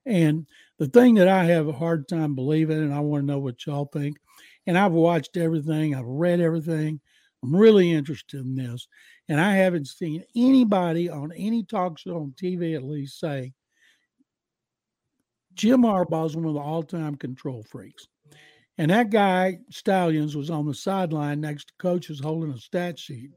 And 0.05 0.47
the 0.79 0.87
thing 0.87 1.15
that 1.15 1.27
I 1.27 1.43
have 1.45 1.67
a 1.67 1.73
hard 1.73 2.07
time 2.07 2.33
believing, 2.33 2.79
and 2.79 2.93
I 2.93 2.99
want 2.99 3.23
to 3.23 3.27
know 3.27 3.39
what 3.39 3.65
y'all 3.65 3.85
think, 3.85 4.17
and 4.65 4.77
I've 4.77 4.93
watched 4.93 5.37
everything, 5.37 5.93
I've 5.93 6.05
read 6.05 6.39
everything. 6.39 6.99
I'm 7.43 7.55
really 7.55 7.91
interested 7.91 8.41
in 8.41 8.55
this. 8.55 8.87
And 9.27 9.39
I 9.39 9.55
haven't 9.55 9.87
seen 9.87 10.23
anybody 10.35 11.09
on 11.09 11.31
any 11.35 11.63
talk 11.63 11.99
show 11.99 12.15
on 12.15 12.33
TV 12.41 12.75
at 12.75 12.83
least 12.83 13.19
say 13.19 13.53
Jim 15.53 15.81
Harbaugh 15.81 16.25
is 16.25 16.35
one 16.35 16.45
of 16.45 16.53
the 16.53 16.59
all-time 16.59 17.15
control 17.15 17.63
freaks. 17.63 18.07
And 18.77 18.91
that 18.91 19.09
guy, 19.09 19.59
Stalions, 19.69 20.35
was 20.35 20.49
on 20.49 20.65
the 20.65 20.73
sideline 20.73 21.41
next 21.41 21.67
to 21.67 21.73
coaches 21.79 22.19
holding 22.19 22.51
a 22.51 22.57
stat 22.57 22.97
sheet. 22.97 23.31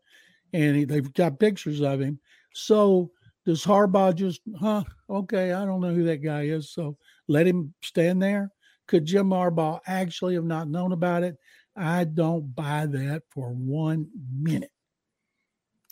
And 0.52 0.76
he, 0.76 0.84
they've 0.84 1.12
got 1.14 1.40
pictures 1.40 1.80
of 1.80 2.00
him. 2.00 2.20
So 2.54 3.10
does 3.44 3.64
Harbaugh 3.64 4.14
just, 4.14 4.40
huh? 4.58 4.84
Okay, 5.10 5.52
I 5.52 5.64
don't 5.64 5.80
know 5.80 5.92
who 5.92 6.04
that 6.04 6.18
guy 6.18 6.42
is. 6.42 6.70
So 6.70 6.96
let 7.28 7.46
him 7.46 7.74
stand 7.82 8.22
there. 8.22 8.50
Could 8.86 9.04
Jim 9.04 9.28
Harbaugh 9.28 9.80
actually 9.86 10.34
have 10.34 10.44
not 10.44 10.68
known 10.68 10.92
about 10.92 11.22
it? 11.22 11.36
I 11.76 12.04
don't 12.04 12.54
buy 12.54 12.86
that 12.86 13.22
for 13.30 13.50
one 13.50 14.08
minute. 14.30 14.70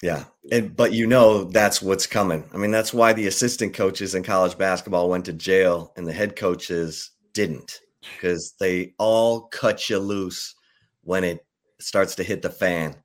yeah, 0.02 0.24
and 0.50 0.74
but 0.74 0.92
you 0.92 1.06
know 1.06 1.44
that's 1.44 1.82
what's 1.82 2.06
coming. 2.06 2.48
I 2.54 2.56
mean, 2.56 2.70
that's 2.70 2.94
why 2.94 3.12
the 3.12 3.26
assistant 3.26 3.74
coaches 3.74 4.14
in 4.14 4.22
college 4.22 4.56
basketball 4.56 5.08
went 5.08 5.24
to 5.26 5.32
jail 5.32 5.92
and 5.96 6.06
the 6.06 6.12
head 6.12 6.36
coaches 6.36 7.10
didn't, 7.32 7.80
because 8.16 8.54
they 8.60 8.94
all 8.98 9.42
cut 9.48 9.88
you 9.88 9.98
loose 9.98 10.54
when 11.02 11.24
it 11.24 11.44
starts 11.80 12.14
to 12.16 12.22
hit 12.22 12.42
the 12.42 12.50
fan. 12.50 12.96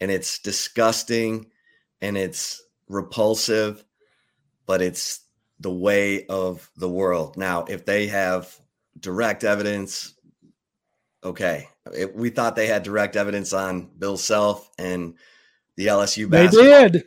And 0.00 0.10
it's 0.10 0.38
disgusting 0.38 1.46
and 2.00 2.16
it's 2.16 2.62
repulsive, 2.88 3.84
but 4.70 4.80
it's 4.80 5.22
the 5.58 5.68
way 5.68 6.26
of 6.26 6.70
the 6.76 6.88
world. 6.88 7.36
Now, 7.36 7.64
if 7.64 7.84
they 7.84 8.06
have 8.06 8.56
direct 9.00 9.42
evidence, 9.42 10.14
okay. 11.24 11.66
It, 11.92 12.14
we 12.14 12.30
thought 12.30 12.54
they 12.54 12.68
had 12.68 12.84
direct 12.84 13.16
evidence 13.16 13.52
on 13.52 13.90
Bill 13.98 14.16
Self 14.16 14.70
and 14.78 15.14
the 15.76 15.88
LSU 15.88 16.30
They 16.30 16.46
did. 16.46 17.02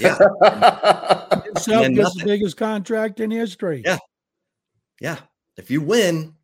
Yeah, 0.00 0.18
Self 1.56 1.86
gets 1.86 2.14
the 2.16 2.24
biggest 2.24 2.56
contract 2.56 3.20
in 3.20 3.30
history. 3.30 3.82
Yeah. 3.84 3.98
yeah. 5.00 5.18
If 5.56 5.70
you 5.70 5.82
win, 5.82 6.34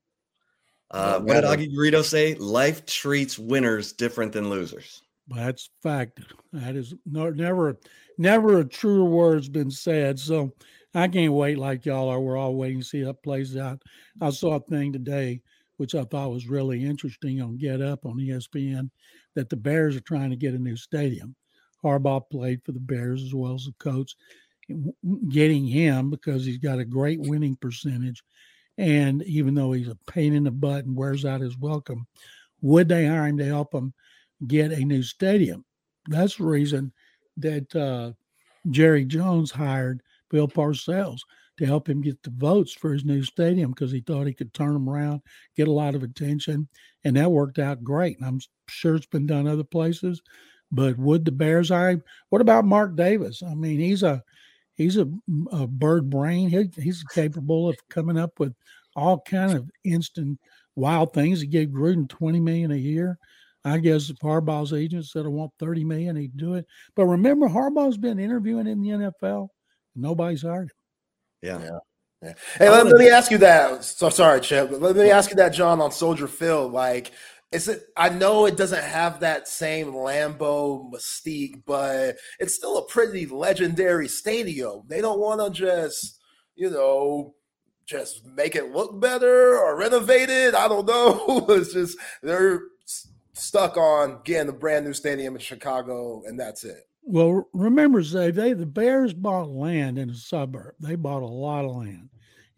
uh, 0.93 1.19
what 1.19 1.35
did 1.35 1.43
matter. 1.43 1.47
Augie 1.49 1.75
Garrido 1.75 2.05
say? 2.05 2.37
Life 2.37 2.87
treats 2.87 3.41
winners 3.41 3.93
different 3.93 4.33
than 4.33 4.51
losers. 4.51 5.03
That's 5.27 5.69
fact. 5.83 6.21
That 6.53 6.77
is 6.77 6.95
no, 7.05 7.29
never, 7.31 7.77
never 8.19 8.59
a 8.59 8.65
truer 8.65 9.05
word's 9.05 9.49
been 9.49 9.71
said. 9.71 10.19
So 10.19 10.53
I 10.95 11.09
can't 11.09 11.33
wait 11.33 11.59
like 11.59 11.87
y'all 11.87 12.09
are. 12.09 12.21
We're 12.21 12.37
all 12.37 12.57
waiting 12.57 12.81
to 12.81 12.85
see 12.85 13.03
how 13.03 13.11
it 13.11 13.23
plays 13.23 13.57
out. 13.57 13.83
I 14.21 14.31
saw 14.31 14.57
a 14.57 14.61
thing 14.61 14.93
today, 14.93 15.41
which 15.77 15.95
I 15.95 16.05
thought 16.05 16.33
was 16.33 16.49
really 16.49 16.85
interesting 16.85 17.41
on 17.41 17.57
Get 17.57 17.81
Up 17.81 18.05
on 18.05 18.17
ESPN, 18.19 18.91
that 19.35 19.49
the 19.49 19.57
Bears 19.57 19.97
are 19.97 20.01
trying 20.01 20.31
to 20.31 20.37
get 20.37 20.55
a 20.55 20.59
new 20.59 20.77
stadium. 20.77 21.35
Harbaugh 21.85 22.29
played 22.29 22.61
for 22.65 22.73
the 22.73 22.81
Bears 22.81 23.23
as 23.23 23.33
well 23.33 23.55
as 23.55 23.65
the 23.65 23.75
coach. 23.79 24.17
Getting 25.29 25.67
him 25.67 26.11
because 26.11 26.45
he's 26.45 26.59
got 26.59 26.79
a 26.79 26.85
great 26.85 27.21
winning 27.21 27.57
percentage. 27.57 28.23
And 28.77 29.23
even 29.23 29.55
though 29.55 29.73
he's 29.73 29.89
a 29.89 29.99
pain 30.07 30.35
in 30.35 30.45
the 30.45 30.51
butt 30.51 30.85
and 30.85 30.95
wears 30.97 31.25
out 31.25 31.41
his 31.41 31.57
welcome, 31.57 32.07
would 32.61 32.89
they 32.89 33.07
hire 33.07 33.27
him 33.27 33.39
to 33.39 33.45
help 33.45 33.73
him 33.73 33.95
get 34.47 34.73
a 34.73 34.85
new 34.85 35.03
stadium? 35.03 35.65
That's 36.09 36.37
the 36.37 36.45
reason 36.45 36.93
that 37.39 37.75
uh, 37.77 38.13
Jerry 38.71 39.05
Jones 39.05 39.51
hired 39.51 40.03
Bill 40.31 40.49
Parcells 40.49 41.21
to 41.59 41.67
help 41.67 41.89
him 41.89 42.01
get 42.01 42.23
the 42.23 42.31
votes 42.31 42.73
for 42.73 42.93
his 42.93 43.05
new 43.05 43.23
stadium 43.23 43.71
because 43.71 43.91
he 43.91 44.01
thought 44.01 44.27
he 44.27 44.33
could 44.33 44.55
turn 44.55 44.75
them 44.75 44.89
around, 44.89 45.21
get 45.57 45.69
a 45.69 45.73
lot 45.73 45.95
of 45.95 46.03
attention, 46.03 46.69
and 47.05 47.17
that 47.17 47.31
worked 47.31 47.59
out 47.59 47.83
great. 47.83 48.17
And 48.19 48.27
I'm 48.27 48.41
sure 48.69 48.95
it's 48.95 49.07
been 49.07 49.27
done 49.27 49.49
other 49.49 49.65
places, 49.65 50.23
but 50.71 50.97
would 50.99 51.25
the 51.25 51.33
Bears 51.33 51.71
hire? 51.71 52.03
What 52.29 52.41
about 52.41 52.65
Mark 52.65 52.95
Davis? 52.95 53.43
I 53.43 53.55
mean, 53.55 53.81
he's 53.81 54.03
a 54.03 54.23
he's 54.75 54.97
a, 54.97 55.11
a 55.51 55.67
bird 55.67 56.09
brain. 56.09 56.49
He, 56.49 56.71
he's 56.81 57.03
capable 57.03 57.69
of 57.69 57.77
coming 57.89 58.19
up 58.19 58.39
with 58.39 58.55
all 58.95 59.21
kind 59.21 59.57
of 59.57 59.71
instant 59.85 60.39
wild 60.77 61.13
things. 61.13 61.41
He 61.41 61.47
gave 61.49 61.71
Gruden 61.71 62.09
twenty 62.09 62.41
million 62.41 62.71
a 62.71 62.77
year. 62.77 63.19
I 63.69 63.79
guess 63.79 64.11
if 64.11 64.19
Harbaugh's 64.19 64.73
agent 64.73 65.07
said 65.07 65.25
I 65.25 65.29
want 65.29 65.53
30 65.59 65.85
million, 65.85 66.17
he'd 66.17 66.37
do 66.37 66.55
it. 66.55 66.67
But 66.95 67.07
remember, 67.07 67.49
Harbaugh's 67.49 67.97
been 67.97 68.19
interviewing 68.19 68.67
in 68.67 68.81
the 68.81 68.89
NFL. 68.89 69.49
Nobody's 69.95 70.43
hired 70.43 70.65
him. 70.65 70.71
Yeah. 71.43 71.61
Yeah. 71.61 71.79
Yeah. 72.23 72.33
Hey, 72.57 72.69
let, 72.69 72.87
let, 72.87 72.97
me 72.97 73.11
ask 73.11 73.31
you 73.31 73.39
that. 73.39 73.85
So 73.85 74.11
sorry, 74.11 74.41
Chip. 74.41 74.71
Let 74.73 74.97
me 74.97 75.11
ask 75.11 75.31
you 75.31 75.37
that, 75.37 75.51
John, 75.51 75.81
on 75.81 75.93
Soldier 75.93 76.27
Field. 76.27 76.73
Like, 76.73 77.13
is 77.53 77.69
it? 77.69 77.85
I 77.97 78.09
know 78.09 78.47
it 78.47 78.57
doesn't 78.57 78.83
have 78.83 79.21
that 79.21 79.47
same 79.47 79.93
Lambeau 79.93 80.91
mystique, 80.93 81.63
but 81.65 82.17
it's 82.41 82.55
still 82.55 82.79
a 82.79 82.87
pretty 82.87 83.27
legendary 83.27 84.09
stadium. 84.09 84.83
They 84.89 85.01
don't 85.01 85.21
want 85.21 85.41
to 85.41 85.51
just, 85.51 86.21
you 86.57 86.71
know, 86.71 87.35
just 87.87 88.27
make 88.27 88.57
it 88.57 88.73
look 88.73 89.01
better 89.01 89.57
or 89.57 89.79
renovate 89.79 90.29
it. 90.29 90.55
I 90.55 90.67
don't 90.67 90.87
know. 90.87 91.47
it's 91.51 91.73
just 91.73 91.97
they're 92.23 92.63
stuck 93.39 93.77
on 93.77 94.21
getting 94.25 94.49
a 94.49 94.53
brand 94.53 94.85
new 94.85 94.93
stadium 94.93 95.35
in 95.35 95.41
Chicago, 95.41 96.23
and 96.27 96.39
that's 96.39 96.65
it. 96.65 96.89
Well, 97.03 97.49
remember, 97.55 98.03
Zay, 98.03 98.31
they 98.31 98.53
the 98.53 98.67
Bears 98.67 99.15
bought 99.15 99.49
land 99.49 99.99
in 99.99 100.11
a 100.11 100.15
suburb. 100.15 100.75
They 100.81 100.95
bought 100.95 101.23
a 101.23 101.27
lot 101.27 101.65
of 101.65 101.75
land, 101.77 102.11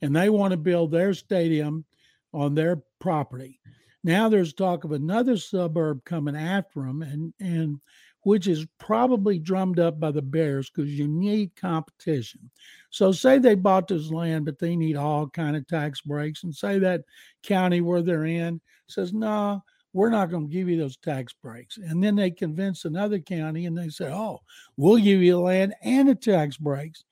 and 0.03 0.15
they 0.15 0.29
want 0.29 0.53
to 0.53 0.57
build 0.57 0.91
their 0.91 1.15
stadium 1.15 1.85
on 2.33 2.55
their 2.55 2.83
property. 2.99 3.61
Now 4.03 4.29
there's 4.29 4.53
talk 4.53 4.85
of 4.85 4.93
another 4.93 5.37
suburb 5.37 6.05
coming 6.05 6.37
after 6.37 6.81
them, 6.81 7.03
and 7.03 7.33
and 7.39 7.81
which 8.23 8.47
is 8.47 8.67
probably 8.79 9.39
drummed 9.39 9.79
up 9.79 9.99
by 9.99 10.11
the 10.11 10.21
Bears 10.21 10.69
because 10.69 10.91
you 10.91 11.09
need 11.09 11.57
competition. 11.57 12.51
So 12.91 13.13
say 13.13 13.39
they 13.39 13.55
bought 13.55 13.89
this 13.89 14.11
land, 14.11 14.45
but 14.45 14.59
they 14.59 14.77
need 14.77 14.97
all 14.97 15.29
kind 15.29 15.57
of 15.57 15.67
tax 15.67 16.01
breaks, 16.01 16.45
and 16.45 16.55
say 16.55 16.79
that 16.81 17.05
county 17.43 17.81
where 17.81 18.03
they're 18.03 18.27
in 18.27 18.61
says, 18.89 19.13
no, 19.13 19.27
nah, 19.27 19.61
we're 19.93 20.11
not 20.11 20.31
going 20.31 20.49
to 20.49 20.53
give 20.53 20.69
you 20.69 20.79
those 20.79 20.97
tax 20.97 21.33
breaks. 21.33 21.77
And 21.77 22.03
then 22.03 22.17
they 22.17 22.31
convince 22.31 22.85
another 22.85 23.19
county 23.19 23.67
and 23.67 23.77
they 23.77 23.89
say, 23.89 24.11
oh, 24.13 24.41
we'll 24.77 24.99
give 24.99 25.21
you 25.21 25.39
land 25.41 25.75
and 25.83 26.09
the 26.09 26.15
tax 26.15 26.57
breaks. 26.57 27.05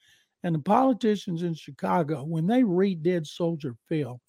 And 0.44 0.54
the 0.54 0.60
politicians 0.60 1.42
in 1.42 1.54
Chicago, 1.54 2.22
when 2.22 2.46
they 2.46 2.62
redid 2.62 3.26
Soldier 3.26 3.74
Field, 3.88 4.20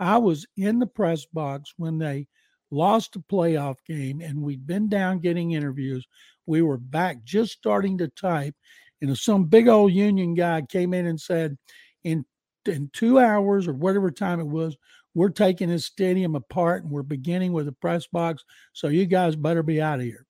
I 0.00 0.16
was 0.16 0.46
in 0.56 0.78
the 0.78 0.86
press 0.86 1.26
box 1.26 1.74
when 1.76 1.98
they 1.98 2.26
lost 2.70 3.16
a 3.16 3.20
playoff 3.20 3.76
game 3.86 4.20
and 4.20 4.40
we'd 4.40 4.66
been 4.66 4.88
down 4.88 5.18
getting 5.18 5.52
interviews. 5.52 6.06
We 6.46 6.62
were 6.62 6.78
back 6.78 7.22
just 7.24 7.52
starting 7.52 7.98
to 7.98 8.08
type. 8.08 8.54
And 9.02 9.16
some 9.16 9.44
big 9.44 9.68
old 9.68 9.92
union 9.92 10.34
guy 10.34 10.62
came 10.62 10.94
in 10.94 11.06
and 11.06 11.20
said, 11.20 11.58
in 12.04 12.24
in 12.64 12.90
two 12.92 13.18
hours 13.18 13.66
or 13.66 13.72
whatever 13.72 14.10
time 14.10 14.40
it 14.40 14.46
was, 14.46 14.76
we're 15.18 15.30
taking 15.30 15.68
this 15.68 15.84
stadium 15.84 16.36
apart 16.36 16.84
and 16.84 16.92
we're 16.92 17.02
beginning 17.02 17.52
with 17.52 17.66
a 17.66 17.72
press 17.72 18.06
box. 18.06 18.44
So 18.72 18.86
you 18.86 19.04
guys 19.04 19.34
better 19.34 19.64
be 19.64 19.82
out 19.82 19.98
of 19.98 20.04
here. 20.04 20.24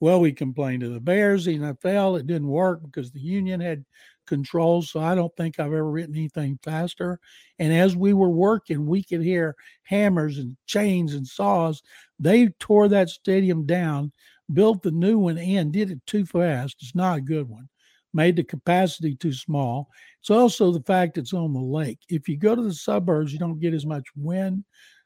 Well, 0.00 0.18
we 0.18 0.32
complained 0.32 0.80
to 0.80 0.88
the 0.88 0.98
Bears, 0.98 1.44
the 1.44 1.58
NFL. 1.58 2.18
It 2.18 2.26
didn't 2.26 2.48
work 2.48 2.80
because 2.82 3.10
the 3.10 3.20
union 3.20 3.60
had 3.60 3.84
control. 4.26 4.80
So 4.80 4.98
I 4.98 5.14
don't 5.14 5.36
think 5.36 5.60
I've 5.60 5.66
ever 5.66 5.90
written 5.90 6.16
anything 6.16 6.58
faster. 6.64 7.20
And 7.58 7.70
as 7.70 7.94
we 7.94 8.14
were 8.14 8.30
working, 8.30 8.86
we 8.86 9.02
could 9.02 9.20
hear 9.20 9.56
hammers 9.82 10.38
and 10.38 10.56
chains 10.64 11.12
and 11.12 11.26
saws. 11.26 11.82
They 12.18 12.48
tore 12.60 12.88
that 12.88 13.10
stadium 13.10 13.66
down, 13.66 14.10
built 14.50 14.82
the 14.82 14.90
new 14.90 15.18
one 15.18 15.36
in, 15.36 15.70
did 15.70 15.90
it 15.90 16.00
too 16.06 16.24
fast. 16.24 16.76
It's 16.80 16.94
not 16.94 17.18
a 17.18 17.20
good 17.20 17.46
one 17.46 17.68
made 18.12 18.36
the 18.36 18.44
capacity 18.44 19.14
too 19.14 19.32
small. 19.32 19.88
It's 20.20 20.30
also 20.30 20.72
the 20.72 20.82
fact 20.82 21.18
it's 21.18 21.32
on 21.32 21.52
the 21.52 21.60
lake. 21.60 21.98
If 22.08 22.28
you 22.28 22.36
go 22.36 22.54
to 22.54 22.62
the 22.62 22.74
suburbs, 22.74 23.32
you 23.32 23.38
don't 23.38 23.60
get 23.60 23.74
as 23.74 23.86
much 23.86 24.04
wind. 24.16 24.64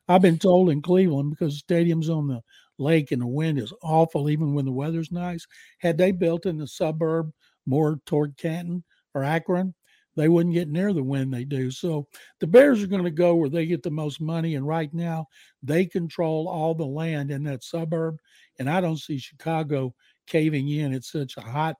I've 0.09 0.22
been 0.22 0.39
told 0.39 0.70
in 0.70 0.82
Cleveland 0.82 1.31
because 1.31 1.55
the 1.55 1.59
stadium's 1.59 2.10
on 2.10 2.28
the 2.28 2.40
lake 2.78 3.12
and 3.12 3.22
the 3.22 3.26
wind 3.26 3.59
is 3.59 3.72
awful, 3.82 4.28
even 4.28 4.55
when 4.55 4.64
the 4.64 4.72
weather's 4.72 5.12
nice. 5.12 5.47
Had 5.78 5.97
they 5.97 6.12
built 6.12 6.47
in 6.47 6.59
the 6.59 6.66
suburb 6.66 7.31
more 7.66 8.01
toward 8.05 8.36
Canton 8.36 8.85
or 9.14 9.24
Akron, 9.24 9.74
they 10.16 10.28
wouldn't 10.28 10.55
get 10.55 10.68
near 10.68 10.93
the 10.93 11.02
wind 11.02 11.32
they 11.32 11.44
do. 11.44 11.70
So 11.70 12.06
the 12.40 12.47
Bears 12.47 12.82
are 12.82 12.89
going 12.89 13.05
to 13.05 13.10
go 13.10 13.35
where 13.35 13.48
they 13.48 13.66
get 13.66 13.82
the 13.82 13.90
most 13.90 14.20
money. 14.20 14.55
And 14.55 14.66
right 14.66 14.93
now, 14.93 15.26
they 15.62 15.86
control 15.86 16.48
all 16.48 16.74
the 16.74 16.85
land 16.85 17.31
in 17.31 17.43
that 17.44 17.64
suburb. 17.64 18.18
And 18.59 18.70
I 18.70 18.81
don't 18.81 18.98
see 18.98 19.18
Chicago 19.18 19.94
caving 20.26 20.68
in. 20.68 20.93
It's 20.93 21.10
such 21.10 21.36
a 21.36 21.40
hot 21.40 21.76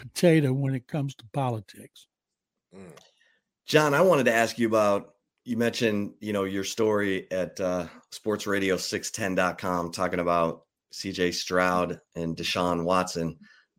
potato 0.00 0.52
when 0.52 0.74
it 0.74 0.88
comes 0.88 1.14
to 1.14 1.24
politics. 1.32 2.06
Mm. 2.74 2.92
John, 3.66 3.94
I 3.94 4.00
wanted 4.00 4.24
to 4.24 4.34
ask 4.34 4.58
you 4.58 4.66
about 4.66 5.14
you 5.44 5.56
mentioned, 5.56 6.14
you 6.20 6.32
know, 6.32 6.44
your 6.44 6.64
story 6.64 7.30
at 7.30 7.60
uh, 7.60 7.86
sportsradio610.com 8.12 9.92
talking 9.92 10.20
about 10.20 10.62
CJ 10.92 11.34
Stroud 11.34 12.00
and 12.16 12.36
Deshaun 12.36 12.84
Watson. 12.84 13.36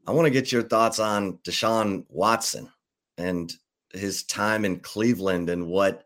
I 0.07 0.11
want 0.11 0.25
to 0.27 0.31
get 0.31 0.51
your 0.51 0.63
thoughts 0.63 0.99
on 0.99 1.39
Deshaun 1.43 2.05
Watson 2.09 2.69
and 3.17 3.51
his 3.93 4.23
time 4.23 4.63
in 4.63 4.79
Cleveland 4.79 5.49
and 5.49 5.67
what 5.67 6.03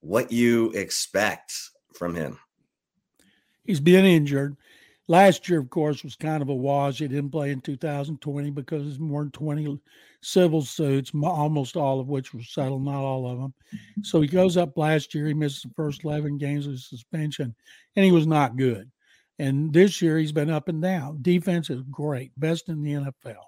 what 0.00 0.30
you 0.30 0.70
expect 0.70 1.52
from 1.94 2.14
him. 2.14 2.38
He's 3.64 3.80
been 3.80 4.04
injured. 4.04 4.56
Last 5.10 5.48
year, 5.48 5.58
of 5.58 5.70
course, 5.70 6.04
was 6.04 6.16
kind 6.16 6.42
of 6.42 6.50
a 6.50 6.54
wash. 6.54 6.98
He 6.98 7.08
didn't 7.08 7.30
play 7.30 7.50
in 7.50 7.62
2020 7.62 8.50
because 8.50 8.84
there's 8.84 8.98
more 8.98 9.22
than 9.22 9.30
20 9.30 9.80
civil 10.20 10.60
suits, 10.60 11.12
almost 11.22 11.76
all 11.76 11.98
of 11.98 12.08
which 12.08 12.34
were 12.34 12.42
settled, 12.42 12.84
not 12.84 13.02
all 13.02 13.26
of 13.26 13.38
them. 13.38 13.54
So 14.02 14.20
he 14.20 14.28
goes 14.28 14.58
up 14.58 14.76
last 14.76 15.14
year. 15.14 15.26
He 15.26 15.34
missed 15.34 15.62
the 15.62 15.70
first 15.74 16.04
11 16.04 16.36
games 16.36 16.66
of 16.66 16.78
suspension, 16.78 17.54
and 17.96 18.04
he 18.04 18.12
was 18.12 18.26
not 18.26 18.56
good. 18.56 18.90
And 19.38 19.72
this 19.72 20.02
year, 20.02 20.18
he's 20.18 20.32
been 20.32 20.50
up 20.50 20.68
and 20.68 20.82
down. 20.82 21.20
Defense 21.22 21.70
is 21.70 21.82
great, 21.90 22.32
best 22.36 22.68
in 22.68 22.82
the 22.82 22.92
NFL. 22.92 23.44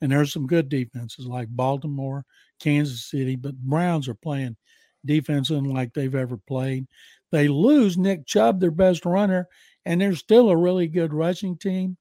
And 0.00 0.12
there's 0.12 0.32
some 0.32 0.46
good 0.46 0.68
defenses 0.68 1.26
like 1.26 1.48
Baltimore, 1.48 2.24
Kansas 2.60 3.10
City, 3.10 3.36
but 3.36 3.56
Browns 3.56 4.08
are 4.08 4.14
playing 4.14 4.56
defense 5.04 5.50
unlike 5.50 5.92
they've 5.92 6.14
ever 6.14 6.36
played. 6.36 6.86
They 7.32 7.48
lose 7.48 7.96
Nick 7.96 8.26
Chubb, 8.26 8.60
their 8.60 8.70
best 8.70 9.06
runner, 9.06 9.48
and 9.84 10.00
they're 10.00 10.14
still 10.14 10.50
a 10.50 10.56
really 10.56 10.86
good 10.86 11.12
rushing 11.12 11.56
team. 11.56 11.96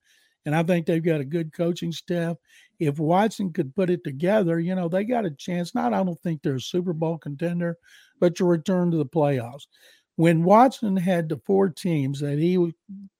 And 0.45 0.55
I 0.55 0.63
think 0.63 0.85
they've 0.85 1.03
got 1.03 1.21
a 1.21 1.25
good 1.25 1.53
coaching 1.53 1.91
staff. 1.91 2.37
If 2.79 2.97
Watson 2.97 3.51
could 3.51 3.75
put 3.75 3.89
it 3.89 4.03
together, 4.03 4.59
you 4.59 4.73
know, 4.73 4.87
they 4.87 5.03
got 5.03 5.25
a 5.25 5.31
chance. 5.31 5.75
Not, 5.75 5.93
I 5.93 6.03
don't 6.03 6.19
think 6.21 6.41
they're 6.41 6.55
a 6.55 6.61
Super 6.61 6.93
Bowl 6.93 7.17
contender, 7.17 7.77
but 8.19 8.35
to 8.35 8.45
return 8.45 8.89
to 8.91 8.97
the 8.97 9.05
playoffs. 9.05 9.67
When 10.15 10.43
Watson 10.43 10.95
had 10.97 11.29
the 11.29 11.39
four 11.45 11.69
teams 11.69 12.19
that 12.19 12.39
he 12.39 12.73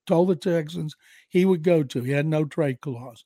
told 0.07 0.29
the 0.29 0.35
Texans 0.35 0.95
he 1.29 1.45
would 1.45 1.63
go 1.63 1.83
to, 1.83 2.03
he 2.03 2.11
had 2.11 2.25
no 2.25 2.45
trade 2.45 2.81
clause. 2.81 3.25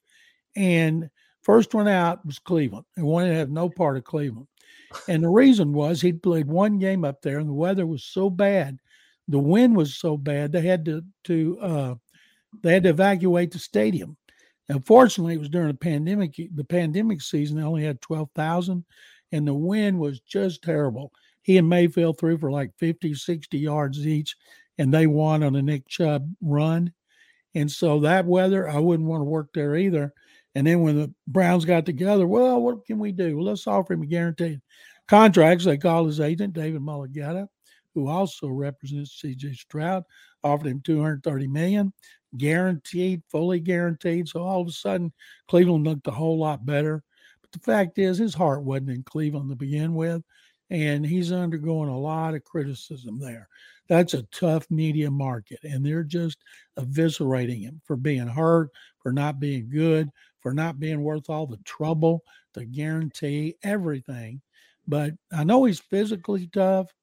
And 0.56 1.10
first 1.42 1.74
one 1.74 1.88
out 1.88 2.26
was 2.26 2.40
Cleveland. 2.40 2.86
He 2.96 3.02
wanted 3.02 3.30
to 3.30 3.36
have 3.36 3.50
no 3.50 3.70
part 3.70 3.98
of 3.98 4.04
Cleveland. 4.04 4.48
And 5.08 5.24
the 5.24 5.30
reason 5.30 5.74
was 5.74 6.02
he'd 6.02 6.22
played 6.22 6.48
one 6.48 6.78
game 6.78 7.04
up 7.04 7.22
there 7.22 7.40
and 7.40 7.50
the 7.50 7.54
weather 7.54 7.86
was 7.86 8.04
so 8.04 8.30
bad 8.30 8.80
the 9.28 9.40
wind 9.40 9.76
was 9.76 9.96
so 9.98 10.18
bad 10.18 10.52
they 10.52 10.62
had 10.62 10.86
to 10.86 11.04
to 11.26 11.60
uh, 11.60 11.96
they 12.62 12.74
had 12.74 12.84
to 12.84 12.90
evacuate 12.90 13.52
the 13.52 13.60
stadium. 13.60 14.18
Unfortunately, 14.70 15.34
it 15.34 15.40
was 15.40 15.50
during 15.50 15.68
the 15.68 15.74
pandemic. 15.74 16.36
The 16.36 16.64
pandemic 16.64 17.22
season, 17.22 17.58
they 17.58 17.64
only 17.64 17.84
had 17.84 18.02
twelve 18.02 18.30
thousand, 18.36 18.86
and 19.32 19.48
the 19.48 19.54
wind 19.54 20.00
was 20.00 20.20
just 20.22 20.64
terrible. 20.64 21.12
He 21.44 21.58
and 21.58 21.68
Mayfield 21.68 22.18
threw 22.18 22.38
for 22.38 22.50
like 22.50 22.72
50, 22.80 23.14
60 23.14 23.58
yards 23.58 24.08
each, 24.08 24.36
and 24.78 24.94
they 24.94 25.08
won 25.08 25.44
on 25.44 25.56
a 25.56 25.62
Nick 25.62 25.88
Chubb 25.88 26.34
run. 26.42 26.94
And 27.54 27.70
so 27.70 28.00
that 28.00 28.26
weather, 28.26 28.68
I 28.68 28.80
wouldn't 28.80 29.08
want 29.08 29.22
to 29.22 29.26
work 29.26 29.50
there 29.54 29.76
either. 29.76 30.14
And 30.56 30.66
then 30.66 30.82
when 30.82 30.98
the 30.98 31.14
Browns 31.28 31.66
got 31.66 31.86
together, 31.86 32.28
well, 32.28 32.62
what 32.62 32.86
can 32.86 33.00
we 33.00 33.12
do? 33.12 33.36
Well, 33.36 33.46
let's 33.46 33.68
offer 33.68 33.94
him 33.94 34.04
a 34.04 34.06
guaranteed 34.06 34.62
contract. 35.08 35.62
So 35.62 35.70
they 35.70 35.78
called 35.78 36.08
his 36.08 36.20
agent, 36.20 36.54
David 36.54 36.82
Mulugheta, 36.82 37.48
who 37.94 38.08
also 38.08 38.48
represents 38.48 39.22
CJ 39.22 39.56
Stroud, 39.56 40.04
offered 40.44 40.68
him 40.68 40.82
230 40.82 41.48
million, 41.48 41.94
guaranteed, 42.38 43.22
fully 43.30 43.60
guaranteed. 43.60 44.28
So 44.28 44.42
all 44.42 44.62
of 44.62 44.68
a 44.68 44.72
sudden, 44.72 45.12
Cleveland 45.48 45.86
looked 45.86 46.08
a 46.08 46.12
whole 46.12 46.38
lot 46.38 46.66
better. 46.66 47.04
But 47.42 47.52
the 47.52 47.60
fact 47.60 47.98
is, 48.00 48.18
his 48.18 48.34
heart 48.34 48.64
wasn't 48.64 48.90
in 48.90 49.04
Cleveland 49.04 49.50
to 49.50 49.56
begin 49.56 49.94
with, 49.94 50.24
and 50.70 51.06
he's 51.06 51.32
undergoing 51.32 51.90
a 51.90 52.00
lot 52.00 52.34
of 52.34 52.44
criticism 52.44 53.20
there. 53.20 53.48
That's 53.90 54.14
a 54.14 54.24
tough 54.24 54.70
media 54.72 55.12
market, 55.12 55.60
and 55.64 55.86
they're 55.86 56.04
just 56.04 56.40
eviscerating 56.80 57.62
him 57.62 57.82
for 57.86 57.96
being 57.96 58.28
hurt, 58.28 58.70
for 59.00 59.12
not 59.12 59.40
being 59.40 59.70
good, 59.70 60.10
for 60.40 60.54
not 60.54 60.80
being 60.80 61.04
worth 61.04 61.30
all 61.30 61.46
the 61.46 61.60
trouble, 61.66 62.24
the 62.54 62.66
guarantee, 62.66 63.56
everything. 63.64 64.42
But 64.88 65.14
I 65.32 65.44
know 65.44 65.66
he's 65.66 65.80
physically 65.80 66.48
tough. 66.48 66.94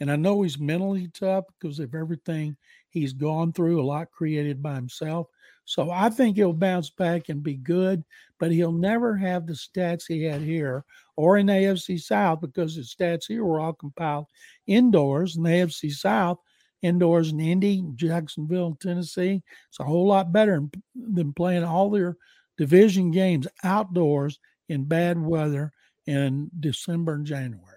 And 0.00 0.10
I 0.10 0.16
know 0.16 0.42
he's 0.42 0.58
mentally 0.58 1.08
tough 1.08 1.44
because 1.58 1.78
of 1.78 1.94
everything 1.94 2.56
he's 2.90 3.12
gone 3.12 3.52
through, 3.52 3.80
a 3.80 3.84
lot 3.84 4.10
created 4.10 4.62
by 4.62 4.74
himself. 4.74 5.28
So 5.64 5.90
I 5.90 6.10
think 6.10 6.36
he'll 6.36 6.52
bounce 6.52 6.90
back 6.90 7.28
and 7.28 7.42
be 7.42 7.56
good, 7.56 8.04
but 8.38 8.52
he'll 8.52 8.72
never 8.72 9.16
have 9.16 9.46
the 9.46 9.54
stats 9.54 10.04
he 10.06 10.24
had 10.24 10.42
here 10.42 10.84
or 11.16 11.38
in 11.38 11.46
AFC 11.46 12.00
South 12.00 12.40
because 12.40 12.74
his 12.74 12.94
stats 12.94 13.24
here 13.28 13.44
were 13.44 13.60
all 13.60 13.72
compiled 13.72 14.26
indoors. 14.66 15.36
In 15.36 15.42
the 15.42 15.50
AFC 15.50 15.90
South, 15.92 16.38
indoors 16.82 17.32
in 17.32 17.40
Indy, 17.40 17.84
Jacksonville, 17.94 18.76
Tennessee, 18.80 19.42
it's 19.68 19.80
a 19.80 19.84
whole 19.84 20.06
lot 20.06 20.32
better 20.32 20.62
than 20.94 21.32
playing 21.32 21.64
all 21.64 21.88
their 21.88 22.16
division 22.58 23.10
games 23.10 23.48
outdoors 23.62 24.38
in 24.68 24.84
bad 24.84 25.18
weather 25.18 25.72
in 26.06 26.50
December 26.60 27.14
and 27.14 27.26
January. 27.26 27.73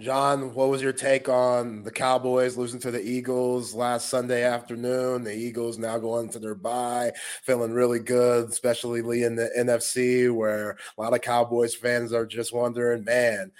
John, 0.00 0.54
what 0.54 0.70
was 0.70 0.80
your 0.80 0.92
take 0.92 1.28
on 1.28 1.82
the 1.82 1.90
Cowboys 1.90 2.56
losing 2.56 2.80
to 2.80 2.90
the 2.90 3.02
Eagles 3.02 3.74
last 3.74 4.08
Sunday 4.08 4.42
afternoon? 4.42 5.22
The 5.22 5.36
Eagles 5.36 5.78
now 5.78 5.98
going 5.98 6.30
to 6.30 6.38
their 6.38 6.54
bye, 6.54 7.12
feeling 7.42 7.72
really 7.72 7.98
good, 7.98 8.48
especially 8.48 9.22
in 9.22 9.36
the 9.36 9.50
NFC, 9.56 10.34
where 10.34 10.78
a 10.96 11.00
lot 11.00 11.12
of 11.12 11.20
Cowboys 11.20 11.74
fans 11.74 12.12
are 12.12 12.26
just 12.26 12.54
wondering, 12.54 13.04
man, 13.04 13.52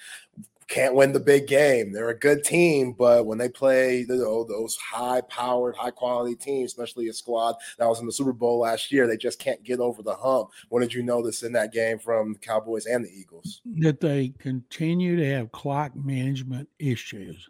can't 0.69 0.95
win 0.95 1.13
the 1.13 1.21
big 1.21 1.47
game. 1.47 1.93
They're 1.93 2.11
a 2.11 2.19
good 2.19 2.45
team, 2.45 2.93
but 2.93 3.27
when 3.27 3.39
they 3.39 3.49
play 3.49 4.01
you 4.01 4.07
oh, 4.11 4.17
know, 4.17 4.45
those 4.45 4.77
high 4.77 5.21
powered, 5.23 5.77
high 5.77 5.91
quality 5.91 6.35
teams, 6.35 6.71
especially 6.71 7.09
a 7.09 7.13
squad 7.13 7.57
that 7.79 7.89
was 7.89 8.01
in 8.01 8.07
the 8.07 8.13
Super 8.13 8.33
Bowl 8.33 8.61
last 8.61 8.93
year, 8.93 9.07
they 9.07 9.17
just 9.17 9.39
can't 9.39 9.63
get 9.63 9.81
over 9.81 10.03
the 10.03 10.15
hump. 10.15 10.51
What 10.69 10.81
did 10.81 10.95
you 10.95 11.03
notice 11.03 11.43
in 11.43 11.53
that 11.53 11.73
game 11.73 11.99
from 11.99 12.33
the 12.33 12.39
Cowboys 12.39 12.87
and 12.87 13.05
the 13.05 13.11
Eagles? 13.11 13.61
That 13.79 14.01
they 14.01 14.33
continue 14.39 15.17
to 15.17 15.35
have 15.35 15.53
clock 15.53 15.95
management 15.95 16.69
issues. 16.79 17.49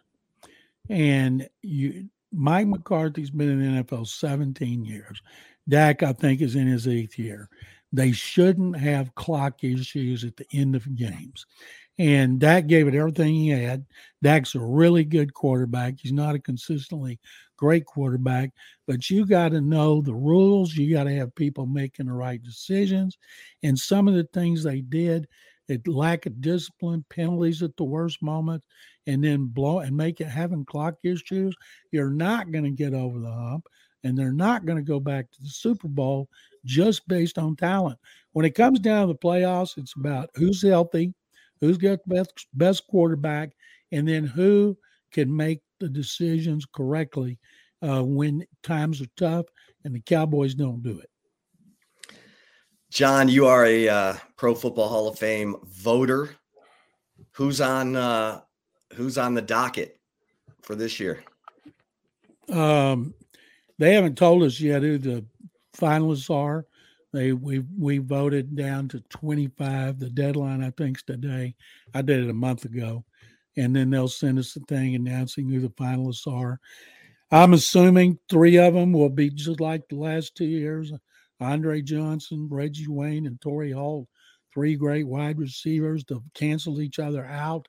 And 0.89 1.47
you 1.61 2.09
Mike 2.33 2.67
McCarthy's 2.67 3.29
been 3.29 3.49
in 3.49 3.75
the 3.75 3.83
NFL 3.83 4.07
17 4.07 4.83
years. 4.83 5.21
Dak, 5.69 6.03
I 6.03 6.13
think, 6.13 6.41
is 6.41 6.55
in 6.55 6.67
his 6.67 6.87
eighth 6.87 7.17
year. 7.17 7.47
They 7.91 8.11
shouldn't 8.11 8.75
have 8.75 9.13
clock 9.13 9.63
issues 9.63 10.23
at 10.23 10.35
the 10.35 10.47
end 10.51 10.75
of 10.75 10.95
games. 10.95 11.45
And 11.99 12.39
Dak 12.39 12.67
gave 12.67 12.87
it 12.87 12.95
everything 12.95 13.35
he 13.35 13.49
had. 13.49 13.85
Dak's 14.23 14.55
a 14.55 14.59
really 14.59 15.03
good 15.03 15.33
quarterback. 15.33 15.95
He's 15.99 16.11
not 16.11 16.33
a 16.33 16.39
consistently 16.39 17.19
great 17.55 17.85
quarterback, 17.85 18.51
but 18.87 19.09
you 19.09 19.25
got 19.25 19.49
to 19.49 19.61
know 19.61 20.01
the 20.01 20.13
rules. 20.13 20.75
You 20.75 20.93
got 20.93 21.03
to 21.03 21.15
have 21.15 21.35
people 21.35 21.65
making 21.65 22.07
the 22.07 22.13
right 22.13 22.41
decisions. 22.41 23.17
And 23.61 23.77
some 23.77 24.07
of 24.07 24.15
the 24.15 24.27
things 24.33 24.63
they 24.63 24.81
did, 24.81 25.27
it 25.67 25.87
lack 25.87 26.25
of 26.25 26.41
discipline, 26.41 27.05
penalties 27.09 27.61
at 27.61 27.77
the 27.77 27.83
worst 27.83 28.21
moment, 28.21 28.63
and 29.05 29.23
then 29.23 29.45
blow 29.45 29.79
and 29.79 29.95
make 29.95 30.19
it 30.19 30.27
having 30.27 30.65
clock 30.65 30.95
issues. 31.03 31.55
You're 31.91 32.09
not 32.09 32.51
going 32.51 32.65
to 32.65 32.71
get 32.71 32.93
over 32.93 33.19
the 33.19 33.31
hump, 33.31 33.67
and 34.03 34.17
they're 34.17 34.33
not 34.33 34.65
going 34.65 34.77
to 34.77 34.83
go 34.83 34.99
back 34.99 35.31
to 35.31 35.41
the 35.41 35.49
Super 35.49 35.87
Bowl 35.87 36.27
just 36.65 37.07
based 37.07 37.37
on 37.37 37.55
talent. 37.55 37.99
When 38.31 38.45
it 38.45 38.55
comes 38.55 38.79
down 38.79 39.07
to 39.07 39.13
the 39.13 39.19
playoffs, 39.19 39.77
it's 39.77 39.93
about 39.95 40.29
who's 40.35 40.61
healthy 40.61 41.13
who's 41.63 41.77
got 41.77 41.99
the 42.05 42.15
best, 42.15 42.47
best 42.53 42.87
quarterback, 42.87 43.51
and 43.91 44.05
then 44.07 44.25
who 44.25 44.77
can 45.11 45.33
make 45.33 45.61
the 45.79 45.87
decisions 45.87 46.65
correctly 46.65 47.39
uh, 47.81 48.03
when 48.03 48.45
times 48.63 49.01
are 49.01 49.07
tough 49.15 49.45
and 49.85 49.95
the 49.95 50.01
Cowboys 50.01 50.55
don't 50.55 50.83
do 50.83 50.99
it. 50.99 51.09
John, 52.91 53.29
you 53.29 53.47
are 53.47 53.65
a 53.65 53.87
uh, 53.87 54.13
Pro 54.35 54.53
Football 54.53 54.89
Hall 54.89 55.07
of 55.07 55.17
Fame 55.17 55.55
voter. 55.63 56.35
Who's 57.31 57.61
on 57.61 57.95
uh, 57.95 58.41
Who's 58.93 59.17
on 59.17 59.33
the 59.33 59.41
docket 59.41 59.99
for 60.61 60.75
this 60.75 60.99
year? 60.99 61.23
Um, 62.49 63.13
they 63.79 63.93
haven't 63.93 64.17
told 64.17 64.43
us 64.43 64.59
yet 64.59 64.81
who 64.83 64.97
the 64.97 65.25
finalists 65.75 66.29
are. 66.29 66.65
They 67.13 67.31
we 67.31 67.59
we 67.77 67.99
voted 67.99 68.55
down 68.55 68.89
to 68.89 68.99
25. 68.99 69.99
The 69.99 70.09
deadline 70.09 70.63
I 70.63 70.71
think 70.71 70.97
is 70.97 71.03
today. 71.03 71.55
I 71.93 72.01
did 72.01 72.23
it 72.23 72.29
a 72.29 72.33
month 72.33 72.65
ago, 72.65 73.05
and 73.55 73.75
then 73.75 73.91
they'll 73.91 74.07
send 74.07 74.39
us 74.39 74.55
a 74.55 74.59
thing 74.61 74.95
announcing 74.95 75.47
who 75.47 75.59
the 75.61 75.69
finalists 75.69 76.27
are. 76.27 76.59
I'm 77.31 77.53
assuming 77.53 78.17
three 78.29 78.57
of 78.57 78.73
them 78.73 78.93
will 78.93 79.09
be 79.09 79.29
just 79.29 79.59
like 79.61 79.87
the 79.87 79.95
last 79.95 80.35
two 80.35 80.45
years: 80.45 80.91
Andre 81.39 81.83
Johnson, 81.83 82.47
Reggie 82.49 82.87
Wayne, 82.87 83.27
and 83.27 83.39
Torry 83.39 83.71
Holt. 83.71 84.07
Three 84.51 84.75
great 84.75 85.07
wide 85.07 85.39
receivers 85.39 86.03
to 86.05 86.23
cancel 86.33 86.81
each 86.81 86.99
other 86.99 87.25
out, 87.25 87.67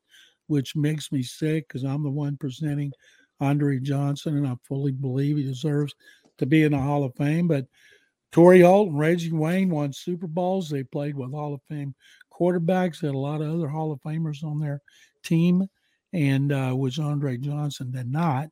which 0.48 0.76
makes 0.76 1.12
me 1.12 1.22
sick 1.22 1.68
because 1.68 1.84
I'm 1.84 2.02
the 2.02 2.10
one 2.10 2.36
presenting 2.38 2.92
Andre 3.40 3.78
Johnson, 3.78 4.36
and 4.38 4.46
I 4.46 4.54
fully 4.66 4.92
believe 4.92 5.36
he 5.36 5.42
deserves 5.44 5.94
to 6.38 6.46
be 6.46 6.62
in 6.62 6.72
the 6.72 6.78
Hall 6.78 7.04
of 7.04 7.14
Fame. 7.16 7.48
But 7.48 7.66
Torry 8.34 8.62
Holt 8.62 8.88
and 8.88 8.98
Reggie 8.98 9.30
Wayne 9.30 9.70
won 9.70 9.92
Super 9.92 10.26
Bowls. 10.26 10.68
They 10.68 10.82
played 10.82 11.16
with 11.16 11.30
Hall 11.30 11.54
of 11.54 11.60
Fame 11.68 11.94
quarterbacks. 12.32 13.00
Had 13.00 13.14
a 13.14 13.18
lot 13.18 13.40
of 13.40 13.48
other 13.48 13.68
Hall 13.68 13.92
of 13.92 14.00
Famers 14.00 14.42
on 14.42 14.58
their 14.58 14.82
team, 15.22 15.68
and 16.12 16.50
uh, 16.50 16.72
which 16.72 16.98
Andre 16.98 17.36
Johnson 17.36 17.92
did 17.92 18.10
not. 18.10 18.48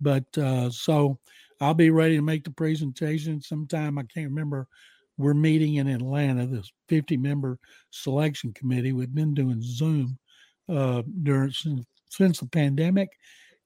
But 0.00 0.24
uh, 0.36 0.70
so 0.70 1.20
I'll 1.60 1.74
be 1.74 1.90
ready 1.90 2.16
to 2.16 2.22
make 2.22 2.42
the 2.42 2.50
presentation 2.50 3.40
sometime. 3.40 3.98
I 3.98 4.02
can't 4.12 4.30
remember. 4.30 4.66
We're 5.16 5.34
meeting 5.34 5.76
in 5.76 5.86
Atlanta, 5.86 6.48
this 6.48 6.72
50 6.88 7.16
member 7.16 7.60
selection 7.90 8.52
committee. 8.52 8.92
We've 8.92 9.14
been 9.14 9.32
doing 9.32 9.62
Zoom 9.62 10.18
uh, 10.68 11.02
during 11.22 11.52
since, 11.52 11.86
since 12.08 12.40
the 12.40 12.48
pandemic. 12.48 13.10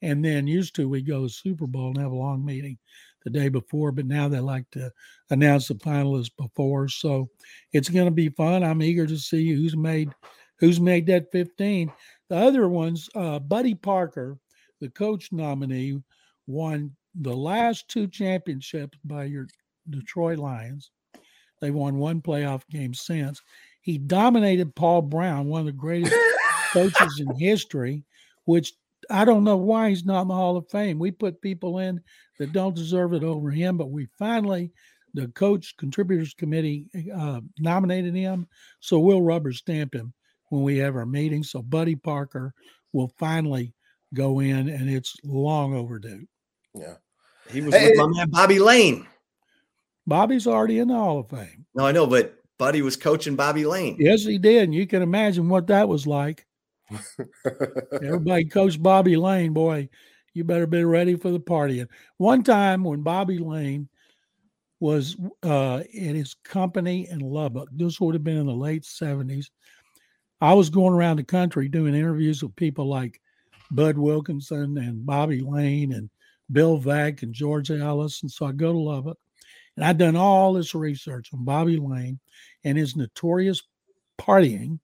And 0.03 0.23
then 0.23 0.47
used 0.47 0.75
to 0.75 0.91
we 0.91 1.01
go 1.01 1.23
to 1.23 1.29
Super 1.31 1.67
Bowl 1.67 1.89
and 1.89 1.97
have 1.97 2.13
a 2.13 2.15
long 2.15 2.45
meeting 2.45 2.77
the 3.25 3.31
day 3.31 3.49
before, 3.49 3.91
but 3.91 4.07
now 4.07 4.29
they 4.29 4.39
like 4.39 4.71
to 4.71 4.91
announce 5.31 5.69
the 5.69 5.75
finalists 5.75 6.31
before. 6.37 6.89
So 6.89 7.29
it's 7.73 7.89
going 7.89 8.07
to 8.07 8.13
be 8.13 8.29
fun. 8.29 8.63
I'm 8.63 8.83
eager 8.83 9.07
to 9.07 9.19
see 9.19 9.53
who's 9.53 9.77
made 9.77 10.11
who's 10.61 10.81
made 10.81 11.07
that 11.07 11.33
15. 11.33 11.93
The 12.29 12.37
other 12.37 12.69
ones, 12.69 13.09
uh, 13.15 13.39
Buddy 13.39 13.75
Parker, 13.75 14.39
the 14.81 14.89
coach 14.89 15.33
nominee, 15.33 16.01
won 16.47 16.95
the 17.15 17.35
last 17.35 17.89
two 17.89 18.07
championships 18.07 18.99
by 19.05 19.25
your 19.25 19.47
Detroit 19.91 20.39
Lions. 20.39 20.91
They 21.61 21.71
won 21.71 21.97
one 21.97 22.21
playoff 22.21 22.63
game 22.69 22.95
since. 22.95 23.41
He 23.81 23.99
dominated 23.99 24.75
Paul 24.75 25.03
Brown, 25.03 25.49
one 25.49 25.61
of 25.61 25.67
the 25.67 25.73
greatest 25.73 26.15
coaches 26.73 27.21
in 27.21 27.35
history, 27.37 28.05
which 28.45 28.73
I 29.11 29.25
don't 29.25 29.45
know 29.45 29.57
why 29.57 29.91
he's 29.91 30.05
not 30.05 30.23
in 30.23 30.29
the 30.29 30.35
Hall 30.35 30.57
of 30.57 30.69
Fame. 30.71 30.99
We 30.99 31.11
put 31.11 31.43
people 31.43 31.79
in 31.79 32.01
that 32.39 32.53
don't 32.53 32.75
deserve 32.75 33.13
it 33.13 33.23
over 33.23 33.51
him, 33.51 33.77
but 33.77 33.91
we 33.91 34.07
finally, 34.19 34.73
the 35.15 35.29
coach 35.29 35.77
contributors 35.77 36.35
committee 36.35 36.87
uh, 37.15 37.41
nominated 37.59 38.15
him, 38.15 38.47
so 38.81 38.99
we'll 38.99 39.23
rubber 39.23 39.53
stamp 39.53 39.95
him 39.95 40.13
when 40.51 40.63
we 40.63 40.79
have 40.79 40.97
our 40.97 41.07
meeting. 41.07 41.43
So 41.43 41.63
Buddy 41.63 41.95
Parker 41.95 42.53
will 42.93 43.13
finally 43.19 43.75
go 44.13 44.41
in, 44.41 44.69
and 44.69 44.91
it's 44.91 45.17
long 45.25 45.75
overdue. 45.75 46.27
Yeah, 46.75 46.95
he 47.51 47.61
was 47.61 47.75
hey, 47.75 47.91
with 47.91 47.99
my 47.99 48.07
man 48.09 48.31
Bobby 48.31 48.59
Layne. 48.59 49.07
Bobby's 50.07 50.47
already 50.47 50.79
in 50.79 50.89
the 50.89 50.95
Hall 50.95 51.21
of 51.21 51.31
Fame. 51.31 51.65
No, 51.75 51.87
I 51.87 51.93
know, 51.93 52.07
but 52.07 52.37
Buddy 52.59 52.83
was 52.83 52.97
coaching 52.97 53.37
Bobby 53.37 53.65
Layne. 53.65 53.97
Yes, 53.99 54.23
he 54.25 54.39
did. 54.39 54.65
And 54.65 54.75
you 54.75 54.87
can 54.87 55.03
imagine 55.03 55.49
what 55.49 55.67
that 55.69 55.89
was 55.89 56.07
like. 56.07 56.47
Everybody 58.03 58.45
coached 58.45 58.83
Bobby 58.83 59.17
Layne, 59.17 59.53
boy, 59.53 59.89
you 60.35 60.45
better 60.45 60.67
be 60.67 60.85
ready 60.85 61.17
for 61.17 61.31
the 61.31 61.41
partying. 61.41 61.89
One 62.19 62.43
time 62.43 62.85
when 62.85 63.03
Bobby 63.03 63.39
Layne 63.39 63.89
was 64.81 65.17
uh, 65.43 65.83
in 65.93 66.15
his 66.15 66.35
company 66.45 67.09
in 67.09 67.21
Lubbock, 67.21 67.69
this 67.73 68.01
would 68.01 68.15
have 68.15 68.25
been 68.25 68.37
in 68.37 68.47
the 68.47 68.53
late 68.53 68.83
70s. 68.83 69.47
I 70.41 70.53
was 70.53 70.69
going 70.69 70.93
around 70.93 71.17
the 71.17 71.25
country 71.25 71.69
doing 71.69 71.95
interviews 71.95 72.43
with 72.43 72.57
people 72.57 72.87
like 72.87 73.21
Bud 73.71 73.97
Wilkinson 73.97 74.77
and 74.77 75.07
Bobby 75.07 75.41
Layne 75.41 75.93
and 75.93 76.11
Bill 76.53 76.79
Veeck 76.79 77.23
and 77.23 77.33
George 77.33 77.71
Ellis. 77.71 78.23
And 78.23 78.31
so 78.31 78.47
I 78.47 78.53
go 78.53 78.73
to 78.73 78.79
Lubbock 78.79 79.19
and 79.77 79.85
I'd 79.85 79.99
done 79.99 80.17
all 80.17 80.53
this 80.53 80.75
research 80.75 81.31
on 81.33 81.45
Bobby 81.45 81.77
Layne 81.77 82.19
and 82.65 82.77
his 82.77 82.97
notorious 82.97 83.63
partying 84.21 84.81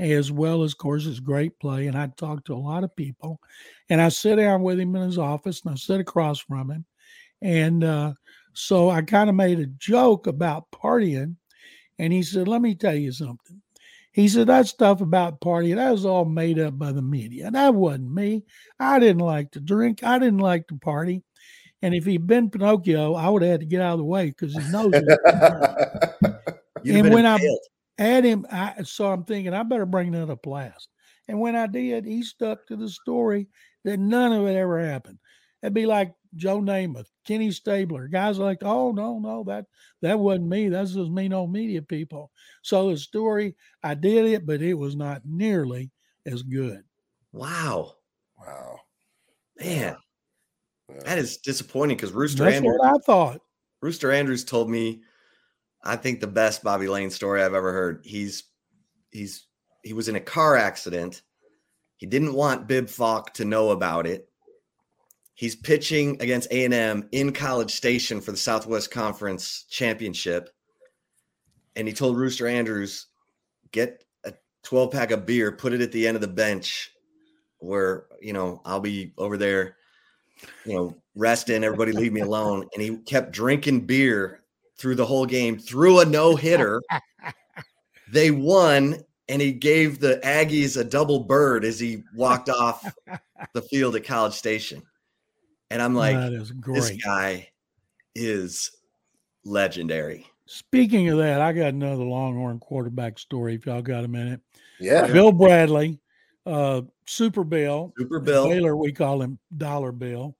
as 0.00 0.32
well 0.32 0.62
as, 0.62 0.72
of 0.72 0.78
course, 0.78 1.04
his 1.04 1.20
great 1.20 1.58
play. 1.60 1.86
And 1.86 1.96
I 1.96 2.08
talked 2.16 2.46
to 2.46 2.54
a 2.54 2.56
lot 2.56 2.84
of 2.84 2.96
people, 2.96 3.40
and 3.88 4.00
I 4.00 4.08
sit 4.08 4.36
down 4.36 4.62
with 4.62 4.80
him 4.80 4.96
in 4.96 5.02
his 5.02 5.18
office, 5.18 5.62
and 5.62 5.72
I 5.72 5.76
sit 5.76 6.00
across 6.00 6.40
from 6.40 6.70
him, 6.70 6.84
and 7.42 7.84
uh, 7.84 8.14
so 8.54 8.90
I 8.90 9.02
kind 9.02 9.28
of 9.28 9.36
made 9.36 9.60
a 9.60 9.66
joke 9.66 10.26
about 10.26 10.70
partying, 10.70 11.36
and 11.98 12.12
he 12.12 12.22
said, 12.22 12.48
"Let 12.48 12.62
me 12.62 12.74
tell 12.74 12.94
you 12.94 13.12
something." 13.12 13.60
He 14.12 14.26
said 14.26 14.48
that 14.48 14.66
stuff 14.66 15.00
about 15.00 15.40
partying 15.40 15.76
that 15.76 15.92
was 15.92 16.04
all 16.04 16.24
made 16.24 16.58
up 16.58 16.78
by 16.78 16.90
the 16.90 17.02
media. 17.02 17.50
That 17.50 17.74
wasn't 17.74 18.12
me. 18.12 18.44
I 18.78 18.98
didn't 18.98 19.22
like 19.22 19.52
to 19.52 19.60
drink. 19.60 20.02
I 20.02 20.18
didn't 20.18 20.40
like 20.40 20.66
to 20.68 20.78
party. 20.78 21.22
And 21.82 21.94
if 21.94 22.04
he'd 22.04 22.26
been 22.26 22.50
Pinocchio, 22.50 23.14
I 23.14 23.28
would 23.28 23.42
have 23.42 23.52
had 23.52 23.60
to 23.60 23.66
get 23.66 23.80
out 23.80 23.92
of 23.92 23.98
the 23.98 24.04
way 24.04 24.26
because 24.26 24.52
he 24.52 24.70
knows 24.70 24.92
it. 24.92 25.18
and 26.84 27.14
when 27.14 27.24
I 27.24 27.38
had 28.00 28.24
him. 28.24 28.46
I, 28.50 28.82
so 28.84 29.12
I'm 29.12 29.24
thinking 29.24 29.54
I 29.54 29.62
better 29.62 29.86
bring 29.86 30.12
that 30.12 30.30
up 30.30 30.46
last. 30.46 30.88
And 31.28 31.38
when 31.38 31.54
I 31.54 31.66
did, 31.66 32.04
he 32.04 32.22
stuck 32.22 32.66
to 32.66 32.76
the 32.76 32.88
story 32.88 33.46
that 33.84 33.98
none 33.98 34.32
of 34.32 34.46
it 34.46 34.56
ever 34.56 34.84
happened. 34.84 35.18
It'd 35.62 35.74
be 35.74 35.86
like 35.86 36.14
Joe 36.34 36.60
Namath, 36.60 37.08
Kenny 37.26 37.50
Stabler, 37.50 38.08
guys 38.08 38.38
like, 38.38 38.58
oh 38.62 38.92
no, 38.92 39.18
no, 39.18 39.44
that 39.44 39.66
that 40.00 40.18
wasn't 40.18 40.48
me. 40.48 40.68
That's 40.68 40.94
just 40.94 41.10
me, 41.10 41.28
no 41.28 41.46
media 41.46 41.82
people. 41.82 42.30
So 42.62 42.90
the 42.90 42.96
story, 42.96 43.54
I 43.82 43.94
did 43.94 44.26
it, 44.26 44.46
but 44.46 44.62
it 44.62 44.74
was 44.74 44.96
not 44.96 45.22
nearly 45.24 45.90
as 46.24 46.42
good. 46.42 46.82
Wow. 47.32 47.96
Wow. 48.38 48.80
Man. 49.58 49.96
Yeah. 50.88 51.00
That 51.04 51.18
is 51.18 51.36
disappointing 51.36 51.96
because 51.96 52.12
Rooster 52.12 52.44
That's 52.44 52.56
Andrews. 52.56 52.78
what 52.78 52.94
I 52.94 52.98
thought. 53.04 53.40
Rooster 53.82 54.10
Andrews 54.10 54.44
told 54.44 54.70
me 54.70 55.02
I 55.82 55.96
think 55.96 56.20
the 56.20 56.26
best 56.26 56.62
Bobby 56.62 56.88
Layne 56.88 57.10
story 57.10 57.42
I've 57.42 57.54
ever 57.54 57.72
heard. 57.72 58.02
He's 58.04 58.44
he's 59.10 59.46
he 59.82 59.92
was 59.92 60.08
in 60.08 60.16
a 60.16 60.20
car 60.20 60.56
accident. 60.56 61.22
He 61.96 62.06
didn't 62.06 62.34
want 62.34 62.66
Bib 62.66 62.88
Falk 62.88 63.34
to 63.34 63.44
know 63.44 63.70
about 63.70 64.06
it. 64.06 64.28
He's 65.34 65.56
pitching 65.56 66.20
against 66.20 66.50
A&M 66.50 67.08
in 67.12 67.32
College 67.32 67.70
Station 67.70 68.20
for 68.20 68.30
the 68.30 68.36
Southwest 68.36 68.90
Conference 68.90 69.64
Championship. 69.70 70.50
And 71.76 71.88
he 71.88 71.94
told 71.94 72.18
Rooster 72.18 72.46
Andrews, 72.46 73.06
get 73.72 74.04
a 74.24 74.34
12 74.64 74.90
pack 74.90 75.10
of 75.12 75.24
beer, 75.24 75.52
put 75.52 75.72
it 75.72 75.80
at 75.80 75.92
the 75.92 76.06
end 76.06 76.16
of 76.16 76.20
the 76.20 76.28
bench 76.28 76.90
where, 77.58 78.04
you 78.20 78.34
know, 78.34 78.60
I'll 78.66 78.80
be 78.80 79.12
over 79.16 79.38
there, 79.38 79.76
you 80.66 80.74
know, 80.74 80.96
resting, 81.14 81.64
everybody 81.64 81.92
leave 81.92 82.12
me 82.12 82.20
alone. 82.20 82.68
And 82.74 82.82
he 82.82 82.98
kept 82.98 83.32
drinking 83.32 83.86
beer 83.86 84.39
through 84.80 84.94
the 84.94 85.04
whole 85.04 85.26
game, 85.26 85.58
threw 85.58 86.00
a 86.00 86.04
no 86.06 86.34
hitter. 86.36 86.82
they 88.12 88.30
won, 88.30 88.96
and 89.28 89.42
he 89.42 89.52
gave 89.52 90.00
the 90.00 90.18
Aggies 90.24 90.80
a 90.80 90.84
double 90.84 91.20
bird 91.20 91.64
as 91.64 91.78
he 91.78 92.02
walked 92.14 92.48
off 92.48 92.90
the 93.52 93.62
field 93.62 93.94
at 93.94 94.04
College 94.04 94.32
Station. 94.32 94.82
And 95.70 95.80
I'm 95.82 95.94
like, 95.94 96.16
that 96.16 96.32
is 96.32 96.50
great. 96.50 96.76
this 96.76 96.90
guy 97.04 97.50
is 98.14 98.70
legendary. 99.44 100.26
Speaking 100.46 101.08
of 101.10 101.18
that, 101.18 101.40
I 101.40 101.52
got 101.52 101.68
another 101.74 102.02
Longhorn 102.02 102.58
quarterback 102.58 103.18
story. 103.18 103.54
If 103.54 103.66
y'all 103.66 103.82
got 103.82 104.04
a 104.04 104.08
minute, 104.08 104.40
Yeah. 104.80 105.06
Bill 105.06 105.30
Bradley, 105.30 106.00
uh, 106.44 106.82
Super 107.06 107.44
Bill, 107.44 107.92
Super 107.96 108.18
Bill. 108.18 108.48
Baylor, 108.48 108.76
we 108.76 108.92
call 108.92 109.22
him 109.22 109.38
Dollar 109.56 109.92
Bill, 109.92 110.34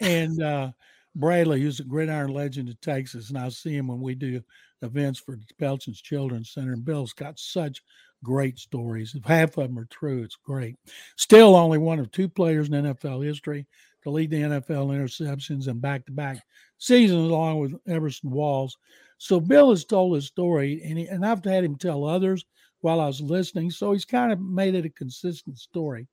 and 0.00 0.42
uh, 0.42 0.72
Bradley, 1.14 1.60
who's 1.60 1.80
a 1.80 1.84
gridiron 1.84 2.32
legend 2.32 2.68
of 2.68 2.80
Texas, 2.80 3.28
and 3.28 3.38
I 3.38 3.48
see 3.50 3.76
him 3.76 3.88
when 3.88 4.00
we 4.00 4.14
do 4.14 4.40
events 4.80 5.20
for 5.20 5.38
Pelton's 5.58 6.00
Children's 6.00 6.52
Center. 6.52 6.72
And 6.72 6.84
Bill's 6.84 7.12
got 7.12 7.38
such 7.38 7.82
great 8.24 8.58
stories. 8.58 9.14
If 9.14 9.24
half 9.24 9.56
of 9.58 9.68
them 9.68 9.78
are 9.78 9.86
true, 9.86 10.22
it's 10.22 10.36
great. 10.36 10.76
Still, 11.16 11.54
only 11.54 11.78
one 11.78 11.98
of 11.98 12.10
two 12.10 12.28
players 12.28 12.68
in 12.68 12.74
NFL 12.74 13.24
history 13.24 13.66
to 14.02 14.10
lead 14.10 14.30
the 14.30 14.42
NFL 14.42 14.88
interceptions 14.88 15.68
and 15.68 15.80
back-to-back 15.80 16.42
seasons, 16.78 17.28
along 17.28 17.58
with 17.60 17.74
Everson 17.86 18.30
Walls. 18.30 18.76
So 19.18 19.38
Bill 19.38 19.70
has 19.70 19.84
told 19.84 20.16
his 20.16 20.26
story, 20.26 20.82
and 20.84 20.98
he, 20.98 21.06
and 21.06 21.24
I've 21.24 21.44
had 21.44 21.62
him 21.62 21.76
tell 21.76 22.04
others 22.04 22.44
while 22.80 23.00
I 23.00 23.06
was 23.06 23.20
listening. 23.20 23.70
So 23.70 23.92
he's 23.92 24.04
kind 24.04 24.32
of 24.32 24.40
made 24.40 24.74
it 24.74 24.86
a 24.86 24.90
consistent 24.90 25.58
story. 25.58 26.08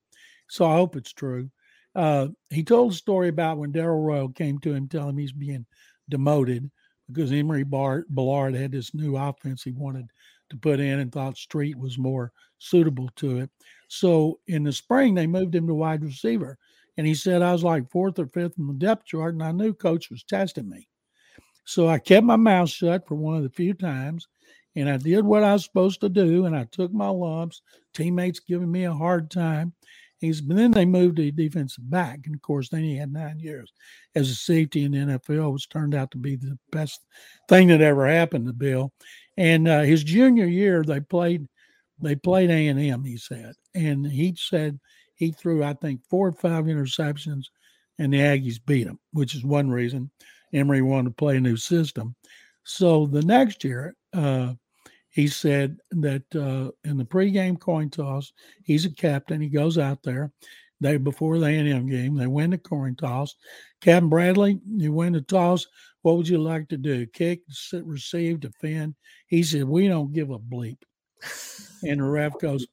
So 0.48 0.66
I 0.66 0.76
hope 0.76 0.96
it's 0.96 1.14
true. 1.14 1.50
Uh, 1.96 2.28
he 2.50 2.64
told 2.64 2.92
a 2.92 2.96
story 2.96 3.30
about 3.30 3.58
when 3.58 3.72
Darrell 3.72 4.02
Royal 4.02 4.30
came 4.30 4.60
to 4.60 4.74
him, 4.74 4.88
telling 4.88 5.10
him 5.10 5.18
he's 5.18 5.32
being 5.32 5.66
demoted 6.10 6.70
because 7.08 7.32
Emory 7.32 7.64
Bart, 7.64 8.14
Bellard 8.14 8.56
had 8.56 8.72
this 8.72 8.94
new 8.94 9.18
offense 9.18 9.64
he 9.64 9.72
wanted 9.72 10.10
to 10.50 10.58
put 10.58 10.80
in 10.80 11.00
and 11.00 11.12
thought 11.12 11.38
Street 11.38 11.78
was 11.78 11.98
more 11.98 12.32
suitable 12.60 13.10
to 13.16 13.40
it. 13.40 13.50
So 13.88 14.40
in 14.48 14.64
the 14.64 14.74
spring, 14.74 15.16
they 15.16 15.28
moved 15.28 15.56
him 15.56 15.68
to 15.68 15.74
wide 15.74 16.04
receiver. 16.04 16.58
And 16.98 17.08
he 17.08 17.16
said, 17.16 17.42
I 17.42 17.54
was 17.54 17.64
like 17.64 17.90
fourth 17.90 18.20
or 18.20 18.28
fifth 18.28 18.60
in 18.60 18.68
the 18.68 18.74
depth 18.74 19.06
chart, 19.06 19.34
and 19.34 19.44
I 19.44 19.52
knew 19.52 19.74
coach 19.74 20.10
was 20.10 20.24
testing 20.24 20.70
me. 20.70 20.88
So 21.66 21.88
I 21.88 22.00
kept 22.00 22.26
my 22.26 22.36
mouth 22.36 22.70
shut 22.70 23.08
for 23.08 23.16
one 23.16 23.38
of 23.38 23.44
the 23.44 23.50
few 23.50 23.74
times, 23.74 24.28
and 24.76 24.90
I 24.90 24.98
did 24.98 25.24
what 25.24 25.44
I 25.44 25.54
was 25.54 25.64
supposed 25.64 26.02
to 26.02 26.10
do, 26.10 26.46
and 26.46 26.56
I 26.56 26.66
took 26.66 26.92
my 26.92 27.08
lumps. 27.08 27.62
Teammates 27.94 28.40
giving 28.40 28.72
me 28.72 28.84
a 28.84 28.94
hard 28.94 29.32
time. 29.32 29.74
He's 30.20 30.42
but 30.42 30.58
then 30.58 30.72
they 30.72 30.86
moved 30.86 31.16
to 31.18 31.32
defensive 31.32 31.90
back, 31.90 32.20
and 32.26 32.36
of 32.36 32.42
course, 32.42 32.70
then 32.70 32.84
he 32.84 32.98
had 32.98 33.12
nine 33.12 33.40
years 33.40 33.72
as 34.16 34.30
a 34.30 34.36
safety 34.36 34.84
in 34.84 34.92
the 34.92 34.98
NFL, 34.98 35.54
which 35.54 35.70
turned 35.70 35.96
out 35.96 36.12
to 36.12 36.18
be 36.18 36.36
the 36.36 36.58
best 36.72 37.06
thing 37.48 37.70
that 37.70 37.82
ever 37.82 38.08
happened 38.08 38.46
to 38.48 38.54
Bill. 38.54 38.92
And 39.38 39.68
uh, 39.68 39.82
his 39.82 40.04
junior 40.04 40.46
year, 40.46 40.84
they 40.84 41.00
played 41.00 41.48
they 42.02 42.16
played 42.16 42.50
A 42.50 42.68
and 42.68 42.80
M. 42.80 43.04
He 43.04 43.18
said, 43.18 43.54
and 43.74 44.06
he 44.06 44.36
said 44.38 44.80
he 45.16 45.32
threw 45.32 45.64
I 45.64 45.74
think 45.74 46.02
four 46.10 46.28
or 46.28 46.34
five 46.34 46.66
interceptions, 46.66 47.46
and 47.98 48.12
the 48.12 48.20
Aggies 48.20 48.60
beat 48.66 48.88
him, 48.88 49.00
which 49.14 49.36
is 49.36 49.46
one 49.46 49.70
reason 49.70 50.12
Emory 50.54 50.82
wanted 50.82 51.10
to 51.10 51.16
play 51.16 51.38
a 51.38 51.42
new 51.42 51.58
system. 51.58 52.16
So 52.64 53.08
the 53.08 53.22
next 53.22 53.64
year, 53.64 53.96
uh, 54.14 54.54
he 55.20 55.28
said 55.28 55.78
that 55.92 56.24
uh, 56.34 56.72
in 56.90 56.98
the 56.98 57.04
pregame 57.04 57.60
coin 57.60 57.90
toss, 57.90 58.32
he's 58.64 58.86
a 58.86 58.90
captain. 58.90 59.42
He 59.42 59.50
goes 59.50 59.78
out 59.78 60.02
there. 60.02 60.32
They 60.80 60.96
before 60.96 61.38
the 61.38 61.46
A&M 61.46 61.90
game, 61.90 62.16
they 62.16 62.28
win 62.28 62.52
the 62.52 62.58
coin 62.58 62.96
toss. 62.96 63.36
Captain 63.82 64.08
Bradley, 64.08 64.62
you 64.66 64.94
win 64.94 65.12
the 65.12 65.22
toss. 65.22 65.68
What 66.04 66.16
would 66.16 66.30
you 66.30 66.38
like 66.38 66.70
to 66.70 66.78
do? 66.78 67.06
Kick, 67.08 67.42
sit, 67.50 67.86
receive, 67.86 68.40
defend? 68.40 68.96
He 69.28 69.44
said, 69.44 69.66
"We 69.66 69.90
don't 69.90 70.14
give 70.14 70.30
a 70.30 70.40
bleep." 70.40 70.78
And 71.84 72.00
the 72.00 72.06
ref 72.06 72.40
goes, 72.40 72.66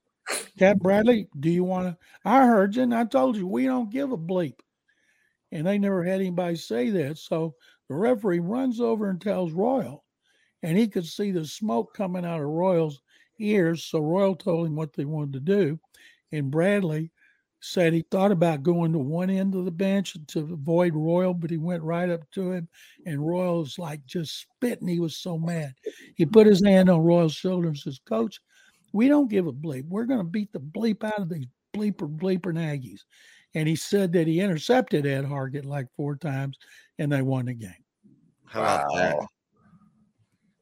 "Captain 0.56 0.78
Bradley, 0.78 1.28
do 1.40 1.50
you 1.50 1.64
want 1.64 1.88
to?" 1.88 1.96
I 2.24 2.46
heard 2.46 2.76
you, 2.76 2.84
and 2.84 2.94
I 2.94 3.06
told 3.06 3.36
you 3.36 3.48
we 3.48 3.64
don't 3.64 3.90
give 3.90 4.12
a 4.12 4.16
bleep. 4.16 4.60
And 5.50 5.66
they 5.66 5.78
never 5.78 6.04
had 6.04 6.20
anybody 6.20 6.54
say 6.54 6.90
that. 6.90 7.18
So 7.18 7.56
the 7.88 7.96
referee 7.96 8.38
runs 8.38 8.80
over 8.80 9.10
and 9.10 9.20
tells 9.20 9.50
Royal, 9.50 10.04
and 10.62 10.76
he 10.76 10.88
could 10.88 11.06
see 11.06 11.30
the 11.30 11.44
smoke 11.44 11.94
coming 11.94 12.24
out 12.24 12.40
of 12.40 12.46
Royal's 12.46 13.00
ears. 13.38 13.84
So 13.84 14.00
Royal 14.00 14.34
told 14.34 14.66
him 14.66 14.76
what 14.76 14.92
they 14.92 15.04
wanted 15.04 15.34
to 15.34 15.40
do. 15.40 15.78
And 16.32 16.50
Bradley 16.50 17.10
said 17.60 17.92
he 17.92 18.04
thought 18.10 18.32
about 18.32 18.62
going 18.62 18.92
to 18.92 18.98
one 18.98 19.30
end 19.30 19.54
of 19.54 19.64
the 19.64 19.70
bench 19.70 20.16
to 20.28 20.40
avoid 20.40 20.94
Royal, 20.94 21.34
but 21.34 21.50
he 21.50 21.56
went 21.56 21.82
right 21.82 22.08
up 22.08 22.20
to 22.32 22.52
him, 22.52 22.68
and 23.06 23.26
Royal 23.26 23.60
was 23.60 23.78
like 23.78 24.04
just 24.06 24.40
spitting. 24.40 24.88
He 24.88 25.00
was 25.00 25.16
so 25.16 25.38
mad. 25.38 25.74
He 26.16 26.26
put 26.26 26.46
his 26.46 26.64
hand 26.64 26.88
on 26.88 27.00
Royal's 27.00 27.34
shoulder 27.34 27.68
and 27.68 27.76
says, 27.76 27.98
Coach, 28.06 28.40
we 28.92 29.08
don't 29.08 29.30
give 29.30 29.46
a 29.46 29.52
bleep. 29.52 29.84
We're 29.88 30.04
going 30.04 30.20
to 30.20 30.24
beat 30.24 30.52
the 30.52 30.60
bleep 30.60 31.02
out 31.02 31.18
of 31.18 31.28
these 31.28 31.46
bleeper 31.74 32.08
bleeper 32.14 32.54
Aggies. 32.54 33.00
And 33.54 33.68
he 33.68 33.76
said 33.76 34.12
that 34.12 34.26
he 34.26 34.40
intercepted 34.40 35.06
Ed 35.06 35.24
Hargett 35.24 35.64
like 35.64 35.86
four 35.96 36.16
times, 36.16 36.58
and 36.98 37.10
they 37.10 37.22
won 37.22 37.46
the 37.46 37.54
game. 37.54 37.72
How 38.44 38.60
about 38.60 38.94
that? 38.94 39.16
Wow. 39.16 39.28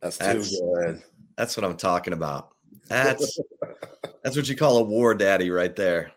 That's 0.04 0.18
too 0.18 0.24
That's- 0.24 0.60
good. 0.60 1.02
That's 1.36 1.56
what 1.56 1.64
I'm 1.64 1.76
talking 1.76 2.12
about. 2.12 2.50
That's 2.88 3.40
that's 4.22 4.36
what 4.36 4.48
you 4.48 4.54
call 4.54 4.78
a 4.78 4.82
war 4.84 5.14
daddy 5.14 5.50
right 5.50 5.74
there. 5.74 6.12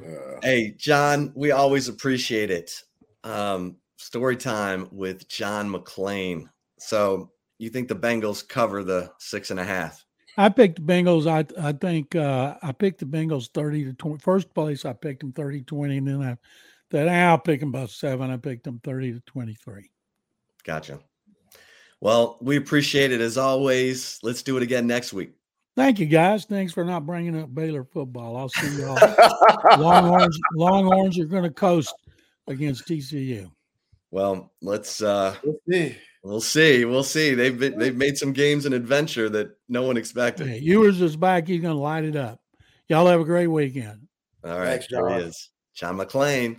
Uh, 0.00 0.38
Hey, 0.42 0.74
John, 0.78 1.32
we 1.34 1.50
always 1.50 1.88
appreciate 1.88 2.50
it. 2.50 2.82
Um, 3.24 3.76
story 3.96 4.36
time 4.36 4.88
with 4.92 5.28
John 5.28 5.68
McClain. 5.70 6.48
So 6.78 7.32
you 7.58 7.70
think 7.70 7.88
the 7.88 7.96
Bengals 7.96 8.46
cover 8.46 8.84
the 8.84 9.10
six 9.18 9.50
and 9.50 9.58
a 9.60 9.64
half? 9.64 10.04
I 10.36 10.48
picked 10.48 10.76
the 10.76 10.82
Bengals. 10.82 11.26
I 11.26 11.44
I 11.68 11.72
think 11.72 12.14
uh, 12.14 12.56
I 12.62 12.72
picked 12.72 13.00
the 13.00 13.06
Bengals 13.06 13.50
30 13.52 13.84
to 13.84 13.92
20. 13.94 14.18
First 14.18 14.54
place, 14.54 14.84
I 14.84 14.92
picked 14.92 15.20
them 15.20 15.32
30 15.32 15.62
20. 15.62 15.98
And 15.98 16.08
then 16.08 16.22
I 16.22 16.36
then 16.90 17.08
I'll 17.08 17.38
pick 17.38 17.60
them 17.60 17.70
about 17.70 17.90
seven. 17.90 18.30
I 18.30 18.36
picked 18.36 18.64
them 18.64 18.80
30 18.84 19.14
to 19.14 19.20
23. 19.26 19.90
Gotcha. 20.64 21.00
Well, 22.04 22.36
we 22.42 22.56
appreciate 22.58 23.12
it 23.12 23.22
as 23.22 23.38
always. 23.38 24.18
Let's 24.22 24.42
do 24.42 24.58
it 24.58 24.62
again 24.62 24.86
next 24.86 25.14
week. 25.14 25.32
Thank 25.74 25.98
you, 25.98 26.04
guys. 26.04 26.44
Thanks 26.44 26.70
for 26.70 26.84
not 26.84 27.06
bringing 27.06 27.34
up 27.40 27.54
Baylor 27.54 27.82
football. 27.82 28.36
I'll 28.36 28.50
see 28.50 28.76
you 28.76 28.84
all. 28.86 29.78
Longhorns, 29.78 30.38
Longhorns 30.54 31.18
are 31.18 31.24
going 31.24 31.44
to 31.44 31.50
coast 31.50 31.94
against 32.46 32.86
TCU. 32.86 33.50
Well, 34.10 34.52
let's 34.60 35.00
uh 35.00 35.34
Let's 35.42 35.58
see. 35.66 35.96
we'll 36.22 36.40
see. 36.42 36.84
We'll 36.84 37.04
see. 37.04 37.32
They've 37.34 37.58
been, 37.58 37.78
they've 37.78 37.96
made 37.96 38.18
some 38.18 38.34
games 38.34 38.66
an 38.66 38.74
adventure 38.74 39.30
that 39.30 39.56
no 39.70 39.80
one 39.84 39.96
expected. 39.96 40.46
Hey, 40.46 40.58
Ewers 40.58 41.00
is 41.00 41.16
back. 41.16 41.48
He's 41.48 41.62
going 41.62 41.74
to 41.74 41.80
light 41.82 42.04
it 42.04 42.16
up. 42.16 42.38
Y'all 42.88 43.06
have 43.06 43.20
a 43.20 43.24
great 43.24 43.46
weekend. 43.46 44.06
All 44.44 44.58
right, 44.58 44.66
Thanks, 44.66 44.88
there 44.90 45.08
he 45.08 45.14
John. 45.20 45.22
is. 45.22 45.50
John 45.74 45.96
McClain. 45.96 46.58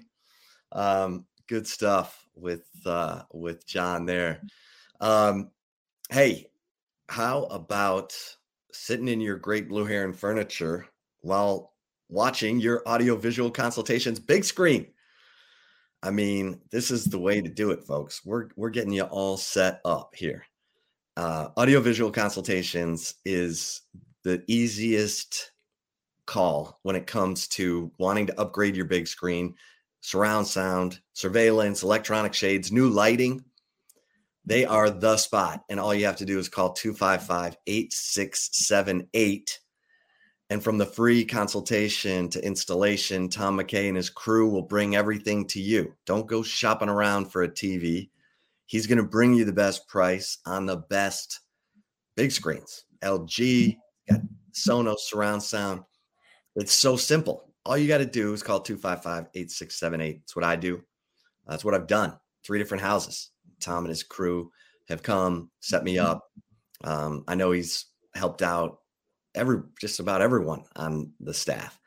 Um, 0.72 1.28
good 1.48 1.68
stuff 1.68 2.26
with 2.34 2.66
uh 2.88 3.22
with 3.32 3.68
John 3.68 4.08
there. 4.08 4.42
Um, 5.02 5.52
hey, 6.10 6.48
how 7.10 7.44
about 7.46 8.14
sitting 8.72 9.08
in 9.08 9.22
your 9.22 9.38
great 9.38 9.70
blue 9.70 9.86
heron 9.86 10.14
furniture 10.14 10.86
while 11.22 11.74
watching 12.10 12.60
your 12.60 12.88
audiovisual 12.88 13.52
consultations 13.52 14.20
big 14.20 14.44
screen? 14.44 14.88
I 16.04 16.12
mean, 16.12 16.62
this 16.72 16.92
is 16.92 17.06
the 17.06 17.20
way 17.20 17.42
to 17.42 17.50
do 17.50 17.72
it, 17.72 17.84
folks. 17.84 18.24
We're 18.26 18.50
we're 18.56 18.70
getting 18.70 18.94
you 18.94 19.04
all 19.04 19.38
set 19.38 19.82
up 19.86 20.14
here. 20.16 20.46
Uh, 21.18 21.50
audiovisual 21.58 22.12
consultations 22.12 23.16
is 23.26 23.82
the 24.24 24.44
easiest 24.48 25.52
call 26.26 26.80
when 26.84 26.96
it 26.96 27.08
comes 27.08 27.48
to 27.48 27.92
wanting 27.98 28.28
to 28.28 28.40
upgrade 28.40 28.76
your 28.76 28.86
big 28.86 29.08
screen, 29.08 29.56
surround 30.02 30.46
sound, 30.46 31.00
surveillance, 31.14 31.84
electronic 31.84 32.34
shades, 32.34 32.72
new 32.72 32.90
lighting. 32.90 33.44
They 34.46 34.66
are 34.66 34.90
the 34.90 35.18
spot. 35.18 35.64
And 35.70 35.80
all 35.80 35.94
you 35.94 36.06
have 36.06 36.18
to 36.18 36.26
do 36.26 36.38
is 36.38 36.50
call 36.50 36.74
255 36.74 37.58
8678. 37.66 39.60
And 40.52 40.64
from 40.64 40.78
the 40.78 40.86
free 40.86 41.26
consultation 41.26 42.30
to 42.30 42.46
installation, 42.46 43.30
Tom 43.30 43.58
McKay 43.58 43.88
and 43.88 43.98
his 43.98 44.12
crew 44.12 44.48
will 44.48 44.62
bring 44.62 44.96
everything 44.96 45.48
to 45.48 45.60
you. 45.60 45.94
Don't 46.06 46.28
go 46.28 46.44
shopping 46.44 46.90
around 46.90 47.32
for 47.32 47.44
a 47.44 47.50
TV. 47.50 48.10
He's 48.68 48.86
going 48.86 49.00
to 49.00 49.04
bring 49.04 49.34
you 49.34 49.46
the 49.46 49.54
best 49.54 49.88
price 49.88 50.38
on 50.46 50.68
the 50.68 50.78
best 50.78 51.40
big 52.16 52.32
screens. 52.32 52.86
LG, 53.04 53.78
got 54.10 54.22
Sonos 54.54 55.00
surround 55.00 55.42
sound. 55.42 55.82
It's 56.56 56.74
so 56.74 56.96
simple. 56.96 57.52
all 57.66 57.78
you 57.78 57.88
got 57.88 57.98
to 57.98 58.06
do 58.06 58.34
is 58.34 58.44
call 58.44 58.60
255 58.60 59.30
8678. 59.34 60.22
That's 60.22 60.36
what 60.36 60.46
I 60.46 60.56
do. 60.56 60.84
That's 61.48 61.66
what 61.66 61.74
I've 61.74 61.88
done. 61.88 62.18
Three 62.44 62.60
different 62.60 62.84
houses. 62.84 63.32
Tom 63.60 63.86
and 63.86 63.90
his 63.90 64.04
crew 64.04 64.52
have 64.90 65.04
come, 65.04 65.50
set 65.60 65.84
me 65.84 65.98
up. 65.98 66.30
Um, 66.84 67.24
I 67.28 67.36
know 67.36 67.52
he's 67.52 67.86
helped 68.14 68.42
out 68.42 68.80
every 69.34 69.62
just 69.80 70.00
about 70.00 70.22
everyone 70.22 70.64
on 70.76 71.12
the 71.20 71.34
staff. 71.34 71.80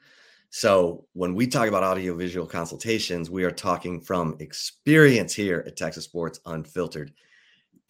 So 0.51 1.07
when 1.13 1.35
we 1.35 1.47
talk 1.47 1.69
about 1.69 1.83
audiovisual 1.83 2.47
consultations, 2.47 3.31
we 3.31 3.45
are 3.45 3.51
talking 3.51 4.01
from 4.01 4.37
experience 4.41 5.35
here 5.35 5.63
at 5.67 5.77
Texas 5.77 6.05
Sports 6.05 6.41
Unfiltered. 6.47 7.13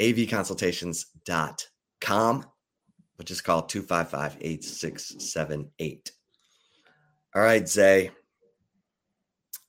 avconsultations.com, 0.00 2.46
but 3.16 3.26
just 3.26 3.44
call 3.44 3.62
255 3.62 4.38
8678. 4.40 6.12
All 7.34 7.42
right, 7.42 7.68
Zay. 7.68 8.10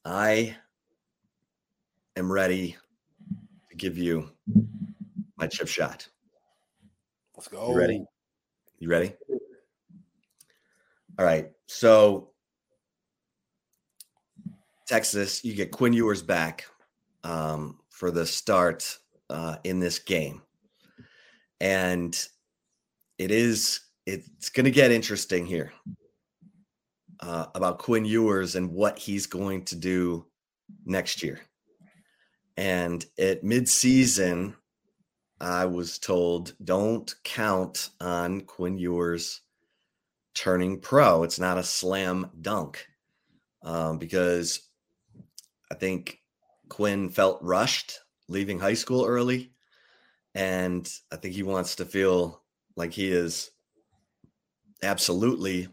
I 0.03 0.55
am 2.15 2.31
ready 2.31 2.77
give 3.79 3.97
you 3.97 4.29
my 5.37 5.47
chip 5.47 5.67
shot. 5.67 6.07
Let's 7.35 7.47
go. 7.47 7.69
You 7.69 7.77
ready? 7.77 8.05
You 8.79 8.89
ready? 8.89 9.13
All 11.17 11.25
right. 11.25 11.51
So 11.67 12.31
Texas, 14.87 15.43
you 15.43 15.53
get 15.55 15.71
Quinn 15.71 15.93
Ewers 15.93 16.21
back 16.21 16.65
um, 17.23 17.79
for 17.89 18.11
the 18.11 18.25
start 18.25 18.97
uh, 19.29 19.57
in 19.63 19.79
this 19.79 19.99
game, 19.99 20.41
and 21.61 22.27
it 23.17 23.31
is 23.31 23.81
it's 24.05 24.49
going 24.49 24.65
to 24.65 24.71
get 24.71 24.91
interesting 24.91 25.45
here 25.45 25.71
uh, 27.19 27.45
about 27.53 27.79
Quinn 27.79 28.05
Ewers 28.05 28.55
and 28.55 28.71
what 28.71 28.97
he's 28.97 29.27
going 29.27 29.63
to 29.65 29.75
do 29.75 30.25
next 30.85 31.21
year. 31.21 31.39
And 32.59 33.05
at 33.17 33.41
midseason, 33.41 34.53
I 35.39 35.65
was 35.65 35.97
told 35.97 36.55
don't 36.61 37.15
count 37.23 37.91
on 38.01 38.41
Quinn 38.41 38.77
Ewers 38.77 39.39
turning 40.33 40.81
pro. 40.81 41.23
It's 41.23 41.39
not 41.39 41.57
a 41.57 41.63
slam 41.63 42.29
dunk 42.41 42.85
um, 43.63 43.97
because 43.97 44.67
I 45.71 45.75
think 45.75 46.19
Quinn 46.67 47.07
felt 47.07 47.41
rushed 47.41 48.01
leaving 48.27 48.59
high 48.59 48.73
school 48.73 49.05
early. 49.05 49.53
And 50.35 50.85
I 51.13 51.15
think 51.15 51.35
he 51.35 51.43
wants 51.43 51.77
to 51.77 51.85
feel 51.85 52.41
like 52.75 52.91
he 52.91 53.09
is 53.09 53.51
absolutely, 54.83 55.69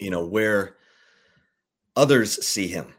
you 0.00 0.10
know, 0.10 0.26
where 0.26 0.74
others 1.94 2.44
see 2.44 2.66
him. 2.66 2.92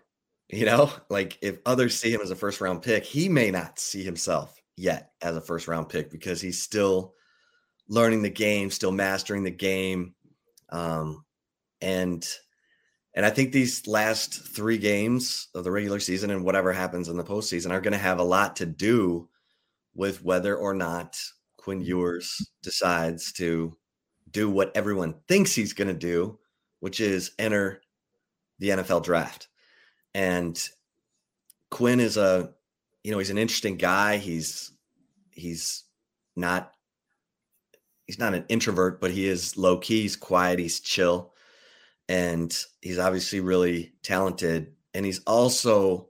You 0.50 0.66
know, 0.66 0.92
like 1.10 1.38
if 1.42 1.60
others 1.66 1.98
see 1.98 2.12
him 2.12 2.22
as 2.22 2.32
a 2.32 2.36
first 2.36 2.62
round 2.62 2.82
pick, 2.82 3.04
he 3.04 3.30
may 3.30 3.52
not 3.52 3.80
see 3.80 4.04
himself 4.04 4.62
yet 4.76 5.12
as 5.22 5.36
a 5.36 5.42
first 5.42 5.68
round 5.68 5.90
pick 5.90 6.12
because 6.12 6.42
he's 6.42 6.62
still 6.62 7.14
learning 7.90 8.22
the 8.22 8.30
game, 8.30 8.70
still 8.70 8.92
mastering 8.92 9.44
the 9.44 9.52
game. 9.52 10.14
Um, 10.70 11.26
and 11.82 12.28
and 13.16 13.26
I 13.26 13.32
think 13.32 13.52
these 13.52 13.88
last 13.88 14.34
three 14.56 14.78
games 14.78 15.48
of 15.56 15.64
the 15.64 15.72
regular 15.72 16.00
season 16.00 16.30
and 16.30 16.44
whatever 16.44 16.72
happens 16.72 17.10
in 17.10 17.18
the 17.18 17.24
postseason 17.24 17.72
are 17.72 17.82
going 17.82 17.94
to 17.94 17.98
have 17.98 18.20
a 18.20 18.24
lot 18.24 18.58
to 18.58 18.66
do 18.68 19.28
with 19.96 20.24
whether 20.24 20.56
or 20.56 20.76
not 20.76 21.18
Quinn 21.58 21.82
Ewers 21.82 22.38
decides 22.62 23.34
to 23.34 23.76
do 24.30 24.50
what 24.50 24.72
everyone 24.76 25.16
thinks 25.28 25.56
he's 25.56 25.74
going 25.74 25.88
to 25.88 25.96
do, 25.96 26.38
which 26.80 27.00
is 27.00 27.32
enter 27.40 27.82
the 28.60 28.70
NFL 28.70 29.04
draft. 29.04 29.48
And 30.18 30.60
Quinn 31.70 32.00
is 32.00 32.18
a, 32.18 32.54
you 33.04 33.12
know, 33.12 33.20
he's 33.20 33.30
an 33.30 33.38
interesting 33.38 33.78
guy. 33.78 34.18
He's 34.18 34.72
he's 35.32 35.84
not 36.36 36.74
he's 38.06 38.18
not 38.18 38.34
an 38.34 38.46
introvert, 38.50 39.00
but 39.00 39.12
he 39.12 39.28
is 39.28 39.58
low 39.58 39.78
key. 39.78 40.02
He's 40.02 40.16
quiet. 40.16 40.58
He's 40.58 40.80
chill 40.80 41.34
and 42.10 42.56
he's 42.82 43.00
obviously 43.00 43.40
really 43.40 43.94
talented 44.04 44.74
and 44.94 45.06
he's 45.06 45.20
also 45.28 46.08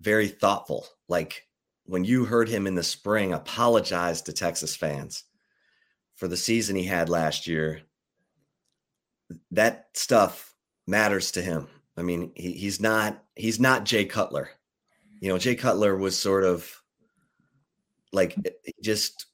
very 0.00 0.28
thoughtful 0.28 0.86
like 1.08 1.46
when 1.84 2.04
you 2.04 2.24
heard 2.24 2.48
him 2.48 2.66
in 2.66 2.74
the 2.74 2.82
spring 2.82 3.32
apologize 3.32 4.22
to 4.22 4.32
texas 4.32 4.74
fans 4.74 5.24
for 6.16 6.26
the 6.26 6.36
season 6.36 6.74
he 6.74 6.84
had 6.84 7.08
last 7.08 7.46
year 7.46 7.82
that 9.50 9.88
stuff 9.94 10.54
matters 10.86 11.30
to 11.30 11.42
him 11.42 11.68
i 11.96 12.02
mean 12.02 12.32
he, 12.34 12.52
he's 12.52 12.80
not 12.80 13.22
he's 13.36 13.60
not 13.60 13.84
jay 13.84 14.04
cutler 14.04 14.50
you 15.20 15.28
know 15.28 15.38
jay 15.38 15.54
cutler 15.54 15.96
was 15.96 16.18
sort 16.18 16.44
of 16.44 16.82
like 18.12 18.34
mm-hmm. 18.34 18.70
just 18.82 19.26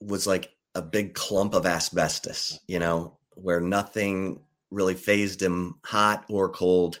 was 0.00 0.26
like 0.26 0.50
a 0.74 0.82
big 0.82 1.14
clump 1.14 1.54
of 1.54 1.66
asbestos 1.66 2.58
you 2.66 2.78
know 2.78 3.16
where 3.34 3.60
nothing 3.60 4.40
really 4.70 4.94
phased 4.94 5.42
him 5.42 5.76
hot 5.84 6.24
or 6.28 6.48
cold. 6.48 7.00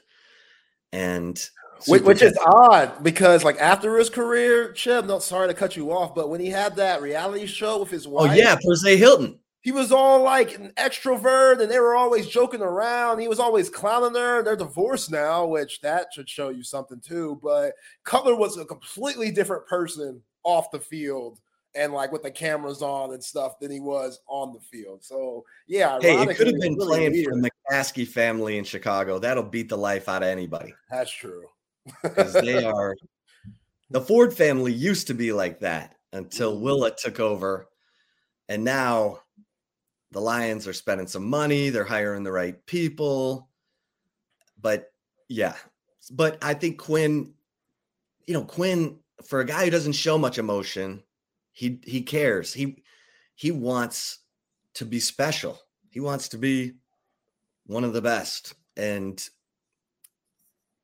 And 0.92 1.40
which, 1.86 2.02
which 2.02 2.22
is 2.22 2.36
odd 2.44 3.02
because 3.02 3.44
like 3.44 3.58
after 3.58 3.96
his 3.96 4.10
career, 4.10 4.72
Chip, 4.72 5.06
no 5.06 5.18
sorry 5.18 5.48
to 5.48 5.54
cut 5.54 5.76
you 5.76 5.92
off, 5.92 6.14
but 6.14 6.28
when 6.28 6.40
he 6.40 6.48
had 6.48 6.76
that 6.76 7.00
reality 7.00 7.46
show 7.46 7.78
with 7.78 7.90
his 7.90 8.06
wife, 8.06 8.30
oh 8.30 8.34
yeah, 8.34 8.56
Jose 8.62 8.96
Hilton. 8.96 9.38
He 9.62 9.72
was 9.72 9.92
all 9.92 10.22
like 10.22 10.54
an 10.54 10.72
extrovert 10.78 11.60
and 11.60 11.70
they 11.70 11.78
were 11.78 11.94
always 11.94 12.26
joking 12.26 12.62
around. 12.62 13.18
He 13.18 13.28
was 13.28 13.40
always 13.40 13.68
clowning 13.68 14.18
her. 14.18 14.42
They're 14.42 14.56
divorced 14.56 15.10
now, 15.10 15.46
which 15.46 15.80
that 15.82 16.08
should 16.14 16.28
show 16.28 16.48
you 16.48 16.62
something 16.62 17.00
too. 17.00 17.38
But 17.42 17.74
Cutler 18.04 18.34
was 18.34 18.56
a 18.56 18.64
completely 18.64 19.30
different 19.30 19.66
person 19.66 20.22
off 20.44 20.70
the 20.70 20.80
field 20.80 21.40
and 21.74 21.92
like 21.92 22.10
with 22.10 22.22
the 22.22 22.30
cameras 22.30 22.82
on 22.82 23.12
and 23.12 23.22
stuff 23.22 23.58
than 23.58 23.70
he 23.70 23.80
was 23.80 24.20
on 24.26 24.52
the 24.52 24.60
field. 24.60 25.04
So 25.04 25.44
yeah, 25.66 25.98
hey, 26.00 26.20
it 26.22 26.36
could 26.36 26.48
have 26.48 26.60
been 26.60 26.74
really 26.74 26.86
playing 26.86 27.12
weird. 27.12 27.26
for 27.26 27.40
the 27.40 27.50
McCaskey 27.70 28.06
family 28.06 28.58
in 28.58 28.64
Chicago. 28.64 29.18
That'll 29.18 29.42
beat 29.42 29.68
the 29.68 29.78
life 29.78 30.08
out 30.08 30.22
of 30.22 30.28
anybody. 30.28 30.74
That's 30.90 31.12
true. 31.12 31.44
Because 32.02 32.32
they 32.32 32.64
are 32.64 32.96
the 33.90 34.00
Ford 34.00 34.32
family 34.32 34.72
used 34.72 35.06
to 35.08 35.14
be 35.14 35.32
like 35.32 35.60
that 35.60 35.96
until 36.12 36.54
mm-hmm. 36.54 36.64
Willa 36.64 36.92
took 36.96 37.20
over, 37.20 37.68
and 38.48 38.64
now 38.64 39.20
the 40.12 40.20
Lions 40.20 40.66
are 40.66 40.72
spending 40.72 41.06
some 41.06 41.28
money. 41.28 41.70
They're 41.70 41.84
hiring 41.84 42.24
the 42.24 42.32
right 42.32 42.64
people, 42.66 43.48
but 44.60 44.92
yeah, 45.28 45.54
but 46.10 46.38
I 46.42 46.54
think 46.54 46.78
Quinn, 46.78 47.34
you 48.26 48.34
know, 48.34 48.44
Quinn 48.44 48.98
for 49.24 49.40
a 49.40 49.46
guy 49.46 49.64
who 49.64 49.70
doesn't 49.70 49.92
show 49.92 50.18
much 50.18 50.38
emotion 50.38 51.02
he 51.52 51.78
he 51.84 52.02
cares. 52.02 52.52
He 52.54 52.82
he 53.34 53.50
wants 53.50 54.20
to 54.74 54.84
be 54.84 55.00
special. 55.00 55.58
He 55.90 56.00
wants 56.00 56.28
to 56.28 56.38
be 56.38 56.74
one 57.66 57.84
of 57.84 57.92
the 57.92 58.02
best. 58.02 58.54
And 58.76 59.22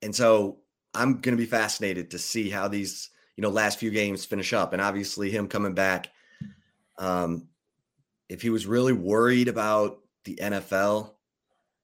and 0.03 0.15
so 0.15 0.59
I'm 0.95 1.21
going 1.21 1.37
to 1.37 1.43
be 1.43 1.47
fascinated 1.47 2.11
to 2.11 2.19
see 2.19 2.51
how 2.51 2.69
these, 2.69 3.11
you 3.37 3.43
know, 3.43 3.49
last 3.49 3.79
few 3.79 3.91
games 3.91 4.25
finish 4.25 4.53
up 4.53 4.73
and 4.73 4.83
obviously 4.83 5.31
him 5.31 5.49
coming 5.49 5.75
back 5.75 6.09
um 6.99 7.49
if 8.29 8.43
he 8.43 8.51
was 8.51 8.67
really 8.67 8.93
worried 8.93 9.49
about 9.49 9.99
the 10.25 10.37
NFL, 10.37 11.13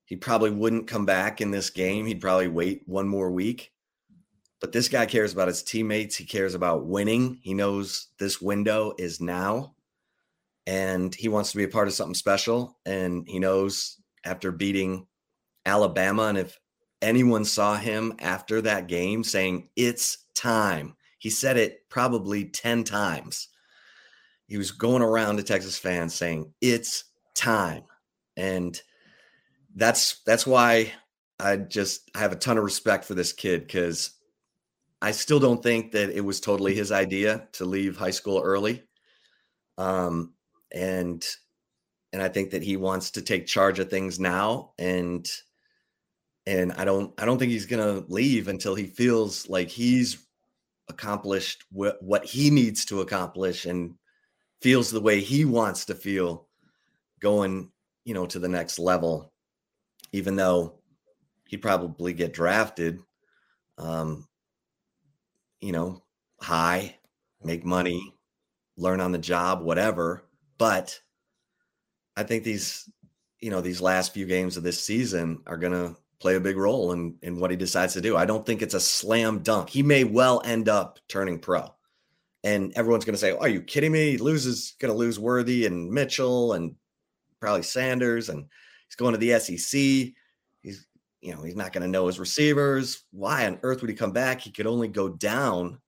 he 0.05 0.17
probably 0.17 0.51
wouldn't 0.51 0.89
come 0.89 1.07
back 1.07 1.41
in 1.41 1.51
this 1.51 1.71
game. 1.71 2.07
He'd 2.07 2.21
probably 2.21 2.49
wait 2.49 2.83
one 2.87 3.09
more 3.09 3.31
week. 3.31 3.73
But 4.61 4.73
this 4.73 4.89
guy 4.89 5.07
cares 5.07 5.33
about 5.33 5.49
his 5.49 5.63
teammates. 5.63 6.17
He 6.17 6.25
cares 6.25 6.55
about 6.55 6.87
winning. 6.87 7.41
He 7.43 7.55
knows 7.55 8.09
this 8.19 8.41
window 8.41 8.95
is 8.99 9.21
now 9.21 9.75
and 10.67 11.15
he 11.15 11.29
wants 11.29 11.51
to 11.51 11.57
be 11.57 11.65
a 11.65 11.69
part 11.69 11.89
of 11.89 11.95
something 11.95 12.15
special. 12.15 12.79
And 12.87 13.27
he 13.27 13.39
knows 13.39 13.99
after 14.25 14.53
beating 14.53 15.07
Alabama, 15.67 16.25
and 16.25 16.39
if 16.39 16.59
anyone 17.01 17.45
saw 17.45 17.77
him 17.77 18.15
after 18.19 18.61
that 18.63 18.87
game 18.87 19.25
saying, 19.25 19.69
It's 19.77 20.19
time, 20.35 20.97
he 21.19 21.31
said 21.31 21.57
it 21.57 21.89
probably 21.89 22.45
10 22.47 22.85
times. 22.85 23.49
He 24.53 24.59
was 24.59 24.71
going 24.71 25.01
around 25.01 25.39
to 25.39 25.43
Texas 25.43 25.79
fans 25.79 26.15
saying, 26.15 26.53
It's 26.61 27.05
time. 27.35 27.85
And 28.37 28.79
that's 29.75 30.21
that's 30.27 30.47
why 30.47 30.93
I 31.41 31.57
just 31.57 32.11
have 32.15 32.33
a 32.33 32.37
ton 32.37 32.59
of 32.59 32.65
respect 32.65 33.07
for 33.07 33.15
this 33.15 33.33
kid 33.33 33.63
because 33.63 34.11
I 35.01 35.13
still 35.13 35.41
don't 35.41 35.63
think 35.63 35.93
that 35.93 36.11
it 36.11 36.21
was 36.21 36.39
totally 36.39 36.75
his 36.75 36.93
idea 36.93 37.49
to 37.53 37.65
leave 37.65 37.97
high 37.97 38.11
school 38.11 38.43
early. 38.45 38.83
Um, 39.79 40.35
and 40.71 41.27
and 42.13 42.21
I 42.21 42.29
think 42.29 42.51
that 42.51 42.63
he 42.63 42.77
wants 42.77 43.13
to 43.13 43.23
take 43.23 43.47
charge 43.47 43.79
of 43.79 43.89
things 43.89 44.21
now 44.21 44.75
and 44.79 45.27
and 46.47 46.75
I 46.75 46.85
don't 46.85 47.19
I 47.19 47.25
don't 47.25 47.39
think 47.39 47.53
he's 47.53 47.65
to 47.65 48.05
leave 48.07 48.49
until 48.49 48.75
he 48.75 48.85
feels 48.85 49.49
like 49.49 49.71
he's 49.71 50.27
accomplished 50.91 51.65
what, 51.71 52.03
what 52.03 52.27
he 52.27 52.51
needs 52.51 52.85
to 52.85 53.01
accomplish 53.01 53.65
and 53.65 53.95
feels 54.63 54.91
the 54.91 55.01
way 55.01 55.21
he 55.21 55.45
wants 55.45 55.85
to 55.87 55.95
feel 55.95 56.49
going, 57.21 57.71
you 58.05 58.15
know, 58.15 58.27
to 58.27 58.39
the 58.39 58.49
next 58.49 58.79
level 58.79 59.33
even 60.13 60.37
though 60.37 60.75
he'd 61.49 61.63
probably 61.63 62.13
get 62.13 62.33
drafted. 62.33 63.01
Um, 63.79 64.29
you 65.61 65.73
know, 65.73 66.03
high, 66.41 66.99
make 67.43 67.65
money, 67.65 68.15
learn 68.77 69.01
on 69.01 69.13
the 69.13 69.19
job, 69.19 69.63
whatever. 69.63 70.25
But 70.59 71.01
I 72.17 72.23
think 72.23 72.45
these, 72.45 72.89
you 73.41 73.51
know, 73.51 73.61
these 73.61 73.81
last 73.81 74.13
few 74.13 74.27
games 74.27 74.57
of 74.57 74.63
this 74.63 74.83
season 74.83 75.43
are 75.47 75.57
going 75.57 75.73
to 75.73 75.97
play 76.21 76.37
a 76.37 76.41
big 76.41 76.57
role 76.57 76.93
in 76.93 77.17
in 77.23 77.41
what 77.41 77.51
he 77.51 77.57
decides 77.57 77.95
to 77.95 78.01
do. 78.01 78.17
I 78.17 78.27
don't 78.27 78.45
think 78.45 78.63
it's 78.63 78.75
a 78.75 78.81
slam 78.81 79.41
dunk. 79.41 79.71
He 79.71 79.83
may 79.83 80.05
well 80.05 80.43
end 80.45 80.69
up 80.69 80.99
turning 81.09 81.39
pro. 81.39 81.73
And 82.45 82.73
everyone's 82.75 83.05
going 83.05 83.15
to 83.15 83.21
say, 83.21 83.33
oh, 83.33 83.39
"Are 83.39 83.49
you 83.49 83.63
kidding 83.63 83.93
me? 83.93 84.13
He 84.13 84.19
loses 84.19 84.75
going 84.81 84.93
to 84.93 84.99
lose 84.99 85.19
Worthy 85.19 85.67
and 85.67 85.91
Mitchell 85.91 86.55
and 86.55 86.75
probably 87.41 87.63
Sanders 87.63 88.29
and 88.29 88.47
he's 88.87 88.97
going 88.97 89.13
to 89.13 89.19
the 89.19 89.39
SEC. 89.39 89.81
He's 90.63 90.87
you 91.21 91.35
know, 91.35 91.43
he's 91.43 91.57
not 91.57 91.73
going 91.73 91.83
to 91.83 91.89
know 91.89 92.09
his 92.09 92.19
receivers. 92.19 93.05
Why 93.13 93.47
on 93.47 93.61
earth 93.63 93.81
would 93.81 93.91
he 93.91 93.97
come 93.97 94.13
back? 94.13 94.41
He 94.41 94.51
could 94.51 94.67
only 94.67 94.89
go 94.89 95.09
down. 95.09 95.79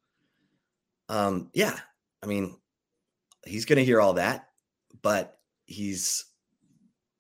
Um 1.09 1.51
yeah. 1.55 1.79
I 2.23 2.27
mean, 2.27 2.57
he's 3.45 3.65
going 3.65 3.79
to 3.79 3.85
hear 3.85 4.01
all 4.01 4.15
that, 4.15 4.49
but 5.03 5.39
he's 5.67 6.25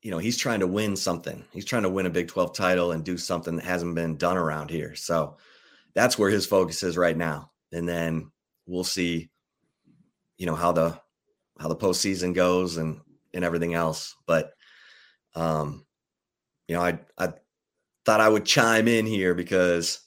you 0.02 0.10
know, 0.10 0.18
he's 0.18 0.36
trying 0.36 0.60
to 0.60 0.66
win 0.66 0.96
something. 0.96 1.42
He's 1.50 1.64
trying 1.64 1.84
to 1.84 1.88
win 1.88 2.04
a 2.04 2.10
Big 2.10 2.28
12 2.28 2.54
title 2.54 2.92
and 2.92 3.02
do 3.02 3.16
something 3.16 3.56
that 3.56 3.64
hasn't 3.64 3.94
been 3.94 4.16
done 4.16 4.36
around 4.36 4.70
here. 4.70 4.94
So 4.94 5.38
that's 5.94 6.18
where 6.18 6.28
his 6.28 6.44
focus 6.44 6.82
is 6.82 6.98
right 6.98 7.16
now. 7.16 7.52
And 7.72 7.88
then 7.88 8.30
we'll 8.66 8.84
see, 8.84 9.30
you 10.36 10.46
know, 10.46 10.54
how 10.54 10.72
the 10.72 10.98
how 11.60 11.68
the 11.68 11.76
postseason 11.76 12.34
goes 12.34 12.76
and 12.76 13.00
and 13.32 13.44
everything 13.44 13.74
else. 13.74 14.16
But 14.26 14.52
um, 15.34 15.84
you 16.68 16.74
know, 16.76 16.82
I 16.82 16.98
I 17.18 17.32
thought 18.04 18.20
I 18.20 18.28
would 18.28 18.44
chime 18.44 18.88
in 18.88 19.06
here 19.06 19.34
because 19.34 20.00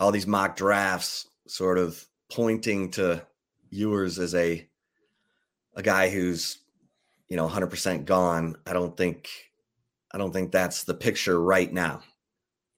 all 0.00 0.12
these 0.12 0.26
mock 0.26 0.56
drafts 0.56 1.28
sort 1.46 1.78
of 1.78 2.04
pointing 2.30 2.90
to 2.92 3.24
Ewers 3.70 4.18
as 4.18 4.34
a 4.34 4.68
a 5.74 5.82
guy 5.82 6.08
who's 6.08 6.58
you 7.28 7.36
know 7.36 7.46
100% 7.48 8.04
gone 8.04 8.56
i 8.66 8.72
don't 8.72 8.96
think 8.96 9.28
i 10.12 10.18
don't 10.18 10.32
think 10.32 10.50
that's 10.50 10.84
the 10.84 10.94
picture 10.94 11.40
right 11.40 11.72
now 11.72 12.02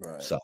Right. 0.00 0.22
so 0.22 0.38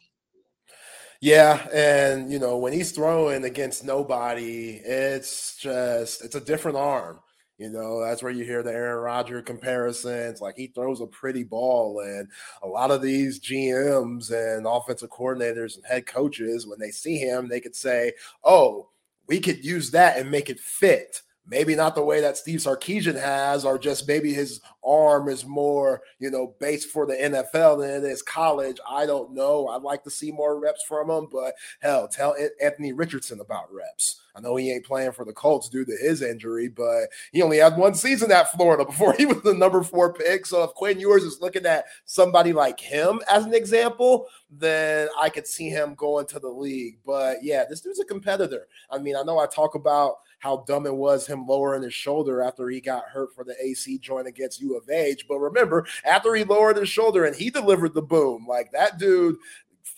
Yeah, 1.25 1.67
and 1.73 2.31
you 2.31 2.39
know 2.39 2.59
when 2.59 2.75
he's 2.75 2.93
throwing 2.93 3.45
against 3.45 3.83
nobody, 3.83 4.73
it's 4.85 5.57
just 5.57 6.23
it's 6.23 6.35
a 6.35 6.41
different 6.41 6.77
arm. 6.77 7.19
You 7.57 7.71
know 7.71 7.99
that's 8.05 8.23
where 8.23 8.31
you 8.31 8.45
hear 8.45 8.63
the 8.63 8.73
Aaron 8.75 9.03
Rodgers 9.03 9.45
comparisons. 9.47 10.43
Like 10.43 10.55
he 10.59 10.67
throws 10.67 11.01
a 11.01 11.07
pretty 11.07 11.43
ball, 11.43 12.01
and 12.01 12.29
a 12.63 12.67
lot 12.69 12.91
of 12.91 13.01
these 13.01 13.41
GMs 13.41 14.31
and 14.33 14.67
offensive 14.69 15.09
coordinators 15.09 15.77
and 15.77 15.87
head 15.87 16.05
coaches, 16.07 16.67
when 16.67 16.79
they 16.79 16.91
see 16.91 17.17
him, 17.17 17.49
they 17.49 17.61
could 17.61 17.75
say, 17.75 18.13
"Oh, 18.45 18.91
we 19.27 19.41
could 19.41 19.65
use 19.65 19.93
that 19.93 20.19
and 20.19 20.31
make 20.31 20.51
it 20.51 20.61
fit." 20.61 21.23
Maybe 21.47 21.75
not 21.75 21.95
the 21.95 22.05
way 22.05 22.21
that 22.21 22.37
Steve 22.37 22.61
Sarkisian 22.61 23.21
has, 23.21 23.65
or 23.65 23.79
just 23.79 24.09
maybe 24.09 24.33
his 24.33 24.61
arm 24.85 25.29
is 25.29 25.45
more, 25.45 26.03
you 26.19 26.31
know, 26.31 26.55
based 26.61 26.89
for 26.89 27.07
the 27.07 27.15
NFL 27.15 27.81
than 27.81 27.91
it 27.91 28.05
is 28.05 28.23
college. 28.23 28.79
I 28.89 29.07
don't 29.07 29.33
know. 29.33 29.69
I'd 29.69 29.83
like 29.83 30.05
to 30.05 30.11
see 30.11 30.33
more 30.33 30.59
reps 30.59 30.85
from 30.85 31.11
him, 31.11 31.29
but 31.31 31.55
hell, 31.81 32.09
tell 32.09 32.35
Anthony 32.63 32.93
Richardson 32.93 33.41
about 33.41 33.73
reps. 33.73 34.21
I 34.37 34.41
know 34.41 34.57
he 34.57 34.73
ain't 34.73 34.85
playing 34.85 35.13
for 35.13 35.25
the 35.25 35.33
Colts 35.33 35.69
due 35.69 35.85
to 35.85 35.97
his 35.97 36.21
injury, 36.21 36.69
but 36.69 37.09
he 37.33 37.43
only 37.43 37.59
had 37.59 37.77
one 37.77 37.95
season 37.95 38.33
at 38.33 38.51
Florida 38.53 38.85
before 38.87 39.13
he 39.15 39.27
was 39.27 39.43
the 39.43 39.55
number 39.55 39.83
four 39.83 40.13
pick. 40.13 40.47
So 40.47 40.65
if 40.65 40.75
Quinn 40.75 40.99
Ewers 40.99 41.23
is 41.23 41.41
looking 41.41 41.67
at 41.67 41.87
somebody 42.05 42.53
like 42.53 42.81
him 42.81 43.21
as 43.29 43.45
an 43.45 43.55
example, 43.55 44.27
then 44.51 45.09
I 45.21 45.29
could 45.29 45.47
see 45.47 45.69
him 45.69 45.95
going 45.95 46.27
to 46.27 46.41
the 46.41 46.49
league. 46.49 46.99
But 47.07 47.39
yeah, 47.43 47.65
this 47.69 47.81
dude's 47.81 48.01
a 48.01 48.05
competitor. 48.05 48.67
I 48.91 48.99
mean, 48.99 49.17
I 49.17 49.23
know 49.23 49.39
I 49.39 49.47
talk 49.47 49.75
about 49.75 50.17
how 50.41 50.65
dumb 50.67 50.85
it 50.87 50.95
was 50.95 51.27
him 51.27 51.47
lowering 51.47 51.83
his 51.83 51.95
shoulder 51.95 52.43
after 52.43 52.69
he 52.69 52.81
got 52.81 53.05
hurt 53.05 53.35
for 53.35 53.45
the 53.45 53.55
AC 53.65 53.99
joint 53.99 54.27
against 54.27 54.61
U 54.61 54.77
of 54.77 54.89
H. 54.91 55.27
But 55.27 55.39
remember, 55.39 55.87
after 56.05 56.35
he 56.35 56.45
lowered 56.45 56.77
his 56.77 56.89
shoulder 56.89 57.25
and 57.25 57.35
he 57.35 57.49
delivered 57.49 57.95
the 57.95 58.03
boom, 58.03 58.47
like 58.47 58.71
that 58.73 58.99
dude, 58.99 59.37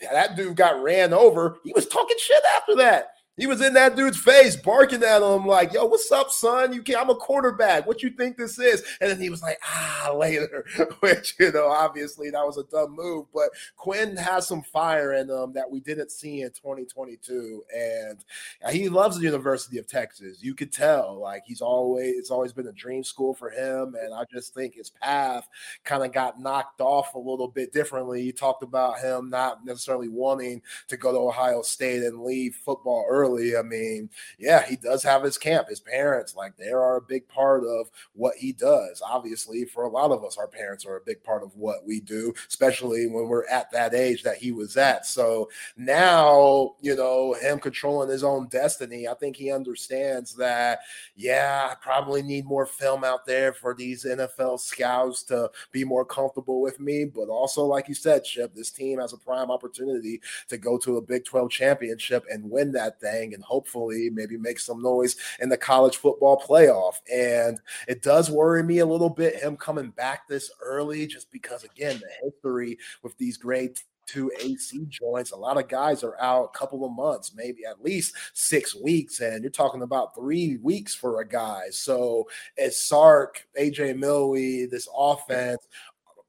that 0.00 0.36
dude 0.36 0.56
got 0.56 0.82
ran 0.82 1.12
over. 1.12 1.58
He 1.64 1.72
was 1.72 1.88
talking 1.88 2.16
shit 2.20 2.42
after 2.56 2.76
that. 2.76 3.15
He 3.36 3.46
was 3.46 3.60
in 3.60 3.74
that 3.74 3.96
dude's 3.96 4.16
face, 4.18 4.56
barking 4.56 5.02
at 5.02 5.20
him 5.20 5.46
like, 5.46 5.74
"Yo, 5.74 5.84
what's 5.84 6.10
up, 6.10 6.30
son? 6.30 6.72
You 6.72 6.82
can't. 6.82 7.00
I'm 7.00 7.10
a 7.10 7.14
quarterback. 7.14 7.86
What 7.86 8.02
you 8.02 8.10
think 8.10 8.38
this 8.38 8.58
is?" 8.58 8.82
And 9.00 9.10
then 9.10 9.20
he 9.20 9.28
was 9.28 9.42
like, 9.42 9.58
"Ah, 9.62 10.12
later," 10.16 10.64
which 11.00 11.34
you 11.38 11.52
know, 11.52 11.66
obviously 11.66 12.30
that 12.30 12.46
was 12.46 12.56
a 12.56 12.64
dumb 12.64 12.96
move. 12.96 13.26
But 13.34 13.50
Quinn 13.76 14.16
has 14.16 14.46
some 14.46 14.62
fire 14.62 15.12
in 15.12 15.28
him 15.28 15.52
that 15.52 15.70
we 15.70 15.80
didn't 15.80 16.10
see 16.12 16.40
in 16.42 16.48
2022, 16.48 17.62
and 17.76 18.24
he 18.70 18.88
loves 18.88 19.18
the 19.18 19.24
University 19.24 19.76
of 19.76 19.86
Texas. 19.86 20.42
You 20.42 20.54
could 20.54 20.72
tell, 20.72 21.20
like 21.20 21.42
he's 21.44 21.60
always 21.60 22.14
it's 22.16 22.30
always 22.30 22.54
been 22.54 22.68
a 22.68 22.72
dream 22.72 23.04
school 23.04 23.34
for 23.34 23.50
him, 23.50 23.96
and 24.00 24.14
I 24.14 24.24
just 24.32 24.54
think 24.54 24.76
his 24.76 24.88
path 24.88 25.46
kind 25.84 26.02
of 26.02 26.12
got 26.12 26.40
knocked 26.40 26.80
off 26.80 27.14
a 27.14 27.18
little 27.18 27.48
bit 27.48 27.70
differently. 27.70 28.22
You 28.22 28.32
talked 28.32 28.62
about 28.62 28.98
him 29.00 29.28
not 29.28 29.62
necessarily 29.66 30.08
wanting 30.08 30.62
to 30.88 30.96
go 30.96 31.12
to 31.12 31.18
Ohio 31.18 31.60
State 31.60 32.02
and 32.02 32.22
leave 32.22 32.54
football 32.54 33.04
early 33.06 33.25
I 33.26 33.62
mean, 33.62 34.10
yeah, 34.38 34.64
he 34.64 34.76
does 34.76 35.02
have 35.02 35.22
his 35.22 35.38
camp. 35.38 35.68
His 35.68 35.80
parents, 35.80 36.36
like, 36.36 36.56
they 36.56 36.70
are 36.70 36.96
a 36.96 37.02
big 37.02 37.26
part 37.28 37.64
of 37.64 37.90
what 38.14 38.36
he 38.36 38.52
does. 38.52 39.02
Obviously, 39.04 39.64
for 39.64 39.84
a 39.84 39.88
lot 39.88 40.10
of 40.10 40.24
us, 40.24 40.36
our 40.36 40.48
parents 40.48 40.86
are 40.86 40.96
a 40.96 41.04
big 41.04 41.22
part 41.22 41.42
of 41.42 41.56
what 41.56 41.86
we 41.86 42.00
do, 42.00 42.32
especially 42.48 43.06
when 43.06 43.28
we're 43.28 43.46
at 43.48 43.70
that 43.72 43.94
age 43.94 44.22
that 44.22 44.36
he 44.36 44.52
was 44.52 44.76
at. 44.76 45.06
So 45.06 45.48
now, 45.76 46.74
you 46.80 46.94
know, 46.94 47.34
him 47.34 47.58
controlling 47.58 48.08
his 48.08 48.24
own 48.24 48.48
destiny, 48.48 49.08
I 49.08 49.14
think 49.14 49.36
he 49.36 49.50
understands 49.50 50.34
that, 50.36 50.80
yeah, 51.16 51.68
I 51.70 51.74
probably 51.74 52.22
need 52.22 52.44
more 52.44 52.66
film 52.66 53.04
out 53.04 53.26
there 53.26 53.52
for 53.52 53.74
these 53.74 54.04
NFL 54.04 54.60
scouts 54.60 55.22
to 55.24 55.50
be 55.72 55.84
more 55.84 56.04
comfortable 56.04 56.60
with 56.60 56.80
me. 56.80 57.04
But 57.04 57.28
also, 57.28 57.64
like 57.64 57.88
you 57.88 57.94
said, 57.94 58.24
Chip, 58.24 58.54
this 58.54 58.70
team 58.70 59.00
has 59.00 59.12
a 59.12 59.18
prime 59.18 59.50
opportunity 59.50 60.20
to 60.48 60.58
go 60.58 60.78
to 60.78 60.96
a 60.96 61.02
Big 61.02 61.24
12 61.24 61.50
championship 61.50 62.24
and 62.30 62.50
win 62.50 62.72
that 62.72 63.00
thing 63.00 63.15
and 63.34 63.42
hopefully 63.42 64.10
maybe 64.10 64.36
make 64.36 64.58
some 64.58 64.82
noise 64.82 65.16
in 65.40 65.48
the 65.48 65.56
college 65.56 65.96
football 65.96 66.42
playoff. 66.46 66.96
And 67.12 67.58
it 67.88 68.02
does 68.02 68.30
worry 68.30 68.62
me 68.62 68.78
a 68.78 68.86
little 68.86 69.10
bit 69.10 69.36
him 69.36 69.56
coming 69.56 69.90
back 69.90 70.28
this 70.28 70.50
early, 70.62 71.06
just 71.06 71.30
because 71.30 71.64
again 71.64 72.00
the 72.00 72.30
history 72.30 72.78
with 73.02 73.16
these 73.18 73.36
grade 73.36 73.78
two 74.06 74.30
AC 74.40 74.86
joints. 74.88 75.32
A 75.32 75.36
lot 75.36 75.58
of 75.58 75.68
guys 75.68 76.02
are 76.02 76.18
out 76.20 76.50
a 76.54 76.58
couple 76.58 76.84
of 76.84 76.92
months, 76.92 77.32
maybe 77.34 77.64
at 77.68 77.82
least 77.82 78.14
six 78.34 78.74
weeks, 78.74 79.20
and 79.20 79.42
you're 79.42 79.50
talking 79.50 79.82
about 79.82 80.14
three 80.14 80.58
weeks 80.58 80.94
for 80.94 81.20
a 81.20 81.28
guy. 81.28 81.64
So 81.70 82.28
as 82.56 82.78
Sark, 82.78 83.46
AJ 83.60 83.98
Milwee, 83.98 84.66
this 84.70 84.88
offense, 84.96 85.66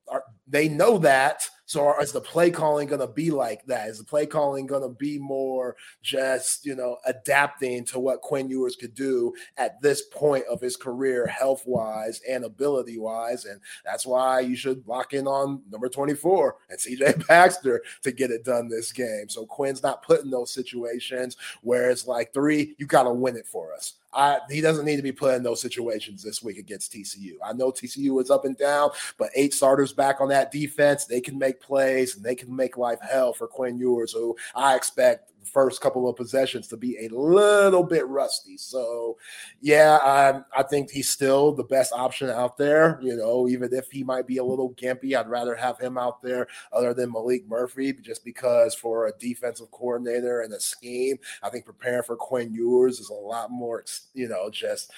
are, 0.08 0.24
they 0.48 0.70
know 0.70 0.98
that 1.00 1.48
so 1.68 2.00
is 2.00 2.14
the 2.14 2.22
play 2.22 2.50
calling 2.50 2.88
going 2.88 3.02
to 3.02 3.08
be 3.08 3.30
like 3.30 3.66
that? 3.66 3.90
Is 3.90 3.98
the 3.98 4.06
play 4.06 4.26
calling 4.26 4.66
going 4.68 4.84
to 4.84 4.96
be 4.98 5.20
more 5.20 5.76
just, 6.02 6.66
you 6.66 6.76
know, 6.76 6.96
adapting 7.06 7.84
to 7.88 8.00
what 8.00 8.22
Quinn 8.22 8.50
Ewers 8.50 8.78
could 8.78 8.96
do 8.96 9.34
at 9.58 9.82
this 9.82 10.04
point 10.04 10.46
of 10.50 10.62
his 10.62 10.78
career, 10.78 11.28
health 11.28 11.64
wise 11.66 12.22
and 12.28 12.46
ability 12.46 12.98
wise? 12.98 13.44
And 13.44 13.60
that's 13.84 14.06
why 14.06 14.40
you 14.40 14.56
should 14.56 14.88
lock 14.88 15.14
in 15.14 15.28
on 15.28 15.62
number 15.70 15.90
24 15.90 16.56
and 16.70 16.80
CJ 16.80 17.28
Baxter 17.28 17.84
to 18.02 18.14
get 18.14 18.32
it 18.32 18.46
done 18.46 18.70
this 18.70 18.94
game. 18.94 19.28
So 19.28 19.46
Quinn's 19.46 19.84
not 19.84 20.04
put 20.04 20.24
in 20.24 20.32
those 20.32 20.54
situations 20.54 21.36
where 21.64 21.90
it's 21.90 22.08
like 22.08 22.34
three, 22.34 22.76
you 22.78 22.86
got 22.86 23.04
to 23.04 23.12
win 23.12 23.36
it 23.36 23.46
for 23.46 23.74
us. 23.74 23.96
I, 24.14 24.40
he 24.50 24.62
doesn't 24.62 24.86
need 24.86 24.96
to 24.96 25.04
be 25.04 25.12
put 25.12 25.36
in 25.36 25.44
those 25.44 25.62
situations 25.62 26.24
this 26.24 26.42
week 26.42 26.58
against 26.58 26.94
TCU. 26.94 27.34
I 27.44 27.54
know 27.54 27.72
TCU 27.72 28.22
is 28.22 28.32
up 28.32 28.46
and 28.46 28.58
down, 28.58 28.92
but 29.18 29.30
eight 29.36 29.54
starters 29.54 29.94
back 29.94 30.22
on 30.22 30.30
that 30.30 30.52
defense, 30.52 31.06
they 31.06 31.22
can 31.22 31.38
make 31.38 31.62
plays 31.62 32.16
and 32.16 32.26
they 32.26 32.36
can 32.36 32.56
make 32.56 32.78
life 32.78 33.00
hell 33.02 33.34
for 33.34 33.48
Quinn 33.48 33.78
Ewers, 33.78 34.14
who 34.14 34.36
I 34.56 34.76
expect 34.76 35.32
first 35.54 35.82
couple 35.82 36.08
of 36.08 36.16
possessions 36.16 36.68
to 36.68 36.78
be 36.78 36.98
a 37.06 37.10
little 37.10 37.84
bit 37.84 38.08
rusty. 38.08 38.58
So, 38.58 39.18
yeah, 39.62 40.00
I, 40.02 40.42
I 40.58 40.64
think 40.64 40.92
he's 40.92 41.10
still 41.10 41.52
the 41.52 41.64
best 41.64 41.94
option 41.94 42.30
out 42.30 42.58
there. 42.58 43.00
You 43.02 43.16
know, 43.16 43.48
even 43.48 43.74
if 43.74 43.90
he 43.92 44.04
might 44.04 44.28
be 44.28 44.38
a 44.38 44.44
little 44.44 44.74
gimpy, 44.74 45.16
I'd 45.16 45.30
rather 45.30 45.56
have 45.56 45.80
him 45.80 45.98
out 45.98 46.22
there 46.22 46.48
other 46.72 46.94
than 46.94 47.12
Maalik 47.12 47.48
Murphy, 47.48 47.94
just 47.94 48.24
because 48.24 48.76
for 48.76 49.08
a 49.08 49.18
defensive 49.18 49.72
coordinator 49.72 50.42
and 50.42 50.54
a 50.54 50.60
scheme, 50.60 51.18
I 51.44 51.50
think 51.50 51.66
preparing 51.66 52.04
for 52.04 52.16
Quinn 52.16 52.54
Ewers 52.54 53.00
is 53.00 53.10
a 53.10 53.14
lot 53.14 53.52
more, 53.52 53.84
you 54.14 54.28
know, 54.28 54.50
just 54.50 54.92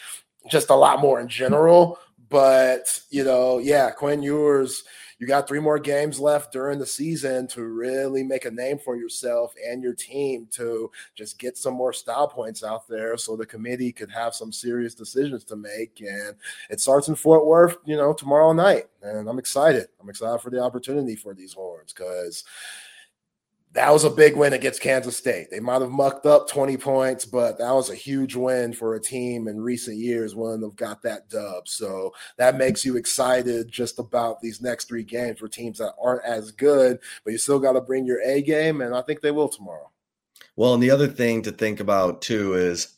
just 0.47 0.69
a 0.69 0.75
lot 0.75 1.01
more 1.01 1.19
in 1.19 1.27
general. 1.27 1.99
But 2.29 3.01
you 3.09 3.23
know, 3.23 3.57
yeah, 3.57 3.89
Quinn 3.91 4.21
Ewers 4.21 4.83
you 5.19 5.27
got 5.27 5.47
three 5.47 5.59
more 5.59 5.77
games 5.77 6.19
left 6.19 6.53
during 6.53 6.79
the 6.79 6.85
season 6.85 7.45
to 7.47 7.63
really 7.63 8.23
make 8.23 8.45
a 8.45 8.51
name 8.51 8.79
for 8.79 8.95
yourself 8.95 9.53
and 9.67 9.83
your 9.83 9.93
team 9.93 10.47
to 10.51 10.89
just 11.13 11.37
get 11.37 11.57
some 11.57 11.73
more 11.73 11.91
style 11.91 12.27
points 12.27 12.63
out 12.63 12.87
there 12.87 13.17
so 13.17 13.35
the 13.35 13.45
committee 13.45 13.91
could 13.91 14.09
have 14.09 14.33
some 14.33 14.51
serious 14.51 14.95
decisions 14.95 15.43
to 15.43 15.57
make. 15.57 15.99
And 15.99 16.35
it 16.69 16.79
starts 16.79 17.09
in 17.09 17.15
Fort 17.15 17.45
Worth, 17.45 17.77
you 17.85 17.97
know, 17.97 18.13
tomorrow 18.13 18.53
night. 18.53 18.85
And 19.01 19.27
I'm 19.27 19.39
excited. 19.39 19.87
I'm 20.01 20.09
excited 20.09 20.39
for 20.39 20.49
the 20.49 20.61
opportunity 20.61 21.15
for 21.17 21.33
these 21.33 21.53
horns 21.53 21.91
because 21.93 22.45
that 23.73 23.91
was 23.91 24.03
a 24.03 24.09
big 24.09 24.35
win 24.35 24.53
against 24.53 24.81
Kansas 24.81 25.15
State. 25.15 25.47
They 25.51 25.59
might 25.59 25.81
have 25.81 25.91
mucked 25.91 26.25
up 26.25 26.49
20 26.49 26.75
points, 26.77 27.25
but 27.25 27.59
that 27.59 27.71
was 27.71 27.89
a 27.89 27.95
huge 27.95 28.35
win 28.35 28.73
for 28.73 28.95
a 28.95 29.01
team 29.01 29.47
in 29.47 29.61
recent 29.61 29.97
years 29.97 30.33
when 30.33 30.61
they've 30.61 30.75
got 30.75 31.03
that 31.03 31.29
dub. 31.29 31.67
So 31.67 32.11
that 32.37 32.57
makes 32.57 32.83
you 32.83 32.97
excited 32.97 33.69
just 33.69 33.99
about 33.99 34.41
these 34.41 34.59
next 34.59 34.87
three 34.87 35.03
games 35.03 35.39
for 35.39 35.47
teams 35.47 35.77
that 35.77 35.93
aren't 36.01 36.25
as 36.25 36.51
good, 36.51 36.99
but 37.23 37.31
you 37.31 37.37
still 37.37 37.59
got 37.59 37.73
to 37.73 37.81
bring 37.81 38.05
your 38.05 38.21
A 38.21 38.41
game, 38.41 38.81
and 38.81 38.95
I 38.95 39.01
think 39.01 39.21
they 39.21 39.31
will 39.31 39.49
tomorrow. 39.49 39.91
Well, 40.55 40.73
and 40.73 40.81
the 40.81 40.91
other 40.91 41.07
thing 41.07 41.43
to 41.43 41.51
think 41.51 41.79
about 41.79 42.23
too 42.23 42.55
is 42.55 42.95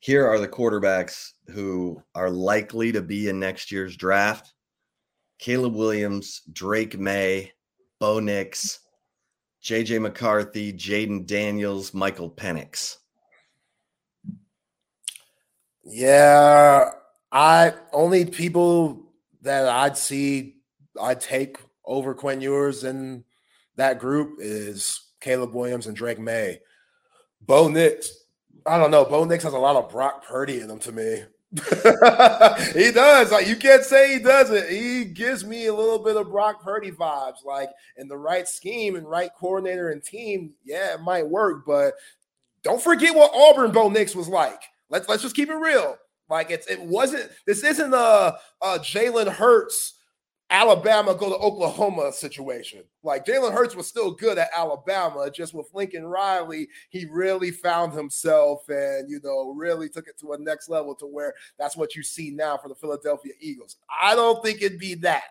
here 0.00 0.28
are 0.28 0.38
the 0.38 0.46
quarterbacks 0.46 1.32
who 1.48 2.02
are 2.14 2.30
likely 2.30 2.92
to 2.92 3.00
be 3.00 3.28
in 3.30 3.40
next 3.40 3.72
year's 3.72 3.96
draft 3.96 4.52
Caleb 5.38 5.74
Williams, 5.74 6.42
Drake 6.52 6.98
Maye, 6.98 7.52
Bo 7.98 8.20
Nix, 8.20 8.80
JJ 9.64 10.02
McCarthy, 10.02 10.74
Jayden 10.74 11.26
Daniels, 11.26 11.94
Michael 11.94 12.30
Penix. 12.30 12.98
Yeah, 15.82 16.90
I 17.32 17.72
only 17.92 18.26
people 18.26 19.00
that 19.40 19.66
I'd 19.66 19.96
see 19.96 20.56
I'd 21.00 21.20
take 21.20 21.56
over 21.84 22.14
Quinn 22.14 22.42
Ewers 22.42 22.84
in 22.84 23.24
that 23.76 23.98
group 23.98 24.36
is 24.38 25.00
Caleb 25.20 25.54
Williams 25.54 25.86
and 25.86 25.96
Drake 25.96 26.18
Maye. 26.18 26.60
Bo 27.40 27.68
Nix, 27.68 28.10
I 28.66 28.78
don't 28.78 28.90
know. 28.90 29.04
Bo 29.06 29.24
Nix 29.24 29.44
has 29.44 29.54
a 29.54 29.58
lot 29.58 29.76
of 29.76 29.90
Brock 29.90 30.26
Purdy 30.26 30.60
in 30.60 30.70
him 30.70 30.78
to 30.80 30.92
me. 30.92 31.22
he 32.74 32.90
does. 32.90 33.30
Like 33.30 33.46
you 33.46 33.54
can't 33.54 33.84
say 33.84 34.14
he 34.14 34.18
doesn't. 34.18 34.68
He 34.68 35.04
gives 35.04 35.44
me 35.44 35.66
a 35.66 35.74
little 35.74 36.00
bit 36.00 36.16
of 36.16 36.30
Brock 36.30 36.62
Purdy 36.62 36.90
vibes. 36.90 37.44
Like 37.44 37.70
in 37.96 38.08
the 38.08 38.16
right 38.16 38.48
scheme 38.48 38.96
and 38.96 39.08
right 39.08 39.30
coordinator 39.38 39.90
and 39.90 40.02
team, 40.02 40.54
yeah, 40.64 40.94
it 40.94 41.00
might 41.02 41.28
work. 41.28 41.64
But 41.64 41.94
don't 42.64 42.82
forget 42.82 43.14
what 43.14 43.30
Auburn 43.32 43.70
Bo 43.70 43.88
Nix 43.88 44.16
was 44.16 44.28
like. 44.28 44.62
Let's 44.90 45.08
let's 45.08 45.22
just 45.22 45.36
keep 45.36 45.48
it 45.48 45.54
real. 45.54 45.96
Like 46.28 46.50
it's 46.50 46.66
it 46.66 46.80
wasn't. 46.80 47.30
This 47.46 47.62
isn't 47.62 47.94
a, 47.94 48.36
a 48.60 48.78
Jalen 48.80 49.28
Hurts 49.28 49.93
Alabama 50.50 51.14
go 51.14 51.30
to 51.30 51.36
Oklahoma 51.36 52.12
situation. 52.12 52.84
Like 53.02 53.24
Jalen 53.24 53.52
Hurts 53.52 53.74
was 53.74 53.86
still 53.86 54.12
good 54.12 54.38
at 54.38 54.50
Alabama, 54.56 55.30
just 55.30 55.54
with 55.54 55.66
Lincoln 55.72 56.04
Riley, 56.04 56.68
he 56.90 57.06
really 57.06 57.50
found 57.50 57.92
himself 57.92 58.68
and 58.68 59.10
you 59.10 59.20
know 59.24 59.52
really 59.56 59.88
took 59.88 60.06
it 60.06 60.18
to 60.20 60.32
a 60.32 60.38
next 60.38 60.68
level 60.68 60.94
to 60.96 61.06
where 61.06 61.34
that's 61.58 61.76
what 61.76 61.94
you 61.94 62.02
see 62.02 62.30
now 62.30 62.56
for 62.56 62.68
the 62.68 62.74
Philadelphia 62.74 63.32
Eagles. 63.40 63.76
I 64.00 64.14
don't 64.14 64.44
think 64.44 64.62
it'd 64.62 64.78
be 64.78 64.94
that. 64.96 65.22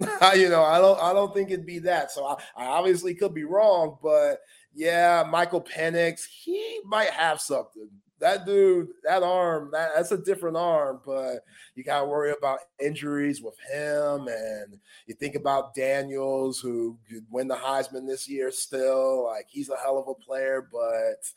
you 0.36 0.48
know, 0.48 0.62
I 0.62 0.78
don't 0.78 1.00
I 1.00 1.12
don't 1.12 1.32
think 1.34 1.50
it'd 1.50 1.66
be 1.66 1.78
that. 1.80 2.10
So 2.10 2.26
I, 2.26 2.34
I 2.56 2.66
obviously 2.66 3.14
could 3.14 3.34
be 3.34 3.44
wrong, 3.44 3.98
but 4.02 4.40
yeah, 4.74 5.24
Michael 5.28 5.62
Penix, 5.62 6.24
he 6.26 6.80
might 6.84 7.10
have 7.10 7.40
something 7.40 7.88
that 8.20 8.46
dude, 8.46 8.88
that 9.04 9.22
arm, 9.22 9.70
that, 9.72 9.90
that's 9.94 10.12
a 10.12 10.18
different 10.18 10.56
arm, 10.56 11.00
but 11.04 11.44
you 11.74 11.84
got 11.84 12.00
to 12.00 12.06
worry 12.06 12.32
about 12.36 12.60
injuries 12.80 13.42
with 13.42 13.56
him. 13.70 14.28
And 14.28 14.78
you 15.06 15.14
think 15.14 15.34
about 15.34 15.74
Daniels, 15.74 16.60
who 16.60 16.98
could 17.08 17.24
win 17.30 17.48
the 17.48 17.56
Heisman 17.56 18.06
this 18.06 18.28
year 18.28 18.50
still. 18.50 19.24
Like, 19.24 19.46
he's 19.48 19.70
a 19.70 19.76
hell 19.76 19.98
of 19.98 20.08
a 20.08 20.14
player, 20.14 20.68
but 20.70 21.30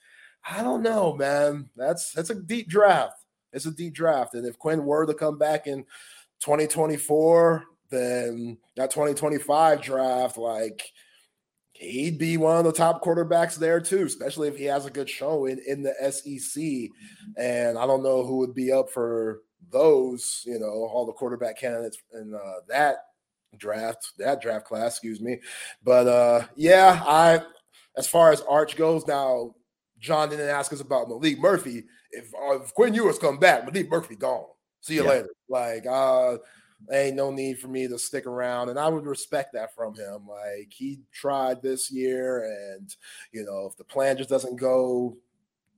I 0.50 0.64
don't 0.64 0.82
know, 0.82 1.14
man. 1.14 1.70
That's 1.76 2.12
that's 2.12 2.32
a 2.32 2.36
deep 2.36 2.68
draft. 2.68 3.18
It's 3.54 3.66
a 3.66 3.72
deep 3.72 3.94
draft. 3.94 4.34
And 4.34 4.46
if 4.46 4.58
Quinn 4.58 4.86
were 4.86 5.06
to 5.06 5.14
come 5.14 5.38
back 5.38 5.68
in 5.68 5.84
2024, 6.40 7.64
then 7.90 8.58
that 8.78 8.92
2025 8.92 9.82
draft, 9.82 10.38
like, 10.38 10.82
he'd 11.82 12.20
be 12.20 12.38
one 12.38 12.58
of 12.58 12.64
the 12.64 12.72
top 12.72 13.04
quarterbacks 13.04 13.56
there 13.56 13.82
too, 13.82 14.04
especially 14.04 14.48
if 14.48 14.56
he 14.56 14.66
has 14.66 14.86
a 14.86 14.92
good 14.92 15.10
showing 15.10 15.60
in 15.68 15.82
the 15.82 15.94
SEC. 16.12 16.64
And 17.38 17.78
I 17.78 17.88
don't 17.88 18.04
know 18.04 18.24
who 18.24 18.38
would 18.38 18.54
be 18.54 18.72
up 18.72 18.90
for 18.90 19.42
those, 19.72 20.44
you 20.46 20.60
know, 20.60 20.68
all 20.68 21.06
the 21.06 21.12
quarterback 21.12 21.58
candidates 21.60 21.98
in 22.14 22.36
uh, 22.36 22.60
that 22.68 22.98
draft, 23.58 24.14
that 24.20 24.42
draft 24.42 24.66
class, 24.66 24.94
excuse 24.94 25.20
me. 25.20 25.40
But 25.84 26.08
uh, 26.08 26.48
yeah, 26.56 27.04
I, 27.06 27.42
as 27.98 28.08
far 28.08 28.32
as 28.32 28.42
Arch 28.42 28.78
goes, 28.78 29.08
now 29.08 29.56
John 30.00 30.30
didn't 30.30 30.50
ask 30.50 30.72
us 30.72 30.82
about 30.82 31.08
Maalik 31.08 31.40
Murphy. 31.40 31.84
If, 32.12 32.32
uh, 32.36 32.62
if 32.62 32.74
Quinn 32.76 32.94
Ewers 32.94 33.18
come 33.18 33.40
back, 33.40 33.68
Maalik 33.68 33.90
Murphy 33.90 34.16
gone. 34.16 34.46
See 34.82 34.96
you 34.96 35.04
yeah. 35.04 35.10
later. 35.10 35.30
Like, 35.50 35.86
uh, 35.88 36.38
ain't 36.92 37.16
no 37.16 37.32
need 37.32 37.60
for 37.60 37.68
me 37.68 37.88
to 37.88 38.00
stick 38.00 38.26
around. 38.26 38.70
And 38.70 38.80
I 38.80 38.88
would 38.88 39.06
respect 39.06 39.54
that 39.54 39.76
from 39.76 39.96
him. 39.96 40.28
Like 40.28 40.70
he 40.72 41.00
tried 41.12 41.62
this 41.62 41.92
year, 41.92 42.76
and 42.76 42.96
you 43.32 43.44
know, 43.44 43.68
if 43.70 43.78
the 43.78 43.84
plan 43.84 44.18
just 44.18 44.30
doesn't 44.30 44.56
go 44.56 45.18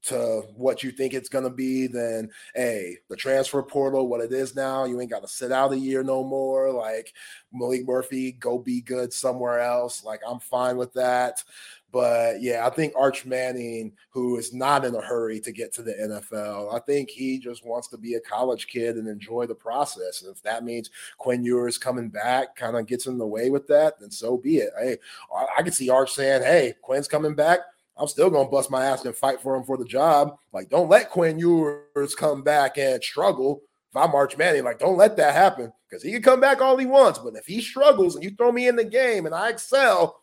to 0.03 0.43
what 0.55 0.83
you 0.83 0.91
think 0.91 1.13
it's 1.13 1.29
gonna 1.29 1.49
be, 1.49 1.87
then 1.87 2.29
hey, 2.55 2.97
the 3.09 3.15
transfer 3.15 3.63
portal, 3.63 4.07
what 4.07 4.21
it 4.21 4.33
is 4.33 4.55
now, 4.55 4.85
you 4.85 4.99
ain't 4.99 5.09
gotta 5.09 5.27
sit 5.27 5.51
out 5.51 5.71
a 5.71 5.77
year 5.77 6.03
no 6.03 6.23
more. 6.23 6.71
Like 6.71 7.13
Maalik 7.55 7.85
Murphy, 7.85 8.33
go 8.33 8.57
be 8.57 8.81
good 8.81 9.13
somewhere 9.13 9.59
else. 9.59 10.03
Like 10.03 10.21
I'm 10.27 10.39
fine 10.39 10.77
with 10.77 10.93
that. 10.93 11.43
But 11.93 12.41
yeah, 12.41 12.65
I 12.65 12.71
think 12.71 12.93
Arch 12.97 13.23
Manning, 13.23 13.93
who 14.09 14.37
is 14.37 14.51
not 14.51 14.83
in 14.83 14.95
a 14.95 15.01
hurry 15.01 15.39
to 15.41 15.51
get 15.51 15.71
to 15.73 15.83
the 15.83 15.93
NFL, 15.93 16.73
I 16.73 16.79
think 16.79 17.11
he 17.11 17.37
just 17.37 17.63
wants 17.63 17.87
to 17.89 17.99
be 17.99 18.15
a 18.15 18.19
college 18.19 18.65
kid 18.65 18.95
and 18.95 19.07
enjoy 19.07 19.45
the 19.45 19.53
process. 19.53 20.23
And 20.23 20.35
if 20.35 20.41
that 20.41 20.63
means 20.63 20.89
Quinn 21.19 21.43
Ewers 21.43 21.77
coming 21.77 22.09
back 22.09 22.55
kind 22.55 22.75
of 22.75 22.87
gets 22.87 23.05
in 23.05 23.19
the 23.19 23.27
way 23.27 23.51
with 23.51 23.67
that, 23.67 23.99
then 23.99 24.09
so 24.09 24.37
be 24.37 24.57
it. 24.57 24.71
Hey, 24.81 24.97
I 25.55 25.61
can 25.61 25.71
see 25.71 25.91
Arch 25.91 26.11
saying, 26.11 26.41
hey, 26.41 26.73
Quinn's 26.81 27.07
coming 27.07 27.35
back. 27.35 27.59
I'm 27.95 28.07
still 28.07 28.31
gonna 28.31 28.49
bust 28.49 28.71
my 28.71 28.85
ass 28.85 29.05
and 29.05 29.15
fight 29.15 29.39
for 29.39 29.55
him 29.55 29.63
for 29.63 29.77
the 29.77 29.85
job. 29.85 30.35
Like, 30.51 30.71
don't 30.71 30.89
let 30.89 31.11
Quinn 31.11 31.37
Ewers 31.37 32.15
come 32.15 32.41
back 32.41 32.79
and 32.79 33.03
struggle. 33.03 33.61
If 33.91 33.97
I'm 33.97 34.15
Arch 34.15 34.35
Manning, 34.35 34.63
like, 34.63 34.79
don't 34.79 34.97
let 34.97 35.15
that 35.17 35.35
happen 35.35 35.71
because 35.87 36.01
he 36.01 36.11
can 36.11 36.23
come 36.23 36.41
back 36.41 36.59
all 36.59 36.75
he 36.75 36.87
wants. 36.87 37.19
But 37.19 37.35
if 37.35 37.45
he 37.45 37.61
struggles 37.61 38.15
and 38.15 38.23
you 38.23 38.31
throw 38.31 38.51
me 38.51 38.67
in 38.67 38.75
the 38.75 38.83
game 38.83 39.27
and 39.27 39.35
I 39.35 39.49
excel, 39.49 40.22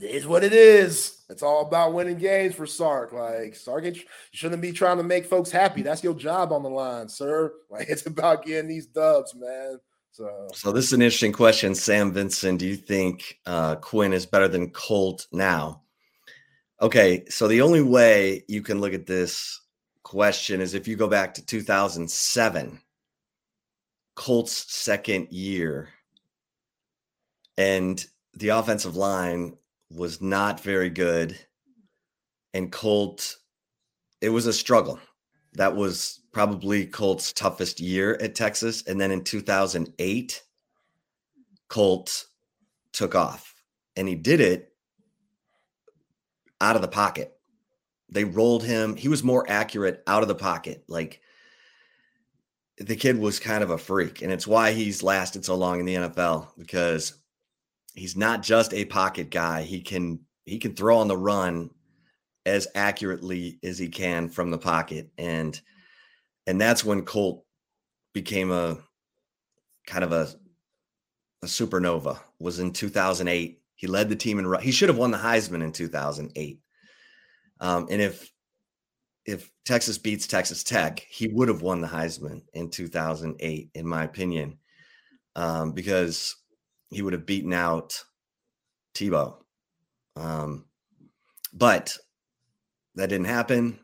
it 0.00 0.10
is 0.10 0.26
what 0.26 0.44
it 0.44 0.52
is. 0.52 1.22
It's 1.28 1.42
all 1.42 1.66
about 1.66 1.92
winning 1.92 2.18
games 2.18 2.54
for 2.54 2.66
Sark. 2.66 3.12
Like 3.12 3.54
Sark, 3.54 3.84
you 3.84 3.94
shouldn't 4.32 4.62
be 4.62 4.72
trying 4.72 4.96
to 4.98 5.02
make 5.02 5.26
folks 5.26 5.50
happy. 5.50 5.82
That's 5.82 6.02
your 6.04 6.14
job 6.14 6.52
on 6.52 6.62
the 6.62 6.70
line, 6.70 7.08
sir. 7.08 7.52
Like 7.70 7.90
it's 7.90 8.06
about 8.06 8.46
getting 8.46 8.68
these 8.68 8.86
dubs, 8.86 9.34
man. 9.34 9.78
So, 10.10 10.48
so 10.54 10.72
this 10.72 10.86
is 10.86 10.94
an 10.94 11.02
interesting 11.02 11.32
question, 11.32 11.74
Sam 11.74 12.12
Vincent. 12.12 12.58
Do 12.58 12.66
you 12.66 12.76
think 12.76 13.38
uh, 13.44 13.76
Quinn 13.76 14.14
is 14.14 14.24
better 14.24 14.48
than 14.48 14.70
Colt 14.70 15.26
now? 15.32 15.82
Okay, 16.80 17.24
so 17.28 17.46
the 17.46 17.60
only 17.60 17.82
way 17.82 18.42
you 18.48 18.62
can 18.62 18.80
look 18.80 18.94
at 18.94 19.06
this 19.06 19.60
question 20.02 20.62
is 20.62 20.72
if 20.72 20.88
you 20.88 20.96
go 20.96 21.08
back 21.08 21.34
to 21.34 21.44
2007, 21.44 22.80
Colt's 24.14 24.72
second 24.72 25.28
year, 25.30 25.90
and 27.58 28.04
the 28.34 28.48
offensive 28.48 28.96
line 28.96 29.57
was 29.90 30.20
not 30.20 30.60
very 30.60 30.90
good. 30.90 31.38
And 32.54 32.72
Colt, 32.72 33.36
it 34.20 34.30
was 34.30 34.46
a 34.46 34.52
struggle. 34.52 34.98
That 35.54 35.74
was 35.74 36.20
probably 36.32 36.86
Colt's 36.86 37.32
toughest 37.32 37.80
year 37.80 38.16
at 38.20 38.34
Texas. 38.34 38.82
And 38.86 39.00
then 39.00 39.10
in 39.10 39.24
2008, 39.24 40.42
Colt 41.68 42.26
took 42.92 43.14
off 43.14 43.54
and 43.96 44.08
he 44.08 44.14
did 44.14 44.40
it 44.40 44.72
out 46.60 46.76
of 46.76 46.82
the 46.82 46.88
pocket. 46.88 47.34
They 48.10 48.24
rolled 48.24 48.64
him. 48.64 48.96
He 48.96 49.08
was 49.08 49.22
more 49.22 49.44
accurate 49.48 50.02
out 50.06 50.22
of 50.22 50.28
the 50.28 50.34
pocket. 50.34 50.84
Like 50.88 51.20
the 52.78 52.96
kid 52.96 53.18
was 53.18 53.38
kind 53.38 53.62
of 53.62 53.70
a 53.70 53.78
freak. 53.78 54.22
And 54.22 54.32
it's 54.32 54.46
why 54.46 54.72
he's 54.72 55.02
lasted 55.02 55.44
so 55.44 55.56
long 55.56 55.80
in 55.80 55.86
the 55.86 55.94
NFL 55.94 56.48
because 56.56 57.14
he's 57.98 58.16
not 58.16 58.42
just 58.42 58.72
a 58.72 58.84
pocket 58.84 59.30
guy. 59.30 59.62
He 59.62 59.80
can 59.80 60.20
he 60.44 60.58
can 60.58 60.74
throw 60.74 60.98
on 60.98 61.08
the 61.08 61.16
run 61.16 61.70
as 62.46 62.68
accurately 62.74 63.58
as 63.62 63.78
he 63.78 63.88
can 63.88 64.28
from 64.28 64.50
the 64.50 64.58
pocket. 64.58 65.10
And 65.18 65.60
and 66.46 66.60
that's 66.60 66.84
when 66.84 67.04
Colt 67.04 67.44
became 68.14 68.50
a 68.50 68.78
kind 69.86 70.04
of 70.04 70.12
a 70.12 70.28
a 71.42 71.46
supernova 71.46 72.18
was 72.40 72.58
in 72.58 72.72
2008 72.72 73.60
he 73.76 73.86
led 73.86 74.08
the 74.08 74.16
team 74.16 74.40
in 74.40 74.60
he 74.60 74.72
should 74.72 74.88
have 74.88 74.98
won 74.98 75.12
the 75.12 75.18
heisman 75.18 75.62
in 75.62 75.70
2008 75.70 76.58
um, 77.60 77.86
and 77.88 78.02
if 78.02 78.32
if 79.24 79.48
texas 79.64 79.98
beats 79.98 80.26
texas 80.26 80.64
tech 80.64 80.98
he 81.08 81.28
would 81.28 81.46
have 81.46 81.62
won 81.62 81.80
the 81.80 81.86
heisman 81.86 82.42
in 82.54 82.68
2008 82.68 83.70
in 83.72 83.86
my 83.86 84.02
opinion. 84.02 84.58
Um, 85.36 85.70
because 85.70 86.34
he 86.90 87.02
would 87.02 87.12
have 87.12 87.26
beaten 87.26 87.52
out 87.52 88.02
Tebow. 88.94 89.36
Um, 90.16 90.66
but 91.52 91.96
that 92.94 93.08
didn't 93.08 93.26
happen. 93.26 93.78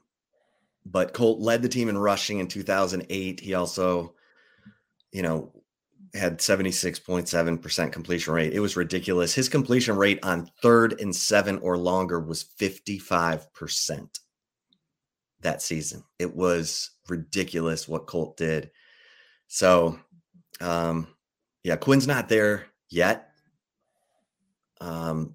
But 0.86 1.14
Colt 1.14 1.40
led 1.40 1.62
the 1.62 1.68
team 1.68 1.88
in 1.88 1.96
rushing 1.96 2.40
in 2.40 2.48
2008. 2.48 3.40
He 3.40 3.54
also, 3.54 4.14
you 5.12 5.22
know, 5.22 5.52
had 6.14 6.38
76.7% 6.38 7.92
completion 7.92 8.34
rate. 8.34 8.52
It 8.52 8.60
was 8.60 8.76
ridiculous. 8.76 9.34
His 9.34 9.48
completion 9.48 9.96
rate 9.96 10.20
on 10.22 10.50
third 10.62 11.00
and 11.00 11.14
seven 11.14 11.58
or 11.58 11.78
longer 11.78 12.20
was 12.20 12.44
55% 12.60 14.20
that 15.40 15.62
season. 15.62 16.04
It 16.18 16.34
was 16.34 16.90
ridiculous 17.08 17.88
what 17.88 18.06
Colt 18.06 18.36
did. 18.36 18.70
So, 19.48 19.98
um, 20.60 21.08
yeah, 21.62 21.76
Quinn's 21.76 22.06
not 22.06 22.28
there 22.28 22.66
yet. 22.94 23.30
Um, 24.80 25.34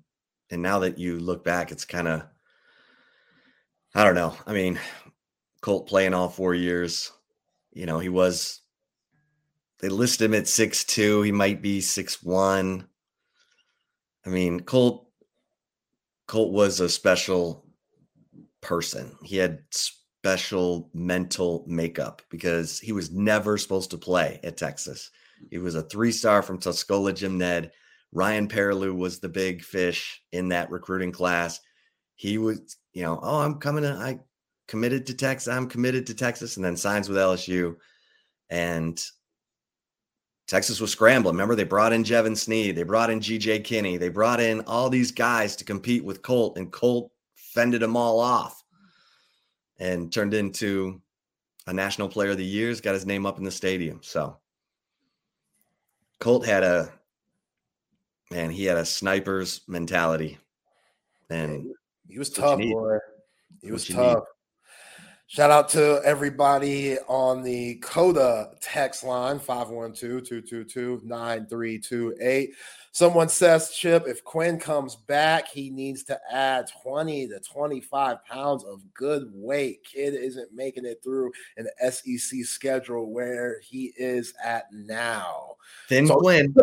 and 0.49 0.61
now 0.61 0.79
that 0.79 0.97
you 0.97 1.19
look 1.19 1.43
back, 1.43 1.71
it's 1.71 1.85
kind 1.85 2.07
of, 2.07 2.23
I 3.93 4.03
don't 4.03 4.15
know. 4.15 4.35
I 4.45 4.53
mean, 4.53 4.79
Colt 5.61 5.87
playing 5.87 6.13
all 6.13 6.29
four 6.29 6.53
years, 6.53 7.11
you 7.71 7.85
know, 7.85 7.99
he 7.99 8.09
was 8.09 8.61
they 9.79 9.89
list 9.89 10.21
him 10.21 10.33
at 10.33 10.47
six 10.47 10.83
two. 10.83 11.21
He 11.21 11.31
might 11.31 11.61
be 11.61 11.81
six 11.81 12.21
one. 12.21 12.87
I 14.25 14.29
mean, 14.29 14.61
Colt 14.61 15.07
Colt 16.27 16.51
was 16.51 16.79
a 16.79 16.89
special 16.89 17.65
person. 18.61 19.15
He 19.23 19.37
had 19.37 19.63
special 19.71 20.89
mental 20.93 21.63
makeup 21.67 22.21
because 22.29 22.79
he 22.79 22.91
was 22.91 23.11
never 23.11 23.57
supposed 23.57 23.91
to 23.91 23.97
play 23.97 24.39
at 24.43 24.57
Texas. 24.57 25.11
He 25.49 25.57
was 25.57 25.75
a 25.75 25.83
three 25.83 26.11
star 26.11 26.41
from 26.41 26.59
Tuscola 26.59 27.13
Jim 27.13 27.37
Ned. 27.37 27.71
Ryan 28.11 28.47
Perrilloux 28.47 28.95
was 28.95 29.19
the 29.19 29.29
big 29.29 29.63
fish 29.63 30.21
in 30.31 30.49
that 30.49 30.71
recruiting 30.71 31.11
class. 31.11 31.59
He 32.15 32.37
was, 32.37 32.77
you 32.93 33.03
know, 33.03 33.19
oh, 33.21 33.39
I'm 33.39 33.55
coming 33.59 33.83
to, 33.83 33.91
I 33.91 34.19
committed 34.67 35.05
to 35.07 35.13
Texas. 35.13 35.47
I'm 35.47 35.69
committed 35.69 36.07
to 36.07 36.13
Texas, 36.13 36.55
and 36.55 36.65
then 36.65 36.75
signs 36.75 37.07
with 37.07 37.17
LSU. 37.17 37.75
And 38.49 39.01
Texas 40.47 40.81
was 40.81 40.91
scrambling. 40.91 41.35
Remember, 41.35 41.55
they 41.55 41.63
brought 41.63 41.93
in 41.93 42.03
Jevan 42.03 42.35
Snead, 42.35 42.75
they 42.75 42.83
brought 42.83 43.11
in 43.11 43.19
GJ 43.19 43.63
Kinne, 43.63 43.99
they 43.99 44.09
brought 44.09 44.39
in 44.39 44.61
all 44.61 44.89
these 44.89 45.11
guys 45.11 45.55
to 45.57 45.63
compete 45.63 46.03
with 46.03 46.23
Colt, 46.23 46.57
and 46.57 46.71
Colt 46.71 47.11
fended 47.35 47.81
them 47.81 47.95
all 47.95 48.19
off 48.19 48.63
and 49.77 50.11
turned 50.11 50.33
into 50.33 50.99
a 51.67 51.73
national 51.73 52.09
player 52.09 52.31
of 52.31 52.37
the 52.37 52.45
year. 52.45 52.73
got 52.81 52.95
his 52.95 53.05
name 53.05 53.27
up 53.27 53.37
in 53.37 53.43
the 53.43 53.51
stadium. 53.51 53.99
So 54.01 54.38
Colt 56.19 56.45
had 56.45 56.63
a 56.63 56.91
man, 58.31 58.49
he 58.49 58.65
had 58.65 58.77
a 58.77 58.85
sniper's 58.85 59.61
mentality. 59.67 60.37
And 61.29 61.73
he 62.07 62.17
was 62.19 62.29
tough, 62.29 62.59
boy. 62.59 62.97
He 63.61 63.71
was 63.71 63.87
tough. 63.87 64.23
Shout 65.27 65.51
out 65.51 65.69
to 65.69 66.01
everybody 66.03 66.97
on 67.07 67.43
the 67.43 67.75
Coda 67.75 68.49
text 68.61 69.03
line 69.03 69.37
512 69.37 70.23
222 70.23 71.01
9328. 71.03 72.53
Someone 72.91 73.29
says, 73.29 73.69
Chip, 73.71 74.07
if 74.07 74.23
Quinn 74.23 74.59
comes 74.59 74.95
back, 74.95 75.47
he 75.47 75.69
needs 75.69 76.03
to 76.05 76.19
add 76.31 76.69
20 76.81 77.27
to 77.27 77.39
25 77.39 78.25
pounds 78.25 78.63
of 78.63 78.81
good 78.93 79.29
weight. 79.33 79.83
Kid 79.83 80.15
isn't 80.15 80.53
making 80.53 80.85
it 80.85 81.01
through 81.03 81.31
an 81.57 81.67
SEC 81.91 82.43
schedule 82.43 83.11
where 83.11 83.59
he 83.61 83.93
is 83.97 84.33
at 84.43 84.65
now. 84.71 85.55
Thin 85.87 86.07
so, 86.07 86.15
Quinn. 86.15 86.53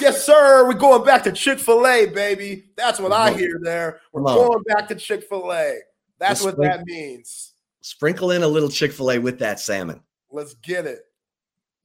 yes, 0.00 0.24
sir. 0.24 0.66
We're 0.66 0.74
going 0.74 1.04
back 1.04 1.24
to 1.24 1.32
Chick 1.32 1.58
fil 1.58 1.86
A, 1.86 2.06
baby. 2.06 2.66
That's 2.76 3.00
what 3.00 3.12
I 3.12 3.32
hear 3.32 3.58
there. 3.62 4.00
We're 4.12 4.22
going 4.22 4.62
back 4.64 4.88
to 4.88 4.94
Chick 4.94 5.24
fil 5.28 5.52
A. 5.52 5.78
That's 6.18 6.44
what 6.44 6.58
that 6.58 6.84
means. 6.84 7.54
Sprinkle 7.80 8.32
in 8.32 8.42
a 8.42 8.48
little 8.48 8.68
Chick 8.68 8.92
fil 8.92 9.12
A 9.12 9.18
with 9.18 9.38
that 9.38 9.60
salmon. 9.60 10.02
Let's 10.30 10.54
get 10.54 10.86
it. 10.86 11.06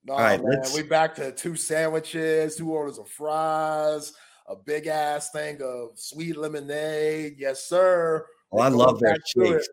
No, 0.06 0.14
All 0.14 0.19
right, 0.19 0.44
man. 0.44 0.61
We 0.76 0.84
back 0.84 1.15
to 1.15 1.32
two 1.32 1.56
sandwiches, 1.56 2.57
two 2.57 2.72
orders 2.72 2.99
of 2.99 3.10
fries, 3.10 4.14
a 4.48 4.56
big 4.56 4.86
ass 4.86 5.32
thing 5.32 5.60
of 5.64 5.98
sweet 5.98 6.38
lemonade. 6.38 7.36
Yes, 7.40 7.68
sir. 7.68 8.23
Oh, 8.52 8.60
I 8.60 8.68
love 8.68 8.98
oh, 8.98 8.99
their 8.99 9.18
shakes. 9.26 9.68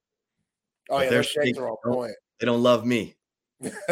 Oh, 0.88 1.00
yeah, 1.02 1.10
their 1.10 1.22
shakes 1.22 1.58
are 1.58 1.68
on 1.68 1.76
point. 1.84 2.14
They 2.40 2.46
don't 2.46 2.62
love 2.62 2.86
me. 2.86 3.14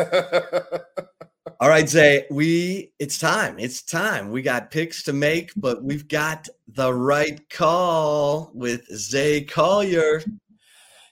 All 1.61 1.69
right, 1.69 1.87
Zay, 1.87 2.25
we 2.31 2.93
it's 2.99 3.19
time. 3.19 3.59
It's 3.59 3.83
time. 3.83 4.31
We 4.31 4.41
got 4.41 4.71
picks 4.71 5.03
to 5.05 5.13
make, 5.13 5.53
but 5.57 5.85
we've 5.85 6.09
got 6.09 6.49
the 6.69 6.93
right 6.93 7.39
call 7.51 8.51
with 8.55 8.87
Zay 8.97 9.45
Collier. 9.45 10.23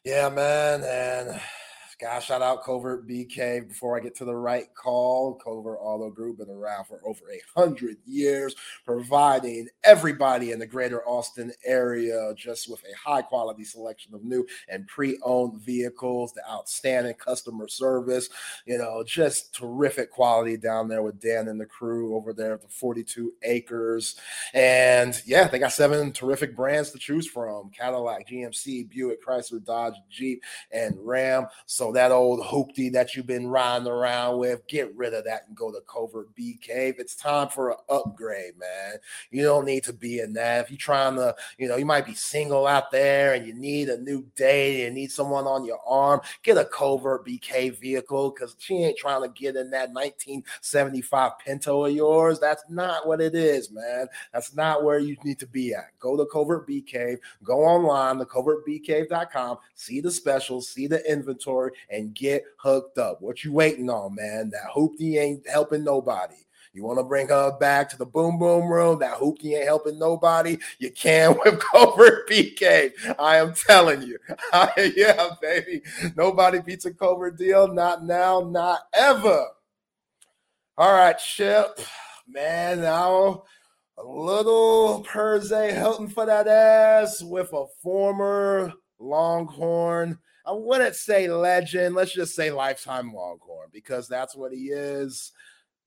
Yeah, 0.04 0.30
man. 0.30 0.84
And 0.84 1.38
gosh, 2.00 2.26
shout 2.26 2.42
out 2.42 2.62
Covert 2.62 3.06
Bee 3.06 3.24
Cave 3.24 3.68
before 3.68 3.96
I 3.96 4.00
get 4.00 4.14
to 4.16 4.24
the 4.24 4.34
right 4.34 4.72
call. 4.74 5.34
Covert 5.34 5.78
Auto 5.80 6.10
Group 6.10 6.38
been 6.38 6.48
around 6.48 6.84
for 6.84 7.00
over 7.04 7.20
a 7.32 7.60
hundred 7.60 7.96
years, 8.06 8.54
providing 8.84 9.68
everybody 9.82 10.52
in 10.52 10.60
the 10.60 10.66
greater 10.66 11.02
Austin 11.08 11.52
area 11.64 12.32
just 12.36 12.70
with 12.70 12.80
a 12.84 12.96
high 12.96 13.22
quality 13.22 13.64
selection 13.64 14.14
of 14.14 14.22
new 14.22 14.46
and 14.68 14.86
pre-owned 14.86 15.60
vehicles, 15.60 16.32
the 16.32 16.48
outstanding 16.48 17.14
customer 17.14 17.66
service, 17.66 18.28
you 18.64 18.78
know, 18.78 19.02
just 19.04 19.52
terrific 19.54 20.12
quality 20.12 20.56
down 20.56 20.86
there 20.86 21.02
with 21.02 21.20
Dan 21.20 21.48
and 21.48 21.60
the 21.60 21.66
crew 21.66 22.14
over 22.14 22.32
there 22.32 22.54
at 22.54 22.62
the 22.62 22.68
42 22.68 23.32
acres. 23.42 24.16
And 24.54 25.20
yeah, 25.26 25.48
they 25.48 25.58
got 25.58 25.72
seven 25.72 26.12
terrific 26.12 26.54
brands 26.54 26.90
to 26.92 26.98
choose 26.98 27.26
from: 27.26 27.70
Cadillac, 27.70 28.28
GMC, 28.28 28.88
Buick, 28.88 29.24
Chrysler, 29.24 29.64
Dodge, 29.64 29.94
Jeep, 30.08 30.42
and 30.70 30.96
Ram. 31.00 31.46
So 31.66 31.87
that 31.92 32.12
old 32.12 32.40
hoopty 32.40 32.92
that 32.92 33.14
you've 33.14 33.26
been 33.26 33.46
riding 33.46 33.88
around 33.88 34.38
with, 34.38 34.66
get 34.66 34.94
rid 34.96 35.14
of 35.14 35.24
that 35.24 35.44
and 35.46 35.56
go 35.56 35.70
to 35.70 35.80
Covert 35.86 36.34
Bee 36.34 36.58
Cave. 36.60 36.96
It's 36.98 37.14
time 37.14 37.48
for 37.48 37.70
an 37.70 37.76
upgrade, 37.88 38.58
man. 38.58 38.96
You 39.30 39.42
don't 39.42 39.64
need 39.64 39.84
to 39.84 39.92
be 39.92 40.20
in 40.20 40.32
that. 40.34 40.64
If 40.64 40.70
you're 40.70 40.78
trying 40.78 41.16
to, 41.16 41.34
you 41.58 41.68
know, 41.68 41.76
you 41.76 41.86
might 41.86 42.06
be 42.06 42.14
single 42.14 42.66
out 42.66 42.90
there 42.90 43.34
and 43.34 43.46
you 43.46 43.54
need 43.54 43.88
a 43.88 44.00
new 44.00 44.26
date 44.36 44.86
and 44.86 44.94
need 44.94 45.12
someone 45.12 45.46
on 45.46 45.64
your 45.64 45.80
arm, 45.86 46.20
get 46.42 46.58
a 46.58 46.64
Covert 46.64 47.24
Bee 47.24 47.38
Cave 47.38 47.78
vehicle 47.78 48.30
because 48.30 48.56
she 48.58 48.76
ain't 48.76 48.98
trying 48.98 49.22
to 49.22 49.28
get 49.28 49.56
in 49.56 49.70
that 49.70 49.92
1975 49.92 51.38
Pinto 51.38 51.84
of 51.84 51.92
yours. 51.92 52.38
That's 52.38 52.64
not 52.68 53.06
what 53.06 53.20
it 53.20 53.34
is, 53.34 53.70
man. 53.70 54.06
That's 54.32 54.54
not 54.54 54.84
where 54.84 54.98
you 54.98 55.16
need 55.24 55.38
to 55.40 55.46
be 55.46 55.74
at. 55.74 55.98
Go 55.98 56.16
to 56.16 56.26
Covert 56.26 56.66
Bee 56.66 56.82
Cave, 56.82 57.18
go 57.42 57.60
online 57.60 58.18
to 58.18 58.24
covertbeecave.com, 58.24 59.58
see 59.74 60.00
the 60.00 60.10
specials, 60.10 60.68
see 60.68 60.86
the 60.86 61.08
inventory, 61.10 61.72
and 61.90 62.14
get 62.14 62.44
hooked 62.56 62.98
up. 62.98 63.20
What 63.20 63.44
you 63.44 63.52
waiting 63.52 63.90
on, 63.90 64.14
man? 64.14 64.50
That 64.50 64.70
hoopty 64.74 65.18
ain't 65.18 65.48
helping 65.48 65.84
nobody. 65.84 66.36
You 66.72 66.84
want 66.84 66.98
to 66.98 67.04
bring 67.04 67.28
her 67.28 67.56
back 67.58 67.88
to 67.90 67.98
the 67.98 68.06
boom 68.06 68.38
boom 68.38 68.68
room? 68.68 68.98
That 69.00 69.18
hoopty 69.18 69.56
ain't 69.56 69.64
helping 69.64 69.98
nobody. 69.98 70.58
You 70.78 70.90
can 70.90 71.36
with 71.44 71.58
Covert 71.60 72.28
Bee 72.28 72.50
Cave. 72.52 72.92
I 73.18 73.36
am 73.36 73.54
telling 73.54 74.02
you. 74.02 74.18
yeah, 74.96 75.30
baby. 75.40 75.82
Nobody 76.16 76.60
beats 76.60 76.84
a 76.84 76.92
Covert 76.92 77.38
deal. 77.38 77.72
Not 77.72 78.04
now, 78.04 78.40
not 78.40 78.80
ever. 78.94 79.46
All 80.76 80.92
right, 80.92 81.18
Chip. 81.18 81.80
Man, 82.28 82.82
now 82.82 83.44
a 83.96 84.04
little 84.04 85.02
Perez 85.02 85.50
Hilton 85.50 86.08
for 86.08 86.26
that 86.26 86.46
ass 86.46 87.22
with 87.22 87.52
a 87.52 87.64
former 87.82 88.72
Longhorn 89.00 90.18
I 90.48 90.52
wouldn't 90.52 90.96
say 90.96 91.28
legend. 91.28 91.94
Let's 91.94 92.14
just 92.14 92.34
say 92.34 92.50
lifetime 92.50 93.12
Longhorn 93.12 93.68
because 93.70 94.08
that's 94.08 94.34
what 94.34 94.52
he 94.52 94.68
is. 94.68 95.32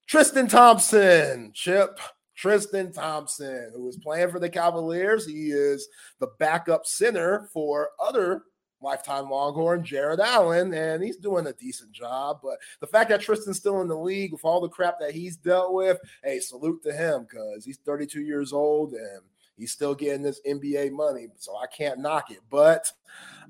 Tristan 0.08 0.48
Thompson, 0.48 1.52
Chip. 1.54 2.00
Tristan 2.36 2.92
Thompson, 2.92 3.72
who 3.76 3.88
is 3.88 3.98
playing 3.98 4.32
for 4.32 4.40
the 4.40 4.50
Cavaliers. 4.50 5.28
He 5.28 5.52
is 5.52 5.88
the 6.20 6.30
backup 6.40 6.86
center 6.86 7.50
for 7.54 7.90
other 8.00 8.44
lifetime 8.82 9.30
Longhorn, 9.30 9.84
Jarrett 9.84 10.20
Allen, 10.20 10.74
and 10.74 11.04
he's 11.04 11.18
doing 11.18 11.48
a 11.48 11.54
decent 11.54 11.92
job. 11.92 12.40
But 12.42 12.58
the 12.80 12.88
fact 12.88 13.10
that 13.10 13.22
Tristan's 13.22 13.58
still 13.58 13.82
in 13.82 13.88
the 13.88 13.96
league 13.96 14.32
with 14.32 14.44
all 14.44 14.60
the 14.60 14.70
crap 14.70 15.00
that 15.00 15.14
he's 15.14 15.38
dealt 15.38 15.74
with, 15.74 16.00
hey, 16.24 16.40
salute 16.40 16.82
to 16.84 16.94
him 16.94 17.28
because 17.30 17.64
he's 17.66 17.78
32 17.86 18.22
years 18.22 18.54
old 18.54 18.94
and 18.94 19.22
he's 19.62 19.72
still 19.72 19.94
getting 19.94 20.24
this 20.24 20.42
NBA 20.46 20.92
money. 20.92 21.28
So 21.38 21.56
I 21.56 21.68
can't 21.68 22.00
knock 22.00 22.32
it. 22.32 22.40
But 22.50 22.92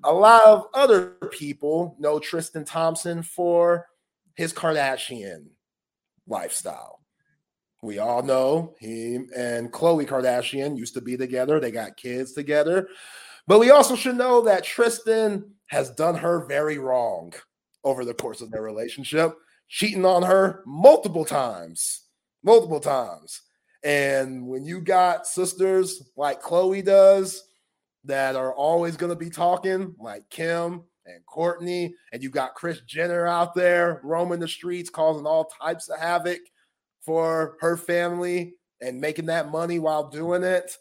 a 0.03 0.11
lot 0.11 0.43
of 0.43 0.67
other 0.73 1.11
people 1.31 1.95
know 1.97 2.19
Tristan 2.19 2.65
Thompson 2.65 3.23
for 3.23 3.88
his 4.35 4.53
Kardashian 4.53 5.45
lifestyle. 6.27 6.99
We 7.81 7.97
all 7.99 8.21
know 8.21 8.75
him 8.79 9.29
and 9.35 9.71
Khloe 9.71 10.05
Kardashian 10.05 10.77
used 10.77 10.93
to 10.95 11.01
be 11.01 11.15
together. 11.17 11.59
They 11.59 11.71
got 11.71 11.97
kids 11.97 12.33
together. 12.33 12.89
But 13.47 13.59
we 13.59 13.71
also 13.71 13.95
should 13.95 14.17
know 14.17 14.41
that 14.41 14.65
Tristan 14.65 15.49
has 15.67 15.91
done 15.91 16.15
her 16.15 16.45
very 16.45 16.77
wrong 16.77 17.33
over 17.83 18.03
the 18.05 18.13
course 18.13 18.41
of 18.41 18.51
their 18.51 18.61
relationship, 18.61 19.33
cheating 19.69 20.05
on 20.05 20.23
her 20.23 20.61
multiple 20.67 21.25
times. 21.25 22.01
Multiple 22.43 22.81
times. 22.81 23.41
And 23.83 24.47
when 24.47 24.65
you 24.65 24.81
got 24.81 25.25
sisters 25.25 26.03
like 26.15 26.41
Khloe 26.41 26.83
does, 26.85 27.43
that 28.03 28.35
are 28.35 28.53
always 28.53 28.97
going 28.97 29.11
to 29.11 29.15
be 29.15 29.29
talking, 29.29 29.95
like 29.99 30.29
Kim 30.29 30.83
and 31.05 31.25
Kourtney, 31.27 31.91
and 32.11 32.23
you 32.23 32.29
got 32.29 32.55
Kris 32.55 32.81
Jenner 32.81 33.27
out 33.27 33.53
there 33.53 34.01
roaming 34.03 34.39
the 34.39 34.47
streets, 34.47 34.89
causing 34.89 35.25
all 35.25 35.51
types 35.61 35.89
of 35.89 35.99
havoc. 35.99 36.39
for 37.01 37.57
her 37.61 37.77
family 37.77 38.53
and 38.79 39.01
making 39.01 39.25
that 39.25 39.51
money 39.51 39.79
while 39.79 40.09
doing 40.09 40.43
it, 40.43 40.77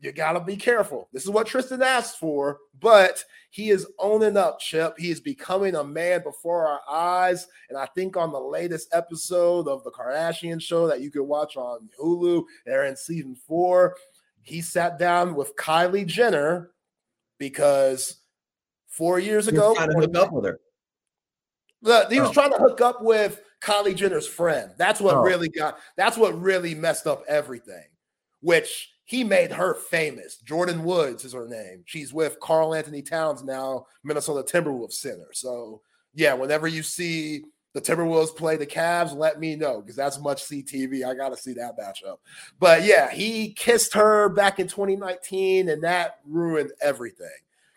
you 0.00 0.12
got 0.12 0.32
to 0.32 0.40
be 0.40 0.56
careful. 0.56 1.08
This 1.12 1.24
is 1.24 1.30
what 1.30 1.46
Tristan 1.46 1.82
asked 1.82 2.18
for, 2.18 2.58
but 2.80 3.24
he 3.50 3.70
is 3.70 3.86
owning 3.98 4.36
up, 4.36 4.60
Chip. 4.60 4.94
He 4.98 5.10
is 5.10 5.20
becoming 5.20 5.74
a 5.74 5.82
man 5.82 6.22
before 6.22 6.68
our 6.68 6.80
eyes. 6.88 7.46
And 7.68 7.76
I 7.76 7.86
think 7.86 8.16
on 8.16 8.30
the 8.30 8.40
latest 8.40 8.88
episode 8.92 9.66
of 9.66 9.82
The 9.82 9.90
Kardashian 9.90 10.62
Show 10.62 10.86
that 10.86 11.00
you 11.00 11.10
could 11.10 11.24
watch 11.24 11.56
on 11.56 11.88
Hulu, 12.00 12.44
they're 12.64 12.84
in 12.84 12.96
season 12.96 13.34
four, 13.34 13.96
he 14.42 14.60
sat 14.60 14.98
down 14.98 15.34
with 15.34 15.56
Kylie 15.56 16.06
Jenner 16.06 16.70
because 17.38 18.18
four 18.86 19.18
years 19.18 19.48
ago, 19.48 19.74
trying 19.74 19.90
to 19.90 19.96
hook 19.96 20.16
up 20.16 20.32
with 20.32 20.44
her. 20.44 20.60
he 22.10 22.20
was 22.20 22.30
oh. 22.30 22.32
trying 22.32 22.52
to 22.52 22.58
hook 22.58 22.80
up 22.80 23.02
with 23.02 23.40
Kylie 23.62 23.96
Jenner's 23.96 24.28
friend. 24.28 24.70
That's 24.78 25.00
what 25.00 25.16
oh. 25.16 25.22
really 25.22 25.48
got, 25.48 25.78
that's 25.96 26.16
what 26.16 26.40
really 26.40 26.74
messed 26.74 27.06
up 27.06 27.24
everything, 27.28 27.84
which 28.40 28.90
he 29.08 29.24
made 29.24 29.50
her 29.50 29.74
famous. 29.74 30.38
Jordyn 30.44 30.82
Woods 30.82 31.24
is 31.24 31.32
her 31.32 31.48
name. 31.48 31.82
She's 31.86 32.12
with 32.12 32.38
Karl-Anthony 32.40 33.00
Towns 33.00 33.42
now, 33.42 33.86
Minnesota 34.04 34.42
Timberwolves 34.42 34.92
center. 34.92 35.28
So 35.32 35.80
yeah, 36.14 36.34
whenever 36.34 36.68
you 36.68 36.82
see 36.82 37.44
the 37.72 37.80
Timberwolves 37.80 38.36
play 38.36 38.56
the 38.56 38.66
Cavs, 38.66 39.16
let 39.16 39.40
me 39.40 39.56
know 39.56 39.80
because 39.80 39.96
that's 39.96 40.20
much 40.20 40.44
CTV. 40.44 41.06
I 41.06 41.14
got 41.14 41.30
to 41.30 41.38
see 41.38 41.54
that 41.54 41.78
matchup. 41.78 42.18
But 42.60 42.84
yeah, 42.84 43.10
he 43.10 43.54
kissed 43.54 43.94
her 43.94 44.28
back 44.28 44.58
in 44.58 44.68
2019, 44.68 45.70
and 45.70 45.82
that 45.84 46.18
ruined 46.26 46.72
everything 46.82 47.28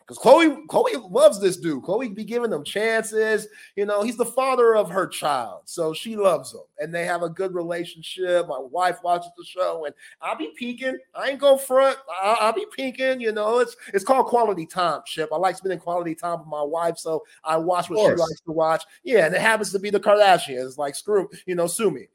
because 0.07 0.17
Khloe, 0.17 0.65
Khloe 0.67 1.11
loves 1.11 1.39
this 1.39 1.57
dude. 1.57 1.83
Khloe 1.83 2.13
be 2.13 2.23
giving 2.23 2.51
him 2.51 2.63
chances. 2.63 3.47
You 3.75 3.85
know, 3.85 4.01
he's 4.01 4.17
the 4.17 4.25
father 4.25 4.75
of 4.75 4.89
her 4.89 5.07
child, 5.07 5.61
so 5.65 5.93
she 5.93 6.15
loves 6.15 6.53
him, 6.53 6.61
and 6.79 6.93
they 6.93 7.05
have 7.05 7.23
a 7.23 7.29
good 7.29 7.53
relationship. 7.53 8.47
My 8.47 8.59
wife 8.59 8.97
watches 9.03 9.31
the 9.37 9.45
show, 9.45 9.85
and 9.85 9.95
I'll 10.21 10.37
be 10.37 10.51
peeking. 10.57 10.97
I 11.15 11.29
ain't 11.29 11.39
go 11.39 11.57
front. 11.57 11.97
I'll, 12.21 12.37
I'll 12.39 12.53
be 12.53 12.65
peeking. 12.75 13.21
You 13.21 13.31
know, 13.31 13.59
it's 13.59 13.75
it's 13.93 14.03
called 14.03 14.25
quality 14.25 14.65
time. 14.65 15.01
Chip. 15.05 15.29
I 15.31 15.37
like 15.37 15.57
spending 15.57 15.79
quality 15.79 16.15
time 16.15 16.39
with 16.39 16.47
my 16.47 16.63
wife, 16.63 16.97
so 16.97 17.23
I 17.43 17.57
watch 17.57 17.89
what 17.89 17.99
she 17.99 18.15
likes 18.15 18.41
to 18.41 18.51
watch. 18.51 18.83
Yeah, 19.03 19.25
and 19.25 19.35
it 19.35 19.41
happens 19.41 19.71
to 19.71 19.79
be 19.79 19.89
the 19.89 19.99
Kardashians. 19.99 20.77
Like 20.77 20.95
screw, 20.95 21.29
you 21.45 21.55
know, 21.55 21.67
sue 21.67 21.91
me. 21.91 22.07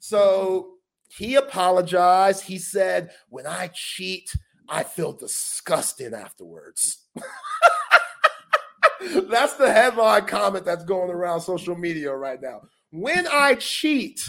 So 0.00 0.74
he 1.08 1.36
apologized. 1.36 2.42
He 2.44 2.58
said, 2.58 3.10
"When 3.28 3.46
I 3.46 3.70
cheat." 3.72 4.34
I 4.68 4.82
feel 4.82 5.12
disgusted 5.14 6.12
afterwards. 6.12 6.98
that's 9.28 9.54
the 9.54 9.72
headline 9.72 10.26
comment 10.26 10.64
that's 10.64 10.84
going 10.84 11.10
around 11.10 11.40
social 11.40 11.76
media 11.76 12.14
right 12.14 12.40
now. 12.40 12.60
When 12.90 13.26
I 13.26 13.56
cheat, 13.56 14.20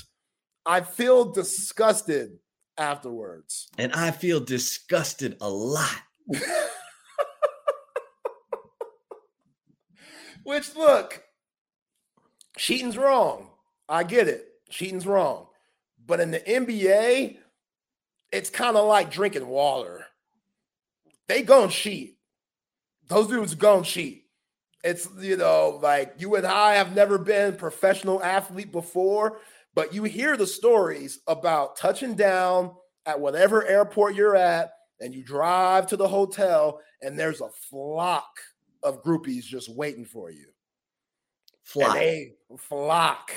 I 0.65 0.81
feel 0.81 1.31
disgusted 1.31 2.39
afterwards. 2.77 3.67
And 3.77 3.93
I 3.93 4.09
feel 4.11 4.39
disgusted 4.39 5.37
a 5.41 5.49
lot. 5.49 5.95
Which, 10.43 10.75
look, 10.75 11.23
cheating's 12.57 12.97
wrong. 12.97 13.51
I 13.87 14.03
get 14.03 14.27
it. 14.27 14.47
Cheating's 14.69 15.05
wrong. 15.05 15.45
But 16.05 16.19
in 16.19 16.31
the 16.31 16.39
NBA, 16.39 17.37
it's 18.31 18.49
kind 18.49 18.77
of 18.77 18.87
like 18.87 19.11
drinking 19.11 19.47
water 19.47 20.05
they 21.29 21.43
gonna 21.43 21.71
cheat. 21.71 22.17
Those 23.09 23.27
dudes 23.27 23.55
gonna 23.55 23.83
cheat. 23.83 24.25
It's 24.83 25.09
you 25.19 25.35
know, 25.35 25.79
like 25.81 26.13
you 26.17 26.35
and 26.35 26.47
I 26.47 26.75
have 26.75 26.95
never 26.95 27.17
been 27.17 27.57
professional 27.57 28.23
athlete 28.23 28.71
before, 28.71 29.39
but 29.75 29.93
you 29.93 30.03
hear 30.03 30.37
the 30.37 30.47
stories 30.47 31.19
about 31.27 31.75
touching 31.75 32.15
down 32.15 32.71
at 33.05 33.19
whatever 33.19 33.65
airport 33.65 34.15
you're 34.15 34.35
at, 34.35 34.71
and 35.01 35.13
you 35.13 35.23
drive 35.23 35.87
to 35.87 35.97
the 35.97 36.07
hotel, 36.07 36.79
and 37.01 37.19
there's 37.19 37.41
a 37.41 37.49
flock 37.49 38.29
of 38.83 39.03
groupies 39.03 39.43
just 39.43 39.75
waiting 39.75 40.05
for 40.05 40.29
you. 40.31 40.45
Flock. 41.63 41.97
Flock. 42.57 43.31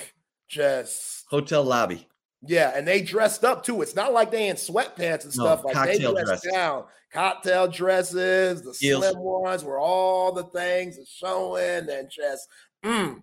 Just 0.49 1.25
hotel 1.29 1.65
lobby. 1.65 2.07
Yeah, 2.45 2.73
and 2.75 2.87
they 2.87 3.03
dressed 3.03 3.45
up 3.45 3.65
too. 3.65 3.83
It's 3.83 3.95
not 3.95 4.13
like 4.13 4.31
they 4.31 4.49
in 4.49 4.57
sweatpants 4.57 5.25
and 5.25 5.33
stuff. 5.33 5.65
Like 5.65 5.75
they 5.87 5.99
dressed 5.99 6.27
dresses. 6.27 6.53
down. 6.53 6.85
Cocktail 7.13 7.69
dresses, 7.69 8.63
the 8.63 8.73
Heels. 8.79 9.07
slim 9.07 9.19
ones, 9.19 9.65
where 9.65 9.79
all 9.79 10.33
the 10.33 10.45
things 10.45 10.99
are 10.99 11.07
showing, 11.07 11.89
and 11.89 12.11
just 12.11 12.49
mm, 12.85 13.23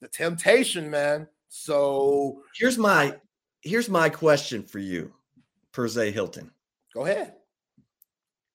the 0.00 0.08
temptation, 0.08 0.90
man. 0.90 1.26
So 1.48 2.42
here's 2.56 2.78
my 2.78 3.16
here's 3.62 3.88
my 3.88 4.08
question 4.08 4.62
for 4.62 4.78
you, 4.78 5.12
Zay 5.88 6.12
Hilton. 6.12 6.50
Go 6.94 7.06
ahead. 7.06 7.34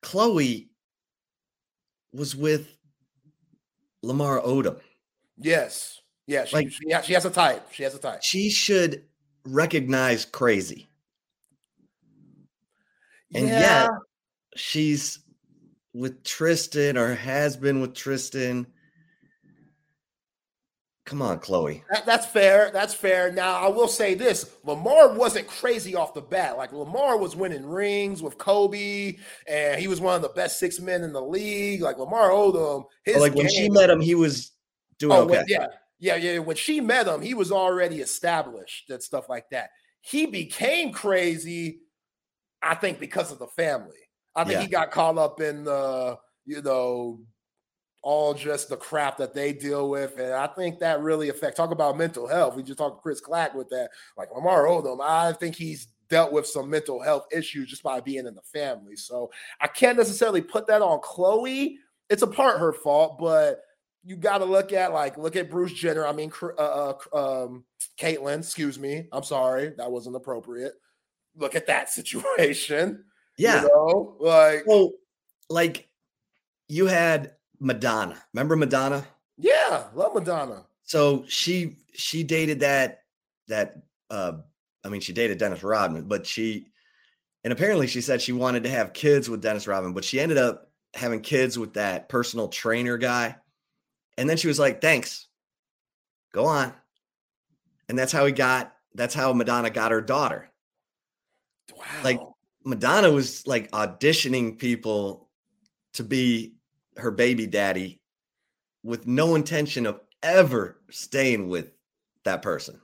Khloe 0.02 0.70
was 2.14 2.36
with 2.36 2.70
Lamar 4.02 4.40
Odom. 4.40 4.80
Yes. 5.38 6.00
Yeah, 6.26 6.46
she, 6.46 6.56
like, 6.56 6.72
she, 6.72 6.94
she 7.04 7.14
has 7.14 7.26
a 7.26 7.32
type. 7.32 7.74
She 7.74 7.82
has 7.84 7.96
a 7.96 8.00
type. 8.00 8.22
She 8.22 8.52
should 8.52 9.04
recognize 9.46 10.26
crazy. 10.26 10.90
And 13.34 13.48
yeah. 13.48 13.84
yet 13.84 13.90
she's 14.56 15.20
with 15.94 16.24
Tristan 16.24 16.98
or 16.98 17.14
has 17.16 17.58
been 17.58 17.82
with 17.82 17.94
Tristan. 17.94 18.68
Come 21.06 21.24
on, 21.24 21.40
Khloe. 21.40 21.82
That, 21.90 22.06
that's 22.06 22.28
fair. 22.28 22.70
That's 22.72 22.94
fair. 22.94 23.32
Now, 23.32 23.60
I 23.60 23.68
will 23.68 23.88
say 23.88 24.14
this 24.14 24.52
Lamar 24.64 25.12
wasn't 25.16 25.48
crazy 25.48 25.96
off 25.96 26.14
the 26.14 26.22
bat. 26.22 26.56
Like, 26.56 26.72
Lamar 26.72 27.18
was 27.18 27.36
winning 27.36 27.66
rings 27.66 28.22
with 28.22 28.38
Kobe, 28.38 29.18
and 29.48 29.82
he 29.82 29.88
was 29.88 30.00
one 30.00 30.16
of 30.16 30.22
the 30.22 30.30
best 30.30 30.60
six 30.60 30.80
men 30.80 31.02
in 31.02 31.12
the 31.12 31.22
league. 31.22 31.82
Like, 31.82 31.98
Lamar 31.98 32.30
Odom, 32.30 32.84
his 33.04 33.18
like 33.18 33.34
when 33.34 33.50
she 33.50 33.70
met 33.72 33.90
him, 33.90 34.00
he 34.00 34.14
was 34.14 34.52
doing 35.00 35.14
oh, 35.14 35.24
okay. 35.24 35.44
yeah. 35.48 35.68
Yeah, 36.00 36.16
yeah. 36.16 36.40
When 36.40 36.56
she 36.56 36.82
met 36.82 37.08
him, 37.08 37.22
he 37.22 37.34
was 37.34 37.52
already 37.52 38.00
established 38.00 38.90
and 38.90 39.04
stuff 39.04 39.30
like 39.30 39.50
that. 39.52 39.72
He 40.02 40.26
became 40.26 40.94
crazy, 40.94 41.82
I 42.62 42.76
think, 42.76 43.00
because 43.00 43.32
of 43.32 43.40
the 43.40 43.48
family. 43.48 43.98
I 44.36 44.44
think 44.44 44.56
yeah. 44.56 44.62
he 44.62 44.68
got 44.68 44.92
caught 44.92 45.18
up 45.18 45.42
in 45.42 45.66
the, 45.66 46.18
you 46.46 46.62
know, 46.62 47.20
all 48.02 48.34
just 48.34 48.70
the 48.70 48.78
crap 48.78 49.18
that 49.18 49.34
they 49.34 49.52
deal 49.52 49.90
with. 49.90 50.18
And 50.18 50.34
I 50.34 50.48
think 50.48 50.80
that 50.80 51.02
really 51.02 51.30
affects 51.30 51.58
talk 51.58 51.72
about 51.72 51.98
mental 51.98 52.28
health. 52.28 52.56
We 52.56 52.64
just 52.64 52.78
talked 52.78 52.98
to 52.98 53.02
Chris 53.02 53.20
Clack 53.20 53.54
with 53.54 53.70
that. 53.70 53.90
Like 54.18 54.30
Lamar 54.34 54.66
Odom, 54.66 55.02
I 55.02 55.34
think 55.34 55.56
he's 55.56 55.88
dealt 56.10 56.32
with 56.32 56.48
some 56.48 56.70
mental 56.70 57.02
health 57.02 57.28
issues 57.32 57.70
just 57.70 57.84
by 57.84 58.00
being 58.00 58.26
in 58.26 58.36
the 58.36 58.42
family. 58.42 58.96
So 58.96 59.30
I 59.60 59.68
can't 59.68 59.98
necessarily 59.98 60.42
put 60.42 60.66
that 60.68 60.82
on 60.82 61.00
Khloe. 61.02 61.76
It's 62.10 62.24
a 62.24 62.28
part 62.28 62.60
her 62.60 62.74
fault, 62.74 63.20
but 63.20 63.62
you 64.04 64.16
got 64.16 64.40
to 64.40 64.46
look 64.46 64.74
at 64.74 64.94
like 64.94 65.18
look 65.18 65.36
at 65.36 65.50
Bruce 65.50 65.74
Jenner. 65.74 66.06
I 66.06 66.14
mean, 66.14 66.32
uh, 66.42 66.94
uh, 67.14 67.44
um, 67.46 67.66
Caitlyn. 68.00 68.40
Excuse 68.40 68.80
me. 68.80 69.08
I'm 69.12 69.24
sorry, 69.24 69.74
that 69.78 69.92
wasn't 69.92 70.16
appropriate. 70.16 70.74
Look 71.36 71.56
at 71.56 71.68
that 71.68 71.90
situation. 71.90 73.04
Yeah, 73.38 73.62
you 73.62 73.68
know? 73.68 74.16
like 74.20 74.64
well, 74.66 74.92
like 75.50 75.90
you 76.68 76.88
had 76.88 77.36
Madonna. 77.60 78.22
Remember 78.34 78.56
Madonna? 78.56 79.06
Yeah, 79.38 79.86
love 79.94 80.14
Madonna. 80.14 80.66
So 80.84 81.24
she 81.28 81.78
she 81.94 82.24
dated 82.24 82.62
that 82.62 83.04
that 83.48 83.78
uh 84.10 84.34
I 84.84 84.90
mean 84.90 85.02
she 85.02 85.14
dated 85.14 85.38
Dennis 85.38 85.64
Rodman, 85.64 86.08
but 86.08 86.26
she 86.26 86.68
and 87.44 87.54
apparently 87.54 87.88
she 87.88 88.02
said 88.02 88.22
she 88.22 88.34
wanted 88.34 88.64
to 88.64 88.70
have 88.70 88.94
kids 88.94 89.30
with 89.30 89.42
Dennis 89.42 89.68
Rodman, 89.68 89.94
but 89.94 90.04
she 90.04 90.20
ended 90.20 90.38
up 90.38 90.72
having 90.94 91.22
kids 91.22 91.58
with 91.58 91.74
that 91.76 92.10
personal 92.10 92.48
trainer 92.48 92.98
guy. 92.98 93.36
And 94.20 94.30
then 94.30 94.36
she 94.36 94.50
was 94.50 94.60
like, 94.60 94.82
thanks. 94.82 95.28
Go 96.34 96.46
on. 96.46 96.74
And 97.88 97.98
that's 97.98 98.12
how 98.12 98.26
he 98.26 98.34
got, 98.34 98.76
that's 98.94 99.16
how 99.16 99.32
Madonna 99.32 99.70
got 99.70 99.92
her 99.92 100.02
daughter. 100.02 100.52
Wow. 101.74 101.86
Like 102.04 102.20
Madonna 102.66 103.12
was 103.12 103.48
like 103.48 103.72
auditioning 103.72 104.58
people 104.58 105.30
to 105.94 106.04
be 106.04 106.56
her 106.98 107.12
baby 107.12 107.48
daddy 107.48 108.02
with 108.84 109.08
no 109.08 109.36
intention 109.36 109.86
of 109.86 110.02
ever 110.22 110.82
staying 110.92 111.48
with 111.48 111.72
that 112.26 112.42
person. 112.42 112.82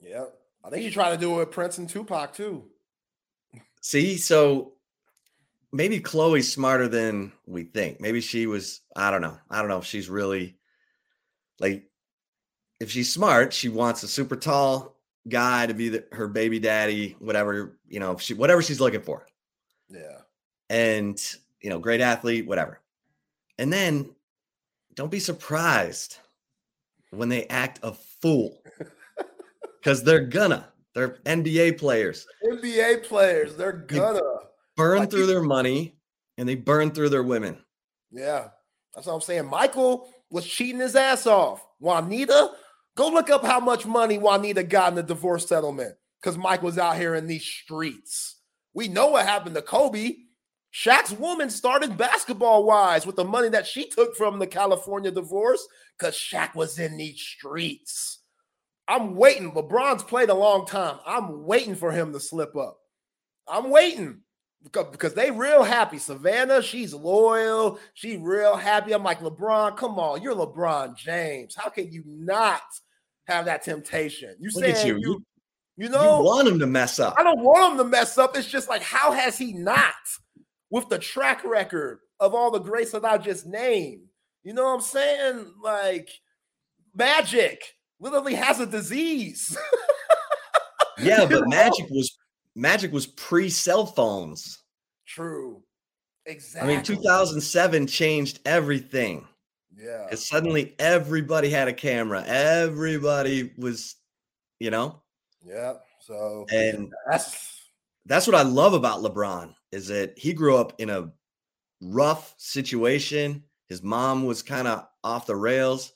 Yeah. 0.00 0.24
I 0.64 0.70
think 0.70 0.82
she 0.82 0.90
tried 0.90 1.12
to 1.12 1.16
do 1.16 1.34
it 1.34 1.38
with 1.38 1.52
Prince 1.52 1.78
and 1.78 1.88
Tupac 1.88 2.34
too. 2.34 2.64
See, 3.82 4.16
so 4.16 4.72
maybe 5.72 6.00
Khloe's 6.00 6.52
smarter 6.52 6.88
than 6.88 7.30
we 7.46 7.62
think. 7.62 8.00
Maybe 8.00 8.20
she 8.20 8.48
was, 8.48 8.80
I 8.96 9.12
don't 9.12 9.22
know. 9.22 9.38
I 9.48 9.60
don't 9.60 9.68
know 9.68 9.78
if 9.78 9.86
she's 9.86 10.10
really 10.10 10.56
like 11.62 11.84
if 12.80 12.90
she's 12.90 13.10
smart, 13.12 13.54
she 13.54 13.68
wants 13.68 14.02
a 14.02 14.08
super 14.08 14.36
tall 14.36 14.96
guy 15.28 15.66
to 15.66 15.72
be 15.72 15.88
the, 15.88 16.04
her 16.12 16.26
baby 16.26 16.58
daddy, 16.58 17.16
whatever, 17.20 17.78
you 17.88 18.00
know, 18.00 18.16
she 18.18 18.34
whatever 18.34 18.60
she's 18.60 18.80
looking 18.80 19.00
for. 19.00 19.24
Yeah. 19.88 20.18
And, 20.68 21.22
you 21.60 21.70
know, 21.70 21.78
great 21.78 22.00
athlete, 22.00 22.46
whatever. 22.46 22.80
And 23.58 23.72
then 23.72 24.10
don't 24.94 25.10
be 25.10 25.20
surprised 25.20 26.16
when 27.10 27.28
they 27.28 27.46
act 27.46 27.78
a 27.82 27.92
fool. 27.92 28.60
Cuz 29.84 30.02
they're 30.02 30.26
gonna. 30.26 30.68
They're 30.94 31.20
NBA 31.24 31.78
players. 31.78 32.26
NBA 32.44 33.04
players, 33.04 33.56
they're 33.56 33.72
gonna 33.72 34.20
burn 34.76 34.98
Like, 34.98 35.10
through 35.10 35.26
their 35.26 35.42
money 35.42 35.96
and 36.36 36.48
they 36.48 36.56
burn 36.56 36.90
through 36.90 37.10
their 37.10 37.22
women. 37.22 37.64
Yeah, 38.10 38.48
that's 38.94 39.06
what 39.06 39.14
I'm 39.14 39.20
saying. 39.20 39.46
Michael 39.46 40.08
was 40.32 40.46
cheating 40.46 40.80
his 40.80 40.96
ass 40.96 41.26
off. 41.26 41.64
Juanita, 41.78 42.50
go 42.96 43.08
look 43.08 43.28
up 43.28 43.44
how 43.44 43.60
much 43.60 43.86
money 43.86 44.18
Juanita 44.18 44.64
got 44.64 44.88
in 44.88 44.94
the 44.96 45.02
divorce 45.02 45.46
settlement 45.46 45.94
because 46.20 46.38
Mike 46.38 46.62
was 46.62 46.78
out 46.78 46.96
here 46.96 47.14
in 47.14 47.26
these 47.26 47.44
streets. 47.44 48.38
We 48.74 48.88
know 48.88 49.08
what 49.08 49.26
happened 49.26 49.54
to 49.56 49.62
Kobe. 49.62 50.14
Shaq's 50.72 51.12
woman 51.12 51.50
started 51.50 51.98
basketball 51.98 52.64
wise 52.64 53.04
with 53.04 53.16
the 53.16 53.24
money 53.24 53.50
that 53.50 53.66
she 53.66 53.90
took 53.90 54.16
from 54.16 54.38
the 54.38 54.46
California 54.46 55.10
divorce 55.10 55.66
because 55.98 56.14
Shaq 56.14 56.54
was 56.54 56.78
in 56.78 56.96
these 56.96 57.20
streets. 57.20 58.20
I'm 58.88 59.14
waiting. 59.14 59.52
LeBron's 59.52 60.02
played 60.02 60.30
a 60.30 60.34
long 60.34 60.64
time. 60.66 60.98
I'm 61.06 61.44
waiting 61.44 61.74
for 61.74 61.92
him 61.92 62.14
to 62.14 62.20
slip 62.20 62.56
up. 62.56 62.78
I'm 63.46 63.68
waiting 63.68 64.22
because, 64.64 65.14
they 65.14 65.30
real 65.30 65.62
happy. 65.62 65.98
Savannah, 65.98 66.62
she's 66.62 66.94
loyal. 66.94 67.78
She 67.94 68.16
real 68.16 68.56
happy. 68.56 68.92
I'm 68.92 69.02
like, 69.02 69.20
LeBron, 69.20 69.76
come 69.76 69.98
on. 69.98 70.22
You're 70.22 70.34
LeBron 70.34 70.96
James. 70.96 71.54
How 71.54 71.68
can 71.68 71.90
you 71.92 72.02
not 72.06 72.62
have 73.26 73.46
that 73.46 73.62
temptation? 73.62 74.36
You 74.38 74.50
saying 74.50 74.86
you. 74.86 74.98
you, 74.98 75.24
You, 75.76 75.88
you 75.88 75.88
you 75.88 75.96
want 75.96 76.48
him 76.48 76.58
to 76.58 76.66
mess 76.66 76.98
up. 76.98 77.14
I 77.18 77.22
don't 77.22 77.42
want 77.42 77.72
him 77.72 77.78
to 77.78 77.84
mess 77.84 78.18
up. 78.18 78.36
It's 78.36 78.46
just 78.46 78.68
like, 78.68 78.82
how 78.82 79.12
has 79.12 79.38
he 79.38 79.52
not 79.52 79.94
with 80.70 80.88
the 80.88 80.98
track 80.98 81.44
record 81.44 82.00
of 82.20 82.34
all 82.34 82.50
the 82.50 82.60
greats 82.60 82.92
that 82.92 83.04
I 83.04 83.18
just 83.18 83.46
named? 83.46 84.04
You 84.44 84.54
know 84.54 84.64
what 84.64 84.74
I'm 84.74 84.80
saying? 84.80 85.54
Like, 85.62 86.08
Magic 86.94 87.62
literally 88.00 88.34
has 88.34 88.60
a 88.60 88.66
disease. 88.66 89.56
Yeah, 90.98 91.26
but? 91.26 91.48
Magic 91.48 91.86
was 91.90 92.16
Magic 92.54 92.92
was 92.92 93.06
pre 93.06 93.48
cell 93.48 93.86
phones. 93.86 94.62
True. 95.06 95.62
Exactly. 96.26 96.72
I 96.72 96.76
mean, 96.76 96.84
2007 96.84 97.86
changed 97.86 98.40
everything. 98.44 99.26
Yeah. 99.76 100.04
Because 100.04 100.26
suddenly 100.26 100.74
everybody 100.78 101.50
had 101.50 101.68
a 101.68 101.72
camera. 101.72 102.22
Everybody 102.26 103.52
was, 103.56 103.96
you 104.60 104.70
know, 104.70 105.02
Yeah. 105.44 105.74
So 106.00 106.46
and 106.52 106.92
that's 107.10 107.70
that's 108.06 108.26
what 108.26 108.36
I 108.36 108.42
love 108.42 108.74
about 108.74 109.00
LeBron 109.00 109.54
is 109.70 109.88
that 109.88 110.18
he 110.18 110.32
grew 110.32 110.56
up 110.56 110.74
in 110.78 110.90
a 110.90 111.10
rough 111.80 112.34
situation. 112.36 113.44
His 113.68 113.82
mom 113.82 114.26
was 114.26 114.42
kind 114.42 114.68
of 114.68 114.86
off 115.02 115.26
the 115.26 115.36
rails. 115.36 115.92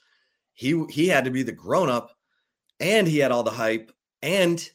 He 0.55 0.85
he 0.89 1.09
had 1.09 1.24
to 1.24 1.31
be 1.31 1.43
the 1.43 1.53
grown 1.53 1.91
up, 1.91 2.16
and 2.81 3.07
he 3.07 3.19
had 3.19 3.33
all 3.33 3.43
the 3.43 3.51
hype, 3.51 3.93
and 4.23 4.69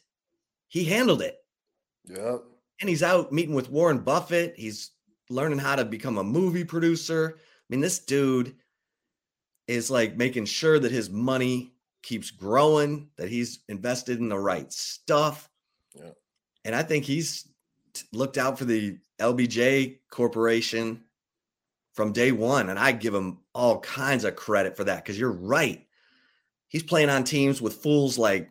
he 0.68 0.84
handled 0.84 1.22
it. 1.22 1.36
Yeah. 2.04 2.36
And 2.80 2.88
he's 2.88 3.02
out 3.02 3.32
meeting 3.32 3.54
with 3.54 3.70
Warren 3.70 3.98
Buffett. 3.98 4.54
He's 4.56 4.90
learning 5.30 5.58
how 5.58 5.76
to 5.76 5.84
become 5.84 6.18
a 6.18 6.24
movie 6.24 6.64
producer. 6.64 7.34
I 7.38 7.40
mean, 7.68 7.80
this 7.80 8.00
dude 8.00 8.54
is 9.68 9.90
like 9.90 10.16
making 10.16 10.46
sure 10.46 10.78
that 10.78 10.92
his 10.92 11.08
money 11.08 11.74
keeps 12.02 12.30
growing, 12.30 13.08
that 13.16 13.28
he's 13.28 13.60
invested 13.68 14.18
in 14.18 14.28
the 14.28 14.38
right 14.38 14.70
stuff. 14.72 15.48
Yeah. 15.94 16.10
And 16.64 16.74
I 16.74 16.82
think 16.82 17.04
he's 17.04 17.48
looked 18.12 18.38
out 18.38 18.58
for 18.58 18.64
the 18.64 18.98
LBJ 19.20 19.98
Corporation 20.10 21.04
from 21.94 22.12
day 22.12 22.32
one. 22.32 22.70
And 22.70 22.78
I 22.78 22.92
give 22.92 23.14
him 23.14 23.38
all 23.54 23.80
kinds 23.80 24.24
of 24.24 24.36
credit 24.36 24.76
for 24.76 24.84
that 24.84 25.04
because 25.04 25.18
you're 25.18 25.32
right. 25.32 25.86
He's 26.68 26.82
playing 26.82 27.10
on 27.10 27.22
teams 27.24 27.60
with 27.60 27.74
fools 27.74 28.18
like 28.18 28.50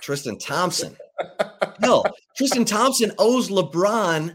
Tristan 0.00 0.38
Thompson. 0.38 0.96
Hell, 1.80 2.04
Tristan 2.40 2.64
Thompson 2.64 3.12
owes 3.18 3.50
LeBron 3.50 4.34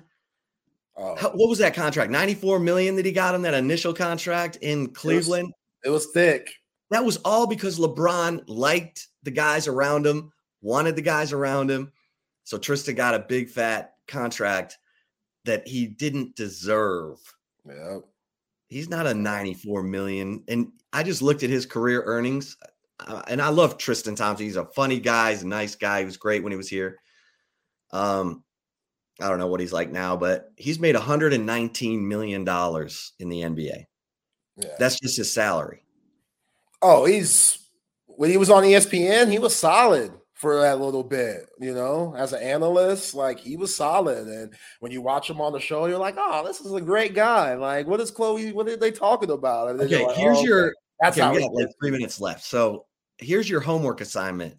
Oh, 0.95 1.15
how- 1.15 1.32
what 1.32 1.49
was 1.49 1.57
that 1.57 1.73
contract? 1.73 2.11
94 2.11 2.60
million 2.60 2.95
that 2.98 3.06
he 3.06 3.11
got 3.11 3.34
on 3.34 3.41
that 3.41 3.56
initial 3.56 3.95
contract 3.95 4.60
in 4.61 4.94
Cleveland. 4.94 5.52
it 5.84 5.90
was 5.90 6.06
thick. 6.14 6.52
That 6.91 7.03
was 7.03 7.18
all 7.26 7.48
because 7.48 7.80
LeBron 7.80 8.44
liked 8.48 9.07
the 9.23 9.32
guys 9.32 9.68
around 9.68 10.06
him, 10.06 10.32
wanted 10.61 10.95
the 10.95 11.02
guys 11.02 11.34
around 11.34 11.72
him. 11.72 11.91
So 12.44 12.60
Tristan 12.60 12.94
got 12.94 13.15
a 13.15 13.26
big 13.27 13.49
fat 13.49 13.95
contract 14.07 14.77
that 15.45 15.68
he 15.68 15.88
didn't 15.88 16.36
deserve. 16.36 17.18
Yeah. 17.68 17.98
He's 18.68 18.88
not 18.88 19.07
a 19.07 19.15
94 19.15 19.82
million. 19.82 20.44
And 20.48 20.72
I 20.94 21.02
just 21.02 21.23
looked 21.23 21.41
at 21.41 21.49
his 21.49 21.65
career 21.65 22.03
earnings. 22.06 22.56
uh, 22.99 23.23
and 23.27 23.41
I 23.41 23.49
love 23.49 23.77
Tristan 23.80 24.14
Thompson. 24.15 24.45
He's 24.45 24.56
a 24.57 24.65
funny 24.68 24.99
guy. 24.99 25.32
He's 25.32 25.41
a 25.41 25.48
nice 25.48 25.76
guy. 25.76 25.99
He 25.99 26.06
was 26.06 26.18
great 26.18 26.44
when 26.44 26.52
he 26.53 26.57
was 26.57 26.69
here. 26.69 26.99
Um, 27.96 28.44
I 29.22 29.30
don't 29.30 29.40
know 29.40 29.48
what 29.48 29.62
he's 29.62 29.74
like 29.74 29.92
now, 29.92 30.18
but 30.18 30.52
he's 30.58 30.80
made 30.80 30.96
119 30.96 32.08
million 32.08 32.44
dollars 32.44 33.14
in 33.20 33.30
the 33.30 33.42
NBA. 33.42 33.86
Yeah. 34.58 34.70
That's 34.78 35.00
just 35.00 35.18
his 35.18 35.34
salary. 35.34 35.84
Oh, 36.82 37.06
he's 37.06 37.58
when 38.08 38.30
he 38.30 38.38
was 38.38 38.50
on 38.50 38.64
ESPN, 38.64 39.32
he 39.32 39.40
was 39.40 39.56
solid 39.56 40.12
for 40.34 40.62
that 40.62 40.82
little 40.82 41.04
bit, 41.04 41.48
you 41.60 41.74
know, 41.74 42.14
as 42.18 42.34
an 42.34 42.42
analyst, 42.42 43.16
like 43.16 43.40
he 43.40 43.56
was 43.56 43.74
solid. 43.74 44.28
And 44.28 44.54
when 44.82 44.92
you 44.92 45.02
watch 45.02 45.30
him 45.30 45.40
on 45.40 45.54
the 45.54 45.60
show, 45.62 45.86
you're 45.86 45.98
like, 45.98 46.16
oh, 46.18 46.46
this 46.46 46.60
is 46.60 46.74
a 46.74 46.82
great 46.82 47.14
guy. 47.14 47.56
Like, 47.56 47.88
what 47.88 48.02
is 48.02 48.12
Khloe? 48.12 48.54
What 48.54 48.68
are 48.68 48.76
they 48.76 48.92
talking 48.92 49.32
about? 49.32 49.70
And 49.70 49.82
Okay, 49.82 50.06
like, 50.06 50.18
here's 50.18 50.40
oh, 50.40 50.44
your 50.44 50.74
that's 51.00 51.18
okay, 51.18 51.26
how 51.26 51.34
we 51.34 51.40
got 51.40 51.54
like 51.54 51.70
three 51.80 51.92
minutes 51.92 52.20
left. 52.20 52.44
So 52.44 52.86
here's 53.18 53.50
your 53.50 53.62
homework 53.62 54.02
assignment. 54.02 54.56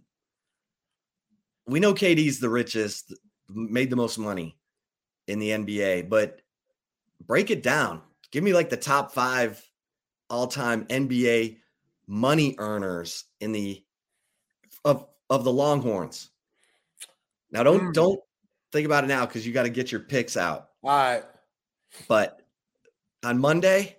We 1.67 1.81
know 1.81 1.95
KD's 1.95 2.39
the 2.39 2.49
richest, 2.49 3.15
made 3.49 3.91
the 3.91 3.97
most 3.97 4.19
money 4.19 4.59
in 5.27 5.39
the 5.39 5.51
NBA, 5.51 6.09
but 6.09 6.41
break 7.27 7.51
it 7.51 7.63
down. 7.63 8.03
Give 8.31 8.45
me 8.45 8.53
like 8.53 8.71
the 8.71 8.77
top 8.77 9.13
five 9.13 9.63
all-time 10.31 10.85
NBA 10.87 11.59
money 12.07 12.55
earners 12.59 13.25
in 13.41 13.53
the 13.53 13.85
of 14.85 15.07
of 15.29 15.45
the 15.45 15.53
Longhorns. 15.53 16.31
Now 17.51 17.63
don't 17.63 17.87
Hmm. 17.87 17.93
don't 17.93 18.21
think 18.73 18.87
about 18.87 19.05
it 19.05 19.09
now 19.09 19.27
because 19.27 19.47
you 19.47 19.53
got 19.53 19.65
to 19.65 19.71
get 19.71 19.91
your 19.91 20.03
picks 20.03 20.37
out. 20.37 20.71
All 20.85 20.91
right. 20.91 21.25
But 22.09 22.43
on 23.25 23.39
Monday, 23.39 23.97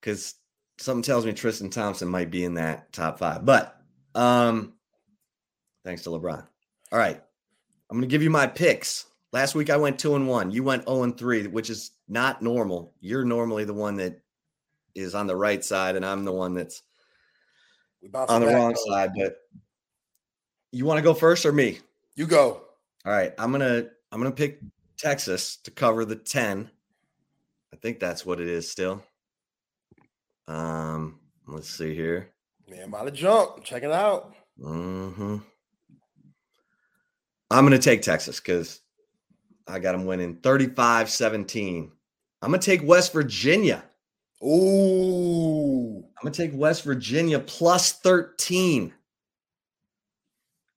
because 0.00 0.34
something 0.78 1.02
tells 1.02 1.24
me 1.24 1.32
Tristan 1.32 1.70
Thompson 1.70 2.08
might 2.08 2.30
be 2.30 2.44
in 2.44 2.54
that 2.54 2.92
top 2.92 3.18
five. 3.18 3.44
But 3.46 3.80
um, 4.14 4.73
thanks 5.84 6.02
to 6.02 6.10
LeBron. 6.10 6.46
All 6.92 6.98
right. 6.98 7.20
I'm 7.90 7.96
gonna 7.96 8.06
give 8.06 8.22
you 8.22 8.30
my 8.30 8.46
picks. 8.46 9.06
Last 9.32 9.54
week 9.54 9.68
I 9.70 9.76
went 9.76 9.98
two 9.98 10.14
and 10.14 10.28
one. 10.28 10.50
You 10.50 10.62
went 10.62 10.84
0 10.86 11.02
and 11.02 11.18
3, 11.18 11.48
which 11.48 11.68
is 11.68 11.92
not 12.08 12.40
normal. 12.40 12.94
You're 13.00 13.24
normally 13.24 13.64
the 13.64 13.74
one 13.74 13.96
that 13.96 14.20
is 14.94 15.14
on 15.14 15.26
the 15.26 15.36
right 15.36 15.64
side, 15.64 15.96
and 15.96 16.06
I'm 16.06 16.24
the 16.24 16.32
one 16.32 16.54
that's 16.54 16.82
on 18.28 18.40
the 18.40 18.46
back, 18.46 18.54
wrong 18.54 18.74
though. 18.74 18.92
side. 18.92 19.10
But 19.16 19.36
you 20.72 20.84
want 20.84 20.98
to 20.98 21.02
go 21.02 21.14
first 21.14 21.44
or 21.44 21.52
me? 21.52 21.80
You 22.14 22.26
go. 22.26 22.62
All 23.04 23.12
right, 23.12 23.32
I'm 23.38 23.50
gonna 23.52 23.86
I'm 24.12 24.20
gonna 24.20 24.30
pick 24.30 24.60
Texas 24.96 25.56
to 25.58 25.70
cover 25.70 26.04
the 26.04 26.16
10. 26.16 26.70
I 27.72 27.76
think 27.76 27.98
that's 27.98 28.24
what 28.24 28.40
it 28.40 28.48
is 28.48 28.70
still. 28.70 29.02
Um, 30.46 31.18
let's 31.48 31.68
see 31.68 31.94
here. 31.94 32.30
Man, 32.68 32.90
by 32.90 33.04
the 33.04 33.10
jump. 33.10 33.64
Check 33.64 33.82
it 33.82 33.90
out. 33.90 34.32
hmm 34.60 35.38
I'm 37.54 37.64
gonna 37.64 37.78
take 37.78 38.02
Texas 38.02 38.40
because 38.40 38.80
I 39.68 39.78
got 39.78 39.92
them 39.92 40.06
winning 40.06 40.38
35-17. 40.38 41.88
I'm 42.42 42.50
gonna 42.50 42.60
take 42.60 42.82
West 42.82 43.12
Virginia. 43.12 43.84
Ooh. 44.42 45.98
I'm 45.98 46.24
gonna 46.24 46.34
take 46.34 46.50
West 46.52 46.82
Virginia 46.82 47.38
plus 47.38 47.92
13 47.92 48.92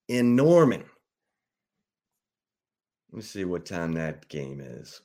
in 0.08 0.36
Norman. 0.36 0.84
Let 3.12 3.16
me 3.16 3.22
see 3.24 3.44
what 3.44 3.66
time 3.66 3.94
that 3.94 4.30
game 4.30 4.62
is. 4.62 5.02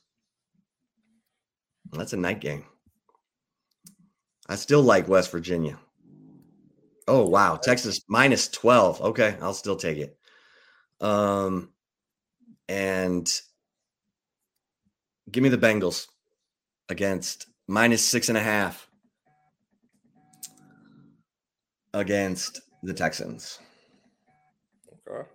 That's 1.91 2.13
a 2.13 2.17
night 2.17 2.39
game. 2.39 2.65
I 4.47 4.57
still 4.57 4.83
like 4.83 5.07
West 5.07 5.31
Virginia. 5.31 5.79
Oh 7.07 7.25
wow, 7.25 7.55
Texas 7.55 8.01
minus 8.07 8.47
12. 8.49 9.01
Okay, 9.01 9.37
I'll 9.41 9.55
still 9.55 9.75
take 9.75 9.97
it. 9.97 10.19
Um 11.03 11.69
and 12.67 13.29
give 15.29 15.43
me 15.43 15.49
the 15.49 15.57
Bengals 15.57 16.07
against 16.89 17.47
minus 17.67 18.03
six 18.03 18.29
and 18.29 18.37
a 18.37 18.41
half 18.41 18.87
against 21.93 22.61
the 22.81 22.93
Texans. 22.93 23.59
Okay. 25.07 25.27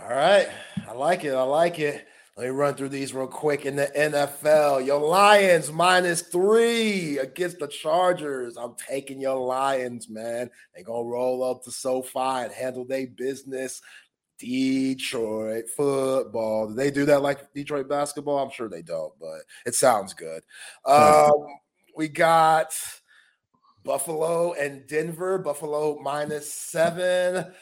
All 0.00 0.08
right. 0.08 0.48
I 0.88 0.92
like 0.92 1.24
it. 1.24 1.34
I 1.34 1.42
like 1.42 1.78
it. 1.78 2.07
Let 2.38 2.44
me 2.44 2.50
run 2.50 2.74
through 2.76 2.90
these 2.90 3.12
real 3.12 3.26
quick 3.26 3.66
in 3.66 3.74
the 3.74 3.90
NFL. 3.96 4.86
Your 4.86 5.00
Lions 5.00 5.72
minus 5.72 6.22
three 6.22 7.18
against 7.18 7.58
the 7.58 7.66
Chargers. 7.66 8.56
I'm 8.56 8.76
taking 8.76 9.20
your 9.20 9.44
Lions, 9.44 10.08
man. 10.08 10.48
They're 10.72 10.84
going 10.84 11.04
to 11.04 11.10
roll 11.10 11.42
up 11.42 11.64
to 11.64 11.72
SoFi 11.72 12.44
and 12.44 12.52
handle 12.52 12.84
their 12.84 13.08
business. 13.08 13.82
Detroit 14.38 15.64
football. 15.76 16.68
Do 16.68 16.74
they 16.74 16.92
do 16.92 17.04
that 17.06 17.22
like 17.22 17.52
Detroit 17.54 17.88
basketball? 17.88 18.38
I'm 18.38 18.52
sure 18.52 18.68
they 18.68 18.82
don't, 18.82 19.12
but 19.18 19.40
it 19.66 19.74
sounds 19.74 20.14
good. 20.14 20.44
Um, 20.84 21.32
we 21.96 22.06
got 22.06 22.72
Buffalo 23.82 24.52
and 24.52 24.86
Denver. 24.86 25.38
Buffalo 25.38 25.98
minus 25.98 26.54
seven. 26.54 27.52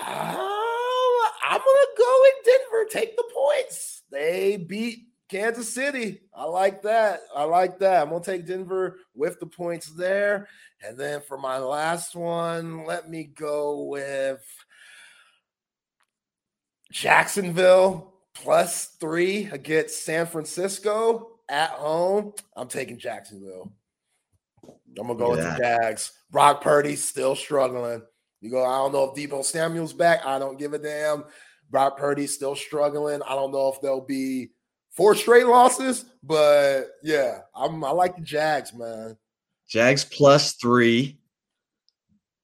Oh, 0.00 1.30
I'm 1.48 1.60
gonna 1.60 1.86
go 1.96 2.24
in 2.24 2.32
Denver. 2.44 2.90
Take 2.90 3.16
the 3.16 3.30
points. 3.32 3.95
They 4.16 4.56
beat 4.56 5.08
Kansas 5.28 5.68
City. 5.68 6.22
I 6.34 6.44
like 6.44 6.80
that. 6.82 7.20
I 7.34 7.44
like 7.44 7.78
that. 7.80 8.02
I'm 8.02 8.08
gonna 8.08 8.24
take 8.24 8.46
Denver 8.46 8.96
with 9.14 9.38
the 9.40 9.46
points 9.46 9.88
there. 9.88 10.48
And 10.82 10.96
then 10.96 11.20
for 11.20 11.36
my 11.36 11.58
last 11.58 12.16
one, 12.16 12.86
let 12.86 13.10
me 13.10 13.24
go 13.24 13.82
with 13.82 14.42
Jacksonville 16.90 18.14
plus 18.34 18.96
three 18.98 19.50
against 19.52 20.06
San 20.06 20.24
Francisco 20.24 21.32
at 21.50 21.70
home. 21.70 22.32
I'm 22.56 22.68
taking 22.68 22.98
Jacksonville. 22.98 23.70
I'm 24.66 25.08
gonna 25.08 25.14
go 25.18 25.32
with 25.32 25.40
the 25.40 25.58
Jags. 25.58 26.10
Brock 26.30 26.62
Purdy 26.62 26.96
still 26.96 27.36
struggling. 27.36 28.00
You 28.40 28.50
go, 28.50 28.64
I 28.64 28.78
don't 28.78 28.92
know 28.92 29.12
if 29.12 29.14
Deebo 29.14 29.44
Samuel's 29.44 29.92
back. 29.92 30.24
I 30.24 30.38
don't 30.38 30.58
give 30.58 30.72
a 30.72 30.78
damn. 30.78 31.24
Brock 31.70 31.98
Purdy's 31.98 32.34
still 32.34 32.56
struggling. 32.56 33.22
I 33.22 33.34
don't 33.34 33.52
know 33.52 33.68
if 33.68 33.80
there'll 33.80 34.00
be 34.00 34.50
four 34.90 35.14
straight 35.14 35.46
losses, 35.46 36.04
but 36.22 36.86
yeah, 37.02 37.40
I'm 37.54 37.84
I 37.84 37.90
like 37.90 38.16
the 38.16 38.22
Jags, 38.22 38.72
man. 38.72 39.16
Jags 39.68 40.04
plus 40.04 40.54
three. 40.54 41.18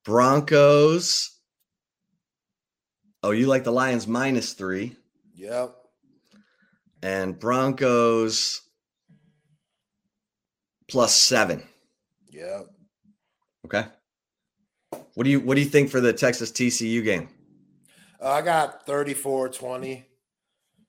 Broncos. 0.05 1.39
Oh, 3.23 3.31
you 3.31 3.47
like 3.47 3.65
the 3.65 3.73
Lions 3.73 4.09
minus 4.09 4.53
three. 4.53 4.97
Yep. 5.35 5.77
And 7.03 7.39
Broncos 7.39 8.63
plus 10.89 11.15
seven. 11.15 11.63
Yep. 12.31 12.67
Okay. 13.67 13.87
What 15.15 15.25
do 15.25 15.31
you 15.31 15.41
what 15.41 15.55
do 15.55 15.61
you 15.61 15.69
think 15.69 15.91
for 15.91 16.01
the 16.01 16.13
Texas 16.13 16.51
TCU 16.51 17.05
game? 17.05 17.29
Uh, 18.23 18.31
I 18.31 18.43
got 18.43 18.87
34 18.87 19.49
20. 19.49 20.07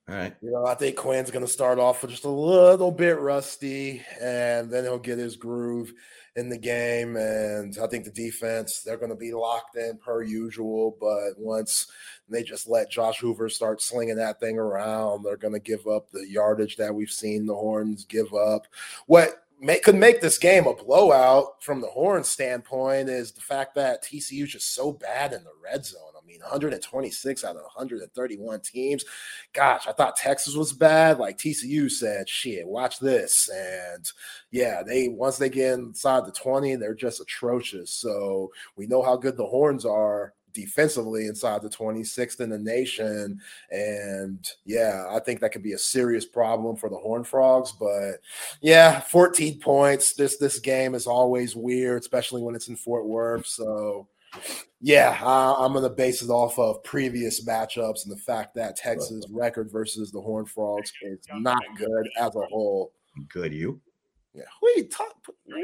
All 0.09 0.15
right. 0.15 0.35
You 0.41 0.51
know, 0.51 0.65
I 0.65 0.75
think 0.75 0.97
Quinn's 0.97 1.31
going 1.31 1.45
to 1.45 1.51
start 1.51 1.79
off 1.79 2.01
with 2.01 2.11
just 2.11 2.25
a 2.25 2.29
little 2.29 2.91
bit 2.91 3.19
rusty, 3.19 4.01
and 4.21 4.69
then 4.69 4.83
he'll 4.83 4.99
get 4.99 5.17
his 5.17 5.37
groove 5.37 5.93
in 6.35 6.49
the 6.49 6.57
game. 6.57 7.15
And 7.15 7.75
I 7.81 7.87
think 7.87 8.03
the 8.03 8.11
defense, 8.11 8.81
they're 8.81 8.97
going 8.97 9.11
to 9.11 9.15
be 9.15 9.33
locked 9.33 9.77
in 9.77 9.97
per 9.97 10.21
usual. 10.21 10.97
But 10.99 11.37
once 11.37 11.87
they 12.27 12.43
just 12.43 12.67
let 12.67 12.91
Josh 12.91 13.19
Hoover 13.19 13.49
start 13.49 13.81
slinging 13.81 14.17
that 14.17 14.39
thing 14.39 14.57
around, 14.57 15.23
they're 15.23 15.37
going 15.37 15.53
to 15.53 15.59
give 15.59 15.87
up 15.87 16.11
the 16.11 16.27
yardage 16.27 16.75
that 16.77 16.93
we've 16.93 17.09
seen 17.09 17.45
the 17.45 17.55
Horns 17.55 18.03
give 18.05 18.33
up. 18.33 18.67
What 19.07 19.45
make, 19.63 19.83
could 19.83 19.95
make 19.95 20.21
this 20.21 20.37
game 20.37 20.67
a 20.67 20.73
blowout 20.73 21.63
from 21.63 21.81
the 21.81 21.87
horn 21.87 22.23
standpoint 22.23 23.09
is 23.09 23.31
the 23.31 23.41
fact 23.41 23.75
that 23.75 24.03
TCU 24.03 24.43
is 24.43 24.51
just 24.51 24.75
so 24.75 24.91
bad 24.91 25.33
in 25.33 25.43
the 25.43 25.53
red 25.63 25.85
zone. 25.85 26.12
Mean, 26.33 26.41
126 26.41 27.43
out 27.43 27.55
of 27.55 27.61
131 27.61 28.59
teams. 28.61 29.05
Gosh, 29.53 29.87
I 29.87 29.91
thought 29.91 30.15
Texas 30.15 30.55
was 30.55 30.73
bad. 30.73 31.19
Like 31.19 31.37
TCU 31.37 31.91
said, 31.91 32.27
shit, 32.27 32.67
watch 32.67 32.97
this. 32.99 33.49
And 33.49 34.11
yeah, 34.49 34.81
they 34.81 35.09
once 35.09 35.37
they 35.37 35.49
get 35.49 35.73
inside 35.73 36.25
the 36.25 36.31
20, 36.31 36.75
they're 36.75 36.95
just 36.95 37.21
atrocious. 37.21 37.91
So 37.91 38.51
we 38.75 38.87
know 38.87 39.03
how 39.03 39.15
good 39.15 39.37
the 39.37 39.45
horns 39.45 39.85
are 39.85 40.33
defensively 40.53 41.27
inside 41.27 41.61
the 41.61 41.69
26th 41.69 42.39
in 42.39 42.49
the 42.49 42.57
nation. 42.57 43.39
And 43.69 44.47
yeah, 44.65 45.05
I 45.09 45.19
think 45.19 45.39
that 45.39 45.51
could 45.51 45.63
be 45.63 45.73
a 45.73 45.77
serious 45.77 46.25
problem 46.25 46.75
for 46.75 46.89
the 46.89 46.97
Horn 46.97 47.23
Frogs. 47.23 47.73
But 47.73 48.21
yeah, 48.61 49.01
14 49.01 49.59
points. 49.59 50.13
This 50.13 50.37
this 50.37 50.57
game 50.57 50.95
is 50.95 51.05
always 51.05 51.55
weird, 51.55 52.01
especially 52.01 52.41
when 52.41 52.55
it's 52.55 52.69
in 52.69 52.75
Fort 52.75 53.05
Worth. 53.05 53.45
So 53.45 54.07
yeah, 54.81 55.17
I, 55.21 55.65
am 55.65 55.73
going 55.73 55.83
to 55.83 55.89
base 55.89 56.21
it 56.21 56.29
off 56.29 56.59
of 56.59 56.83
previous 56.83 57.45
matchups 57.45 58.03
and 58.03 58.11
the 58.11 58.17
fact 58.17 58.55
that 58.55 58.75
Texas 58.75 59.25
record 59.31 59.71
versus 59.71 60.11
the 60.11 60.21
Horn 60.21 60.45
Frogs 60.45 60.91
is 61.03 61.19
not 61.35 61.61
good 61.77 62.09
as 62.19 62.35
a 62.35 62.45
whole. 62.49 62.91
Good, 63.29 63.53
you. 63.53 63.79
Yeah, 64.33 64.43
who 64.59 64.67
are 64.67 64.77
you 64.77 64.89
talking? 64.89 65.35
Sorry, 65.47 65.63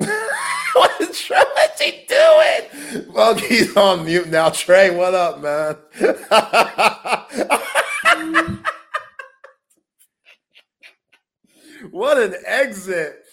what 0.74 1.00
is 1.00 1.18
Trey? 1.20 1.42
What's 1.54 1.80
he 1.80 2.04
doing? 2.08 3.12
Well, 3.12 3.34
he's 3.34 3.76
on 3.76 4.04
mute 4.04 4.28
now. 4.28 4.50
Trey, 4.50 4.94
what 4.94 5.14
up, 5.14 5.40
man? 5.40 5.76
what 11.90 12.18
an 12.18 12.34
exit. 12.46 13.24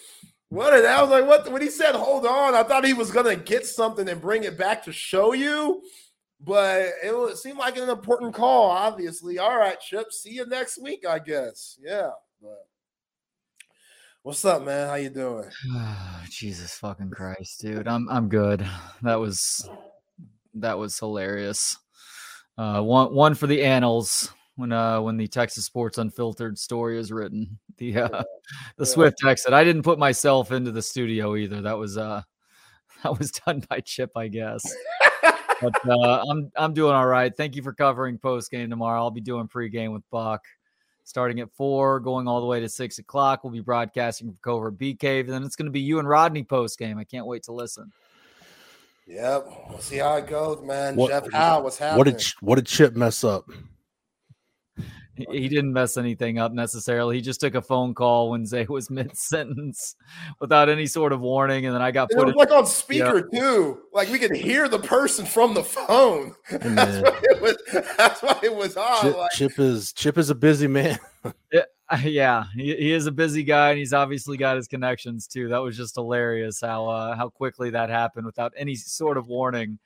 What 0.50 0.72
an 0.72 0.86
I 0.86 1.02
was 1.02 1.10
like, 1.10 1.26
what 1.26 1.50
when 1.52 1.62
he 1.62 1.68
said 1.68 1.94
hold 1.94 2.24
on, 2.26 2.54
I 2.54 2.62
thought 2.62 2.86
he 2.86 2.94
was 2.94 3.10
gonna 3.10 3.36
get 3.36 3.66
something 3.66 4.08
and 4.08 4.20
bring 4.20 4.44
it 4.44 4.56
back 4.56 4.84
to 4.84 4.92
show 4.92 5.32
you. 5.34 5.82
But 6.40 6.82
it, 7.02 7.12
it 7.12 7.36
seemed 7.36 7.58
like 7.58 7.76
an 7.76 7.88
important 7.88 8.34
call, 8.34 8.70
obviously. 8.70 9.38
All 9.38 9.58
right, 9.58 9.78
Chip. 9.80 10.12
See 10.12 10.30
you 10.30 10.46
next 10.46 10.80
week, 10.80 11.04
I 11.06 11.18
guess. 11.18 11.78
Yeah. 11.82 12.10
But 12.40 12.68
What's 14.28 14.44
up, 14.44 14.62
man? 14.62 14.88
How 14.88 14.96
you 14.96 15.10
doing? 15.10 15.48
Jesus 16.30 16.74
fucking 16.74 17.10
Christ, 17.10 17.62
dude. 17.62 17.88
I'm 17.88 18.08
I'm 18.10 18.28
good. 18.28 18.66
That 19.00 19.14
was 19.14 19.70
that 20.54 20.76
was 20.76 20.98
hilarious. 20.98 21.78
Uh, 22.58 22.82
one 22.82 23.14
one 23.14 23.34
for 23.34 23.46
the 23.46 23.62
annals 23.64 24.30
when 24.56 24.70
uh 24.70 25.00
when 25.00 25.16
the 25.16 25.28
Texas 25.28 25.64
Sports 25.64 25.96
Unfiltered 25.96 26.58
story 26.58 26.98
is 26.98 27.10
written. 27.10 27.58
The 27.92 27.96
uh, 27.96 28.24
the 28.76 28.86
Swift 28.86 29.24
exit. 29.24 29.52
I 29.52 29.62
didn't 29.62 29.82
put 29.82 29.98
myself 29.98 30.50
into 30.50 30.72
the 30.72 30.82
studio 30.82 31.36
either. 31.36 31.62
That 31.62 31.78
was 31.78 31.96
uh 31.96 32.22
that 33.02 33.18
was 33.18 33.30
done 33.30 33.62
by 33.68 33.80
Chip, 33.80 34.10
I 34.16 34.28
guess. 34.28 34.64
but 35.60 35.74
uh, 35.88 36.24
I'm 36.28 36.50
I'm 36.56 36.74
doing 36.74 36.94
all 36.94 37.06
right. 37.06 37.34
Thank 37.36 37.56
you 37.56 37.62
for 37.62 37.72
covering 37.72 38.18
post 38.18 38.50
game 38.50 38.68
tomorrow. 38.68 39.00
I'll 39.00 39.10
be 39.10 39.20
doing 39.20 39.48
pregame 39.48 39.92
with 39.92 40.02
Buck 40.10 40.44
starting 41.08 41.40
at 41.40 41.50
four, 41.52 42.00
going 42.00 42.28
all 42.28 42.40
the 42.40 42.46
way 42.46 42.60
to 42.60 42.68
six 42.68 42.98
o'clock. 42.98 43.42
We'll 43.42 43.52
be 43.52 43.60
broadcasting 43.60 44.28
from 44.28 44.38
Covert 44.42 44.78
Bee 44.78 44.94
Cave. 44.94 45.24
And 45.24 45.34
then 45.34 45.42
it's 45.42 45.56
going 45.56 45.66
to 45.66 45.72
be 45.72 45.80
you 45.80 45.98
and 45.98 46.08
Rodney 46.08 46.44
post 46.44 46.78
game. 46.78 46.98
I 46.98 47.04
can't 47.04 47.26
wait 47.26 47.44
to 47.44 47.52
listen. 47.52 47.90
Yep. 49.06 49.46
We'll 49.70 49.78
see 49.78 49.96
how 49.96 50.16
it 50.16 50.26
goes, 50.26 50.62
man. 50.62 50.96
What, 50.96 51.10
Jeff 51.10 51.32
Howe, 51.32 51.62
what's 51.62 51.78
happening? 51.78 51.98
What 51.98 52.18
did 52.18 52.26
what 52.40 52.54
did 52.56 52.66
Chip 52.66 52.94
mess 52.94 53.24
up? 53.24 53.48
He 55.30 55.48
didn't 55.48 55.72
mess 55.72 55.96
anything 55.96 56.38
up 56.38 56.52
necessarily. 56.52 57.16
He 57.16 57.22
just 57.22 57.40
took 57.40 57.54
a 57.54 57.62
phone 57.62 57.94
call 57.94 58.30
when 58.30 58.46
Zay 58.46 58.66
was 58.68 58.90
mid 58.90 59.16
sentence 59.16 59.96
without 60.40 60.68
any 60.68 60.86
sort 60.86 61.12
of 61.12 61.20
warning, 61.20 61.66
and 61.66 61.74
then 61.74 61.82
I 61.82 61.90
got 61.90 62.10
put 62.10 62.28
it 62.28 62.36
like 62.36 62.50
on 62.50 62.66
speaker 62.66 63.28
yeah. 63.32 63.40
too. 63.40 63.80
Like 63.92 64.08
we 64.08 64.18
could 64.18 64.34
hear 64.34 64.68
the 64.68 64.78
person 64.78 65.26
from 65.26 65.54
the 65.54 65.64
phone. 65.64 66.34
That's 66.50 67.02
why 67.02 67.20
it 67.22 67.42
was. 67.42 67.56
That's 67.96 68.22
why 68.22 68.38
it 68.42 68.54
was 68.54 68.76
on. 68.76 69.02
Chip, 69.02 69.16
like, 69.16 69.30
Chip 69.32 69.58
is 69.58 69.92
Chip 69.92 70.18
is 70.18 70.30
a 70.30 70.34
busy 70.34 70.66
man. 70.66 70.98
yeah, 71.52 71.62
yeah, 72.02 72.44
he, 72.54 72.74
he 72.76 72.92
is 72.92 73.06
a 73.06 73.12
busy 73.12 73.42
guy, 73.42 73.70
and 73.70 73.78
he's 73.78 73.92
obviously 73.92 74.36
got 74.36 74.56
his 74.56 74.68
connections 74.68 75.26
too. 75.26 75.48
That 75.48 75.58
was 75.58 75.76
just 75.76 75.94
hilarious 75.94 76.60
how 76.60 76.86
uh, 76.88 77.16
how 77.16 77.28
quickly 77.28 77.70
that 77.70 77.90
happened 77.90 78.26
without 78.26 78.52
any 78.56 78.74
sort 78.74 79.16
of 79.16 79.26
warning. 79.26 79.78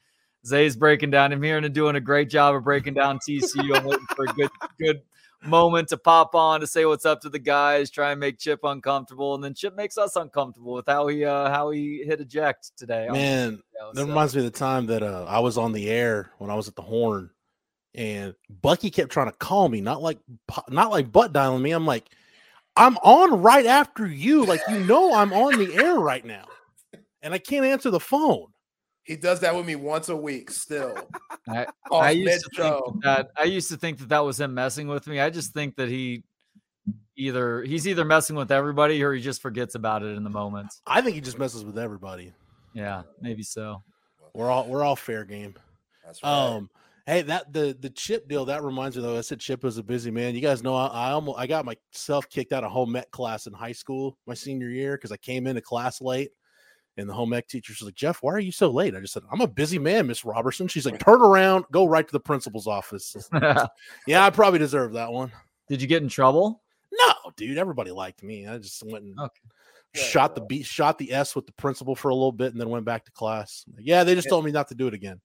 Zay's 0.44 0.76
breaking 0.76 1.10
down. 1.10 1.32
I'm 1.32 1.42
hearing 1.42 1.64
and 1.64 1.74
doing 1.74 1.96
a 1.96 2.00
great 2.00 2.28
job 2.28 2.54
of 2.54 2.64
breaking 2.64 2.94
down 2.94 3.18
TCU. 3.18 3.76
I'm 3.76 3.84
waiting 3.84 4.06
for 4.16 4.24
a 4.24 4.32
good, 4.34 4.50
good 4.78 5.02
moment 5.44 5.88
to 5.88 5.96
pop 5.96 6.34
on 6.34 6.60
to 6.60 6.66
say 6.66 6.84
what's 6.84 7.06
up 7.06 7.20
to 7.22 7.28
the 7.28 7.38
guys, 7.38 7.90
try 7.90 8.12
and 8.12 8.20
make 8.20 8.38
Chip 8.38 8.60
uncomfortable, 8.64 9.34
and 9.34 9.42
then 9.42 9.54
Chip 9.54 9.76
makes 9.76 9.98
us 9.98 10.16
uncomfortable 10.16 10.74
with 10.74 10.86
how 10.86 11.06
he 11.08 11.24
uh 11.24 11.50
how 11.50 11.70
he 11.70 12.02
hit 12.04 12.20
eject 12.20 12.72
today. 12.76 13.08
Man, 13.10 13.62
that 13.94 14.00
so. 14.00 14.06
reminds 14.06 14.34
me 14.34 14.44
of 14.44 14.52
the 14.52 14.58
time 14.58 14.86
that 14.86 15.02
uh, 15.02 15.24
I 15.28 15.40
was 15.40 15.58
on 15.58 15.72
the 15.72 15.90
air 15.90 16.30
when 16.38 16.50
I 16.50 16.54
was 16.54 16.68
at 16.68 16.76
the 16.76 16.82
Horn, 16.82 17.30
and 17.94 18.34
Bucky 18.62 18.90
kept 18.90 19.10
trying 19.10 19.30
to 19.30 19.36
call 19.36 19.68
me, 19.68 19.80
not 19.80 20.02
like 20.02 20.18
not 20.68 20.90
like 20.90 21.12
butt 21.12 21.32
dialing 21.32 21.62
me. 21.62 21.72
I'm 21.72 21.86
like, 21.86 22.08
I'm 22.76 22.96
on 22.98 23.42
right 23.42 23.66
after 23.66 24.06
you, 24.06 24.44
like 24.44 24.60
you 24.68 24.80
know 24.80 25.14
I'm 25.14 25.32
on 25.32 25.58
the 25.58 25.74
air 25.74 25.98
right 25.98 26.24
now, 26.24 26.46
and 27.22 27.34
I 27.34 27.38
can't 27.38 27.66
answer 27.66 27.90
the 27.90 28.00
phone. 28.00 28.46
He 29.04 29.16
does 29.16 29.40
that 29.40 29.54
with 29.54 29.66
me 29.66 29.74
once 29.74 30.08
a 30.08 30.16
week 30.16 30.50
still. 30.50 30.96
I, 31.48 31.66
I 31.90 32.10
used 32.12 32.44
to 32.44 32.62
think 32.62 33.02
that 33.02 33.30
I 33.36 33.44
used 33.44 33.68
to 33.70 33.76
think 33.76 33.98
that 33.98 34.08
that 34.10 34.24
was 34.24 34.40
him 34.40 34.54
messing 34.54 34.86
with 34.86 35.06
me. 35.06 35.18
I 35.18 35.30
just 35.30 35.52
think 35.52 35.76
that 35.76 35.88
he 35.88 36.22
either 37.16 37.62
he's 37.62 37.88
either 37.88 38.04
messing 38.04 38.36
with 38.36 38.52
everybody 38.52 39.02
or 39.02 39.12
he 39.12 39.20
just 39.20 39.42
forgets 39.42 39.74
about 39.74 40.02
it 40.02 40.16
in 40.16 40.22
the 40.22 40.30
moment. 40.30 40.72
I 40.86 41.00
think 41.00 41.14
he 41.14 41.20
just 41.20 41.38
messes 41.38 41.64
with 41.64 41.78
everybody. 41.78 42.32
Yeah, 42.74 43.02
maybe 43.20 43.42
so. 43.42 43.82
We're 44.34 44.50
all 44.50 44.66
we're 44.66 44.84
all 44.84 44.96
fair 44.96 45.24
game. 45.24 45.54
That's 46.04 46.22
right. 46.22 46.30
Um 46.30 46.70
Hey, 47.06 47.22
that 47.22 47.52
the 47.52 47.76
the 47.80 47.90
chip 47.90 48.28
deal 48.28 48.44
that 48.44 48.62
reminds 48.62 48.96
me 48.96 49.02
though. 49.02 49.18
I 49.18 49.22
said 49.22 49.40
Chip 49.40 49.64
was 49.64 49.76
a 49.76 49.82
busy 49.82 50.12
man. 50.12 50.36
You 50.36 50.40
guys 50.40 50.62
know 50.62 50.76
I, 50.76 50.86
I 50.86 51.10
almost 51.10 51.38
I 51.38 51.48
got 51.48 51.64
myself 51.64 52.28
kicked 52.28 52.52
out 52.52 52.62
of 52.62 52.70
home 52.70 52.94
ec 52.94 53.10
class 53.10 53.48
in 53.48 53.52
high 53.52 53.72
school 53.72 54.16
my 54.26 54.34
senior 54.34 54.68
year 54.68 54.96
because 54.96 55.10
I 55.10 55.16
came 55.16 55.48
into 55.48 55.60
class 55.60 56.00
late, 56.00 56.30
and 56.96 57.08
the 57.08 57.14
home 57.14 57.32
ec 57.32 57.48
teacher 57.48 57.72
was 57.72 57.82
like, 57.82 57.94
"Jeff, 57.94 58.22
why 58.22 58.32
are 58.32 58.38
you 58.40 58.52
so 58.52 58.70
late?" 58.70 58.94
I 58.94 59.00
just 59.00 59.12
said, 59.12 59.22
"I'm 59.30 59.40
a 59.40 59.46
busy 59.46 59.78
man, 59.78 60.06
Miss 60.06 60.24
Robertson." 60.24 60.68
She's 60.68 60.86
like, 60.86 60.98
"Turn 60.98 61.20
around, 61.22 61.64
go 61.72 61.86
right 61.86 62.06
to 62.06 62.12
the 62.12 62.20
principal's 62.20 62.66
office." 62.66 63.16
yeah, 64.06 64.24
I 64.24 64.30
probably 64.30 64.58
deserve 64.58 64.92
that 64.94 65.12
one. 65.12 65.32
Did 65.68 65.80
you 65.80 65.88
get 65.88 66.02
in 66.02 66.08
trouble? 66.08 66.62
No, 66.92 67.12
dude, 67.36 67.58
everybody 67.58 67.90
liked 67.90 68.22
me. 68.22 68.46
I 68.46 68.58
just 68.58 68.82
went 68.84 69.04
and 69.04 69.18
Okay. 69.18 69.30
shot 69.94 70.34
the 70.34 70.42
beat, 70.42 70.66
shot 70.66 70.98
the 70.98 71.12
S 71.12 71.34
with 71.34 71.46
the 71.46 71.52
principal 71.52 71.94
for 71.96 72.10
a 72.10 72.14
little 72.14 72.32
bit, 72.32 72.52
and 72.52 72.60
then 72.60 72.68
went 72.68 72.84
back 72.84 73.04
to 73.06 73.10
class. 73.12 73.64
Yeah, 73.78 74.04
they 74.04 74.14
just 74.14 74.26
Yeah. 74.26 74.30
told 74.30 74.44
me 74.44 74.50
not 74.52 74.68
to 74.68 74.74
do 74.74 74.86
it 74.86 74.94
again. 74.94 75.20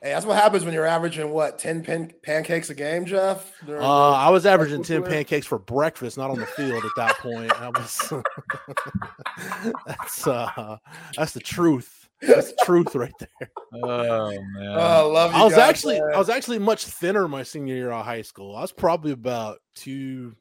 Hey, 0.00 0.10
that's 0.10 0.24
what 0.24 0.36
happens 0.36 0.64
when 0.64 0.72
you're 0.74 0.86
averaging 0.86 1.30
what 1.30 1.58
ten 1.58 1.82
pan- 1.82 2.12
pancakes 2.22 2.70
a 2.70 2.74
game, 2.74 3.04
Jeff. 3.04 3.52
Uh, 3.64 3.66
the- 3.66 3.78
I 3.80 4.30
was 4.30 4.46
averaging 4.46 4.84
10 4.84 5.02
career? 5.02 5.10
pancakes 5.10 5.46
for 5.46 5.58
breakfast, 5.58 6.16
not 6.16 6.30
on 6.30 6.38
the 6.38 6.46
field 6.46 6.84
at 6.84 6.90
that 6.96 7.16
point. 7.18 7.50
I 7.60 7.68
was 7.70 8.12
that's 9.86 10.26
uh 10.26 10.76
that's 11.16 11.32
the 11.32 11.40
truth. 11.40 12.08
That's 12.20 12.50
the 12.52 12.58
truth 12.64 12.94
right 12.94 13.12
there. 13.18 13.50
Oh 13.84 14.30
man. 14.30 14.76
Oh, 14.78 15.10
love 15.12 15.32
you. 15.32 15.38
I 15.40 15.44
was 15.44 15.54
guys, 15.54 15.68
actually 15.68 16.00
man. 16.00 16.14
I 16.14 16.18
was 16.18 16.28
actually 16.28 16.58
much 16.58 16.84
thinner 16.86 17.26
my 17.28 17.42
senior 17.42 17.74
year 17.74 17.90
of 17.90 18.04
high 18.04 18.22
school. 18.22 18.54
I 18.56 18.60
was 18.60 18.72
probably 18.72 19.12
about 19.12 19.58
two 19.74 20.34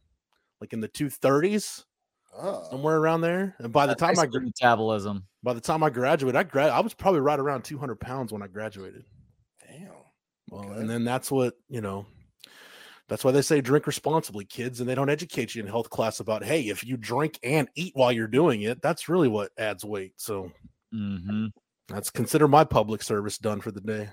like 0.61 0.73
in 0.73 0.79
the 0.81 0.87
two 0.87 1.09
thirties, 1.09 1.83
Oh, 2.35 2.63
somewhere 2.69 2.97
around 2.97 3.21
there. 3.21 3.55
And 3.59 3.71
by 3.73 3.85
the 3.87 3.95
time 3.95 4.15
high 4.15 4.23
I 4.23 4.27
school 4.27 4.41
metabolism. 4.41 5.25
by 5.43 5.53
the 5.53 5.61
time 5.61 5.81
I 5.83 5.89
graduated, 5.89 6.35
I 6.35 6.43
grad 6.43 6.69
I 6.69 6.79
was 6.79 6.93
probably 6.93 7.21
right 7.21 7.39
around 7.39 7.63
200 7.63 7.99
pounds 7.99 8.31
when 8.31 8.41
I 8.43 8.47
graduated. 8.47 9.03
Damn. 10.49 10.59
Well, 10.59 10.71
Okay. 10.71 10.81
and 10.81 10.89
then 10.89 11.03
that's 11.03 11.31
what 11.31 11.55
you 11.69 11.81
know. 11.81 12.05
That's 13.09 13.23
why 13.23 13.31
they 13.31 13.41
say 13.41 13.61
drink 13.61 13.87
responsibly, 13.87 14.43
kids, 14.43 14.81
and 14.81 14.89
they 14.89 14.95
don't 14.95 15.09
educate 15.09 15.55
you 15.55 15.61
in 15.63 15.67
health 15.69 15.89
class 15.89 16.19
about 16.19 16.43
hey, 16.43 16.63
if 16.63 16.83
you 16.85 16.97
drink 16.97 17.39
and 17.41 17.69
eat 17.75 17.93
while 17.95 18.11
you're 18.11 18.27
doing 18.27 18.63
it, 18.63 18.81
that's 18.81 19.07
really 19.07 19.29
what 19.29 19.51
adds 19.57 19.85
weight. 19.85 20.13
So 20.17 20.51
hmm 20.91 21.47
that's 21.87 22.09
consider 22.09 22.49
my 22.49 22.65
public 22.65 23.01
service 23.01 23.37
done 23.37 23.61
for 23.61 23.71
the 23.71 23.79
day. 23.79 24.09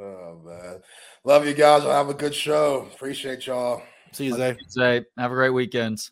Oh 0.00 0.40
man, 0.44 0.80
love 1.24 1.46
you 1.46 1.52
guys. 1.52 1.82
I'll 1.82 1.92
have 1.92 2.08
a 2.08 2.14
good 2.14 2.34
show. 2.34 2.88
Appreciate 2.94 3.46
y'all. 3.46 3.82
See 4.12 4.26
you, 4.26 4.34
Zay. 4.34 4.56
Say, 4.68 5.04
have 5.18 5.30
a 5.30 5.34
great 5.34 5.50
weekend. 5.50 6.08